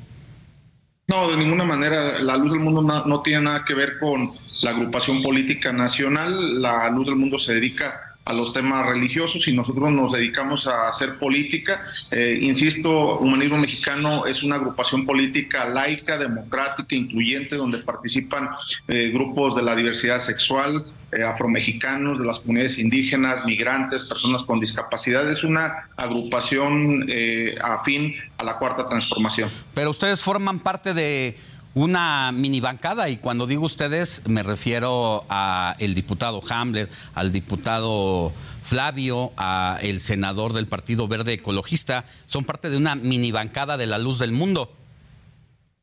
No, 1.08 1.30
de 1.30 1.38
ninguna 1.38 1.66
manera. 1.66 2.20
La 2.20 2.38
Luz 2.38 2.54
del 2.54 2.62
Mundo 2.62 2.82
no, 2.82 3.22
tiene 3.22 3.42
nada 3.42 3.66
que 3.66 3.74
ver 3.74 4.00
con 4.00 4.28
la 4.64 4.70
agrupación 4.70 5.22
política 5.22 5.74
nacional. 5.74 6.62
La 6.62 6.90
Luz 6.90 7.08
del 7.08 7.18
Mundo 7.18 7.38
se 7.38 7.54
dedica 7.54 8.13
a 8.26 8.34
los 8.34 8.54
temas 8.54 8.86
religiosos 8.86 9.48
y 9.48 9.54
nosotros 9.54 9.92
nos 9.92 10.14
dedicamos 10.14 10.68
a 10.68 10.90
hacer 10.90 11.18
política. 11.18 11.86
Eh, 12.12 12.40
insisto, 12.42 13.18
Humanismo 13.20 13.58
Mexicano 13.58 14.26
es 14.26 14.44
una 14.44 14.56
agrupación 14.56 15.06
política 15.06 15.66
laica, 15.66 16.18
democrática, 16.18 16.96
incluyente, 16.96 17.56
donde 17.56 17.80
participan 17.80 18.50
eh, 18.88 19.12
grupos 19.14 19.56
de 19.56 19.64
la 19.64 19.76
diversidad 19.76 20.20
sexual, 20.20 20.86
eh, 21.16 21.24
afromexicanos, 21.24 22.18
de 22.20 22.26
las 22.26 22.40
comunidades 22.40 22.80
indígenas, 22.80 23.46
migrantes, 23.46 24.04
personas 24.06 24.42
con 24.44 24.60
discapacidad. 24.60 25.30
Es 25.30 25.44
una 25.44 25.90
agrupación 25.96 27.06
eh, 27.08 27.56
afín 27.62 28.16
a 28.38 28.44
la 28.44 28.58
cuarta 28.58 28.88
transformación. 28.88 29.50
Pero 29.76 29.92
ustedes 29.92 30.24
forman 30.24 30.60
parte 30.60 30.94
de 30.94 31.38
una 31.76 32.32
mini 32.32 32.60
bancada 32.60 33.10
y 33.10 33.18
cuando 33.18 33.48
digo 33.48 33.66
ustedes 33.66 34.28
me 34.28 34.44
refiero 34.44 35.26
a 35.30 35.76
el 35.80 35.96
diputado 35.96 36.42
Hamlet, 36.50 36.92
al 37.16 37.32
diputado 37.32 38.34
Flavio, 38.64 39.32
a 39.38 39.80
el 39.82 40.00
senador 40.00 40.54
del 40.54 40.68
Partido 40.68 41.08
Verde 41.08 41.34
Ecologista, 41.34 42.06
son 42.26 42.46
parte 42.46 42.70
de 42.70 42.78
una 42.78 42.96
mini 42.96 43.32
bancada 43.32 43.78
de 43.78 43.88
la 43.88 43.98
luz 43.98 44.20
del 44.20 44.32
mundo. 44.32 44.72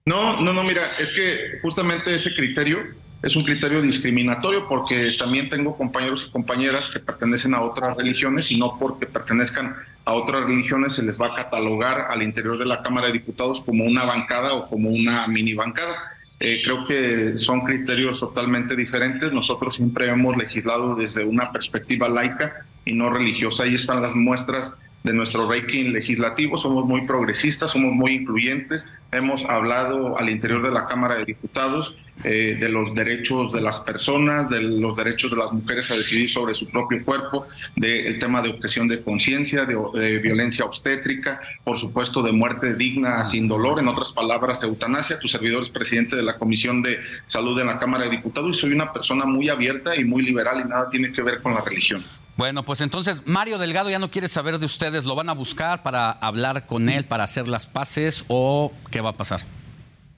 No, 0.07 0.41
no, 0.41 0.53
no, 0.53 0.65
mira, 0.65 0.97
es 0.99 1.11
que 1.11 1.59
justamente 1.63 2.15
ese 2.15 2.35
criterio 2.35 2.79
es 3.23 3.37
un 3.37 3.45
criterio 3.45 3.83
discriminatorio 3.83 4.67
porque 4.67 5.15
también 5.19 5.51
tengo 5.51 5.77
compañeros 5.77 6.25
y 6.27 6.33
compañeras 6.33 6.89
que 6.89 7.01
pertenecen 7.01 7.55
a 7.55 7.61
otras 7.61 7.97
religiones 7.97 8.51
y 8.51 8.57
no 8.57 8.79
porque 8.79 9.07
pertenezcan 9.07 9.77
a 10.05 10.13
otras 10.15 10.45
religiones 10.45 10.95
se 10.95 11.03
les 11.03 11.21
va 11.21 11.29
a 11.29 11.35
catalogar 11.35 12.07
al 12.11 12.23
interior 12.23 12.59
de 12.59 12.65
la 12.65 12.83
Cámara 12.83 13.09
de 13.09 13.15
Diputados 13.15 13.61
como 13.61 13.85
una 13.85 14.05
bancada 14.05 14.55
o 14.55 14.69
como 14.69 14.91
una 14.91 15.27
mini 15.29 15.55
bancada. 15.55 15.97
Eh, 16.41 16.63
creo 16.65 16.87
que 16.87 17.37
son 17.37 17.61
criterios 17.61 18.19
totalmente 18.19 18.75
diferentes. 18.75 19.33
Nosotros 19.33 19.75
siempre 19.75 20.09
hemos 20.09 20.37
legislado 20.37 20.95
desde 20.95 21.25
una 21.25 21.53
perspectiva 21.53 22.09
laica 22.09 22.65
y 22.85 22.95
no 22.95 23.11
religiosa. 23.11 23.65
Ahí 23.65 23.75
están 23.75 24.01
las 24.01 24.15
muestras 24.15 24.73
de 25.03 25.13
nuestro 25.13 25.51
ranking 25.51 25.93
legislativo. 25.93 26.59
Somos 26.59 26.85
muy 26.87 27.07
progresistas, 27.07 27.71
somos 27.71 27.93
muy 27.93 28.15
incluyentes. 28.15 28.87
Hemos 29.13 29.45
hablado 29.45 30.19
al 30.19 30.29
interior 30.31 30.63
de 30.63 30.71
la 30.71 30.87
Cámara 30.87 31.17
de 31.17 31.25
Diputados 31.25 31.97
eh, 32.23 32.59
de 32.61 32.69
los 32.69 32.95
derechos 32.95 33.51
de 33.51 33.63
las 33.63 33.79
personas, 33.81 34.51
de 34.51 34.61
los 34.61 34.95
derechos 34.95 35.31
de 35.31 35.39
las 35.39 35.53
mujeres 35.53 35.91
a 35.91 35.97
decidir 35.97 36.29
sobre 36.29 36.55
su 36.55 36.69
propio 36.69 37.03
cuerpo, 37.03 37.47
del 37.77 38.19
tema 38.19 38.43
de 38.43 38.51
objeción 38.51 38.89
de 38.89 39.03
conciencia, 39.03 39.65
de, 39.65 40.19
violencia 40.19 40.67
obstétrica, 40.67 41.41
por 41.65 41.79
supuesto 41.79 42.23
de 42.23 42.33
muerte 42.33 42.75
digna 42.75 43.25
sin 43.25 43.49
dolor, 43.49 43.81
en 43.81 43.89
otras 43.89 44.13
palabras, 44.13 44.63
eutanasia. 44.63 45.19
Tu 45.19 45.29
servidor 45.29 45.63
es 45.63 45.71
presidente 45.71 46.15
de 46.15 46.23
la 46.23 46.37
Comisión 46.37 46.83
de 46.83 46.99
Salud 47.27 47.59
en 47.59 47.69
la 47.69 47.79
Cámara 47.79 48.05
de 48.05 48.11
Diputados 48.11 48.55
y 48.55 48.61
soy 48.61 48.73
una 48.75 48.93
persona 48.93 49.25
muy 49.25 49.49
abierta 49.49 49.97
y 49.97 50.05
muy 50.05 50.23
liberal 50.23 50.63
y 50.63 50.69
nada 50.69 50.91
tiene 50.91 51.13
que 51.13 51.23
ver 51.23 51.41
con 51.41 51.55
la 51.55 51.63
religión. 51.63 52.05
Bueno, 52.37 52.65
pues 52.65 52.81
entonces 52.81 53.23
Mario 53.27 53.59
Delgado 53.59 53.91
ya 53.91 53.99
no 53.99 54.11
quiere 54.11 54.29
saber 54.29 54.59
de 54.59 54.67
ustedes, 54.67 55.05
¿lo 55.05 55.15
van 55.15 55.29
a 55.29 55.35
buscar 55.35 55.83
para 55.83 56.11
hablar 56.11 56.67
con 56.67 56.89
él, 56.89 57.05
para 57.05 57.25
hacer 57.25 57.49
las 57.49 57.67
paces 57.67 58.25
o 58.29 58.73
qué 58.91 59.01
va 59.01 59.11
a 59.11 59.15
pasar? 59.15 59.41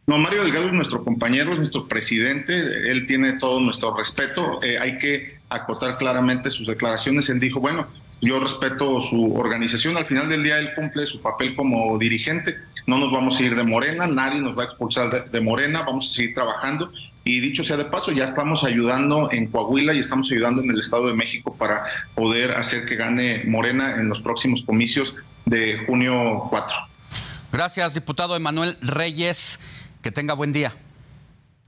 No, 0.06 0.18
Mario 0.18 0.42
Delgado 0.42 0.66
es 0.66 0.72
nuestro 0.72 1.04
compañero, 1.04 1.52
es 1.52 1.58
nuestro 1.58 1.86
presidente, 1.86 2.52
él 2.90 3.06
tiene 3.06 3.38
todo 3.38 3.60
nuestro 3.60 3.96
respeto, 3.96 4.62
eh, 4.62 4.78
hay 4.78 4.98
que 4.98 5.38
acotar 5.48 5.96
claramente 5.96 6.50
sus 6.50 6.66
declaraciones, 6.66 7.28
él 7.28 7.38
dijo, 7.38 7.60
bueno, 7.60 7.86
yo 8.20 8.38
respeto 8.40 9.00
su 9.00 9.34
organización, 9.34 9.96
al 9.96 10.06
final 10.06 10.28
del 10.28 10.42
día 10.42 10.58
él 10.58 10.74
cumple 10.74 11.06
su 11.06 11.20
papel 11.20 11.54
como 11.54 11.96
dirigente, 11.98 12.56
no 12.86 12.98
nos 12.98 13.12
vamos 13.12 13.38
a 13.38 13.42
ir 13.42 13.54
de 13.54 13.64
Morena, 13.64 14.06
nadie 14.06 14.40
nos 14.40 14.56
va 14.56 14.62
a 14.62 14.66
expulsar 14.66 15.30
de, 15.30 15.40
Morena, 15.40 15.82
vamos 15.82 16.10
a 16.10 16.14
seguir 16.14 16.34
trabajando 16.34 16.92
y 17.24 17.40
dicho 17.40 17.62
sea 17.62 17.76
de 17.76 17.84
paso, 17.84 18.10
ya 18.10 18.24
estamos 18.24 18.64
ayudando 18.64 19.30
en 19.30 19.46
Coahuila 19.46 19.94
y 19.94 20.00
estamos 20.00 20.28
ayudando 20.30 20.62
en 20.62 20.70
el 20.70 20.80
Estado 20.80 21.06
de 21.06 21.14
México 21.14 21.54
para 21.56 21.84
poder 22.14 22.52
hacer 22.52 22.84
que 22.84 22.96
gane 22.96 23.44
Morena 23.44 23.94
en 23.96 24.08
los 24.08 24.20
próximos 24.20 24.62
comicios 24.62 25.14
de 25.44 25.84
junio 25.86 26.44
4. 26.50 26.76
Gracias, 27.52 27.94
diputado 27.94 28.34
Emanuel 28.34 28.76
Reyes. 28.80 29.60
Que 30.02 30.10
tenga 30.10 30.34
buen 30.34 30.52
día. 30.52 30.72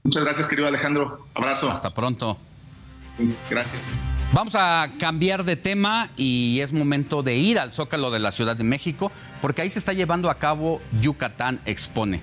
Muchas 0.03 0.25
gracias, 0.25 0.47
querido 0.47 0.67
Alejandro. 0.67 1.25
Abrazo. 1.33 1.71
Hasta 1.71 1.93
pronto. 1.93 2.37
Gracias. 3.49 3.81
Vamos 4.33 4.55
a 4.55 4.89
cambiar 4.99 5.45
de 5.45 5.55
tema 5.55 6.09
y 6.17 6.59
es 6.59 6.73
momento 6.73 7.23
de 7.23 7.37
ir 7.37 7.57
al 7.57 7.71
Zócalo 7.71 8.11
de 8.11 8.19
la 8.19 8.31
Ciudad 8.31 8.57
de 8.57 8.65
México 8.65 9.11
porque 9.41 9.61
ahí 9.61 9.69
se 9.69 9.79
está 9.79 9.93
llevando 9.93 10.29
a 10.29 10.37
cabo 10.37 10.81
Yucatán 10.99 11.61
Expone. 11.65 12.19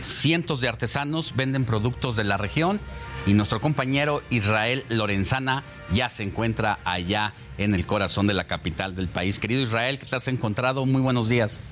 Cientos 0.00 0.60
de 0.60 0.68
artesanos 0.68 1.34
venden 1.36 1.64
productos 1.64 2.16
de 2.16 2.24
la 2.24 2.36
región 2.36 2.80
y 3.26 3.34
nuestro 3.34 3.60
compañero 3.60 4.22
Israel 4.30 4.84
Lorenzana 4.88 5.64
ya 5.92 6.08
se 6.08 6.22
encuentra 6.22 6.78
allá 6.84 7.34
en 7.58 7.74
el 7.74 7.86
corazón 7.86 8.26
de 8.26 8.34
la 8.34 8.46
capital 8.46 8.94
del 8.94 9.08
país. 9.08 9.38
Querido 9.38 9.62
Israel, 9.62 9.98
¿qué 9.98 10.06
te 10.06 10.16
has 10.16 10.28
encontrado? 10.28 10.86
Muy 10.86 11.00
buenos 11.00 11.28
días. 11.28 11.62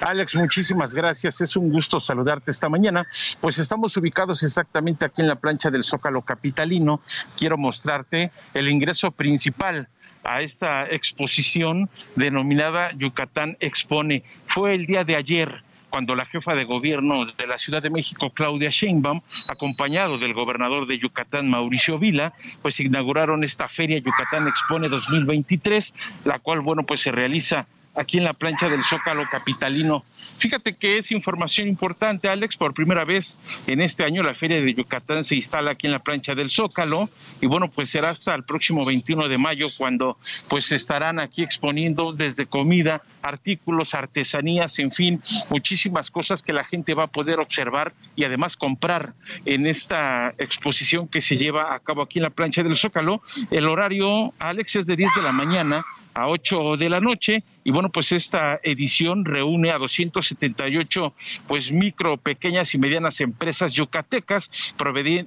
Alex, 0.00 0.36
muchísimas 0.36 0.94
gracias. 0.94 1.40
Es 1.40 1.56
un 1.56 1.70
gusto 1.70 1.98
saludarte 1.98 2.50
esta 2.50 2.68
mañana. 2.68 3.06
Pues 3.40 3.58
estamos 3.58 3.96
ubicados 3.96 4.42
exactamente 4.42 5.04
aquí 5.04 5.22
en 5.22 5.28
la 5.28 5.36
plancha 5.36 5.70
del 5.70 5.84
Zócalo 5.84 6.22
Capitalino. 6.22 7.00
Quiero 7.36 7.56
mostrarte 7.56 8.30
el 8.52 8.68
ingreso 8.68 9.10
principal 9.10 9.88
a 10.22 10.42
esta 10.42 10.86
exposición 10.86 11.88
denominada 12.14 12.92
Yucatán 12.96 13.56
Expone. 13.60 14.22
Fue 14.46 14.74
el 14.74 14.86
día 14.86 15.04
de 15.04 15.16
ayer 15.16 15.62
cuando 15.94 16.16
la 16.16 16.26
jefa 16.26 16.56
de 16.56 16.64
gobierno 16.64 17.24
de 17.24 17.46
la 17.46 17.56
Ciudad 17.56 17.80
de 17.80 17.88
México, 17.88 18.30
Claudia 18.30 18.70
Sheinbaum, 18.70 19.20
acompañado 19.46 20.18
del 20.18 20.34
gobernador 20.34 20.88
de 20.88 20.98
Yucatán, 20.98 21.48
Mauricio 21.48 22.00
Vila, 22.00 22.32
pues 22.62 22.80
inauguraron 22.80 23.44
esta 23.44 23.68
feria 23.68 23.98
Yucatán 23.98 24.48
Expone 24.48 24.88
2023, 24.88 25.94
la 26.24 26.40
cual, 26.40 26.62
bueno, 26.62 26.82
pues 26.82 27.00
se 27.00 27.12
realiza 27.12 27.68
aquí 27.94 28.18
en 28.18 28.24
la 28.24 28.32
plancha 28.32 28.68
del 28.68 28.84
Zócalo 28.84 29.24
Capitalino. 29.30 30.04
Fíjate 30.38 30.74
que 30.74 30.98
es 30.98 31.12
información 31.12 31.68
importante, 31.68 32.28
Alex. 32.28 32.56
Por 32.56 32.74
primera 32.74 33.04
vez 33.04 33.38
en 33.66 33.80
este 33.80 34.04
año 34.04 34.22
la 34.22 34.34
Feria 34.34 34.60
de 34.60 34.74
Yucatán 34.74 35.24
se 35.24 35.36
instala 35.36 35.72
aquí 35.72 35.86
en 35.86 35.92
la 35.92 36.00
plancha 36.00 36.34
del 36.34 36.50
Zócalo 36.50 37.08
y 37.40 37.46
bueno, 37.46 37.68
pues 37.68 37.90
será 37.90 38.10
hasta 38.10 38.34
el 38.34 38.44
próximo 38.44 38.84
21 38.84 39.28
de 39.28 39.38
mayo 39.38 39.66
cuando 39.78 40.18
pues 40.48 40.72
estarán 40.72 41.20
aquí 41.20 41.42
exponiendo 41.42 42.12
desde 42.12 42.46
comida, 42.46 43.02
artículos, 43.22 43.94
artesanías, 43.94 44.78
en 44.78 44.90
fin, 44.90 45.22
muchísimas 45.50 46.10
cosas 46.10 46.42
que 46.42 46.52
la 46.52 46.64
gente 46.64 46.94
va 46.94 47.04
a 47.04 47.08
poder 47.08 47.38
observar 47.38 47.92
y 48.16 48.24
además 48.24 48.56
comprar 48.56 49.14
en 49.44 49.66
esta 49.66 50.34
exposición 50.38 51.08
que 51.08 51.20
se 51.20 51.36
lleva 51.36 51.74
a 51.74 51.78
cabo 51.80 52.02
aquí 52.02 52.18
en 52.18 52.24
la 52.24 52.30
plancha 52.30 52.62
del 52.62 52.76
Zócalo. 52.76 53.22
El 53.50 53.68
horario, 53.68 54.32
Alex, 54.38 54.76
es 54.76 54.86
de 54.86 54.96
10 54.96 55.10
de 55.16 55.22
la 55.22 55.32
mañana 55.32 55.84
a 56.14 56.28
8 56.28 56.76
de 56.76 56.88
la 56.88 57.00
noche 57.00 57.42
y 57.64 57.72
bueno 57.72 57.88
pues 57.88 58.12
esta 58.12 58.60
edición 58.62 59.24
reúne 59.24 59.72
a 59.72 59.78
278 59.78 61.14
pues 61.48 61.72
micro 61.72 62.18
pequeñas 62.18 62.74
y 62.74 62.78
medianas 62.78 63.20
empresas 63.20 63.72
yucatecas 63.72 64.50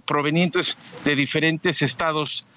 provenientes 0.06 0.78
de 1.04 1.16
diferentes 1.16 1.82
estados 1.82 2.48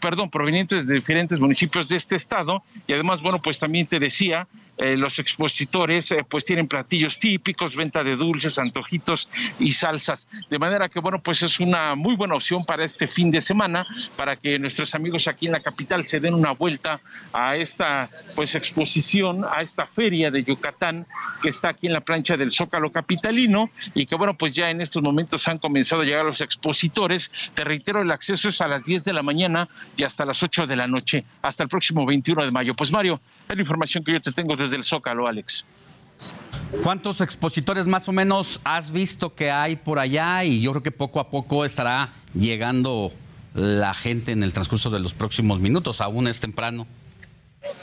perdón, 0.00 0.30
provenientes 0.30 0.86
de 0.86 0.94
diferentes 0.94 1.38
municipios 1.38 1.88
de 1.88 1.96
este 1.96 2.16
estado. 2.16 2.62
Y 2.86 2.92
además, 2.92 3.22
bueno, 3.22 3.40
pues 3.40 3.58
también 3.58 3.86
te 3.86 3.98
decía, 3.98 4.48
eh, 4.78 4.96
los 4.96 5.18
expositores 5.18 6.12
eh, 6.12 6.24
pues 6.28 6.44
tienen 6.44 6.68
platillos 6.68 7.18
típicos, 7.18 7.76
venta 7.76 8.04
de 8.04 8.16
dulces, 8.16 8.58
antojitos 8.58 9.28
y 9.58 9.72
salsas, 9.72 10.28
de 10.48 10.58
manera 10.58 10.88
que, 10.88 11.00
bueno, 11.00 11.20
pues 11.20 11.42
es 11.42 11.60
una 11.60 11.94
muy 11.94 12.16
buena 12.16 12.34
opción 12.34 12.64
para 12.64 12.84
este 12.84 13.06
fin 13.06 13.30
de 13.30 13.40
semana, 13.40 13.86
para 14.16 14.36
que 14.36 14.58
nuestros 14.58 14.94
amigos 14.94 15.28
aquí 15.28 15.46
en 15.46 15.52
la 15.52 15.60
capital 15.60 16.06
se 16.06 16.20
den 16.20 16.34
una 16.34 16.52
vuelta 16.52 17.00
a 17.32 17.56
esta 17.56 18.08
pues 18.34 18.54
exposición, 18.54 19.44
a 19.44 19.62
esta 19.62 19.86
feria 19.86 20.30
de 20.30 20.44
Yucatán 20.44 21.06
que 21.42 21.48
está 21.48 21.70
aquí 21.70 21.86
en 21.86 21.92
la 21.92 22.00
plancha 22.00 22.36
del 22.36 22.52
Zócalo 22.52 22.90
Capitalino 22.90 23.70
y 23.94 24.06
que, 24.06 24.14
bueno, 24.14 24.34
pues 24.34 24.54
ya 24.54 24.70
en 24.70 24.80
estos 24.80 25.02
momentos 25.02 25.46
han 25.48 25.58
comenzado 25.58 26.02
a 26.02 26.04
llegar 26.04 26.24
los 26.24 26.40
expositores. 26.40 27.30
Te 27.54 27.64
reitero, 27.64 28.02
el 28.02 28.10
acceso 28.10 28.48
es 28.48 28.60
a 28.60 28.68
las 28.68 28.84
10 28.84 29.04
de 29.04 29.12
la 29.12 29.22
mañana 29.22 29.66
y 29.96 30.04
hasta 30.04 30.24
las 30.24 30.42
8 30.42 30.66
de 30.66 30.76
la 30.76 30.86
noche, 30.86 31.24
hasta 31.42 31.62
el 31.62 31.68
próximo 31.68 32.04
21 32.06 32.44
de 32.44 32.50
mayo. 32.50 32.74
Pues 32.74 32.92
Mario, 32.92 33.20
es 33.48 33.54
la 33.54 33.60
información 33.60 34.04
que 34.04 34.12
yo 34.12 34.20
te 34.20 34.32
tengo 34.32 34.56
desde 34.56 34.67
el 34.76 34.84
Zócalo, 34.84 35.26
Alex. 35.26 35.64
¿Cuántos 36.82 37.20
expositores 37.20 37.86
más 37.86 38.08
o 38.08 38.12
menos 38.12 38.60
has 38.64 38.90
visto 38.90 39.34
que 39.34 39.50
hay 39.50 39.76
por 39.76 39.98
allá? 39.98 40.44
Y 40.44 40.60
yo 40.60 40.72
creo 40.72 40.82
que 40.82 40.90
poco 40.90 41.20
a 41.20 41.30
poco 41.30 41.64
estará 41.64 42.12
llegando 42.34 43.12
la 43.54 43.94
gente 43.94 44.32
en 44.32 44.42
el 44.42 44.52
transcurso 44.52 44.90
de 44.90 44.98
los 44.98 45.14
próximos 45.14 45.60
minutos, 45.60 46.00
aún 46.00 46.28
es 46.28 46.40
temprano. 46.40 46.86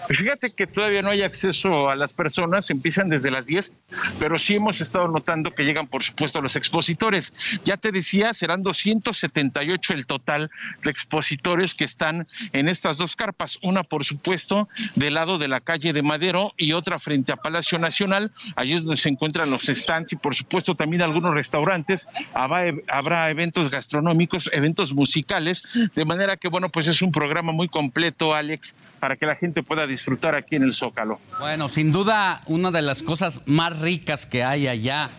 Fíjate 0.10 0.52
que 0.52 0.68
todavía 0.68 1.02
no 1.02 1.10
hay 1.10 1.24
acceso 1.24 1.90
a 1.90 1.96
las 1.96 2.14
personas, 2.14 2.70
empiezan 2.70 3.10
desde 3.10 3.32
las 3.32 3.46
10, 3.46 3.74
pero 4.20 4.38
sí 4.38 4.56
hemos 4.56 4.80
estado 4.80 5.08
notando 5.08 5.52
que 5.52 5.64
llegan, 5.64 5.88
por 5.88 6.04
supuesto, 6.04 6.42
los 6.42 6.56
expositores. 6.56 7.60
Ya 7.66 7.78
te 7.78 7.92
decía, 7.92 8.34
serán 8.34 8.64
278 8.64 9.94
el 9.94 10.06
total 10.06 10.52
de 10.84 10.92
expositores 10.92 11.74
que 11.74 11.84
están 11.84 12.26
en 12.54 12.70
estas 12.70 12.98
dos 12.98 13.16
carpas. 13.16 13.58
Una, 13.64 13.84
por 13.84 14.06
supuesto, 14.06 14.70
del 14.96 15.16
lado 15.16 15.38
de 15.38 15.48
la 15.48 15.62
calle 15.62 15.92
de 15.92 16.02
Madero 16.04 16.54
y 16.58 16.74
otra 16.74 17.00
frente 17.00 17.34
a 17.34 17.38
Palacio 17.38 17.80
Nacional. 17.80 18.32
Allí 18.56 18.74
es 18.74 18.84
donde 18.84 18.98
se 18.98 19.10
encuentran 19.10 19.50
los 19.50 19.64
stands 19.64 20.14
y, 20.14 20.16
por 20.16 20.36
supuesto, 20.36 20.76
también 20.76 21.02
algunos 21.02 21.34
restaurantes. 21.34 22.08
Habrá 22.34 23.30
eventos 23.32 23.72
gastronómicos, 23.72 24.50
eventos 24.54 24.94
musicales, 24.94 25.90
de 25.94 26.06
manera 26.06 26.38
que, 26.38 26.48
bueno, 26.48 26.70
pues 26.70 26.88
es 26.88 27.02
un 27.02 27.12
programa 27.12 27.52
muy 27.52 27.68
completo, 27.68 28.34
Alex, 28.36 28.76
para 29.00 29.16
que 29.16 29.26
la 29.26 29.36
gente 29.36 29.64
pueda 29.68 29.88
disfrutar 29.88 30.36
aquí 30.36 30.56
en 30.56 30.64
el 30.64 30.74
Zócalo. 30.74 31.20
Bueno, 31.40 31.70
sin 31.70 31.92
duda, 31.92 32.44
una 32.46 32.72
de 32.72 32.82
las 32.82 33.04
cosas 33.04 33.42
más 33.46 33.80
ricas 33.80 34.26
que 34.26 34.44
hay 34.44 34.68
allá 34.68 35.10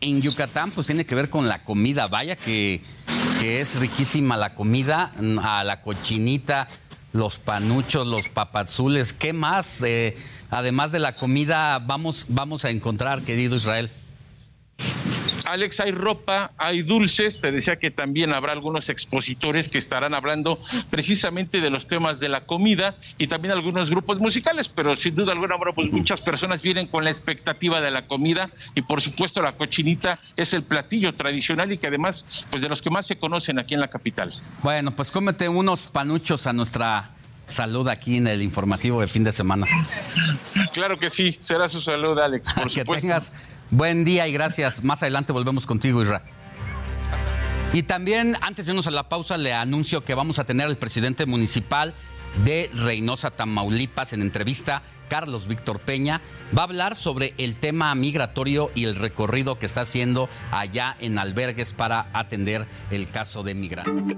en 0.00 0.22
Yucatán, 0.22 0.70
pues 0.70 0.86
tiene 0.86 1.04
que 1.06 1.14
ver 1.14 1.30
con 1.30 1.48
la 1.48 1.62
comida. 1.62 2.06
Vaya 2.06 2.36
que, 2.36 2.82
es 3.42 3.78
riquísima 3.80 4.36
la 4.36 4.54
comida, 4.54 5.12
a 5.42 5.64
la 5.64 5.80
cochinita, 5.80 6.68
los 7.12 7.38
panuchos, 7.38 8.06
los 8.06 8.28
papazules. 8.28 9.12
¿Qué 9.12 9.32
más? 9.32 9.82
Eh, 9.82 10.16
además 10.50 10.92
de 10.92 10.98
la 10.98 11.16
comida, 11.16 11.78
vamos, 11.78 12.26
vamos 12.28 12.64
a 12.64 12.70
encontrar, 12.70 13.22
querido 13.22 13.56
Israel. 13.56 13.90
Alex, 15.46 15.80
hay 15.80 15.90
ropa, 15.90 16.52
hay 16.58 16.82
dulces, 16.82 17.40
te 17.40 17.50
decía 17.50 17.76
que 17.76 17.90
también 17.90 18.32
habrá 18.32 18.52
algunos 18.52 18.88
expositores 18.88 19.68
que 19.68 19.78
estarán 19.78 20.14
hablando 20.14 20.58
precisamente 20.90 21.60
de 21.60 21.70
los 21.70 21.88
temas 21.88 22.20
de 22.20 22.28
la 22.28 22.42
comida 22.46 22.96
y 23.18 23.26
también 23.26 23.52
algunos 23.52 23.90
grupos 23.90 24.20
musicales, 24.20 24.68
pero 24.68 24.94
sin 24.94 25.14
duda 25.14 25.32
alguna, 25.32 25.56
bueno, 25.56 25.72
pues 25.74 25.90
muchas 25.90 26.20
personas 26.20 26.62
vienen 26.62 26.86
con 26.86 27.04
la 27.04 27.10
expectativa 27.10 27.80
de 27.80 27.90
la 27.90 28.06
comida 28.06 28.50
y 28.74 28.82
por 28.82 29.00
supuesto 29.00 29.42
la 29.42 29.52
cochinita 29.52 30.18
es 30.36 30.52
el 30.52 30.62
platillo 30.62 31.14
tradicional 31.14 31.72
y 31.72 31.78
que 31.78 31.88
además, 31.88 32.46
pues 32.50 32.62
de 32.62 32.68
los 32.68 32.80
que 32.80 32.90
más 32.90 33.06
se 33.06 33.16
conocen 33.16 33.58
aquí 33.58 33.74
en 33.74 33.80
la 33.80 33.88
capital. 33.88 34.32
Bueno, 34.62 34.92
pues 34.92 35.10
cómete 35.10 35.48
unos 35.48 35.90
panuchos 35.90 36.46
a 36.46 36.52
nuestra 36.52 37.10
salud 37.46 37.88
aquí 37.88 38.16
en 38.16 38.26
el 38.28 38.42
informativo 38.42 39.00
de 39.00 39.08
fin 39.08 39.24
de 39.24 39.32
semana. 39.32 39.66
Claro 40.72 40.96
que 40.96 41.10
sí, 41.10 41.36
será 41.40 41.68
su 41.68 41.80
salud, 41.80 42.18
Alex. 42.18 42.52
Por 42.52 42.70
que 42.72 42.84
tengas 42.84 43.32
buen 43.70 44.04
día 44.04 44.26
y 44.28 44.32
gracias. 44.32 44.82
Más 44.84 45.02
adelante 45.02 45.32
volvemos 45.32 45.66
contigo, 45.66 46.02
Isra. 46.02 46.22
Y 47.72 47.84
también, 47.84 48.36
antes 48.40 48.66
de 48.66 48.72
irnos 48.72 48.88
a 48.88 48.90
la 48.90 49.08
pausa, 49.08 49.36
le 49.36 49.52
anuncio 49.52 50.04
que 50.04 50.14
vamos 50.14 50.38
a 50.38 50.44
tener 50.44 50.66
al 50.66 50.76
presidente 50.76 51.24
municipal 51.26 51.94
de 52.44 52.70
Reynosa, 52.74 53.30
Tamaulipas, 53.30 54.12
en 54.12 54.22
entrevista. 54.22 54.82
Carlos 55.08 55.48
Víctor 55.48 55.80
Peña 55.80 56.20
va 56.56 56.62
a 56.62 56.66
hablar 56.66 56.94
sobre 56.94 57.34
el 57.36 57.56
tema 57.56 57.92
migratorio 57.96 58.70
y 58.76 58.84
el 58.84 58.94
recorrido 58.94 59.58
que 59.58 59.66
está 59.66 59.80
haciendo 59.80 60.28
allá 60.52 60.96
en 61.00 61.18
albergues 61.18 61.72
para 61.72 62.06
atender 62.12 62.66
el 62.92 63.10
caso 63.10 63.42
de 63.42 63.54
migrantes. 63.54 64.16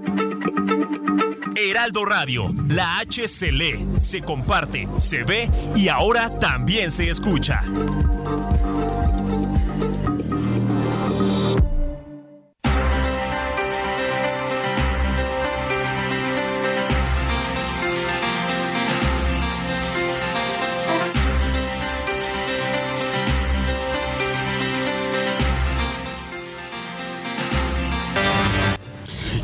Heraldo 1.55 2.05
Radio, 2.05 2.53
la 2.67 2.99
H 2.99 3.27
se 3.27 3.51
lee, 3.51 3.87
se 3.99 4.21
comparte, 4.21 4.87
se 4.97 5.23
ve 5.23 5.49
y 5.75 5.87
ahora 5.87 6.29
también 6.29 6.91
se 6.91 7.09
escucha. 7.09 7.61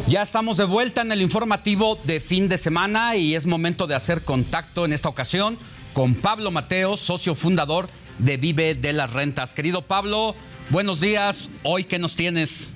Ya 0.10 0.24
estamos 0.24 0.58
de 0.58 0.66
vuelta 0.66 1.04
en 1.04 1.12
el 1.12 1.22
informativo 1.22 1.96
de 2.04 2.20
fin 2.20 2.50
de 2.50 2.58
semana 2.58 3.16
y 3.16 3.36
es 3.36 3.46
momento 3.46 3.86
de 3.86 3.94
hacer 3.94 4.24
contacto 4.24 4.84
en 4.84 4.92
esta 4.92 5.08
ocasión 5.08 5.60
con 5.94 6.16
Pablo 6.16 6.50
Mateo, 6.50 6.98
socio 6.98 7.36
fundador 7.36 7.86
de 8.18 8.38
Vive 8.38 8.74
de 8.74 8.92
las 8.92 9.14
Rentas. 9.14 9.54
Querido 9.54 9.84
Pablo, 9.84 10.34
buenos 10.72 11.00
días. 11.00 11.52
Hoy, 11.62 11.84
¿qué 11.84 12.00
nos 12.00 12.16
tienes? 12.16 12.76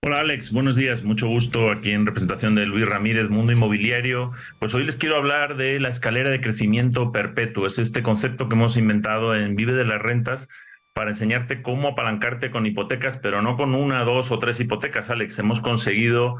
Hola 0.00 0.20
Alex, 0.20 0.52
buenos 0.52 0.74
días, 0.74 1.02
mucho 1.02 1.28
gusto 1.28 1.70
aquí 1.70 1.90
en 1.90 2.06
representación 2.06 2.54
de 2.54 2.64
Luis 2.64 2.88
Ramírez, 2.88 3.28
Mundo 3.28 3.52
Inmobiliario. 3.52 4.32
Pues 4.60 4.72
hoy 4.74 4.84
les 4.84 4.96
quiero 4.96 5.16
hablar 5.16 5.58
de 5.58 5.78
la 5.80 5.90
escalera 5.90 6.30
de 6.32 6.40
crecimiento 6.40 7.12
perpetuo. 7.12 7.66
Es 7.66 7.78
este 7.78 8.02
concepto 8.02 8.48
que 8.48 8.54
hemos 8.54 8.78
inventado 8.78 9.36
en 9.36 9.54
Vive 9.54 9.74
de 9.74 9.84
las 9.84 10.00
Rentas 10.00 10.48
para 10.98 11.10
enseñarte 11.10 11.62
cómo 11.62 11.90
apalancarte 11.90 12.50
con 12.50 12.66
hipotecas, 12.66 13.18
pero 13.22 13.40
no 13.40 13.56
con 13.56 13.76
una, 13.76 14.02
dos 14.02 14.32
o 14.32 14.40
tres 14.40 14.58
hipotecas, 14.58 15.10
Alex. 15.10 15.38
Hemos 15.38 15.60
conseguido 15.60 16.38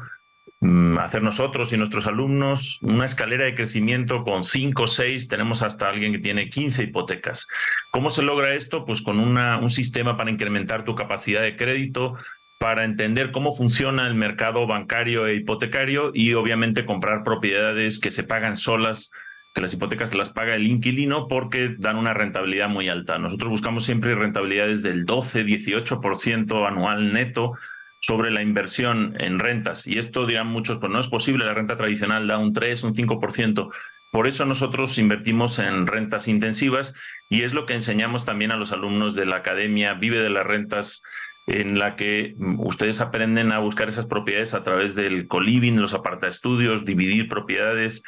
mm, 0.59 0.97
hacer 0.97 1.23
nosotros 1.23 1.71
y 1.71 1.77
nuestros 1.77 2.07
alumnos 2.07 2.77
una 2.81 3.05
escalera 3.05 3.45
de 3.45 3.55
crecimiento 3.55 4.25
con 4.25 4.43
5 4.43 4.83
o 4.83 4.87
6, 4.87 5.29
tenemos 5.29 5.63
hasta 5.63 5.87
alguien 5.87 6.11
que 6.11 6.19
tiene 6.19 6.49
15 6.49 6.83
hipotecas. 6.83 7.47
¿Cómo 7.91 8.09
se 8.09 8.21
logra 8.21 8.53
esto? 8.53 8.83
Pues 8.83 9.01
con 9.01 9.21
un 9.21 9.69
sistema 9.69 10.17
para 10.17 10.29
incrementar 10.29 10.83
tu 10.83 10.93
capacidad 10.93 11.41
de 11.41 11.55
crédito, 11.55 12.17
para 12.59 12.83
entender 12.83 13.31
cómo 13.31 13.53
funciona 13.53 14.07
el 14.07 14.15
mercado 14.15 14.67
bancario 14.67 15.25
e 15.25 15.35
hipotecario 15.35 16.11
y 16.13 16.33
obviamente 16.33 16.85
comprar 16.85 17.23
propiedades 17.23 18.01
que 18.01 18.11
se 18.11 18.25
pagan 18.25 18.57
solas 18.57 19.09
que 19.53 19.61
las 19.61 19.73
hipotecas 19.73 20.13
las 20.13 20.29
paga 20.29 20.55
el 20.55 20.67
inquilino 20.67 21.27
porque 21.27 21.75
dan 21.77 21.97
una 21.97 22.13
rentabilidad 22.13 22.69
muy 22.69 22.89
alta. 22.89 23.17
Nosotros 23.17 23.49
buscamos 23.49 23.83
siempre 23.83 24.15
rentabilidades 24.15 24.83
del 24.83 25.05
12-18% 25.05 26.67
anual 26.67 27.13
neto 27.13 27.53
sobre 27.99 28.31
la 28.31 28.41
inversión 28.41 29.15
en 29.19 29.39
rentas. 29.39 29.87
Y 29.87 29.97
esto 29.97 30.25
dirán 30.25 30.47
muchos, 30.47 30.77
pues 30.77 30.91
no 30.91 30.99
es 30.99 31.07
posible, 31.07 31.45
la 31.45 31.53
renta 31.53 31.77
tradicional 31.77 32.27
da 32.27 32.37
un 32.37 32.53
3, 32.53 32.83
un 32.83 32.93
5%. 32.93 33.69
Por 34.11 34.27
eso 34.27 34.45
nosotros 34.45 34.97
invertimos 34.97 35.59
en 35.59 35.85
rentas 35.85 36.27
intensivas 36.27 36.93
y 37.29 37.43
es 37.43 37.53
lo 37.53 37.65
que 37.65 37.75
enseñamos 37.75 38.25
también 38.25 38.51
a 38.51 38.57
los 38.57 38.71
alumnos 38.71 39.13
de 39.13 39.25
la 39.25 39.37
Academia 39.37 39.93
Vive 39.93 40.19
de 40.19 40.31
las 40.31 40.47
Rentas 40.47 41.03
en 41.45 41.79
la 41.79 41.95
que 41.95 42.35
ustedes 42.57 43.01
aprenden 43.01 43.51
a 43.51 43.59
buscar 43.59 43.89
esas 43.89 44.05
propiedades 44.05 44.53
a 44.53 44.63
través 44.63 44.95
del 44.95 45.27
coliving, 45.27 45.81
los 45.81 45.95
estudios, 46.27 46.85
dividir 46.85 47.27
propiedades, 47.27 48.03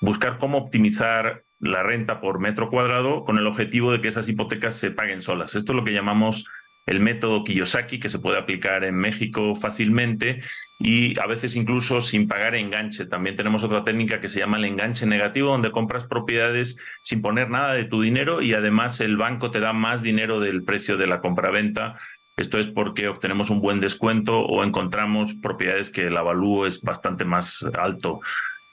buscar 0.00 0.38
cómo 0.38 0.58
optimizar 0.58 1.44
la 1.58 1.82
renta 1.82 2.20
por 2.20 2.40
metro 2.40 2.70
cuadrado 2.70 3.24
con 3.24 3.38
el 3.38 3.46
objetivo 3.46 3.92
de 3.92 4.00
que 4.00 4.08
esas 4.08 4.28
hipotecas 4.28 4.76
se 4.76 4.90
paguen 4.90 5.22
solas. 5.22 5.54
Esto 5.54 5.72
es 5.72 5.76
lo 5.76 5.84
que 5.84 5.92
llamamos 5.92 6.44
el 6.86 7.00
método 7.00 7.44
Kiyosaki, 7.44 8.00
que 8.00 8.08
se 8.08 8.18
puede 8.18 8.38
aplicar 8.38 8.82
en 8.84 8.96
México 8.96 9.54
fácilmente 9.54 10.40
y 10.80 11.18
a 11.20 11.26
veces 11.26 11.54
incluso 11.54 12.00
sin 12.00 12.26
pagar 12.26 12.56
enganche. 12.56 13.06
También 13.06 13.36
tenemos 13.36 13.62
otra 13.62 13.84
técnica 13.84 14.20
que 14.20 14.28
se 14.28 14.40
llama 14.40 14.58
el 14.58 14.64
enganche 14.64 15.06
negativo, 15.06 15.50
donde 15.50 15.70
compras 15.70 16.04
propiedades 16.04 16.76
sin 17.04 17.22
poner 17.22 17.50
nada 17.50 17.74
de 17.74 17.84
tu 17.84 18.02
dinero 18.02 18.42
y 18.42 18.54
además 18.54 19.00
el 19.00 19.16
banco 19.16 19.50
te 19.50 19.60
da 19.60 19.72
más 19.72 20.02
dinero 20.02 20.40
del 20.40 20.64
precio 20.64 20.96
de 20.96 21.06
la 21.06 21.20
compraventa. 21.20 21.96
Esto 22.36 22.58
es 22.58 22.66
porque 22.66 23.08
obtenemos 23.08 23.50
un 23.50 23.60
buen 23.60 23.78
descuento 23.78 24.40
o 24.40 24.64
encontramos 24.64 25.34
propiedades 25.34 25.90
que 25.90 26.06
el 26.08 26.16
avalúo 26.16 26.66
es 26.66 26.80
bastante 26.80 27.24
más 27.24 27.64
alto 27.78 28.20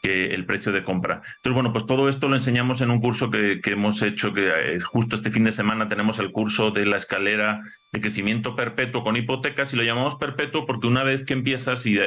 que 0.01 0.33
el 0.33 0.45
precio 0.45 0.71
de 0.71 0.83
compra. 0.83 1.21
Entonces, 1.37 1.53
bueno, 1.53 1.73
pues 1.73 1.85
todo 1.85 2.07
esto 2.07 2.27
lo 2.29 2.35
enseñamos 2.35 2.81
en 2.81 2.91
un 2.91 3.01
curso 3.01 3.29
que, 3.29 3.59
hemos 3.65 4.01
hecho, 4.01 4.33
que 4.33 4.75
es 4.75 4.83
justo 4.83 5.15
este 5.15 5.31
fin 5.31 5.43
de 5.43 5.51
semana 5.51 5.89
tenemos 5.89 6.19
el 6.19 6.31
curso 6.31 6.71
de 6.71 6.85
la 6.85 6.97
escalera 6.97 7.61
de 7.91 8.01
crecimiento 8.01 8.55
perpetuo 8.55 9.03
con 9.03 9.17
hipotecas 9.17 9.73
y 9.73 9.77
lo 9.77 9.83
llamamos 9.83 10.15
perpetuo 10.15 10.65
porque 10.65 10.87
una 10.87 11.03
vez 11.03 11.25
que 11.25 11.33
empiezas 11.33 11.85
y, 11.85 11.97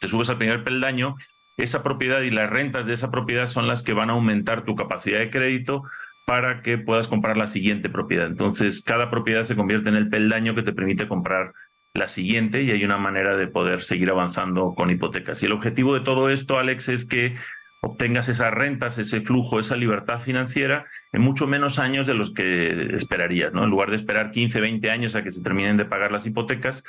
te 0.00 0.08
subes 0.08 0.28
al 0.28 0.38
primer 0.38 0.64
peldaño, 0.64 1.16
esa 1.56 1.82
propiedad 1.82 2.20
y 2.22 2.30
las 2.30 2.50
rentas 2.50 2.86
de 2.86 2.94
esa 2.94 3.10
propiedad 3.10 3.48
son 3.48 3.66
las 3.66 3.82
que 3.82 3.92
van 3.92 4.10
a 4.10 4.14
aumentar 4.14 4.64
tu 4.64 4.74
capacidad 4.76 5.18
de 5.18 5.30
crédito 5.30 5.82
para 6.26 6.62
que 6.62 6.78
puedas 6.78 7.08
comprar 7.08 7.36
la 7.36 7.46
siguiente 7.46 7.88
propiedad. 7.88 8.26
Entonces, 8.26 8.82
cada 8.82 9.10
propiedad 9.10 9.44
se 9.44 9.56
convierte 9.56 9.88
en 9.88 9.96
el 9.96 10.08
peldaño 10.08 10.54
que 10.54 10.62
te 10.62 10.72
permite 10.72 11.08
comprar 11.08 11.52
la 11.94 12.06
siguiente 12.06 12.62
y 12.62 12.70
hay 12.70 12.84
una 12.84 12.98
manera 12.98 13.36
de 13.36 13.48
poder 13.48 13.82
seguir 13.82 14.10
avanzando 14.10 14.74
con 14.74 14.90
hipotecas. 14.90 15.42
Y 15.42 15.46
el 15.46 15.52
objetivo 15.52 15.94
de 15.94 16.00
todo 16.00 16.30
esto, 16.30 16.58
Alex, 16.58 16.88
es 16.88 17.04
que 17.04 17.36
obtengas 17.82 18.28
esas 18.28 18.52
rentas, 18.52 18.98
ese 18.98 19.22
flujo, 19.22 19.58
esa 19.58 19.74
libertad 19.74 20.20
financiera 20.20 20.86
en 21.12 21.22
mucho 21.22 21.46
menos 21.46 21.78
años 21.78 22.06
de 22.06 22.14
los 22.14 22.32
que 22.32 22.94
esperarías, 22.94 23.52
¿no? 23.52 23.64
En 23.64 23.70
lugar 23.70 23.90
de 23.90 23.96
esperar 23.96 24.30
15, 24.30 24.60
20 24.60 24.90
años 24.90 25.16
a 25.16 25.22
que 25.22 25.32
se 25.32 25.42
terminen 25.42 25.76
de 25.76 25.86
pagar 25.86 26.12
las 26.12 26.26
hipotecas, 26.26 26.84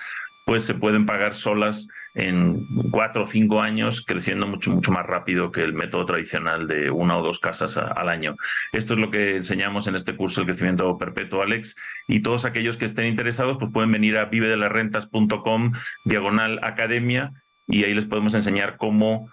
pues 0.45 0.65
se 0.65 0.73
pueden 0.73 1.05
pagar 1.05 1.35
solas 1.35 1.87
en 2.13 2.65
cuatro 2.91 3.23
o 3.23 3.27
cinco 3.27 3.61
años, 3.61 4.03
creciendo 4.05 4.47
mucho, 4.47 4.71
mucho 4.71 4.91
más 4.91 5.05
rápido 5.05 5.51
que 5.51 5.63
el 5.63 5.73
método 5.73 6.05
tradicional 6.05 6.67
de 6.67 6.91
una 6.91 7.17
o 7.17 7.23
dos 7.23 7.39
casas 7.39 7.77
al 7.77 8.09
año. 8.09 8.33
Esto 8.73 8.95
es 8.95 8.99
lo 8.99 9.11
que 9.11 9.37
enseñamos 9.37 9.87
en 9.87 9.95
este 9.95 10.15
curso 10.15 10.41
de 10.41 10.47
crecimiento 10.47 10.97
perpetuo, 10.97 11.41
Alex. 11.41 11.75
Y 12.07 12.21
todos 12.21 12.45
aquellos 12.45 12.77
que 12.77 12.85
estén 12.85 13.05
interesados, 13.05 13.57
pues 13.59 13.71
pueden 13.71 13.91
venir 13.91 14.17
a 14.17 14.25
vivedelarrentas.com, 14.25 15.73
diagonal 16.05 16.59
academia, 16.63 17.31
y 17.67 17.85
ahí 17.85 17.93
les 17.93 18.05
podemos 18.05 18.35
enseñar 18.35 18.75
cómo 18.77 19.29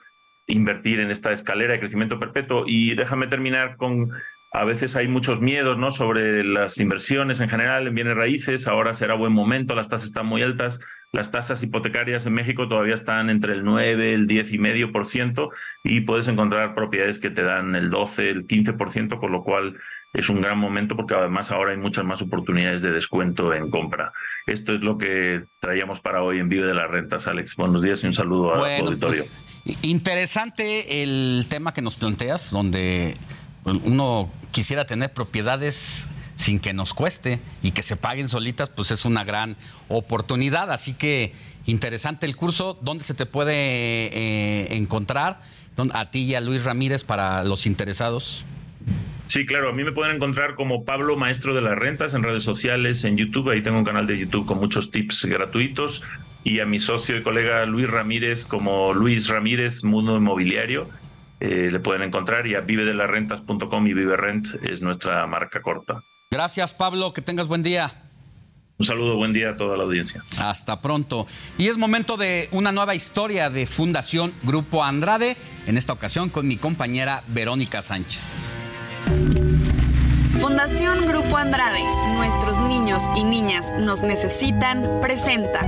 invertir 0.46 1.00
en 1.00 1.10
esta 1.10 1.32
escalera 1.32 1.72
de 1.72 1.80
crecimiento 1.80 2.20
perpetuo. 2.20 2.64
Y 2.66 2.94
déjame 2.94 3.26
terminar 3.26 3.76
con 3.76 4.10
a 4.52 4.64
veces 4.64 4.96
hay 4.96 5.08
muchos 5.08 5.40
miedos 5.40 5.76
¿no? 5.76 5.90
sobre 5.90 6.42
las 6.42 6.78
inversiones 6.78 7.40
en 7.40 7.50
general 7.50 7.86
en 7.86 7.94
bienes 7.94 8.16
raíces. 8.16 8.66
Ahora 8.66 8.94
será 8.94 9.14
buen 9.14 9.32
momento, 9.32 9.74
las 9.74 9.88
tasas 9.88 10.08
están 10.08 10.26
muy 10.26 10.42
altas. 10.42 10.80
Las 11.10 11.30
tasas 11.30 11.62
hipotecarias 11.62 12.26
en 12.26 12.34
México 12.34 12.68
todavía 12.68 12.94
están 12.94 13.30
entre 13.30 13.54
el 13.54 13.64
9, 13.64 14.12
el 14.12 14.26
10 14.26 14.52
y 14.52 14.58
medio 14.58 14.92
por 14.92 15.06
ciento 15.06 15.50
y 15.82 16.02
puedes 16.02 16.28
encontrar 16.28 16.74
propiedades 16.74 17.18
que 17.18 17.30
te 17.30 17.42
dan 17.42 17.74
el 17.74 17.88
12, 17.88 18.28
el 18.28 18.46
15 18.46 18.74
por 18.74 18.90
ciento, 18.90 19.18
con 19.18 19.32
lo 19.32 19.42
cual 19.42 19.78
es 20.12 20.28
un 20.28 20.42
gran 20.42 20.58
momento 20.58 20.96
porque 20.96 21.14
además 21.14 21.50
ahora 21.50 21.72
hay 21.72 21.78
muchas 21.78 22.04
más 22.04 22.20
oportunidades 22.20 22.82
de 22.82 22.90
descuento 22.90 23.54
en 23.54 23.70
compra. 23.70 24.12
Esto 24.46 24.74
es 24.74 24.80
lo 24.80 24.98
que 24.98 25.44
traíamos 25.60 26.00
para 26.00 26.22
hoy 26.22 26.40
en 26.40 26.50
Vive 26.50 26.66
de 26.66 26.74
las 26.74 26.90
Rentas, 26.90 27.26
Alex. 27.26 27.56
Buenos 27.56 27.82
días 27.82 28.04
y 28.04 28.06
un 28.06 28.12
saludo 28.12 28.54
al 28.54 28.80
auditorio. 28.82 29.22
Pues, 29.64 29.78
interesante 29.82 31.02
el 31.02 31.46
tema 31.48 31.72
que 31.72 31.80
nos 31.80 31.96
planteas, 31.96 32.50
donde 32.50 33.14
uno 33.64 34.30
quisiera 34.50 34.86
tener 34.86 35.12
propiedades 35.12 36.10
sin 36.38 36.60
que 36.60 36.72
nos 36.72 36.94
cueste 36.94 37.40
y 37.62 37.72
que 37.72 37.82
se 37.82 37.96
paguen 37.96 38.28
solitas, 38.28 38.70
pues 38.70 38.92
es 38.92 39.04
una 39.04 39.24
gran 39.24 39.56
oportunidad. 39.88 40.70
Así 40.70 40.94
que 40.94 41.32
interesante 41.66 42.26
el 42.26 42.36
curso. 42.36 42.78
¿Dónde 42.80 43.02
se 43.02 43.12
te 43.12 43.26
puede 43.26 43.52
eh, 43.52 44.76
encontrar? 44.76 45.40
A 45.92 46.10
ti 46.10 46.20
y 46.20 46.34
a 46.34 46.40
Luis 46.40 46.64
Ramírez 46.64 47.02
para 47.04 47.42
los 47.44 47.66
interesados. 47.66 48.44
Sí, 49.26 49.46
claro, 49.46 49.68
a 49.68 49.72
mí 49.72 49.84
me 49.84 49.92
pueden 49.92 50.16
encontrar 50.16 50.54
como 50.54 50.84
Pablo 50.84 51.16
Maestro 51.16 51.54
de 51.54 51.60
las 51.60 51.76
Rentas 51.76 52.14
en 52.14 52.22
redes 52.22 52.44
sociales, 52.44 53.04
en 53.04 53.16
YouTube, 53.16 53.50
ahí 53.50 53.62
tengo 53.62 53.78
un 53.78 53.84
canal 53.84 54.06
de 54.06 54.18
YouTube 54.18 54.46
con 54.46 54.58
muchos 54.58 54.90
tips 54.90 55.26
gratuitos, 55.26 56.02
y 56.44 56.60
a 56.60 56.66
mi 56.66 56.78
socio 56.78 57.16
y 57.16 57.22
colega 57.22 57.66
Luis 57.66 57.90
Ramírez 57.90 58.46
como 58.46 58.94
Luis 58.94 59.28
Ramírez 59.28 59.84
Mundo 59.84 60.16
Inmobiliario, 60.16 60.88
eh, 61.40 61.68
le 61.70 61.78
pueden 61.78 62.02
encontrar, 62.02 62.46
y 62.46 62.54
a 62.54 62.60
vivedelarrentas.com 62.60 63.86
y 63.86 63.92
Viverent 63.92 64.46
es 64.64 64.80
nuestra 64.80 65.26
marca 65.26 65.60
corta. 65.60 66.02
Gracias, 66.30 66.74
Pablo. 66.74 67.12
Que 67.12 67.22
tengas 67.22 67.48
buen 67.48 67.62
día. 67.62 67.90
Un 68.76 68.86
saludo, 68.86 69.16
buen 69.16 69.32
día 69.32 69.50
a 69.50 69.56
toda 69.56 69.76
la 69.76 69.82
audiencia. 69.84 70.22
Hasta 70.38 70.80
pronto. 70.80 71.26
Y 71.56 71.66
es 71.68 71.76
momento 71.76 72.16
de 72.16 72.48
una 72.52 72.70
nueva 72.70 72.94
historia 72.94 73.50
de 73.50 73.66
Fundación 73.66 74.32
Grupo 74.44 74.84
Andrade, 74.84 75.36
en 75.66 75.76
esta 75.76 75.92
ocasión 75.92 76.28
con 76.28 76.46
mi 76.46 76.56
compañera 76.56 77.24
Verónica 77.28 77.82
Sánchez. 77.82 78.44
Fundación 80.38 81.08
Grupo 81.08 81.36
Andrade, 81.36 81.82
nuestros 82.14 82.56
niños 82.68 83.02
y 83.16 83.24
niñas 83.24 83.64
nos 83.80 84.02
necesitan, 84.02 85.00
presenta. 85.00 85.62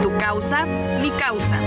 Tu 0.00 0.16
causa, 0.16 0.64
mi 1.02 1.10
causa 1.10 1.65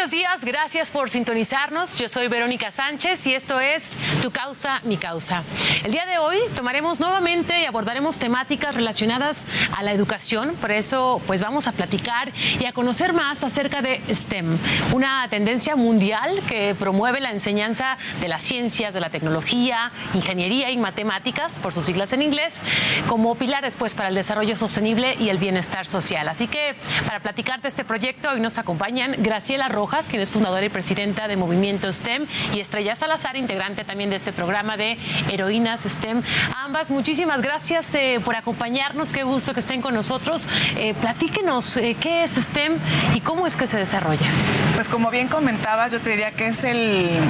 buenos 0.00 0.12
días, 0.12 0.46
gracias 0.46 0.90
por 0.90 1.10
sintonizarnos. 1.10 1.98
Yo 1.98 2.08
soy 2.08 2.26
Verónica 2.28 2.70
Sánchez 2.70 3.26
y 3.26 3.34
esto 3.34 3.60
es 3.60 3.98
Tu 4.22 4.30
causa, 4.30 4.80
mi 4.84 4.96
causa. 4.96 5.42
El 5.84 5.92
día 5.92 6.06
de 6.06 6.16
hoy 6.16 6.38
tomaremos 6.54 7.00
nuevamente 7.00 7.60
y 7.60 7.66
abordaremos 7.66 8.18
temáticas 8.18 8.74
relacionadas 8.74 9.46
a 9.76 9.82
la 9.82 9.92
educación. 9.92 10.54
Por 10.54 10.70
eso, 10.72 11.20
pues 11.26 11.42
vamos 11.42 11.66
a 11.66 11.72
platicar 11.72 12.32
y 12.58 12.64
a 12.64 12.72
conocer 12.72 13.12
más 13.12 13.44
acerca 13.44 13.82
de 13.82 14.00
STEM, 14.10 14.56
una 14.94 15.28
tendencia 15.28 15.76
mundial 15.76 16.40
que 16.48 16.74
promueve 16.74 17.20
la 17.20 17.32
enseñanza 17.32 17.98
de 18.22 18.28
las 18.28 18.42
ciencias, 18.42 18.94
de 18.94 19.00
la 19.00 19.10
tecnología, 19.10 19.92
ingeniería 20.14 20.70
y 20.70 20.78
matemáticas, 20.78 21.58
por 21.58 21.74
sus 21.74 21.84
siglas 21.84 22.14
en 22.14 22.22
inglés, 22.22 22.62
como 23.06 23.34
pilares 23.34 23.76
pues 23.76 23.94
para 23.94 24.08
el 24.08 24.14
desarrollo 24.14 24.56
sostenible 24.56 25.16
y 25.20 25.28
el 25.28 25.36
bienestar 25.36 25.84
social. 25.84 26.26
Así 26.26 26.48
que 26.48 26.74
para 27.04 27.20
platicar 27.20 27.60
de 27.60 27.68
este 27.68 27.84
proyecto 27.84 28.30
hoy 28.30 28.40
nos 28.40 28.56
acompañan 28.56 29.16
Graciela 29.18 29.68
Rojas 29.68 29.89
quien 30.08 30.22
es 30.22 30.30
fundadora 30.30 30.64
y 30.64 30.68
presidenta 30.68 31.26
de 31.26 31.36
Movimiento 31.36 31.92
STEM, 31.92 32.26
y 32.54 32.60
Estrella 32.60 32.94
Salazar, 32.94 33.36
integrante 33.36 33.84
también 33.84 34.08
de 34.08 34.16
este 34.16 34.32
programa 34.32 34.76
de 34.76 34.96
Heroínas 35.30 35.82
STEM. 35.82 36.22
ambas, 36.56 36.90
muchísimas 36.90 37.42
gracias 37.42 37.94
eh, 37.94 38.20
por 38.24 38.36
acompañarnos. 38.36 39.12
Qué 39.12 39.24
gusto 39.24 39.52
que 39.52 39.60
estén 39.60 39.82
con 39.82 39.94
nosotros. 39.94 40.48
Eh, 40.76 40.94
platíquenos 40.94 41.76
eh, 41.76 41.96
qué 42.00 42.22
es 42.22 42.36
STEM 42.36 42.78
y 43.14 43.20
cómo 43.20 43.46
es 43.46 43.56
que 43.56 43.66
se 43.66 43.76
desarrolla. 43.76 44.26
Pues 44.74 44.88
como 44.88 45.10
bien 45.10 45.28
comentaba, 45.28 45.88
yo 45.88 46.00
te 46.00 46.10
diría 46.10 46.32
que 46.32 46.46
es 46.46 46.64
el, 46.64 47.20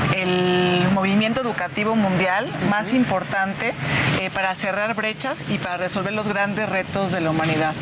movimiento 0.95 1.41
educativo 1.41 1.95
mundial 1.95 2.47
más 2.69 2.93
importante 2.93 3.73
para 4.35 4.55
cerrar 4.55 4.95
brechas 4.95 5.45
y 5.49 5.59
para 5.59 5.77
resolver 5.77 6.13
los 6.13 6.29
grandes 6.29 6.69
retos 6.69 7.13
de 7.13 7.21
la 7.21 7.31
humanidad. 7.31 7.75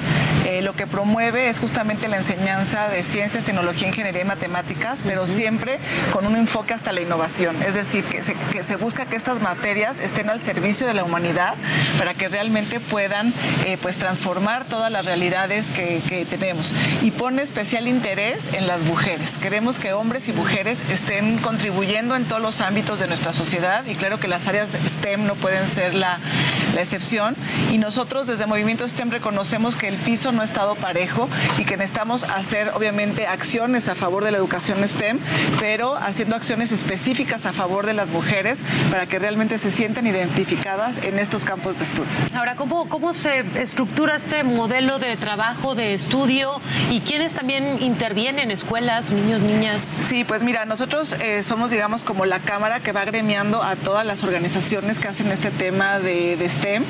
lo 0.62 0.74
que 0.74 0.86
promueve 0.86 1.48
es 1.48 1.58
justamente 1.58 2.06
la 2.06 2.18
enseñanza 2.18 2.88
de 2.88 3.02
ciencias, 3.02 3.44
tecnología, 3.44 3.88
ingeniería 3.88 4.22
y 4.22 4.24
matemáticas 4.24 4.67
pero 5.04 5.26
siempre 5.26 5.78
con 6.12 6.26
un 6.26 6.36
enfoque 6.36 6.74
hasta 6.74 6.92
la 6.92 7.00
innovación. 7.00 7.62
Es 7.62 7.74
decir, 7.74 8.04
que 8.04 8.62
se, 8.62 8.76
busca 8.76 9.06
que 9.06 9.16
estas 9.16 9.40
materias 9.40 9.98
estén 9.98 10.30
al 10.30 10.40
servicio 10.40 10.86
de 10.86 10.94
la 10.94 11.04
humanidad 11.04 11.54
para 11.98 12.14
que 12.14 12.28
realmente 12.28 12.80
puedan 12.80 13.34
eh, 13.64 13.78
pues 13.80 13.96
transformar 13.96 14.64
todas 14.64 14.90
las 14.90 15.04
realidades 15.04 15.70
que, 15.70 16.02
que 16.08 16.24
tenemos. 16.24 16.74
Y 17.02 17.10
pone 17.10 17.42
especial 17.42 17.88
interés 17.88 18.50
en 18.52 18.66
las 18.66 18.84
mujeres. 18.84 19.38
Queremos 19.38 19.78
que 19.78 19.92
hombres 19.92 20.28
y 20.28 20.32
mujeres 20.32 20.84
estén 20.90 21.38
contribuyendo 21.38 22.14
en 22.16 22.26
todos 22.26 22.42
los 22.42 22.60
ámbitos 22.60 23.00
de 23.00 23.06
nuestra 23.06 23.32
sociedad 23.32 23.84
y 23.86 23.94
claro 23.94 24.20
que 24.20 24.28
las 24.28 24.46
áreas 24.48 24.76
STEM 24.86 25.26
no 25.26 25.34
pueden 25.34 25.66
ser 25.66 25.94
la, 25.94 26.20
la 26.74 26.80
excepción. 26.80 27.36
Y 27.72 27.78
nosotros 27.78 28.26
desde 28.26 28.46
Movimiento 28.46 28.86
STEM 28.86 29.10
reconocemos 29.10 29.76
que 29.76 29.88
el 29.88 29.96
piso 29.96 30.32
no 30.32 30.42
ha 30.42 30.44
estado 30.44 30.74
parejo 30.76 31.28
y 31.58 31.64
que 31.64 31.76
necesitamos 31.76 32.24
hacer 32.24 32.70
obviamente 32.74 33.26
acciones 33.26 33.88
a 33.88 33.94
favor 33.94 34.24
de 34.24 34.30
la 34.30 34.38
educación 34.38 34.57
STEM, 34.60 35.20
pero 35.60 35.96
haciendo 35.96 36.36
acciones 36.36 36.72
específicas 36.72 37.46
a 37.46 37.52
favor 37.52 37.86
de 37.86 37.94
las 37.94 38.10
mujeres 38.10 38.62
para 38.90 39.06
que 39.06 39.18
realmente 39.18 39.58
se 39.58 39.70
sientan 39.70 40.06
identificadas 40.06 40.98
en 40.98 41.18
estos 41.18 41.44
campos 41.44 41.78
de 41.78 41.84
estudio. 41.84 42.10
Ahora, 42.34 42.56
¿cómo, 42.56 42.88
cómo 42.88 43.12
se 43.12 43.44
estructura 43.60 44.16
este 44.16 44.44
modelo 44.44 44.98
de 44.98 45.16
trabajo, 45.16 45.74
de 45.74 45.94
estudio 45.94 46.60
y 46.90 47.00
quiénes 47.00 47.34
también 47.34 47.80
intervienen, 47.82 48.50
escuelas, 48.50 49.10
niños, 49.12 49.40
niñas? 49.40 49.82
Sí, 50.00 50.24
pues 50.24 50.42
mira, 50.42 50.64
nosotros 50.64 51.14
eh, 51.20 51.42
somos, 51.42 51.70
digamos, 51.70 52.04
como 52.04 52.26
la 52.26 52.40
cámara 52.40 52.80
que 52.80 52.92
va 52.92 53.04
gremiando 53.04 53.62
a 53.62 53.76
todas 53.76 54.06
las 54.06 54.22
organizaciones 54.22 54.98
que 54.98 55.08
hacen 55.08 55.30
este 55.32 55.50
tema 55.50 55.98
de, 55.98 56.36
de 56.36 56.48
STEM. 56.48 56.84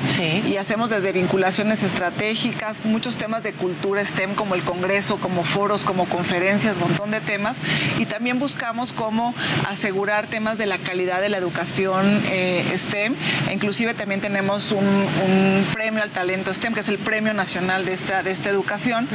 Y 0.47 0.57
hacemos 0.57 0.89
desde 0.89 1.11
vinculaciones 1.11 1.83
estratégicas, 1.83 2.85
muchos 2.85 3.17
temas 3.17 3.43
de 3.43 3.53
cultura 3.53 4.03
STEM 4.03 4.35
como 4.35 4.55
el 4.55 4.63
Congreso, 4.63 5.17
como 5.17 5.43
foros, 5.43 5.83
como 5.83 6.05
conferencias, 6.05 6.79
montón 6.79 7.11
de 7.11 7.21
temas 7.21 7.58
y 7.97 8.05
también 8.05 8.39
buscamos 8.39 8.93
cómo 8.93 9.33
asegurar 9.67 10.27
temas 10.27 10.57
de 10.57 10.65
la 10.65 10.77
calidad 10.77 11.21
de 11.21 11.29
la 11.29 11.37
educación 11.37 12.21
eh, 12.31 12.65
STEM. 12.75 13.15
E 13.49 13.53
inclusive 13.53 13.93
también 13.93 14.21
tenemos 14.21 14.71
un, 14.71 14.85
un, 14.85 15.65
premio 15.73 16.01
al 16.03 16.11
talento 16.11 16.53
STEM, 16.53 16.73
que 16.73 16.79
es 16.81 16.89
el 16.89 16.97
premio 16.99 17.33
nacional 17.33 17.85
de 17.85 17.93
esta, 17.93 18.23
de 18.23 18.31
esta 18.31 18.49
educación. 18.49 19.07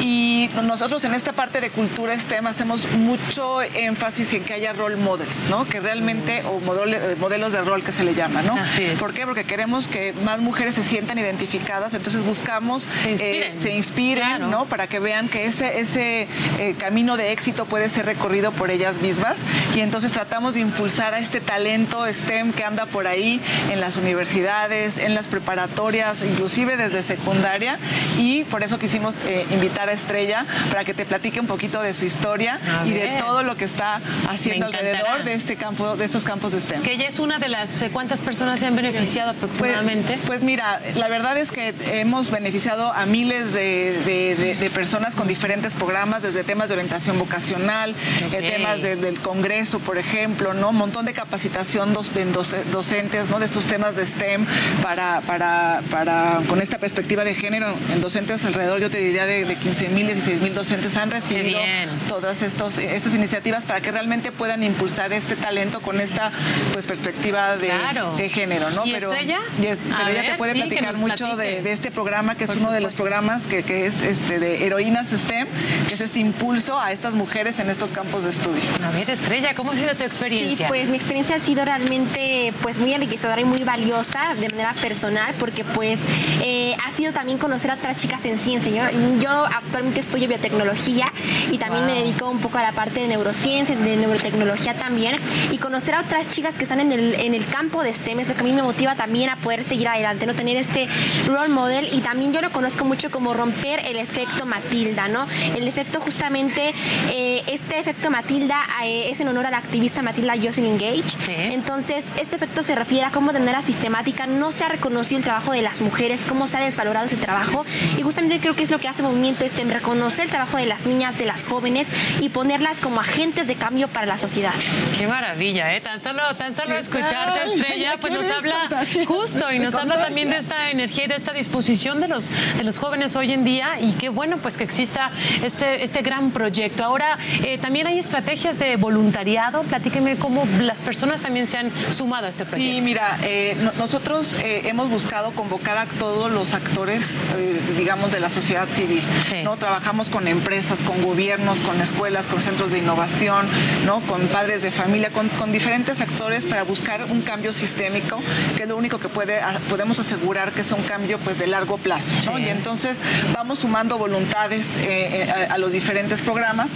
Y 0.00 0.50
nosotros 0.62 1.04
en 1.04 1.14
esta 1.14 1.32
parte 1.32 1.60
de 1.60 1.70
cultura 1.70 2.18
STEM 2.18 2.46
hacemos 2.46 2.88
mucho 2.92 3.62
énfasis 3.62 4.32
en 4.34 4.44
que 4.44 4.54
haya 4.54 4.72
role 4.72 4.96
models, 4.96 5.46
¿no? 5.48 5.66
Que 5.66 5.80
realmente, 5.80 6.42
o 6.46 6.60
modelo- 6.60 6.98
modelos 7.18 7.52
de 7.52 7.62
rol 7.62 7.82
que 7.84 7.92
se 7.92 8.04
le 8.04 8.14
llama, 8.14 8.42
¿no? 8.42 8.54
Así 8.54 8.84
es. 8.84 8.98
¿Por 8.98 9.14
qué? 9.14 9.24
Porque 9.26 9.44
queremos 9.44 9.88
que 9.88 10.12
más 10.24 10.40
mujeres 10.40 10.74
se 10.74 10.82
sientan 10.82 11.18
identificadas, 11.18 11.94
entonces 11.94 12.22
buscamos 12.24 12.86
Se 13.02 13.10
inspiren. 13.12 13.56
eh, 13.56 13.60
se 13.60 13.74
inspiren, 13.74 14.50
¿no? 14.50 14.66
Para 14.66 14.86
que 14.86 14.98
vean 14.98 15.28
que 15.28 15.46
ese, 15.46 15.80
ese 15.80 16.28
eh, 16.58 16.74
camino 16.78 17.16
de 17.16 17.32
éxito 17.32 17.66
puede 17.74 17.88
ser 17.88 18.06
recorrido 18.06 18.52
por 18.52 18.70
ellas 18.70 19.00
mismas. 19.00 19.44
Y 19.74 19.80
entonces 19.80 20.12
tratamos 20.12 20.54
de 20.54 20.60
impulsar 20.60 21.12
a 21.12 21.18
este 21.18 21.40
talento 21.40 22.06
STEM 22.06 22.52
que 22.52 22.62
anda 22.62 22.86
por 22.86 23.08
ahí 23.08 23.40
en 23.68 23.80
las 23.80 23.96
universidades, 23.96 24.96
en 24.96 25.12
las 25.16 25.26
preparatorias, 25.26 26.22
inclusive 26.22 26.76
desde 26.76 27.02
secundaria. 27.02 27.80
Y 28.16 28.44
por 28.44 28.62
eso 28.62 28.78
quisimos 28.78 29.16
eh, 29.26 29.44
invitar 29.50 29.88
a 29.88 29.92
Estrella 29.92 30.46
para 30.70 30.84
que 30.84 30.94
te 30.94 31.04
platique 31.04 31.40
un 31.40 31.48
poquito 31.48 31.82
de 31.82 31.94
su 31.94 32.04
historia 32.04 32.60
A 32.80 32.86
y 32.86 32.92
de 32.92 33.16
todo 33.18 33.42
lo 33.42 33.56
que 33.56 33.64
está 33.64 34.00
haciendo 34.28 34.66
alrededor 34.66 35.24
de 35.24 35.34
este 35.34 35.56
campo, 35.56 35.96
de 35.96 36.04
estos 36.04 36.22
campos 36.22 36.52
de 36.52 36.60
STEM. 36.60 36.80
Que 36.82 36.92
ella 36.92 37.08
es 37.08 37.18
una 37.18 37.40
de 37.40 37.48
las, 37.48 37.82
eh, 37.82 37.90
¿cuántas 37.92 38.20
personas 38.20 38.60
se 38.60 38.66
han 38.66 38.76
beneficiado 38.76 39.30
aproximadamente? 39.32 40.20
Pues 40.26 40.44
mira, 40.44 40.80
la 40.94 41.08
verdad 41.08 41.36
es 41.38 41.50
que 41.50 41.74
hemos 41.90 42.30
beneficiado 42.30 42.92
a 42.92 43.04
miles 43.04 43.52
de, 43.52 44.00
de- 44.06 44.36
de- 44.36 44.54
de 44.54 44.70
personas 44.70 45.16
con 45.16 45.26
diferentes 45.26 45.74
programas, 45.74 46.22
desde 46.22 46.44
temas 46.44 46.68
de 46.68 46.74
orientación 46.74 47.18
vocacional, 47.18 47.63
eh, 47.70 48.42
temas 48.50 48.82
de- 48.82 48.96
del 48.96 49.20
Congreso, 49.20 49.78
por 49.80 49.98
ejemplo, 49.98 50.54
¿no? 50.54 50.70
Un 50.70 50.76
montón 50.76 51.06
de 51.06 51.12
capacitación 51.12 51.92
dos- 51.92 52.14
de 52.14 52.26
doce- 52.26 52.64
docentes, 52.70 53.28
¿no? 53.30 53.38
De 53.38 53.46
estos 53.46 53.66
temas 53.66 53.96
de 53.96 54.06
STEM 54.06 54.46
para, 54.82 55.20
para, 55.22 55.82
para, 55.90 56.40
con 56.48 56.60
esta 56.60 56.78
perspectiva 56.78 57.24
de 57.24 57.34
género, 57.34 57.74
en 57.92 58.00
docentes 58.00 58.44
alrededor, 58.44 58.80
yo 58.80 58.90
te 58.90 58.98
diría, 58.98 59.26
de, 59.26 59.44
de 59.44 59.56
15 59.56 59.88
mil, 59.88 60.06
16 60.06 60.40
mil 60.40 60.54
docentes 60.54 60.96
han 60.96 61.10
recibido 61.10 61.60
todas 62.08 62.42
estos, 62.42 62.78
estas 62.78 63.14
iniciativas 63.14 63.64
para 63.64 63.80
que 63.80 63.90
realmente 63.92 64.32
puedan 64.32 64.62
impulsar 64.62 65.12
este 65.12 65.36
talento 65.36 65.80
con 65.80 66.00
esta 66.00 66.32
pues 66.72 66.86
perspectiva 66.86 67.56
de, 67.56 67.68
Claro. 67.68 68.16
de 68.16 68.28
género, 68.28 68.70
¿no? 68.70 68.84
¿Y 68.86 68.94
Estrella? 68.94 69.40
y 69.60 69.66
es- 69.66 69.78
A 69.92 69.98
pero 70.04 70.14
ver, 70.14 70.26
te 70.26 70.34
puede 70.34 70.52
sí, 70.52 70.60
platicar 70.62 70.96
mucho 70.96 71.36
de, 71.36 71.62
de 71.62 71.72
este 71.72 71.90
programa, 71.90 72.34
que 72.36 72.44
es 72.44 72.50
Por 72.50 72.58
uno 72.60 72.72
de 72.72 72.80
los 72.80 72.94
programas 72.94 73.46
que, 73.46 73.62
que 73.62 73.86
es 73.86 74.02
este 74.02 74.38
de 74.38 74.64
heroínas 74.66 75.08
STEM, 75.10 75.46
que 75.88 75.94
es 75.94 76.00
este 76.00 76.18
impulso 76.20 76.78
a 76.80 76.92
estas 76.92 77.14
mujeres 77.14 77.53
en 77.58 77.70
estos 77.70 77.92
campos 77.92 78.24
de 78.24 78.30
estudio. 78.30 78.62
A 78.84 78.90
ver, 78.90 79.08
Estrella, 79.10 79.54
¿cómo 79.54 79.72
ha 79.72 79.76
sido 79.76 79.90
tu 79.92 79.98
Sí, 79.98 80.04
experiencia? 80.04 80.68
pues 80.68 80.88
mi 80.88 80.96
experiencia 80.96 81.36
ha 81.36 81.38
sido 81.38 81.64
realmente 81.64 82.52
pues 82.62 82.78
muy 82.78 82.92
enriquecedora 82.94 83.40
y 83.40 83.44
muy 83.44 83.62
valiosa 83.62 84.34
de 84.38 84.48
manera 84.48 84.74
personal 84.74 85.34
porque 85.38 85.64
pues 85.64 86.00
eh, 86.42 86.74
ha 86.84 86.90
sido 86.90 87.12
también 87.12 87.38
conocer 87.38 87.70
a 87.70 87.74
otras 87.74 87.96
chicas 87.96 88.24
en 88.24 88.36
ciencia. 88.38 88.70
Yo, 88.90 89.20
yo 89.20 89.30
actualmente 89.30 90.00
estudio 90.00 90.28
biotecnología 90.28 91.06
y 91.50 91.58
también 91.58 91.86
me 91.86 91.94
dedico 91.94 92.28
un 92.30 92.40
poco 92.40 92.58
a 92.58 92.62
la 92.62 92.72
parte 92.72 93.00
de 93.00 93.08
neurociencia, 93.08 93.74
de 93.76 93.96
neurotecnología 93.96 94.74
también 94.74 95.16
y 95.50 95.58
conocer 95.58 95.94
a 95.94 96.00
otras 96.00 96.28
chicas 96.28 96.54
que 96.54 96.64
están 96.64 96.80
en 96.80 96.92
el, 96.92 97.14
en 97.14 97.34
el 97.34 97.46
campo 97.46 97.82
de 97.82 97.92
STEM 97.94 98.20
es 98.20 98.28
lo 98.28 98.34
que 98.34 98.40
a 98.40 98.44
mí 98.44 98.52
me 98.52 98.62
motiva 98.62 98.94
también 98.96 99.30
a 99.30 99.36
poder 99.36 99.64
seguir 99.64 99.88
adelante, 99.88 100.26
no 100.26 100.34
tener 100.34 100.56
este 100.56 100.88
role 101.26 101.48
model 101.48 101.88
y 101.92 102.00
también 102.00 102.32
yo 102.32 102.40
lo 102.40 102.50
conozco 102.50 102.84
mucho 102.84 103.10
como 103.10 103.34
romper 103.34 103.80
el 103.86 103.96
efecto 103.98 104.46
Matilda, 104.46 105.08
¿no? 105.08 105.26
El 105.56 105.68
efecto 105.68 106.00
justamente, 106.00 106.74
eh, 107.10 107.42
este 107.46 107.78
efecto 107.78 108.10
Matilda 108.10 108.62
eh, 108.84 109.10
es 109.10 109.20
en 109.20 109.28
honor 109.28 109.46
a 109.46 109.50
la 109.50 109.58
activista 109.58 110.02
Matilda 110.02 110.34
Jocelyn 110.40 110.78
Gage. 110.78 111.52
Entonces, 111.52 112.16
este 112.20 112.36
efecto 112.36 112.62
se 112.62 112.74
refiere 112.74 113.04
a 113.06 113.10
cómo 113.10 113.32
de 113.32 113.38
manera 113.40 113.62
sistemática 113.62 114.26
no 114.26 114.52
se 114.52 114.64
ha 114.64 114.68
reconocido 114.68 115.18
el 115.18 115.24
trabajo 115.24 115.52
de 115.52 115.62
las 115.62 115.80
mujeres, 115.80 116.24
cómo 116.24 116.46
se 116.46 116.56
ha 116.56 116.60
desvalorado 116.60 117.06
ese 117.06 117.16
trabajo 117.16 117.64
y 117.96 118.02
justamente 118.02 118.40
creo 118.40 118.54
que 118.56 118.62
es 118.62 118.70
lo 118.70 118.78
que 118.78 118.88
hace 118.88 119.02
Movimiento 119.02 119.44
este, 119.44 119.64
reconocer 119.64 120.24
el 120.24 120.30
trabajo 120.30 120.56
de 120.56 120.66
las 120.66 120.86
niñas, 120.86 121.16
de 121.18 121.26
las 121.26 121.44
jóvenes 121.44 121.88
y 122.20 122.28
ponerlas 122.30 122.80
como 122.80 123.00
agentes 123.00 123.46
de 123.48 123.54
cambio 123.56 123.88
para 123.88 124.06
la 124.06 124.18
sociedad. 124.18 124.52
Qué 124.98 125.06
maravilla, 125.06 125.74
¿eh? 125.74 125.80
Tan 125.80 126.02
solo, 126.02 126.22
tan 126.36 126.54
solo 126.56 126.74
¿Qué 126.74 126.80
escucharte, 126.80 127.40
tal? 127.40 127.52
Estrella, 127.52 127.92
Ya 127.92 127.96
pues 127.98 128.12
nos 128.14 128.30
habla 128.30 128.60
contagiar. 128.60 129.06
justo 129.06 129.52
y 129.52 129.58
nos 129.58 129.74
habla 129.74 129.96
también 130.02 130.30
de 130.30 130.38
esta 130.38 130.70
energía 130.70 131.04
y 131.04 131.08
de 131.08 131.16
esta 131.16 131.32
disposición 131.32 132.00
de 132.00 132.08
los, 132.08 132.30
de 132.56 132.62
los 132.62 132.78
jóvenes 132.78 133.14
hoy 133.16 133.32
en 133.32 133.44
día 133.44 133.80
y 133.80 133.92
qué 133.92 134.08
bueno 134.08 134.38
pues 134.38 134.56
que 134.56 134.64
exista 134.64 135.10
este, 135.42 135.84
este 135.84 136.02
gran 136.02 136.30
proyecto. 136.30 136.84
Ahora, 136.84 137.18
eh, 137.42 137.58
también 137.58 137.86
hay 137.86 137.98
estrategias 137.98 138.58
de 138.58 138.76
voluntariado. 138.76 139.62
Platíqueme 139.62 140.16
cómo 140.16 140.46
las 140.60 140.80
personas 140.82 141.20
también 141.22 141.48
se 141.48 141.58
han 141.58 141.70
sumado 141.90 142.26
a 142.26 142.30
este 142.30 142.44
proyecto. 142.44 142.74
Sí, 142.74 142.80
mira, 142.80 143.18
eh, 143.22 143.56
no- 143.60 143.72
nosotros 143.78 144.34
eh, 144.42 144.62
hemos 144.68 144.88
buscado 144.88 145.32
convocar 145.32 145.78
a 145.78 145.86
todos 145.86 146.30
los 146.30 146.54
actores, 146.54 147.20
eh, 147.36 147.60
digamos, 147.76 148.10
de 148.10 148.20
la 148.20 148.28
sociedad 148.28 148.68
civil. 148.68 149.02
¿no? 149.42 149.56
Trabajamos 149.56 150.10
con 150.10 150.28
empresas, 150.28 150.82
con 150.82 151.02
gobiernos, 151.02 151.60
con 151.60 151.80
escuelas, 151.80 152.26
con 152.26 152.42
centros 152.42 152.72
de 152.72 152.78
innovación, 152.78 153.48
¿no? 153.86 154.00
con 154.02 154.22
padres 154.28 154.62
de 154.62 154.70
familia, 154.70 155.10
con, 155.10 155.28
con 155.30 155.52
diferentes 155.52 156.00
actores 156.00 156.46
para 156.46 156.62
buscar 156.64 157.04
un 157.10 157.22
cambio 157.22 157.52
sistémico, 157.52 158.20
que 158.56 158.62
es 158.64 158.68
lo 158.68 158.76
único 158.76 158.98
que 158.98 159.08
puede, 159.08 159.40
a- 159.40 159.60
podemos 159.68 159.98
asegurar 159.98 160.52
que 160.52 160.60
es 160.62 160.72
un 160.72 160.82
cambio 160.82 161.18
pues, 161.18 161.38
de 161.38 161.46
largo 161.46 161.78
plazo. 161.78 162.14
¿no? 162.32 162.38
Y 162.38 162.48
entonces 162.48 163.00
vamos 163.34 163.60
sumando 163.60 163.98
voluntades 163.98 164.78
a, 164.78 165.54
a 165.54 165.58
los 165.58 165.72
diferentes 165.72 166.22
programas. 166.22 166.72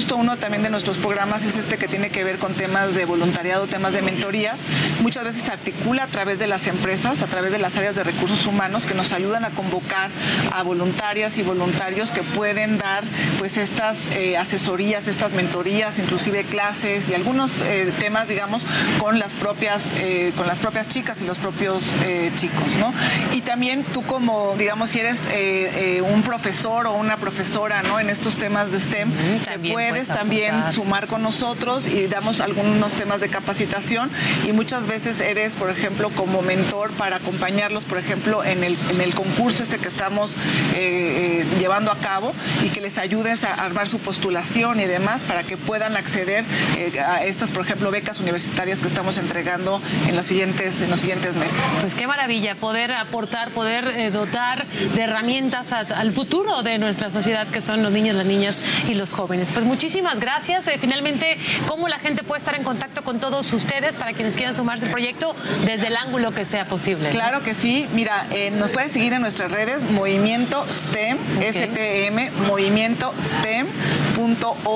Justo 0.00 0.16
uno 0.16 0.38
también 0.38 0.62
de 0.62 0.70
nuestros 0.70 0.96
programas 0.96 1.44
es 1.44 1.56
este 1.56 1.76
que 1.76 1.86
tiene 1.86 2.08
que 2.08 2.24
ver 2.24 2.38
con 2.38 2.54
temas 2.54 2.94
de 2.94 3.04
voluntariado, 3.04 3.66
temas 3.66 3.92
de 3.92 4.00
mentorías. 4.00 4.64
Muchas 5.02 5.24
veces 5.24 5.42
se 5.42 5.52
articula 5.52 6.04
a 6.04 6.06
través 6.06 6.38
de 6.38 6.46
las 6.46 6.68
empresas, 6.68 7.20
a 7.20 7.26
través 7.26 7.52
de 7.52 7.58
las 7.58 7.76
áreas 7.76 7.96
de 7.96 8.02
recursos 8.02 8.46
humanos 8.46 8.86
que 8.86 8.94
nos 8.94 9.12
ayudan 9.12 9.44
a 9.44 9.50
convocar 9.50 10.08
a 10.52 10.62
voluntarias 10.62 11.36
y 11.36 11.42
voluntarios 11.42 12.12
que 12.12 12.22
pueden 12.22 12.78
dar 12.78 13.04
pues 13.38 13.58
estas 13.58 14.08
eh, 14.12 14.38
asesorías, 14.38 15.06
estas 15.06 15.32
mentorías, 15.32 15.98
inclusive 15.98 16.44
clases 16.44 17.10
y 17.10 17.14
algunos 17.14 17.60
eh, 17.60 17.92
temas, 17.98 18.26
digamos, 18.26 18.64
con 18.98 19.18
las 19.18 19.34
propias 19.34 19.94
eh, 19.98 20.32
con 20.34 20.46
las 20.46 20.60
propias 20.60 20.88
chicas 20.88 21.20
y 21.20 21.26
los 21.26 21.36
propios 21.36 21.94
eh, 22.06 22.32
chicos, 22.36 22.78
¿no? 22.78 22.94
Y 23.34 23.42
también 23.42 23.84
tú 23.84 24.02
como, 24.06 24.54
digamos, 24.56 24.88
si 24.88 25.00
eres 25.00 25.26
eh, 25.26 25.98
eh, 25.98 26.00
un 26.00 26.22
profesor 26.22 26.86
o 26.86 26.94
una 26.94 27.18
profesora, 27.18 27.82
¿no? 27.82 28.00
En 28.00 28.08
estos 28.08 28.38
temas 28.38 28.72
de 28.72 28.80
STEM, 28.80 29.12
te 29.40 29.44
también 29.44 29.89
puedes 29.90 30.08
también 30.08 30.70
sumar 30.70 31.06
con 31.06 31.22
nosotros 31.22 31.86
y 31.86 32.06
damos 32.06 32.40
algunos 32.40 32.94
temas 32.94 33.20
de 33.20 33.28
capacitación 33.28 34.10
y 34.46 34.52
muchas 34.52 34.86
veces 34.86 35.20
eres, 35.20 35.54
por 35.54 35.70
ejemplo, 35.70 36.10
como 36.10 36.42
mentor 36.42 36.90
para 36.92 37.16
acompañarlos, 37.16 37.84
por 37.84 37.98
ejemplo, 37.98 38.44
en 38.44 38.64
el, 38.64 38.76
en 38.90 39.00
el 39.00 39.14
concurso 39.14 39.62
este 39.62 39.78
que 39.78 39.88
estamos 39.88 40.34
eh, 40.74 41.44
eh, 41.44 41.46
llevando 41.58 41.90
a 41.92 41.96
cabo, 41.96 42.32
y 42.64 42.68
que 42.68 42.80
les 42.80 42.98
ayudes 42.98 43.44
a 43.44 43.54
armar 43.54 43.88
su 43.88 43.98
postulación 43.98 44.80
y 44.80 44.84
demás 44.86 45.24
para 45.24 45.42
que 45.42 45.56
puedan 45.56 45.96
acceder 45.96 46.44
eh, 46.76 47.00
a 47.00 47.24
estas, 47.24 47.50
por 47.52 47.64
ejemplo, 47.64 47.90
becas 47.90 48.20
universitarias 48.20 48.80
que 48.80 48.86
estamos 48.86 49.18
entregando 49.18 49.80
en 50.08 50.16
los 50.16 50.26
siguientes, 50.26 50.80
en 50.82 50.90
los 50.90 51.00
siguientes 51.00 51.36
meses. 51.36 51.58
Pues 51.80 51.94
qué 51.94 52.06
maravilla 52.06 52.54
poder 52.54 52.92
aportar, 52.92 53.50
poder 53.50 53.86
eh, 53.88 54.10
dotar 54.10 54.66
de 54.66 55.02
herramientas 55.02 55.72
a- 55.72 55.80
al 55.80 56.12
futuro 56.12 56.62
de 56.62 56.78
nuestra 56.78 57.10
sociedad, 57.10 57.46
que 57.48 57.60
son 57.60 57.82
los 57.82 57.92
niños, 57.92 58.14
las 58.16 58.26
niñas 58.26 58.62
y 58.88 58.94
los 58.94 59.12
jóvenes. 59.12 59.50
Pues 59.52 59.64
muchísimas 59.80 60.20
gracias. 60.20 60.68
Eh, 60.68 60.76
finalmente, 60.78 61.38
¿cómo 61.66 61.88
la 61.88 61.98
gente 61.98 62.22
puede 62.22 62.38
estar 62.38 62.54
en 62.54 62.64
contacto 62.64 63.02
con 63.02 63.18
todos 63.18 63.50
ustedes 63.54 63.96
para 63.96 64.12
quienes 64.12 64.36
quieran 64.36 64.54
sumarse 64.54 64.84
al 64.84 64.90
proyecto 64.90 65.34
desde 65.64 65.86
el 65.86 65.96
ángulo 65.96 66.32
que 66.32 66.44
sea 66.44 66.66
posible? 66.66 67.04
¿no? 67.04 67.10
Claro 67.12 67.42
que 67.42 67.54
sí. 67.54 67.88
Mira, 67.94 68.26
eh, 68.30 68.50
nos 68.50 68.68
puedes 68.68 68.92
seguir 68.92 69.14
en 69.14 69.22
nuestras 69.22 69.50
redes 69.50 69.90
Movimiento 69.90 70.66
STEM, 70.70 71.16
STM, 71.40 72.46
Movimiento 72.46 73.14
STEM.org, 73.18 74.68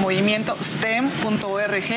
Movimiento 0.00 0.56
STEM.org, 0.62 1.90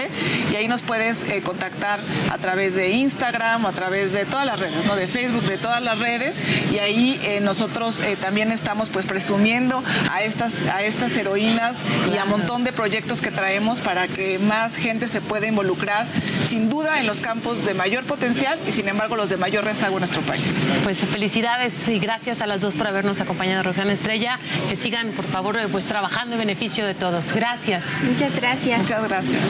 y 0.52 0.56
ahí 0.56 0.68
nos 0.68 0.82
puedes 0.82 1.22
eh, 1.26 1.44
contactar 1.44 2.00
a 2.32 2.40
través 2.40 2.74
de 2.74 2.90
Instagram 2.90 3.66
o 3.66 3.68
a 3.68 3.72
través 3.72 4.14
de 4.14 4.26
todas 4.26 4.48
las 4.48 4.60
redes, 4.60 4.84
¿no? 4.86 4.96
De 4.96 5.08
Facebook, 5.08 5.44
de 5.44 5.60
todas 5.60 5.84
las 5.84 6.00
redes, 6.00 6.42
y 6.74 6.80
ahí 6.80 7.40
nosotros 7.44 8.02
también 8.20 8.52
estamos 8.52 8.90
pues 8.90 9.06
presumiendo 9.06 9.84
a 10.12 10.24
estas, 10.24 10.66
a 10.66 10.82
estas 10.82 11.16
heroínas 11.18 11.84
y 12.16 12.18
a 12.18 12.24
un 12.24 12.30
montón 12.30 12.64
de 12.64 12.72
proyectos 12.72 13.22
que 13.22 13.30
traemos 13.30 13.82
para 13.82 14.08
que 14.08 14.40
más 14.40 14.78
gente 14.78 15.10
se 15.10 15.20
pueda 15.20 15.48
involucrar, 15.48 16.08
sin 16.44 16.70
duda, 16.70 17.02
en 17.02 17.08
los 17.08 17.20
campos 17.20 17.66
de 17.66 17.74
mayor 17.74 18.06
potencial 18.06 18.58
y 18.66 18.72
sin 18.72 18.88
embargo 18.88 19.18
los 19.18 19.30
de 19.30 19.36
mayor 19.36 19.66
rezago 19.66 19.96
en 19.96 20.00
nuestro 20.00 20.22
país. 20.22 20.64
Pues 20.84 21.00
felicidades 21.00 21.88
y 21.90 22.00
gracias 22.00 22.42
a 22.42 22.48
las 22.48 22.62
dos 22.62 22.74
por 22.74 22.88
habernos 22.88 23.20
acompañado, 23.20 23.64
Roxana 23.64 23.92
Estrella. 23.92 24.40
Que 24.70 24.78
sigan, 24.78 25.12
por 25.12 25.26
favor, 25.26 25.60
eh, 25.60 25.68
pues 25.70 25.86
trabajando 25.86 26.36
en 26.36 26.40
beneficio 26.40 26.86
de 26.86 26.94
todos. 26.94 27.34
Gracias. 27.34 27.86
Muchas 28.04 28.36
gracias. 28.36 28.80
Muchas 28.80 29.08
gracias. 29.08 29.42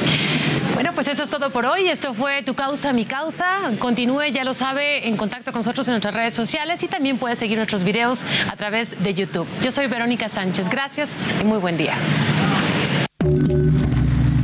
Bueno, 0.73 0.91
pues 0.93 1.07
eso 1.07 1.23
es 1.23 1.29
todo 1.29 1.51
por 1.51 1.65
hoy. 1.65 1.87
Esto 1.87 2.13
fue 2.13 2.41
Tu 2.41 2.55
Causa, 2.55 2.93
Mi 2.93 3.05
Causa. 3.05 3.45
Continúe, 3.79 4.31
ya 4.33 4.43
lo 4.43 4.53
sabe, 4.53 5.07
en 5.07 5.17
contacto 5.17 5.51
con 5.51 5.59
nosotros 5.59 5.87
en 5.87 5.93
nuestras 5.93 6.13
redes 6.15 6.33
sociales 6.33 6.81
y 6.83 6.87
también 6.87 7.17
puede 7.17 7.35
seguir 7.35 7.57
nuestros 7.57 7.83
videos 7.83 8.21
a 8.51 8.55
través 8.55 9.01
de 9.03 9.13
YouTube. 9.13 9.47
Yo 9.61 9.71
soy 9.71 9.87
Verónica 9.87 10.29
Sánchez. 10.29 10.69
Gracias 10.69 11.17
y 11.39 11.43
muy 11.43 11.59
buen 11.59 11.77
día. 11.77 11.95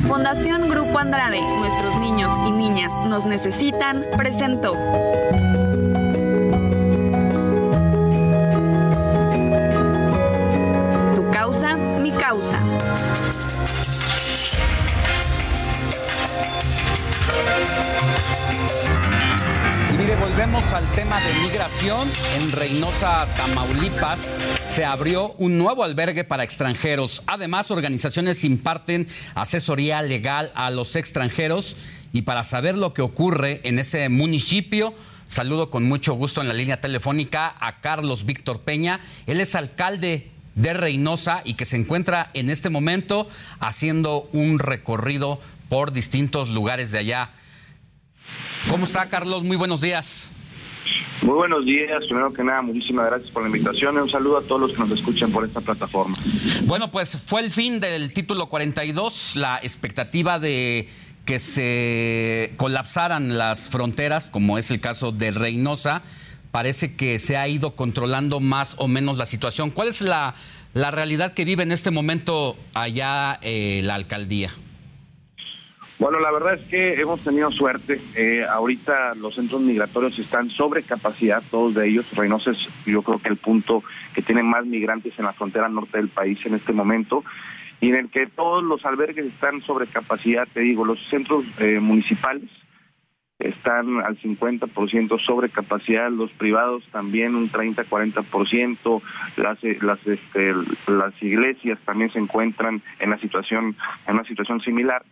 Fundación 0.07 0.69
Grupo 0.69 0.99
Andrade, 0.99 1.39
nuestros 1.59 1.99
niños 1.99 2.31
y 2.47 2.51
niñas 2.51 2.91
nos 3.07 3.25
necesitan, 3.25 4.05
presentó. 4.17 4.73
Tu 11.15 11.31
causa, 11.31 11.75
mi 11.77 12.11
causa. 12.11 12.59
Al 20.73 20.89
tema 20.91 21.19
de 21.21 21.33
migración. 21.33 22.09
En 22.35 22.51
Reynosa, 22.51 23.27
Tamaulipas, 23.35 24.19
se 24.67 24.85
abrió 24.85 25.33
un 25.33 25.57
nuevo 25.57 25.83
albergue 25.83 26.23
para 26.23 26.43
extranjeros. 26.43 27.23
Además, 27.27 27.71
organizaciones 27.71 28.43
imparten 28.43 29.07
asesoría 29.35 30.01
legal 30.01 30.51
a 30.55 30.69
los 30.69 30.95
extranjeros. 30.95 31.75
Y 32.13 32.21
para 32.23 32.43
saber 32.43 32.77
lo 32.77 32.93
que 32.93 33.01
ocurre 33.01 33.59
en 33.63 33.79
ese 33.79 34.07
municipio, 34.07 34.93
saludo 35.25 35.69
con 35.69 35.83
mucho 35.83 36.13
gusto 36.13 36.41
en 36.41 36.47
la 36.47 36.53
línea 36.53 36.79
telefónica 36.79 37.55
a 37.59 37.81
Carlos 37.81 38.25
Víctor 38.25 38.61
Peña. 38.61 39.01
Él 39.27 39.41
es 39.41 39.55
alcalde 39.55 40.31
de 40.55 40.73
Reynosa 40.73 41.41
y 41.43 41.55
que 41.55 41.65
se 41.65 41.77
encuentra 41.77 42.29
en 42.33 42.49
este 42.49 42.69
momento 42.69 43.27
haciendo 43.59 44.29
un 44.31 44.59
recorrido 44.59 45.39
por 45.69 45.91
distintos 45.91 46.49
lugares 46.49 46.91
de 46.91 46.99
allá. 46.99 47.31
¿Cómo 48.69 48.85
está, 48.85 49.09
Carlos? 49.09 49.43
Muy 49.43 49.57
buenos 49.57 49.81
días. 49.81 50.31
Muy 51.21 51.35
buenos 51.35 51.65
días. 51.65 52.03
Primero 52.05 52.33
que 52.33 52.43
nada, 52.43 52.61
muchísimas 52.61 53.05
gracias 53.05 53.31
por 53.31 53.43
la 53.43 53.49
invitación 53.49 53.95
y 53.95 53.99
un 53.99 54.09
saludo 54.09 54.37
a 54.37 54.41
todos 54.43 54.61
los 54.61 54.71
que 54.73 54.79
nos 54.79 54.91
escuchan 54.91 55.31
por 55.31 55.45
esta 55.45 55.61
plataforma. 55.61 56.15
Bueno, 56.63 56.91
pues 56.91 57.25
fue 57.27 57.41
el 57.41 57.51
fin 57.51 57.79
del 57.79 58.11
título 58.13 58.47
42, 58.47 59.35
la 59.35 59.57
expectativa 59.57 60.39
de 60.39 60.87
que 61.25 61.39
se 61.39 62.53
colapsaran 62.57 63.37
las 63.37 63.69
fronteras, 63.69 64.27
como 64.27 64.57
es 64.57 64.71
el 64.71 64.81
caso 64.81 65.11
de 65.11 65.31
Reynosa, 65.31 66.01
parece 66.51 66.95
que 66.95 67.19
se 67.19 67.37
ha 67.37 67.47
ido 67.47 67.75
controlando 67.75 68.39
más 68.39 68.75
o 68.77 68.87
menos 68.87 69.17
la 69.17 69.25
situación. 69.25 69.69
¿Cuál 69.69 69.89
es 69.89 70.01
la, 70.01 70.35
la 70.73 70.91
realidad 70.91 71.33
que 71.33 71.45
vive 71.45 71.63
en 71.63 71.71
este 71.71 71.91
momento 71.91 72.57
allá 72.73 73.39
eh, 73.41 73.81
la 73.83 73.95
alcaldía? 73.95 74.51
Bueno, 76.01 76.19
la 76.19 76.31
verdad 76.31 76.55
es 76.55 76.67
que 76.67 76.99
hemos 76.99 77.21
tenido 77.21 77.51
suerte. 77.51 78.01
Eh, 78.15 78.43
ahorita 78.43 79.13
los 79.13 79.35
centros 79.35 79.61
migratorios 79.61 80.17
están 80.17 80.49
sobre 80.49 80.81
capacidad, 80.81 81.43
todos 81.51 81.75
de 81.75 81.87
ellos. 81.87 82.09
Reynosa 82.15 82.49
es 82.49 82.57
yo 82.87 83.03
creo 83.03 83.19
que 83.19 83.29
el 83.29 83.37
punto 83.37 83.83
que 84.15 84.23
tiene 84.23 84.41
más 84.41 84.65
migrantes 84.65 85.13
en 85.19 85.25
la 85.25 85.33
frontera 85.33 85.69
norte 85.69 85.99
del 85.99 86.09
país 86.09 86.39
en 86.43 86.55
este 86.55 86.73
momento 86.73 87.23
y 87.81 87.89
en 87.89 87.97
el 87.97 88.09
que 88.09 88.25
todos 88.25 88.63
los 88.63 88.83
albergues 88.83 89.27
están 89.27 89.61
sobre 89.61 89.85
capacidad, 89.85 90.47
te 90.51 90.61
digo, 90.61 90.85
los 90.85 90.97
centros 91.11 91.45
eh, 91.59 91.79
municipales 91.79 92.49
están 93.37 94.01
al 94.01 94.17
50% 94.17 95.23
sobre 95.23 95.49
capacidad, 95.49 96.09
los 96.09 96.31
privados 96.31 96.83
también 96.91 97.35
un 97.35 97.51
30-40%, 97.51 99.01
las 99.37 99.63
eh, 99.63 99.77
las 99.83 99.99
este, 100.07 100.51
las 100.87 101.13
iglesias 101.21 101.77
también 101.85 102.11
se 102.11 102.17
encuentran 102.17 102.81
en 102.99 103.11
la 103.11 103.19
situación 103.19 103.75
en 104.07 104.15
una 104.15 104.23
situación 104.23 104.61
similar. 104.61 105.03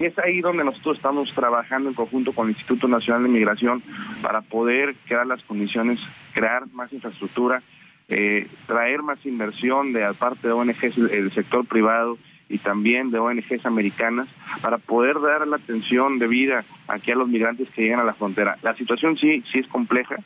Y 0.00 0.06
es 0.06 0.18
ahí 0.18 0.40
donde 0.40 0.64
nosotros 0.64 0.96
estamos 0.96 1.30
trabajando 1.34 1.90
en 1.90 1.94
conjunto 1.94 2.32
con 2.32 2.46
el 2.46 2.52
Instituto 2.52 2.88
Nacional 2.88 3.24
de 3.24 3.28
Migración 3.28 3.82
para 4.22 4.40
poder 4.40 4.94
crear 5.06 5.26
las 5.26 5.42
condiciones, 5.42 6.00
crear 6.32 6.66
más 6.72 6.90
infraestructura, 6.90 7.62
eh, 8.08 8.48
traer 8.66 9.02
más 9.02 9.24
inversión 9.26 9.92
de 9.92 10.06
aparte 10.06 10.48
de 10.48 10.54
ONGs, 10.54 10.96
el 10.96 11.30
sector 11.32 11.66
privado 11.66 12.16
y 12.48 12.56
también 12.56 13.10
de 13.10 13.18
ONGs 13.18 13.66
americanas 13.66 14.26
para 14.62 14.78
poder 14.78 15.20
dar 15.20 15.46
la 15.46 15.56
atención 15.56 16.18
debida 16.18 16.64
aquí 16.88 17.10
a 17.10 17.16
los 17.16 17.28
migrantes 17.28 17.68
que 17.68 17.82
llegan 17.82 18.00
a 18.00 18.04
la 18.04 18.14
frontera. 18.14 18.56
La 18.62 18.74
situación 18.76 19.18
sí 19.18 19.44
sí 19.52 19.58
es 19.58 19.66
compleja, 19.66 20.16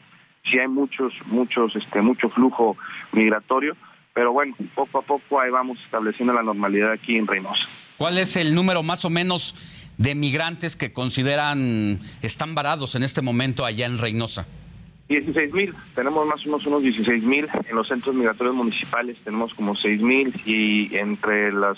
sí 0.45 0.57
hay 0.57 0.69
muchos 0.69 1.13
muchos 1.27 1.75
este 1.75 2.01
mucho 2.01 2.29
flujo 2.29 2.77
migratorio, 3.11 3.77
pero 4.13 4.33
bueno, 4.33 4.55
poco 4.77 5.01
a 5.01 5.03
poco 5.03 5.41
ahí 5.41 5.51
vamos 5.51 5.81
estableciendo 5.85 6.33
la 6.33 6.45
normalidad 6.45 6.93
aquí 6.93 7.17
en 7.17 7.27
Reynosa. 7.27 7.67
¿Cuál 7.99 8.19
es 8.19 8.37
el 8.37 8.55
número 8.55 8.83
más 8.83 9.05
o 9.05 9.11
menos 9.11 9.55
de 9.99 10.15
migrantes 10.15 10.75
que 10.77 10.93
consideran 10.93 12.01
están 12.23 12.55
varados 12.55 12.97
en 12.97 13.05
este 13.05 13.23
momento 13.23 13.65
allá 13.65 13.87
en 13.87 13.99
Reynosa? 13.99 14.47
16 15.09 15.53
mil, 15.53 15.75
tenemos 15.95 16.27
más 16.27 16.41
o 16.41 16.45
menos 16.47 16.67
unos 16.67 16.83
16 16.83 17.23
mil 17.25 17.47
en 17.69 17.77
los 17.77 17.87
centros 17.87 18.15
migratorios 18.15 18.55
municipales, 18.55 19.17
tenemos 19.23 19.53
como 19.55 19.77
6 19.77 20.01
mil 20.01 20.35
y 20.47 20.97
entre 20.97 21.53
las 21.53 21.77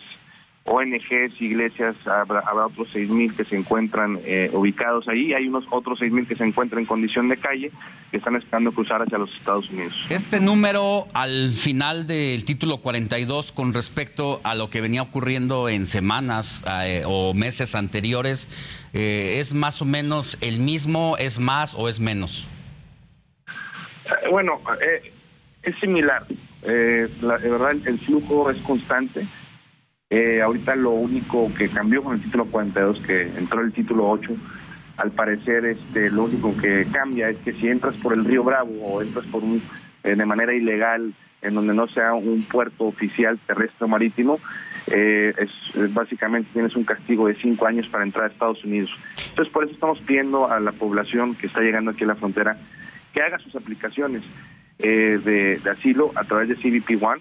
ONGs, 0.66 1.40
iglesias, 1.40 1.96
habrá, 2.06 2.40
habrá 2.40 2.66
otros 2.66 2.88
6 2.92 3.08
mil 3.08 3.34
que 3.34 3.44
se 3.44 3.56
encuentran 3.56 4.18
eh, 4.24 4.50
ubicados 4.52 5.06
ahí, 5.08 5.32
hay 5.32 5.48
unos 5.48 5.64
otros 5.70 5.98
6 5.98 6.12
mil 6.12 6.26
que 6.26 6.36
se 6.36 6.44
encuentran 6.44 6.80
en 6.80 6.86
condición 6.86 7.28
de 7.28 7.36
calle 7.36 7.70
que 8.10 8.16
están 8.16 8.36
esperando 8.36 8.72
cruzar 8.72 9.02
hacia 9.02 9.18
los 9.18 9.34
Estados 9.36 9.68
Unidos. 9.70 9.94
Este 10.10 10.40
número 10.40 11.06
al 11.14 11.50
final 11.52 12.06
del 12.06 12.44
título 12.44 12.78
42 12.78 13.52
con 13.52 13.74
respecto 13.74 14.40
a 14.44 14.54
lo 14.54 14.70
que 14.70 14.80
venía 14.80 15.02
ocurriendo 15.02 15.68
en 15.68 15.86
semanas 15.86 16.64
eh, 16.82 17.02
o 17.06 17.34
meses 17.34 17.74
anteriores, 17.74 18.48
eh, 18.92 19.38
¿es 19.40 19.54
más 19.54 19.82
o 19.82 19.84
menos 19.84 20.38
el 20.40 20.58
mismo, 20.58 21.16
es 21.18 21.38
más 21.38 21.74
o 21.74 21.88
es 21.88 22.00
menos? 22.00 22.48
Bueno, 24.30 24.60
eh, 24.80 25.12
es 25.62 25.76
similar. 25.78 26.24
La, 27.20 27.36
verdad, 27.36 27.76
el 27.84 27.98
flujo 28.00 28.50
es 28.50 28.56
constante. 28.62 29.26
Eh, 30.08 30.40
ahorita 30.40 30.76
lo 30.76 30.90
único 30.90 31.52
que 31.54 31.68
cambió 31.68 32.02
con 32.02 32.14
el 32.14 32.22
título 32.22 32.46
42, 32.46 33.00
que 33.00 33.22
entró 33.22 33.60
el 33.60 33.72
título 33.72 34.08
8, 34.08 34.36
al 34.98 35.10
parecer 35.10 35.64
este, 35.64 36.10
lo 36.10 36.24
único 36.24 36.56
que 36.56 36.86
cambia 36.92 37.28
es 37.30 37.36
que 37.38 37.52
si 37.52 37.68
entras 37.68 37.96
por 37.96 38.14
el 38.14 38.24
río 38.24 38.44
Bravo 38.44 38.72
o 38.82 39.02
entras 39.02 39.26
por 39.26 39.42
un, 39.42 39.60
eh, 40.04 40.14
de 40.14 40.24
manera 40.24 40.54
ilegal 40.54 41.12
en 41.42 41.54
donde 41.54 41.74
no 41.74 41.88
sea 41.88 42.14
un 42.14 42.42
puerto 42.44 42.84
oficial 42.84 43.38
terrestre 43.46 43.84
o 43.84 43.88
marítimo, 43.88 44.38
eh, 44.86 45.34
es, 45.38 45.92
básicamente 45.92 46.50
tienes 46.52 46.76
un 46.76 46.84
castigo 46.84 47.26
de 47.26 47.34
cinco 47.34 47.66
años 47.66 47.88
para 47.88 48.04
entrar 48.04 48.24
a 48.24 48.28
Estados 48.28 48.64
Unidos. 48.64 48.90
Entonces 49.30 49.52
por 49.52 49.64
eso 49.64 49.74
estamos 49.74 49.98
pidiendo 50.00 50.50
a 50.50 50.60
la 50.60 50.72
población 50.72 51.34
que 51.34 51.48
está 51.48 51.60
llegando 51.60 51.90
aquí 51.90 52.04
a 52.04 52.08
la 52.08 52.14
frontera 52.14 52.56
que 53.12 53.22
haga 53.22 53.38
sus 53.38 53.56
aplicaciones 53.56 54.22
eh, 54.78 55.18
de, 55.24 55.58
de 55.58 55.70
asilo 55.70 56.12
a 56.14 56.24
través 56.24 56.48
de 56.48 56.54
CBP 56.54 57.02
One, 57.02 57.20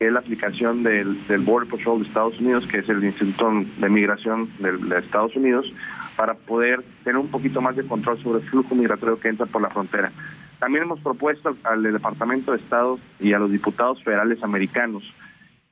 que 0.00 0.06
es 0.06 0.12
la 0.14 0.20
aplicación 0.20 0.82
del, 0.82 1.18
Border 1.40 1.68
Patrol 1.68 2.00
de 2.00 2.08
Estados 2.08 2.40
Unidos, 2.40 2.66
que 2.66 2.78
es 2.78 2.88
el 2.88 3.04
Instituto 3.04 3.52
de 3.76 3.88
Migración 3.90 4.48
de, 4.58 4.72
de 4.78 4.98
Estados 4.98 5.36
Unidos, 5.36 5.70
para 6.16 6.32
poder 6.32 6.82
tener 7.04 7.18
un 7.18 7.28
poquito 7.28 7.60
más 7.60 7.76
de 7.76 7.84
control 7.84 8.18
sobre 8.22 8.40
el 8.40 8.48
flujo 8.48 8.74
migratorio 8.74 9.20
que 9.20 9.28
entra 9.28 9.44
por 9.44 9.60
la 9.60 9.68
frontera. 9.68 10.10
También 10.58 10.84
hemos 10.84 11.00
propuesto 11.00 11.54
al 11.64 11.82
Departamento 11.82 12.52
de 12.52 12.58
Estado 12.58 12.98
y 13.20 13.34
a 13.34 13.38
los 13.38 13.52
diputados 13.52 14.02
federales 14.02 14.42
americanos 14.42 15.02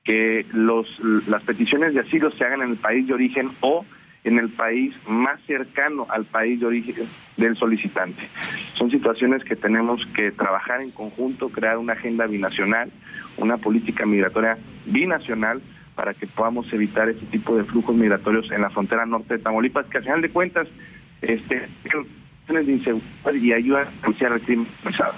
que 0.04 0.44
los, 0.52 0.86
las 1.26 1.42
peticiones 1.44 1.94
de 1.94 2.00
asilo 2.00 2.30
se 2.32 2.44
hagan 2.44 2.60
en 2.60 2.70
el 2.72 2.76
país 2.76 3.06
de 3.06 3.14
origen 3.14 3.52
o 3.62 3.86
en 4.24 4.38
el 4.38 4.50
país 4.50 4.94
más 5.06 5.40
cercano 5.46 6.06
al 6.10 6.26
país 6.26 6.60
de 6.60 6.66
origen 6.66 7.08
del 7.38 7.56
solicitante. 7.56 8.28
Son 8.74 8.90
situaciones 8.90 9.42
que 9.42 9.56
tenemos 9.56 10.04
que 10.14 10.32
trabajar 10.32 10.82
en 10.82 10.90
conjunto, 10.90 11.48
crear 11.48 11.78
una 11.78 11.94
agenda 11.94 12.26
binacional, 12.26 12.90
una 13.38 13.56
política 13.56 14.06
migratoria 14.06 14.58
binacional 14.86 15.60
para 15.94 16.14
que 16.14 16.26
podamos 16.26 16.72
evitar 16.72 17.08
ese 17.08 17.26
tipo 17.26 17.56
de 17.56 17.64
flujos 17.64 17.96
migratorios 17.96 18.50
en 18.52 18.62
la 18.62 18.70
frontera 18.70 19.04
norte 19.04 19.36
de 19.36 19.42
Tamaulipas, 19.42 19.86
que 19.86 19.98
al 19.98 20.04
final 20.04 20.22
de 20.22 20.30
cuentas 20.30 20.68
este, 21.22 21.68
de 21.86 22.72
inseguridad 22.72 23.34
y 23.34 23.52
ayudan 23.52 23.88
a 23.88 23.90
denunciar 24.00 24.32
el 24.32 24.40
crimen 24.42 24.68
organizado. 24.78 25.14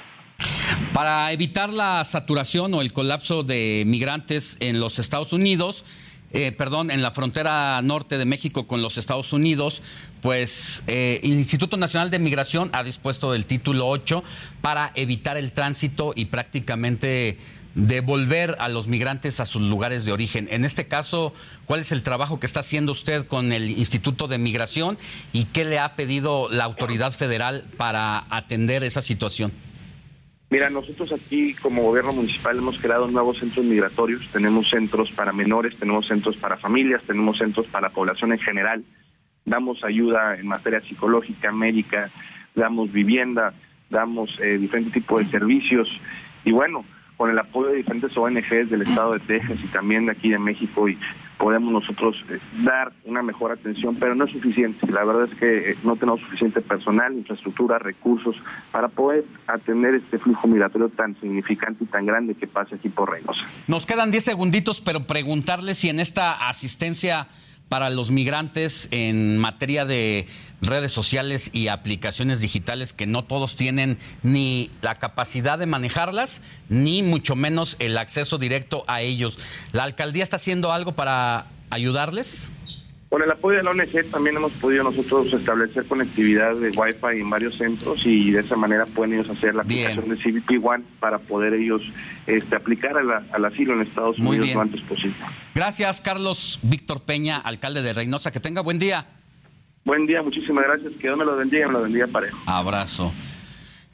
Para 0.93 1.33
evitar 1.33 1.73
la 1.73 2.03
saturación 2.05 2.73
o 2.75 2.81
el 2.81 2.93
colapso 2.93 3.43
de 3.43 3.85
migrantes 3.87 4.57
en 4.61 4.81
los 4.81 4.99
Estados 4.99 5.33
Unidos, 5.33 5.85
eh, 6.33 6.53
perdón, 6.53 6.91
en 6.91 7.03
la 7.03 7.11
frontera 7.11 7.81
norte 7.83 8.17
de 8.17 8.25
México 8.25 8.67
con 8.67 8.83
los 8.83 8.99
Estados 8.99 9.33
Unidos, 9.33 9.83
pues 10.23 10.85
eh, 10.87 11.21
el 11.23 11.33
Instituto 11.33 11.77
Nacional 11.77 12.11
de 12.11 12.19
Migración 12.19 12.71
ha 12.73 12.85
dispuesto 12.85 13.35
el 13.35 13.47
título 13.47 13.89
8 13.89 14.23
para 14.61 14.93
evitar 14.95 15.37
el 15.37 15.53
tránsito 15.53 16.13
y 16.15 16.27
prácticamente 16.27 17.39
devolver 17.75 18.57
a 18.59 18.69
los 18.69 18.89
migrantes 18.89 19.41
a 19.41 19.47
sus 19.47 19.63
lugares 19.63 20.05
de 20.05 20.13
origen. 20.13 20.49
En 20.51 20.65
este 20.65 20.87
caso, 20.87 21.33
¿cuál 21.67 21.81
es 21.81 21.93
el 21.93 22.03
trabajo 22.03 22.41
que 22.41 22.47
está 22.47 22.61
haciendo 22.61 22.93
usted 22.93 23.27
con 23.27 23.53
el 23.53 23.71
Instituto 23.71 24.29
de 24.29 24.39
Migración 24.39 24.99
y 25.33 25.45
qué 25.47 25.65
le 25.65 25.79
ha 25.79 25.95
pedido 25.95 26.49
la 26.51 26.65
autoridad 26.65 27.13
federal 27.13 27.65
para 27.77 28.25
atender 28.31 28.83
esa 28.85 29.03
situación? 29.03 29.53
Mira, 30.51 30.69
nosotros 30.69 31.13
aquí 31.13 31.55
como 31.55 31.83
gobierno 31.83 32.13
municipal 32.13 32.59
hemos 32.59 32.77
creado 32.81 33.07
nuevos 33.07 33.39
centros 33.39 33.65
migratorios, 33.65 34.27
tenemos 34.33 34.69
centros 34.69 35.09
para 35.13 35.33
menores, 35.33 35.79
tenemos 35.79 36.09
centros 36.09 36.37
para 36.39 36.57
familias, 36.57 37.03
tenemos 37.07 37.39
centros 37.39 37.69
para 37.69 37.87
la 37.87 37.95
población 37.95 38.33
en 38.33 38.41
general, 38.41 38.85
damos 39.45 39.85
ayuda 39.85 40.35
en 40.35 40.49
materia 40.49 40.81
psicológica, 40.81 41.53
médica, 41.53 42.11
damos 42.57 42.91
vivienda, 42.91 43.55
damos 43.91 44.29
eh, 44.41 44.59
diferentes 44.59 44.93
tipos 44.93 45.21
de 45.21 45.31
servicios 45.31 45.89
y 46.45 46.51
bueno, 46.51 46.85
con 47.21 47.29
el 47.29 47.39
apoyo 47.39 47.69
de 47.69 47.77
diferentes 47.77 48.17
ONGs 48.17 48.71
del 48.71 48.81
estado 48.81 49.13
de 49.13 49.19
Texas 49.21 49.59
y 49.63 49.67
también 49.67 50.07
de 50.07 50.13
aquí 50.13 50.31
de 50.31 50.39
México 50.39 50.89
y 50.89 50.99
podemos 51.37 51.71
nosotros 51.71 52.17
eh, 52.31 52.39
dar 52.63 52.95
una 53.05 53.23
mejor 53.23 53.53
atención, 53.53 53.95
pero 53.97 54.15
no 54.15 54.25
es 54.25 54.33
suficiente. 54.33 54.91
La 54.91 55.05
verdad 55.05 55.29
es 55.31 55.39
que 55.39 55.73
eh, 55.73 55.77
no 55.85 55.97
tenemos 55.97 56.21
suficiente 56.21 56.63
personal, 56.63 57.13
infraestructura, 57.13 57.79
recursos 57.79 58.35
para 58.73 58.89
poder 58.89 59.27
atender 59.47 59.97
este 59.97 60.19
flujo 60.19 60.49
migratorio 60.49 60.89
tan 60.89 61.15
significante 61.21 61.85
y 61.85 61.89
tan 61.89 62.07
grande 62.07 62.37
que 62.37 62.47
pasa 62.47 62.77
aquí 62.77 62.89
por 62.89 63.11
Reynosa. 63.11 63.43
Nos 63.69 63.85
quedan 63.85 64.11
10 64.11 64.25
segunditos, 64.25 64.81
pero 64.81 65.07
preguntarle 65.07 65.75
si 65.75 65.91
en 65.91 66.01
esta 66.01 66.49
asistencia 66.49 67.29
para 67.71 67.89
los 67.89 68.11
migrantes 68.11 68.89
en 68.91 69.39
materia 69.39 69.85
de 69.85 70.27
redes 70.61 70.91
sociales 70.91 71.51
y 71.53 71.69
aplicaciones 71.69 72.41
digitales 72.41 72.93
que 72.93 73.07
no 73.07 73.25
todos 73.25 73.55
tienen 73.55 73.97
ni 74.25 74.73
la 74.83 74.97
capacidad 74.97 75.57
de 75.57 75.67
manejarlas, 75.67 76.43
ni 76.69 77.05
mucho 77.05 77.37
menos 77.37 77.77
el 77.79 77.97
acceso 77.97 78.39
directo 78.39 78.83
a 78.89 79.03
ellos. 79.03 79.39
¿La 79.71 79.85
alcaldía 79.85 80.25
está 80.25 80.35
haciendo 80.35 80.73
algo 80.73 80.93
para 80.93 81.47
ayudarles? 81.71 82.51
Con 83.11 83.23
el 83.23 83.31
apoyo 83.33 83.57
de 83.57 83.65
la 83.65 83.73
ONG 83.73 84.09
también 84.13 84.37
hemos 84.37 84.53
podido 84.53 84.85
nosotros 84.85 85.33
establecer 85.33 85.85
conectividad 85.87 86.55
de 86.55 86.69
Wi-Fi 86.69 87.21
en 87.21 87.29
varios 87.29 87.59
centros 87.59 88.07
y 88.07 88.31
de 88.31 88.39
esa 88.39 88.55
manera 88.55 88.87
pueden 88.87 89.15
ellos 89.15 89.29
hacer 89.29 89.53
la 89.53 89.63
aplicación 89.63 90.11
de 90.11 90.17
CBP 90.17 90.65
One 90.65 90.85
para 91.01 91.19
poder 91.19 91.55
ellos 91.55 91.83
este, 92.29 92.55
aplicar 92.55 92.97
al 92.97 93.45
asilo 93.45 93.75
en 93.75 93.81
Estados 93.81 94.17
Unidos 94.21 94.55
lo 94.55 94.61
antes 94.61 94.81
posible. 94.83 95.17
Gracias, 95.57 96.01
Carlos 96.01 96.61
Víctor 96.63 97.03
Peña, 97.03 97.39
alcalde 97.39 97.83
de 97.83 97.93
Reynosa. 97.95 98.31
Que 98.31 98.39
tenga 98.39 98.61
buen 98.61 98.79
día. 98.79 99.05
Buen 99.85 100.07
día, 100.07 100.23
muchísimas 100.23 100.63
gracias. 100.63 100.93
Que 100.93 101.09
Dios 101.09 101.19
me 101.19 101.25
lo 101.25 101.37
bendiga 101.37 101.65
y 101.65 101.67
me 101.67 101.73
lo 101.73 101.83
bendiga 101.83 102.07
parejo. 102.07 102.39
Abrazo. 102.47 103.13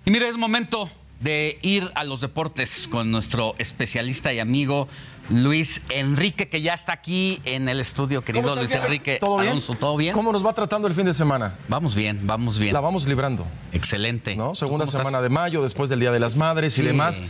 Y 0.04 0.10
mire, 0.10 0.28
es 0.28 0.36
momento 0.36 0.90
de 1.20 1.58
ir 1.62 1.90
a 1.94 2.04
los 2.04 2.20
deportes 2.20 2.88
con 2.88 3.10
nuestro 3.10 3.54
especialista 3.58 4.32
y 4.32 4.38
amigo 4.38 4.88
Luis 5.28 5.82
Enrique, 5.90 6.48
que 6.48 6.62
ya 6.62 6.74
está 6.74 6.92
aquí 6.92 7.40
en 7.44 7.68
el 7.68 7.80
estudio, 7.80 8.22
querido 8.22 8.54
Luis 8.54 8.72
Enrique 8.72 9.18
¿Todo 9.20 9.38
bien? 9.38 9.48
Alonso. 9.48 9.74
¿Todo 9.74 9.96
bien? 9.96 10.14
¿Cómo 10.14 10.32
nos 10.32 10.44
va 10.44 10.52
tratando 10.52 10.86
el 10.86 10.94
fin 10.94 11.04
de 11.04 11.14
semana? 11.14 11.56
Vamos 11.68 11.94
bien, 11.94 12.20
vamos 12.22 12.58
bien. 12.58 12.72
La 12.72 12.80
vamos 12.80 13.06
librando. 13.06 13.46
Excelente. 13.72 14.36
¿No? 14.36 14.54
Segunda 14.54 14.86
semana 14.86 15.20
de 15.20 15.28
mayo, 15.28 15.62
después 15.62 15.90
del 15.90 16.00
Día 16.00 16.12
de 16.12 16.20
las 16.20 16.36
Madres 16.36 16.78
y 16.78 16.82
demás. 16.82 17.22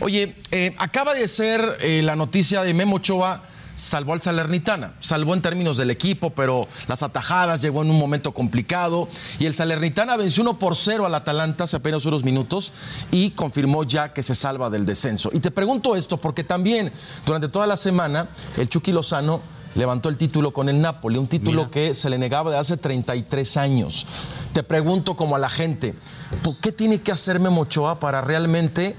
Oye, 0.00 0.36
eh, 0.50 0.74
acaba 0.78 1.14
de 1.14 1.26
ser 1.26 1.78
eh, 1.80 2.02
la 2.02 2.14
noticia 2.16 2.62
de 2.62 2.74
Memo 2.74 2.96
Ochoa. 2.96 3.42
Salvó 3.74 4.12
al 4.12 4.20
Salernitana, 4.20 4.94
salvó 5.00 5.34
en 5.34 5.42
términos 5.42 5.76
del 5.76 5.90
equipo, 5.90 6.30
pero 6.30 6.68
las 6.88 7.02
atajadas 7.02 7.62
llegó 7.62 7.82
en 7.82 7.90
un 7.90 7.98
momento 7.98 8.32
complicado 8.32 9.08
y 9.38 9.46
el 9.46 9.54
Salernitana 9.54 10.16
venció 10.16 10.42
1 10.42 10.58
por 10.58 10.76
0 10.76 11.06
al 11.06 11.14
Atalanta 11.14 11.64
hace 11.64 11.76
apenas 11.76 12.04
unos 12.04 12.24
minutos 12.24 12.72
y 13.10 13.30
confirmó 13.30 13.84
ya 13.84 14.12
que 14.12 14.22
se 14.22 14.34
salva 14.34 14.70
del 14.70 14.84
descenso. 14.84 15.30
Y 15.32 15.40
te 15.40 15.50
pregunto 15.50 15.96
esto 15.96 16.18
porque 16.18 16.44
también 16.44 16.92
durante 17.24 17.48
toda 17.48 17.66
la 17.66 17.76
semana 17.76 18.28
el 18.56 18.68
Chucky 18.68 18.92
Lozano 18.92 19.40
levantó 19.74 20.08
el 20.08 20.16
título 20.16 20.52
con 20.52 20.68
el 20.68 20.80
Napoli, 20.80 21.18
un 21.18 21.28
título 21.28 21.70
que 21.70 21.94
se 21.94 22.10
le 22.10 22.18
negaba 22.18 22.50
de 22.50 22.58
hace 22.58 22.76
33 22.76 23.56
años. 23.56 24.06
Te 24.52 24.62
pregunto 24.62 25.16
como 25.16 25.36
a 25.36 25.38
la 25.38 25.48
gente, 25.48 25.94
¿por 26.42 26.58
qué 26.58 26.72
tiene 26.72 27.00
que 27.00 27.12
hacer 27.12 27.40
Memo 27.40 27.62
Ochoa 27.62 27.98
para 27.98 28.20
realmente 28.20 28.96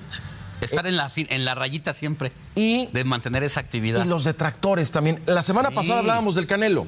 Estar 0.65 0.87
en 0.87 0.95
la, 0.97 1.09
fin- 1.09 1.27
en 1.29 1.45
la 1.45 1.55
rayita 1.55 1.93
siempre. 1.93 2.31
Y 2.55 2.87
de 2.93 3.03
mantener 3.03 3.43
esa 3.43 3.59
actividad. 3.59 4.03
y 4.05 4.07
los 4.07 4.23
detractores 4.23 4.91
también. 4.91 5.21
La 5.25 5.43
semana 5.43 5.69
Sí. 5.69 5.75
pasada 5.75 5.99
hablábamos 5.99 6.35
del 6.35 6.47
Canelo. 6.47 6.87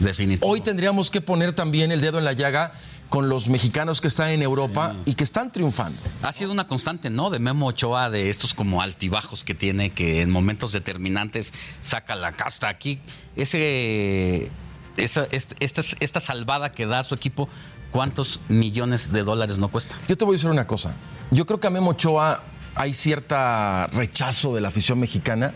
Definitivo. 0.00 0.46
Hoy 0.50 0.60
tendríamos 0.60 1.10
que 1.10 1.20
poner 1.20 1.52
también 1.52 1.90
el 1.90 2.00
dedo 2.00 2.18
en 2.18 2.24
la 2.24 2.32
llaga 2.34 2.72
con 3.08 3.28
los 3.28 3.48
mexicanos 3.48 4.00
que 4.00 4.08
están 4.08 4.30
en 4.30 4.42
Europa 4.42 4.94
y 5.04 5.14
que 5.14 5.22
están 5.24 5.52
triunfando. 5.52 5.98
Ha 6.22 6.32
sido 6.32 6.50
una 6.52 6.66
constante, 6.66 7.08
¿no? 7.08 7.30
De 7.30 7.38
Memo 7.38 7.66
Ochoa, 7.68 8.10
de 8.10 8.28
estos 8.28 8.52
como 8.52 8.82
altibajos 8.82 9.44
que 9.44 9.54
tiene, 9.54 9.90
que 9.90 10.20
en 10.22 10.30
momentos 10.30 10.72
determinantes 10.72 11.54
saca 11.82 12.14
la 12.16 12.32
casta. 12.32 12.68
Aquí, 12.68 12.98
ese, 13.36 14.50
esa, 14.96 15.26
esta, 15.30 15.82
esta 16.00 16.20
salvada 16.20 16.72
que 16.72 16.84
da 16.86 16.98
a 16.98 17.02
su 17.04 17.14
equipo, 17.14 17.48
¿cuántos 17.90 18.40
millones 18.48 19.12
de 19.12 19.22
dólares 19.22 19.56
no 19.58 19.68
cuesta? 19.68 19.94
Yo 20.08 20.16
te 20.18 20.24
voy 20.24 20.34
a 20.34 20.36
decir 20.36 20.50
una 20.50 20.66
cosa. 20.66 20.92
Yo 21.30 21.46
creo 21.46 21.60
que 21.60 21.68
a 21.68 21.70
Memo 21.70 21.90
Ochoa 21.92 22.42
hay 22.76 22.92
cierta 22.94 23.88
rechazo 23.88 24.54
de 24.54 24.60
la 24.60 24.68
afición 24.68 25.00
mexicana 25.00 25.52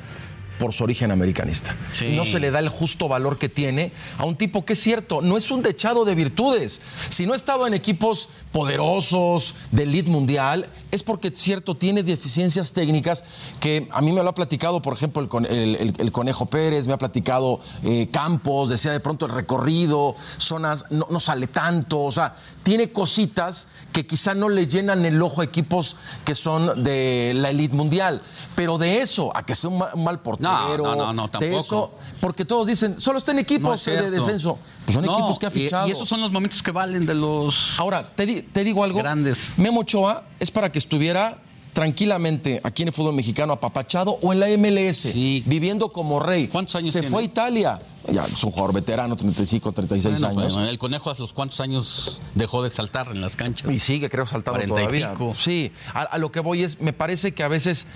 por 0.61 0.73
su 0.75 0.85
origen 0.85 1.11
americanista. 1.11 1.75
Sí. 1.91 2.09
No 2.11 2.25
se 2.25 2.39
le 2.39 2.51
da 2.53 2.59
el 2.61 2.69
justo 2.69 3.09
valor 3.09 3.39
que 3.39 3.49
tiene 3.49 3.93
a 4.19 4.27
un 4.27 4.37
tipo 4.37 4.65
que 4.65 4.75
es 4.75 4.81
cierto, 4.81 5.23
no 5.23 5.37
es 5.37 5.51
un 5.51 5.63
dechado 5.63 6.05
de 6.05 6.15
virtudes. 6.15 6.83
Si 7.09 7.25
no 7.27 7.33
ha 7.33 7.37
estado 7.37 7.67
en 7.67 7.75
equipos 7.75 8.29
poderosos, 8.53 9.55
de 9.73 9.83
elite 9.85 10.11
mundial, 10.11 10.69
es 10.91 11.03
porque 11.03 11.29
es 11.29 11.39
cierto, 11.41 11.77
tiene 11.77 12.03
deficiencias 12.03 12.73
técnicas 12.73 13.25
que 13.59 13.89
a 13.91 14.01
mí 14.03 14.13
me 14.13 14.23
lo 14.23 14.29
ha 14.31 14.35
platicado, 14.35 14.83
por 14.83 14.93
ejemplo, 14.93 15.23
el, 15.23 15.29
con- 15.29 15.47
el- 15.47 15.77
el- 15.77 15.95
el 15.99 16.13
Conejo 16.13 16.47
Pérez, 16.47 16.87
me 16.87 16.93
ha 16.93 16.99
platicado 16.99 17.61
eh, 17.85 18.09
Campos, 18.13 18.69
decía 18.69 18.93
de 18.93 19.01
pronto 19.01 19.27
el 19.27 19.33
recorrido, 19.33 20.15
zonas, 20.39 20.85
no, 20.91 21.07
no 21.11 21.21
sale 21.21 21.47
tanto, 21.47 22.01
o 22.03 22.13
sea, 22.13 22.35
tiene 22.63 22.93
cositas 22.93 23.69
que 23.93 24.07
quizá 24.07 24.35
no 24.35 24.49
le 24.49 24.67
llenan 24.67 25.05
el 25.07 25.21
ojo 25.23 25.41
a 25.41 25.45
equipos 25.45 25.97
que 26.25 26.35
son 26.35 26.85
de 26.85 27.33
la 27.35 27.51
elite 27.51 27.75
mundial. 27.75 28.23
Pero 28.55 28.77
de 28.79 28.99
eso, 29.01 29.35
a 29.37 29.45
que 29.47 29.55
sea 29.55 29.71
un 29.71 29.83
mal 30.05 30.21
portero, 30.21 30.50
no, 30.77 30.97
no, 30.97 31.12
no, 31.12 31.23
de 31.25 31.29
tampoco. 31.29 31.59
eso, 31.59 31.95
porque 32.20 32.45
todos 32.45 32.67
dicen, 32.67 33.01
solo 33.01 33.19
está 33.19 33.33
en 33.33 33.37
No 33.37 33.43
equipos 33.43 33.87
es 33.89 34.03
de 34.03 34.11
descenso. 34.11 34.59
Pues 34.85 34.95
son 34.95 35.05
No, 35.05 35.12
equipos 35.12 35.39
que 35.39 35.47
ha 35.47 35.51
fichado. 35.51 35.89
Y, 35.89 35.93
esos 35.93 36.09
son 36.09 36.20
los 36.20 36.33
momentos 36.33 36.62
que 36.62 36.70
valen 36.70 37.07
de 37.07 37.15
los. 37.15 37.79
Ahora, 37.79 38.03
te 38.43 38.65
digo 38.65 38.85
algo. 38.85 38.99
Grandes. 38.99 39.55
Memo 39.57 39.81
Ochoa 39.81 40.25
es 40.39 40.51
para 40.51 40.70
que 40.70 40.79
estuviera 40.79 41.39
tranquilamente 41.73 42.61
aquí 42.65 42.83
en 42.83 42.89
el 42.89 42.95
fútbol 42.95 43.15
mexicano 43.15 43.53
apapachado 43.53 44.19
o 44.23 44.33
en 44.33 44.41
la 44.41 44.47
MLS, 44.59 45.13
viviendo 45.15 45.91
como 45.91 46.21
rey. 46.21 46.49
¿Cuántos 46.49 46.77
años 46.77 46.93
Se 46.93 47.01
tiene? 47.01 47.13
fue 47.13 47.23
a 47.23 47.25
Italia. 47.25 47.79
Ya 48.11 48.25
es 48.25 48.43
un 48.45 48.51
jugador 48.51 48.73
veterano, 48.75 49.15
35, 49.17 49.73
36 49.73 50.21
Bueno, 50.21 50.41
años. 50.41 50.55
pues, 50.55 50.69
el 50.69 50.79
conejo 50.79 51.11
a 51.11 51.15
los 51.19 51.33
cuántos 51.33 51.61
años 51.61 52.21
dejó 52.35 52.63
de 52.63 52.71
saltar 52.71 53.09
en 53.13 53.21
las 53.21 53.37
canchas. 53.37 53.71
Y 53.71 53.79
sigue, 53.79 54.09
creo, 54.09 54.27
saltando 54.27 54.59
40 54.61 54.75
y 54.75 54.85
todavía. 54.85 55.13
pico. 55.13 55.35
Sí, 55.39 55.71
a, 55.93 56.03
a 56.03 56.19
lo 56.19 56.33
que 56.33 56.41
voy 56.41 56.63
es, 56.65 56.81
me 56.81 56.93
parece 56.93 57.33
que 57.35 57.43
a 57.43 57.49
veces 57.49 57.87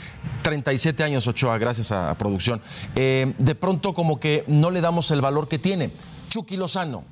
37 0.42 1.02
años 1.02 1.26
Ochoa, 1.26 1.56
gracias 1.58 1.90
a, 1.90 2.10
a 2.10 2.18
producción, 2.18 2.60
eh, 2.94 3.32
de 3.38 3.54
pronto 3.54 3.94
como 3.94 4.20
que 4.20 4.44
no 4.46 4.70
le 4.70 4.80
damos 4.80 5.10
el 5.10 5.20
valor 5.20 5.48
que 5.48 5.58
tiene. 5.58 5.90
Chucky 6.28 6.56
Lozano. 6.56 7.04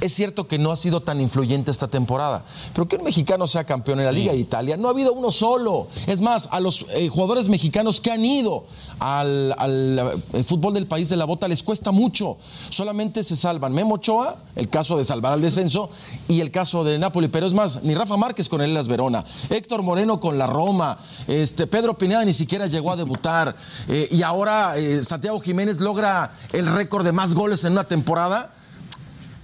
Es 0.00 0.14
cierto 0.14 0.46
que 0.48 0.58
no 0.58 0.72
ha 0.72 0.76
sido 0.76 1.00
tan 1.00 1.20
influyente 1.20 1.70
esta 1.70 1.88
temporada, 1.88 2.44
pero 2.74 2.88
que 2.88 2.96
un 2.96 3.04
mexicano 3.04 3.46
sea 3.46 3.64
campeón 3.64 4.00
en 4.00 4.06
la 4.06 4.12
Liga 4.12 4.32
de 4.32 4.38
Italia, 4.38 4.76
no 4.76 4.88
ha 4.88 4.90
habido 4.90 5.12
uno 5.12 5.30
solo. 5.30 5.88
Es 6.06 6.20
más, 6.20 6.48
a 6.50 6.60
los 6.60 6.86
eh, 6.90 7.08
jugadores 7.08 7.48
mexicanos 7.48 8.00
que 8.00 8.10
han 8.10 8.24
ido 8.24 8.66
al, 8.98 9.54
al, 9.58 10.20
eh, 10.32 10.42
fútbol 10.42 10.74
del 10.74 10.86
país 10.86 11.08
de 11.08 11.16
la 11.16 11.24
bota 11.24 11.48
les 11.48 11.62
cuesta 11.62 11.92
mucho. 11.92 12.36
Solamente 12.70 13.24
se 13.24 13.36
salvan 13.36 13.72
Memo 13.72 13.94
Ochoa, 13.94 14.36
el 14.54 14.68
caso 14.68 14.98
de 14.98 15.04
salvar 15.04 15.32
al 15.32 15.40
descenso, 15.40 15.90
y 16.28 16.40
el 16.40 16.50
caso 16.50 16.84
de 16.84 16.98
Napoli. 16.98 17.28
Pero 17.28 17.46
es 17.46 17.52
más, 17.52 17.82
ni 17.82 17.94
Rafa 17.94 18.16
Márquez 18.16 18.48
con 18.48 18.60
el 18.60 18.74
Las 18.74 18.88
Verona, 18.88 19.24
Héctor 19.50 19.82
Moreno 19.82 20.20
con 20.20 20.36
la 20.38 20.46
Roma, 20.46 20.98
este, 21.26 21.66
Pedro 21.66 21.96
Pineda 21.96 22.24
ni 22.24 22.32
siquiera 22.32 22.66
llegó 22.66 22.90
a 22.90 22.96
debutar, 22.96 23.56
eh, 23.88 24.08
y 24.10 24.22
ahora 24.22 24.76
eh, 24.76 25.02
Santiago 25.02 25.40
Jiménez 25.40 25.80
logra 25.80 26.32
el 26.52 26.66
récord 26.66 27.04
de 27.04 27.12
más 27.12 27.34
goles 27.34 27.64
en 27.64 27.72
una 27.72 27.84
temporada 27.84 28.55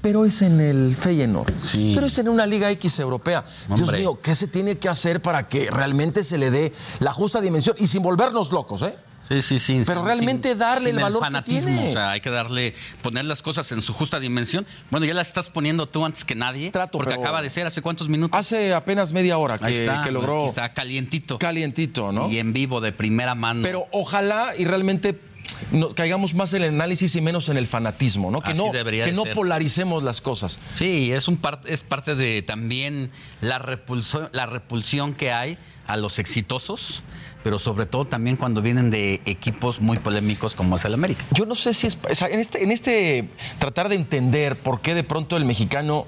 pero 0.02 0.26
es 0.26 0.42
en 0.42 0.60
el 0.60 0.94
Feyenoord, 0.94 1.52
pero 1.94 2.06
es 2.06 2.18
en 2.18 2.28
una 2.28 2.44
Liga 2.44 2.70
X 2.72 2.98
europea. 2.98 3.44
Dios 3.74 3.90
mío, 3.92 4.18
¿qué 4.20 4.34
se 4.34 4.48
tiene 4.48 4.76
que 4.76 4.89
hacer 4.90 5.22
para 5.22 5.48
que 5.48 5.70
realmente 5.70 6.22
se 6.24 6.36
le 6.36 6.50
dé 6.50 6.72
la 6.98 7.12
justa 7.14 7.40
dimensión 7.40 7.76
y 7.78 7.86
sin 7.86 8.02
volvernos 8.02 8.52
locos, 8.52 8.82
eh? 8.82 8.94
Sí, 9.22 9.40
sí, 9.40 9.60
sí. 9.60 9.82
Pero 9.86 10.00
sin- 10.00 10.06
realmente 10.06 10.48
sin- 10.50 10.58
darle 10.58 10.86
sin 10.90 10.97
el 10.97 11.02
valor 11.05 11.20
que 11.20 11.26
fanatismo, 11.26 11.68
tiene. 11.68 11.89
O 11.90 11.92
sea, 11.92 12.10
hay 12.10 12.20
que 12.20 12.28
darle, 12.31 12.74
poner 13.02 13.24
las 13.24 13.40
cosas 13.40 13.70
en 13.70 13.81
su 13.81 13.92
justa 13.94 14.18
dimensión. 14.18 14.66
Bueno, 14.90 15.06
ya 15.06 15.14
las 15.14 15.28
estás 15.28 15.48
poniendo 15.48 15.86
tú 15.89 16.05
antes 16.05 16.24
que 16.24 16.34
nadie. 16.34 16.72
porque 16.90 17.10
pero- 17.10 17.20
acaba 17.20 17.40
de 17.40 17.48
ser 17.48 17.64
hace 17.64 17.81
cuántos 17.82 18.08
minutos. 18.08 18.36
Hace 18.36 18.74
apenas 18.74 19.12
media 19.12 19.39
hora 19.39 19.58
que, 19.58 19.70
está, 19.70 20.02
que 20.02 20.10
logró 20.10 20.44
Está 20.47 20.74
calientito. 20.74 21.39
calientito, 21.39 22.10
¿no? 22.10 22.28
Y 22.28 22.39
en 22.40 22.52
vivo, 22.52 22.81
de 22.81 22.90
primera 22.90 23.36
mano. 23.36 23.62
Pero 23.62 23.86
ojalá 23.92 24.55
y 24.58 24.64
realmente 24.64 25.16
no- 25.70 25.88
caigamos 25.90 26.34
más 26.34 26.52
en 26.54 26.62
el 26.62 26.70
análisis 26.74 27.14
y 27.16 27.20
menos 27.20 27.48
en 27.48 27.56
el 27.56 27.66
fanatismo, 27.66 28.30
¿no? 28.30 28.40
Que 28.40 28.52
Así 28.52 28.62
no, 28.62 28.72
que 28.72 28.82
de 28.84 29.12
no 29.12 29.22
ser. 29.24 29.34
polaricemos 29.34 30.02
las 30.02 30.20
cosas. 30.20 30.58
Sí, 30.72 31.12
es 31.12 31.28
un 31.28 31.36
par- 31.36 31.60
es 31.66 31.82
parte 31.82 32.14
de 32.14 32.42
también 32.42 33.10
la 33.40 33.58
repulsión, 33.58 34.28
la 34.32 34.46
repulsión 34.46 35.14
que 35.14 35.32
hay 35.32 35.58
a 35.86 35.96
los 35.96 36.20
exitosos, 36.20 37.02
pero 37.42 37.58
sobre 37.58 37.86
todo 37.86 38.04
también 38.06 38.36
cuando 38.36 38.62
vienen 38.62 38.88
de 38.90 39.20
equipos 39.26 39.80
muy 39.80 39.96
polémicos 39.98 40.54
como 40.54 40.76
es 40.76 40.84
el 40.84 40.94
América. 40.94 41.24
Yo 41.32 41.44
no 41.44 41.56
sé 41.56 41.74
si 41.74 41.88
es. 41.88 41.98
o 42.08 42.14
sea, 42.14 42.28
en, 42.28 42.38
este, 42.38 42.62
en 42.62 42.70
este 42.70 43.28
tratar 43.58 43.88
de 43.88 43.96
entender 43.96 44.56
por 44.56 44.80
qué 44.80 44.94
de 44.94 45.02
pronto 45.02 45.36
el 45.36 45.44
mexicano 45.44 46.06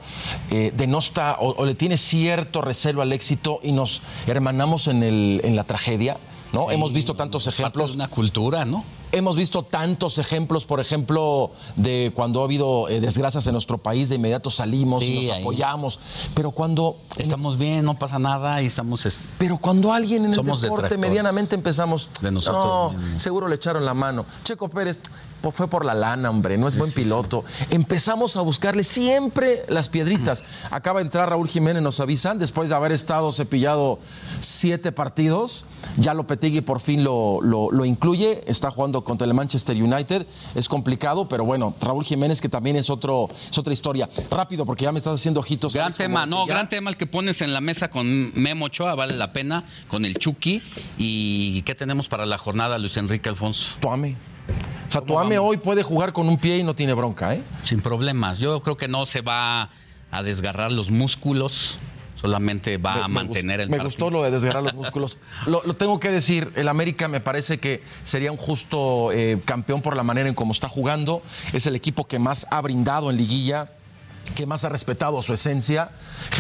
eh, 0.51 0.73
denosta 0.77 1.37
o, 1.41 1.51
o 1.61 1.67
le 1.67 1.75
tiene 1.75 1.97
cierto 1.97 2.63
recelo 2.63 3.03
al 3.03 3.13
éxito 3.13 3.59
y 3.65 3.73
nos 3.73 4.01
hermanamos 4.29 4.87
en, 4.87 5.03
el, 5.03 5.41
en 5.43 5.57
la 5.57 5.65
tragedia, 5.65 6.19
¿no? 6.53 6.71
Hemos 6.71 6.93
visto 6.93 7.15
tantos 7.17 7.49
ejemplos. 7.49 7.97
una 7.97 8.07
cultura, 8.07 8.65
¿no? 8.65 8.85
Hemos 9.15 9.37
visto 9.37 9.63
tantos 9.63 10.19
ejemplos, 10.19 10.67
por 10.67 10.81
ejemplo, 10.81 11.53
de 11.77 12.13
cuando 12.15 12.41
ha 12.41 12.45
habido 12.45 12.89
eh, 12.89 13.01
desgracias 13.01 13.47
en 13.47 13.53
nuestro 13.53 13.79
país, 13.79 14.09
de 14.09 14.17
inmediato 14.17 14.51
salimos 14.51 15.03
y 15.05 15.23
nos 15.23 15.31
ahí. 15.31 15.41
apoyamos. 15.43 16.01
Pero 16.35 16.51
cuando. 16.51 16.97
Estamos 17.17 17.57
bien, 17.59 17.85
no 17.85 17.97
pasa 17.99 18.19
nada 18.19 18.61
y 18.61 18.67
estamos... 18.67 19.07
es- 19.07 19.31
Pero 19.39 19.59
cuando 19.59 19.93
alguien 19.93 20.25
en 20.25 20.31
el 20.31 20.37
Somos 20.37 20.61
deporte 20.61 20.99
medianamente 20.99 21.55
empezamos, 21.55 22.09
de 22.21 22.31
nosotros 22.33 22.93
no, 22.93 22.99
mismos. 22.99 23.23
seguro 23.23 23.47
le 23.49 23.55
echaron 23.55 23.85
la 23.85 23.95
mano. 23.95 24.27
Checo 24.43 24.69
Pérez 24.69 24.99
fue 25.53 25.69
por 25.69 25.85
la 25.85 25.93
lana, 25.95 26.31
hombre, 26.31 26.57
no 26.57 26.67
es 26.67 26.77
buen 26.79 26.91
piloto. 26.91 27.45
Empezamos 27.71 28.37
a 28.39 28.41
buscarle 28.41 28.83
siempre 28.83 29.63
las 29.69 29.91
piedritas. 29.91 30.43
Acaba 30.71 31.01
de 31.01 31.05
entrar 31.05 31.29
Raúl 31.29 31.49
Jiménez, 31.49 31.83
nos 31.83 32.01
avisan, 32.01 32.39
después 32.39 32.71
de 32.71 32.75
haber 32.75 32.93
estado 32.93 33.31
cepillado 33.31 33.99
siete 34.41 34.91
partidos, 34.91 35.67
ya 35.99 36.15
Lopetegui 36.15 36.63
por 36.63 36.81
fin 36.81 37.05
lo, 37.05 37.41
lo- 37.43 37.71
lo 37.71 37.85
incluye, 37.85 38.43
está 38.47 38.71
jugando 38.71 39.04
contra 39.05 39.27
el 39.27 39.35
Manchester 39.35 39.81
United, 39.81 40.27
es 40.55 40.69
complicado, 40.69 41.29
pero 41.29 41.45
bueno, 41.45 41.75
Raúl 41.81 42.05
Jiménez 42.05 42.41
que 42.41 42.49
también 42.49 42.77
es, 42.77 42.91
otro, 42.91 43.29
es 43.51 43.57
otra 43.57 43.73
historia. 43.73 44.09
Rápido, 44.31 44.67
porque 44.67 44.85
ya 44.85 44.93
me 44.93 44.99
estás 44.99 45.15
haciendo 45.15 45.41
ojitos. 45.41 45.73
Gran 45.75 45.87
Alex, 45.87 45.99
tema, 45.99 46.27
no, 46.27 46.47
ya- 46.47 46.55
gran 46.55 46.69
tema 46.69 46.91
el 46.91 46.97
que 46.97 47.07
pones 47.07 47.41
en 47.43 47.53
la 47.53 47.61
mesa 47.61 47.91
con 47.91 48.33
Memo 48.35 48.65
Ochoa, 48.67 48.95
vale 48.95 49.15
la 49.17 49.33
pena, 49.33 49.65
con 49.89 50.05
el 50.05 50.15
Chucky. 50.19 50.63
¿Y 50.99 51.63
qué 51.63 51.75
tenemos 51.75 52.09
para 52.09 52.27
la 52.27 52.39
jornada, 52.39 52.79
Luis 52.79 52.97
Enrique 52.97 53.29
Alfonso? 53.29 53.77
Tuame. 53.81 54.17
O 54.89 54.91
sea, 54.91 55.01
Tuame 55.01 55.39
hoy 55.39 55.57
puede 55.57 55.83
jugar 55.83 56.13
con 56.13 56.29
un 56.29 56.39
pie 56.39 56.59
y 56.59 56.63
no 56.63 56.75
tiene 56.75 56.93
bronca, 56.95 57.35
¿eh? 57.35 57.43
Sin 57.63 57.81
problemas. 57.81 58.39
Yo 58.39 58.61
creo 58.61 58.77
que 58.77 58.89
no 58.89 59.07
se 59.07 59.21
va 59.23 59.71
a 60.11 60.23
desgarrar 60.23 60.71
los 60.71 60.91
músculos, 60.91 61.79
solamente 62.29 62.79
va 62.79 62.95
Me- 62.95 63.03
a 63.03 63.09
mantener 63.09 63.61
el 63.61 63.69
Me 63.69 63.77
partido. 63.77 63.89
gustó 63.91 64.11
lo 64.11 64.23
de 64.23 64.31
desgarrar 64.31 64.63
los 64.63 64.75
músculos. 64.75 65.19
Lo, 65.47 65.63
lo 65.65 65.75
tengo 65.77 66.01
que 66.01 66.09
decir, 66.11 66.51
el 66.57 66.69
América 66.69 67.07
me 67.07 67.21
parece 67.21 67.59
que 67.59 67.83
sería 68.03 68.33
un 68.33 68.39
justo 68.39 69.13
eh, 69.13 69.41
campeón 69.45 69.83
por 69.83 69.95
la 69.97 70.03
manera 70.03 70.29
en 70.29 70.35
cómo 70.35 70.53
está 70.53 70.69
jugando. 70.69 71.23
Es 71.53 71.67
el 71.67 71.77
equipo 71.77 72.07
que 72.07 72.19
más 72.19 72.47
ha 72.51 72.61
brindado 72.63 73.11
en 73.11 73.17
liguilla 73.19 73.69
que 74.35 74.47
más 74.47 74.65
ha 74.65 74.71
respetado 74.71 75.21
su 75.21 75.35
esencia. 75.35 75.91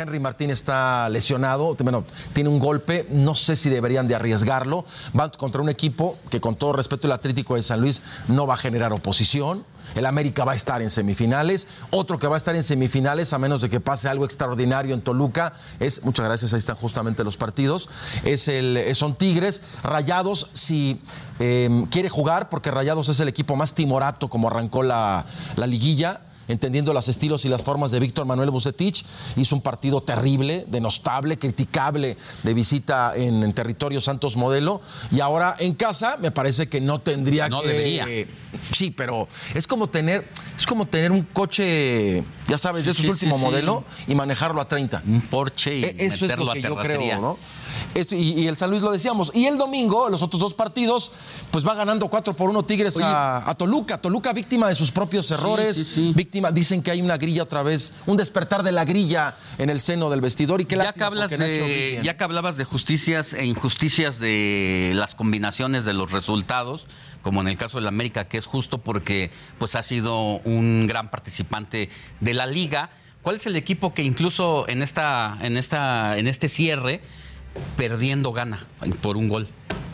Henry 0.01 0.19
Martín 0.19 0.49
está 0.49 1.07
lesionado, 1.11 1.75
bueno, 1.81 2.05
tiene 2.33 2.49
un 2.49 2.59
golpe, 2.59 3.07
no 3.11 3.35
sé 3.35 3.57
si 3.57 3.69
deberían 3.69 4.09
de 4.09 4.15
arriesgarlo. 4.15 4.87
Va 5.19 5.31
contra 5.31 5.61
un 5.61 5.69
equipo 5.69 6.17
que 6.31 6.41
con 6.41 6.57
todo 6.57 6.73
respeto 6.73 7.07
el 7.09 7.13
Atlético 7.13 7.57
de 7.57 7.63
San 7.63 7.83
Luis 7.83 8.01
no 8.27 8.47
va 8.47 8.55
a 8.55 8.57
generar 8.57 8.95
oposición. 8.95 9.67
El 9.95 10.07
América 10.07 10.45
va 10.45 10.53
a 10.53 10.55
estar 10.55 10.83
en 10.83 10.91
semifinales. 10.91 11.69
Otro 11.91 12.19
que 12.19 12.27
va 12.27 12.37
a 12.37 12.39
estar 12.39 12.55
en 12.55 12.63
semifinales, 12.63 13.33
a 13.33 13.39
menos 13.39 13.61
de 13.61 13.69
que 13.69 13.81
pase 13.81 14.09
algo 14.09 14.25
extraordinario 14.25 14.95
en 14.95 15.03
Toluca, 15.03 15.55
es, 15.81 16.05
muchas 16.05 16.27
gracias, 16.27 16.53
ahí 16.53 16.59
están 16.59 16.77
justamente 16.77 17.25
los 17.25 17.37
partidos, 17.37 17.89
es 18.25 18.49
el, 18.49 18.77
eh, 18.77 18.95
son 18.95 19.15
Tigres. 19.17 19.63
Rayados, 19.83 20.49
si 20.53 21.01
eh, 21.39 21.85
quiere 21.91 22.09
jugar, 22.09 22.49
porque 22.49 22.71
Rayados 22.71 23.09
es 23.09 23.21
el 23.21 23.29
equipo 23.29 23.57
más 23.57 23.75
timorato 23.75 24.29
como 24.29 24.49
arrancó 24.49 24.83
la, 24.83 25.25
la 25.57 25.67
liguilla 25.67 26.21
entendiendo 26.49 26.93
los 26.93 27.09
estilos 27.09 27.45
y 27.45 27.49
las 27.49 27.63
formas 27.63 27.91
de 27.91 28.01
Víctor 28.01 28.27
Manuel 28.27 28.51
Bucetich. 28.51 29.05
Hizo 29.37 29.55
un 29.57 29.63
partido 29.63 30.03
terrible, 30.03 30.65
denostable, 30.69 31.39
criticable 31.39 32.17
de 32.43 32.55
visita 32.55 33.13
en, 33.17 33.43
en 33.43 33.53
territorio 33.53 34.01
Santos 34.01 34.37
Modelo. 34.37 34.81
Y 35.11 35.21
ahora 35.21 35.57
en 35.59 35.75
casa 35.75 36.17
me 36.21 36.31
parece 36.31 36.69
que 36.69 36.81
no 36.81 37.01
tendría 37.01 37.49
No 37.49 37.61
que. 37.63 37.69
debería. 37.69 38.07
Sí, 38.73 38.91
pero 38.91 39.29
es 39.55 39.67
como 39.67 39.89
tener, 39.89 40.29
es 40.57 40.67
como 40.67 40.87
tener 40.87 41.11
un 41.13 41.23
coche, 41.23 42.25
ya 42.49 42.59
sabes, 42.59 42.85
de 42.87 42.93
Sí, 42.93 43.03
sí, 43.03 43.09
último 43.09 43.37
sí, 43.37 43.43
modelo 43.45 43.85
y 44.07 44.15
manejarlo 44.15 44.61
a 44.61 44.69
30. 44.69 45.03
Un 45.07 45.21
Porsche 45.23 45.77
y 45.79 45.85
E- 45.85 45.97
Eso 46.07 46.27
es 46.27 46.37
lo 46.39 46.51
a 46.51 46.55
que 46.55 46.63
yo 46.63 46.69
terracería. 46.77 47.17
creo, 47.17 47.21
¿no? 47.21 47.39
Esto- 47.95 48.15
y, 48.15 48.33
y 48.43 48.47
el 48.49 48.57
San 48.57 48.71
Luis 48.71 48.83
lo 48.83 48.91
decíamos. 48.91 49.31
Y 49.35 49.47
el 49.47 49.57
domingo, 49.57 50.09
los 50.11 50.23
otros 50.23 50.41
dos 50.41 50.55
partidos, 50.55 51.13
pues 51.51 51.67
va 51.67 51.75
ganando 51.75 52.09
4 52.09 52.35
por 52.37 52.51
1 52.51 52.63
Tigres 52.65 53.01
a, 53.01 53.49
a 53.49 53.55
Toluca. 53.55 53.99
Toluca 53.99 54.33
víctima 54.33 54.69
de 54.69 54.75
sus 54.75 54.91
propios 54.93 55.31
errores. 55.31 55.99
Víctima, 56.15 56.51
dicen 56.51 56.83
que 56.83 56.91
hay 56.91 57.01
una 57.01 57.17
grilla 57.17 57.43
otra 57.45 57.63
vez, 57.63 57.93
un 58.07 58.17
despertar 58.17 58.63
de 58.63 58.73
la 58.73 58.85
grilla 58.85 59.37
en 59.59 59.71
el 59.71 59.81
seno 59.81 60.11
del 60.11 60.21
vestidor. 60.21 60.61
Y 60.61 60.65
qué 60.67 60.77
Ya 60.77 60.93
que, 60.93 61.05
hablas 61.05 61.31
de, 61.31 62.01
ya 62.03 62.17
que 62.17 62.25
hablabas 62.25 62.57
de 62.57 62.65
justicias 62.65 63.33
e 63.33 63.45
injusticias 63.45 64.19
de 64.19 64.93
las 64.95 65.15
combinaciones 65.15 65.85
de 65.85 65.93
los 65.93 66.11
resultados, 66.13 66.87
como 67.23 67.41
en 67.41 67.49
el 67.49 67.57
caso 67.57 67.79
del 67.79 67.87
América, 67.89 68.29
que 68.29 68.37
es 68.39 68.47
justo 68.47 68.79
porque 68.79 69.31
pues 69.59 69.77
ha 69.77 69.83
sido 69.83 70.39
un 70.45 70.87
gran 70.87 71.11
participante 71.11 71.89
de 72.21 72.35
la 72.35 72.47
liga. 72.47 72.91
¿Cuál 73.23 73.37
es 73.37 73.47
el 73.47 73.57
equipo 73.57 73.95
que 73.95 74.03
incluso 74.03 74.69
en 74.69 74.83
esta, 74.83 75.39
en 75.41 75.57
esta, 75.57 76.19
en 76.19 76.27
este 76.29 76.49
cierre, 76.49 77.01
perdiendo 77.77 78.33
gana 78.33 78.67
por 79.01 79.17
un 79.17 79.29
gol? 79.29 79.49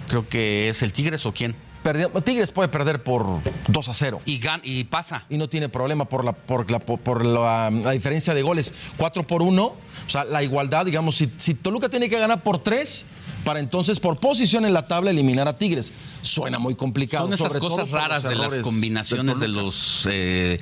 Creo 0.09 0.29
que 0.29 0.69
es 0.69 0.83
el 0.83 0.93
Tigres 0.93 1.25
o 1.27 1.33
quién. 1.33 1.55
Perdió- 1.83 2.11
Tigres 2.23 2.53
puede 2.53 2.69
perder 2.69 3.03
por 3.03 3.25
2 3.69 3.89
a 3.89 3.95
0. 3.95 4.21
Y, 4.27 4.39
gan- 4.39 4.61
y 4.63 4.85
pasa. 4.85 5.25
Y 5.31 5.39
no 5.39 5.49
tiene 5.49 5.69
problema 5.71 6.05
por 6.05 6.25
la, 6.27 6.33
por 6.33 6.71
la, 6.71 6.79
por, 6.79 7.25
la, 7.25 7.71
la 7.71 7.91
diferencia 7.93 8.35
de 8.35 8.43
goles. 8.43 8.75
4 8.99 9.27
por 9.27 9.41
1. 9.41 9.65
O 9.65 9.77
sea, 10.07 10.25
la 10.25 10.43
igualdad, 10.43 10.85
digamos, 10.85 11.17
si, 11.17 11.31
si 11.39 11.55
Toluca 11.55 11.89
tiene 11.89 12.11
que 12.11 12.19
ganar 12.19 12.43
por 12.43 12.59
3, 12.63 13.07
para 13.45 13.61
entonces 13.61 13.99
por 13.99 14.19
posición 14.21 14.67
en 14.67 14.75
la 14.75 14.87
tabla 14.89 15.11
eliminar 15.11 15.49
a 15.49 15.57
Tigres. 15.57 15.93
Suena 16.21 16.59
muy 16.59 16.75
complicado. 16.75 17.25
Son 17.25 17.33
esas 17.33 17.49
sobre 17.49 17.61
cosas 17.61 17.91
raras 17.93 18.25
de 18.25 18.35
las 18.35 18.59
combinaciones 18.59 19.41
de, 19.41 19.49
los 19.49 20.07
eh, 20.11 20.61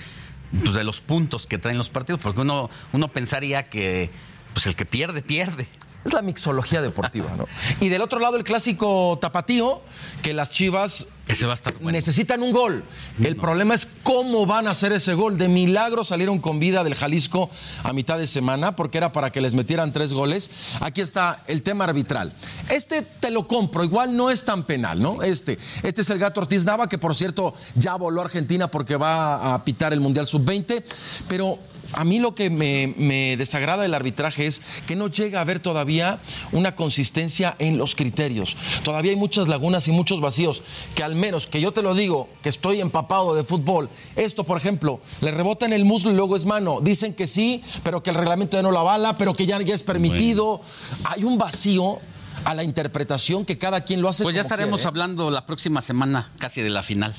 pues 0.62 0.74
de 0.74 0.84
los 0.84 1.00
puntos 1.00 1.48
que 1.48 1.58
traen 1.58 1.78
los 1.78 1.88
partidos, 1.88 2.20
porque 2.22 2.42
uno, 2.42 2.70
uno 2.92 3.08
pensaría 3.08 3.68
que 3.68 4.10
pues 4.52 4.66
el 4.66 4.76
que 4.76 4.84
pierde, 4.84 5.22
pierde. 5.22 5.66
Es 6.04 6.12
la 6.12 6.22
mixología 6.22 6.80
deportiva, 6.80 7.34
¿no? 7.36 7.46
Y 7.80 7.88
del 7.88 8.02
otro 8.02 8.20
lado 8.20 8.36
el 8.36 8.44
clásico 8.44 9.18
tapatío, 9.20 9.82
que 10.22 10.32
las 10.32 10.52
Chivas 10.52 11.08
Ese 11.26 11.44
va 11.44 11.52
a 11.52 11.54
estar 11.54 11.74
bueno. 11.74 11.90
necesitan 11.90 12.42
un 12.42 12.52
gol. 12.52 12.84
El 13.22 13.36
problema 13.36 13.74
es 13.74 13.86
cómo 14.04 14.46
van 14.46 14.68
a 14.68 14.70
hacer 14.70 14.92
ese 14.92 15.14
gol. 15.14 15.36
De 15.36 15.48
milagro 15.48 16.04
salieron 16.04 16.38
con 16.38 16.60
vida 16.60 16.84
del 16.84 16.94
Jalisco 16.94 17.50
a 17.82 17.92
mitad 17.92 18.16
de 18.16 18.26
semana, 18.26 18.76
porque 18.76 18.98
era 18.98 19.12
para 19.12 19.30
que 19.30 19.40
les 19.40 19.54
metieran 19.54 19.92
tres 19.92 20.12
goles. 20.12 20.50
Aquí 20.80 21.00
está 21.00 21.42
el 21.48 21.62
tema 21.62 21.84
arbitral. 21.84 22.32
Este 22.70 23.02
te 23.02 23.30
lo 23.30 23.48
compro, 23.48 23.82
igual 23.82 24.16
no 24.16 24.30
es 24.30 24.44
tan 24.44 24.64
penal, 24.64 25.02
¿no? 25.02 25.22
Este, 25.22 25.58
este 25.82 26.02
es 26.02 26.10
el 26.10 26.18
gato 26.18 26.40
Ortiz 26.40 26.64
Nava, 26.64 26.88
que 26.88 26.98
por 26.98 27.16
cierto 27.16 27.54
ya 27.74 27.96
voló 27.96 28.22
a 28.22 28.24
Argentina 28.24 28.70
porque 28.70 28.96
va 28.96 29.54
a 29.54 29.64
pitar 29.64 29.92
el 29.92 30.00
Mundial 30.00 30.26
Sub-20, 30.26 30.84
pero 31.26 31.58
a 31.92 32.04
mí 32.04 32.18
lo 32.18 32.34
que 32.34 32.50
me, 32.50 32.94
me 32.96 33.36
desagrada 33.36 33.82
del 33.82 33.94
arbitraje 33.94 34.46
es 34.46 34.62
que 34.86 34.96
no 34.96 35.08
llega 35.08 35.38
a 35.38 35.42
haber 35.42 35.60
todavía 35.60 36.20
una 36.52 36.74
consistencia 36.74 37.56
en 37.58 37.78
los 37.78 37.94
criterios. 37.94 38.56
Todavía 38.82 39.12
hay 39.12 39.16
muchas 39.16 39.48
lagunas 39.48 39.88
y 39.88 39.92
muchos 39.92 40.20
vacíos 40.20 40.62
que 40.94 41.02
al 41.02 41.14
menos, 41.14 41.46
que 41.46 41.60
yo 41.60 41.72
te 41.72 41.82
lo 41.82 41.94
digo, 41.94 42.28
que 42.42 42.48
estoy 42.48 42.80
empapado 42.80 43.34
de 43.34 43.44
fútbol, 43.44 43.88
esto, 44.16 44.44
por 44.44 44.56
ejemplo, 44.56 45.00
le 45.20 45.30
rebota 45.30 45.66
en 45.66 45.72
el 45.72 45.84
muslo 45.84 46.10
y 46.10 46.14
luego 46.14 46.36
es 46.36 46.44
mano. 46.44 46.80
Dicen 46.80 47.14
que 47.14 47.26
sí, 47.26 47.62
pero 47.82 48.02
que 48.02 48.10
el 48.10 48.16
reglamento 48.16 48.56
ya 48.56 48.62
no 48.62 48.70
la 48.70 48.80
avala, 48.80 49.16
pero 49.16 49.34
que 49.34 49.46
ya, 49.46 49.60
ya 49.62 49.74
es 49.74 49.82
permitido. 49.82 50.60
Hay 51.04 51.24
un 51.24 51.38
vacío 51.38 51.98
a 52.44 52.54
la 52.54 52.64
interpretación 52.64 53.44
que 53.44 53.58
cada 53.58 53.82
quien 53.82 54.00
lo 54.00 54.08
hace. 54.08 54.22
Pues 54.22 54.34
ya 54.34 54.42
estaremos 54.42 54.80
quiere, 54.80 54.84
¿eh? 54.84 54.88
hablando 54.88 55.30
la 55.30 55.46
próxima 55.46 55.80
semana 55.80 56.30
casi 56.38 56.62
de 56.62 56.70
la 56.70 56.82
final. 56.82 57.14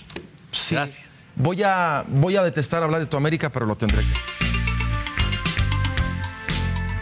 Sí. 0.51 0.75
Voy 1.35 1.63
a, 1.63 2.03
voy 2.07 2.35
a 2.35 2.43
detestar 2.43 2.83
hablar 2.83 2.99
de 2.99 3.07
tu 3.07 3.15
América, 3.15 3.49
pero 3.49 3.65
lo 3.65 3.75
tendré 3.75 4.01
que. 4.01 4.48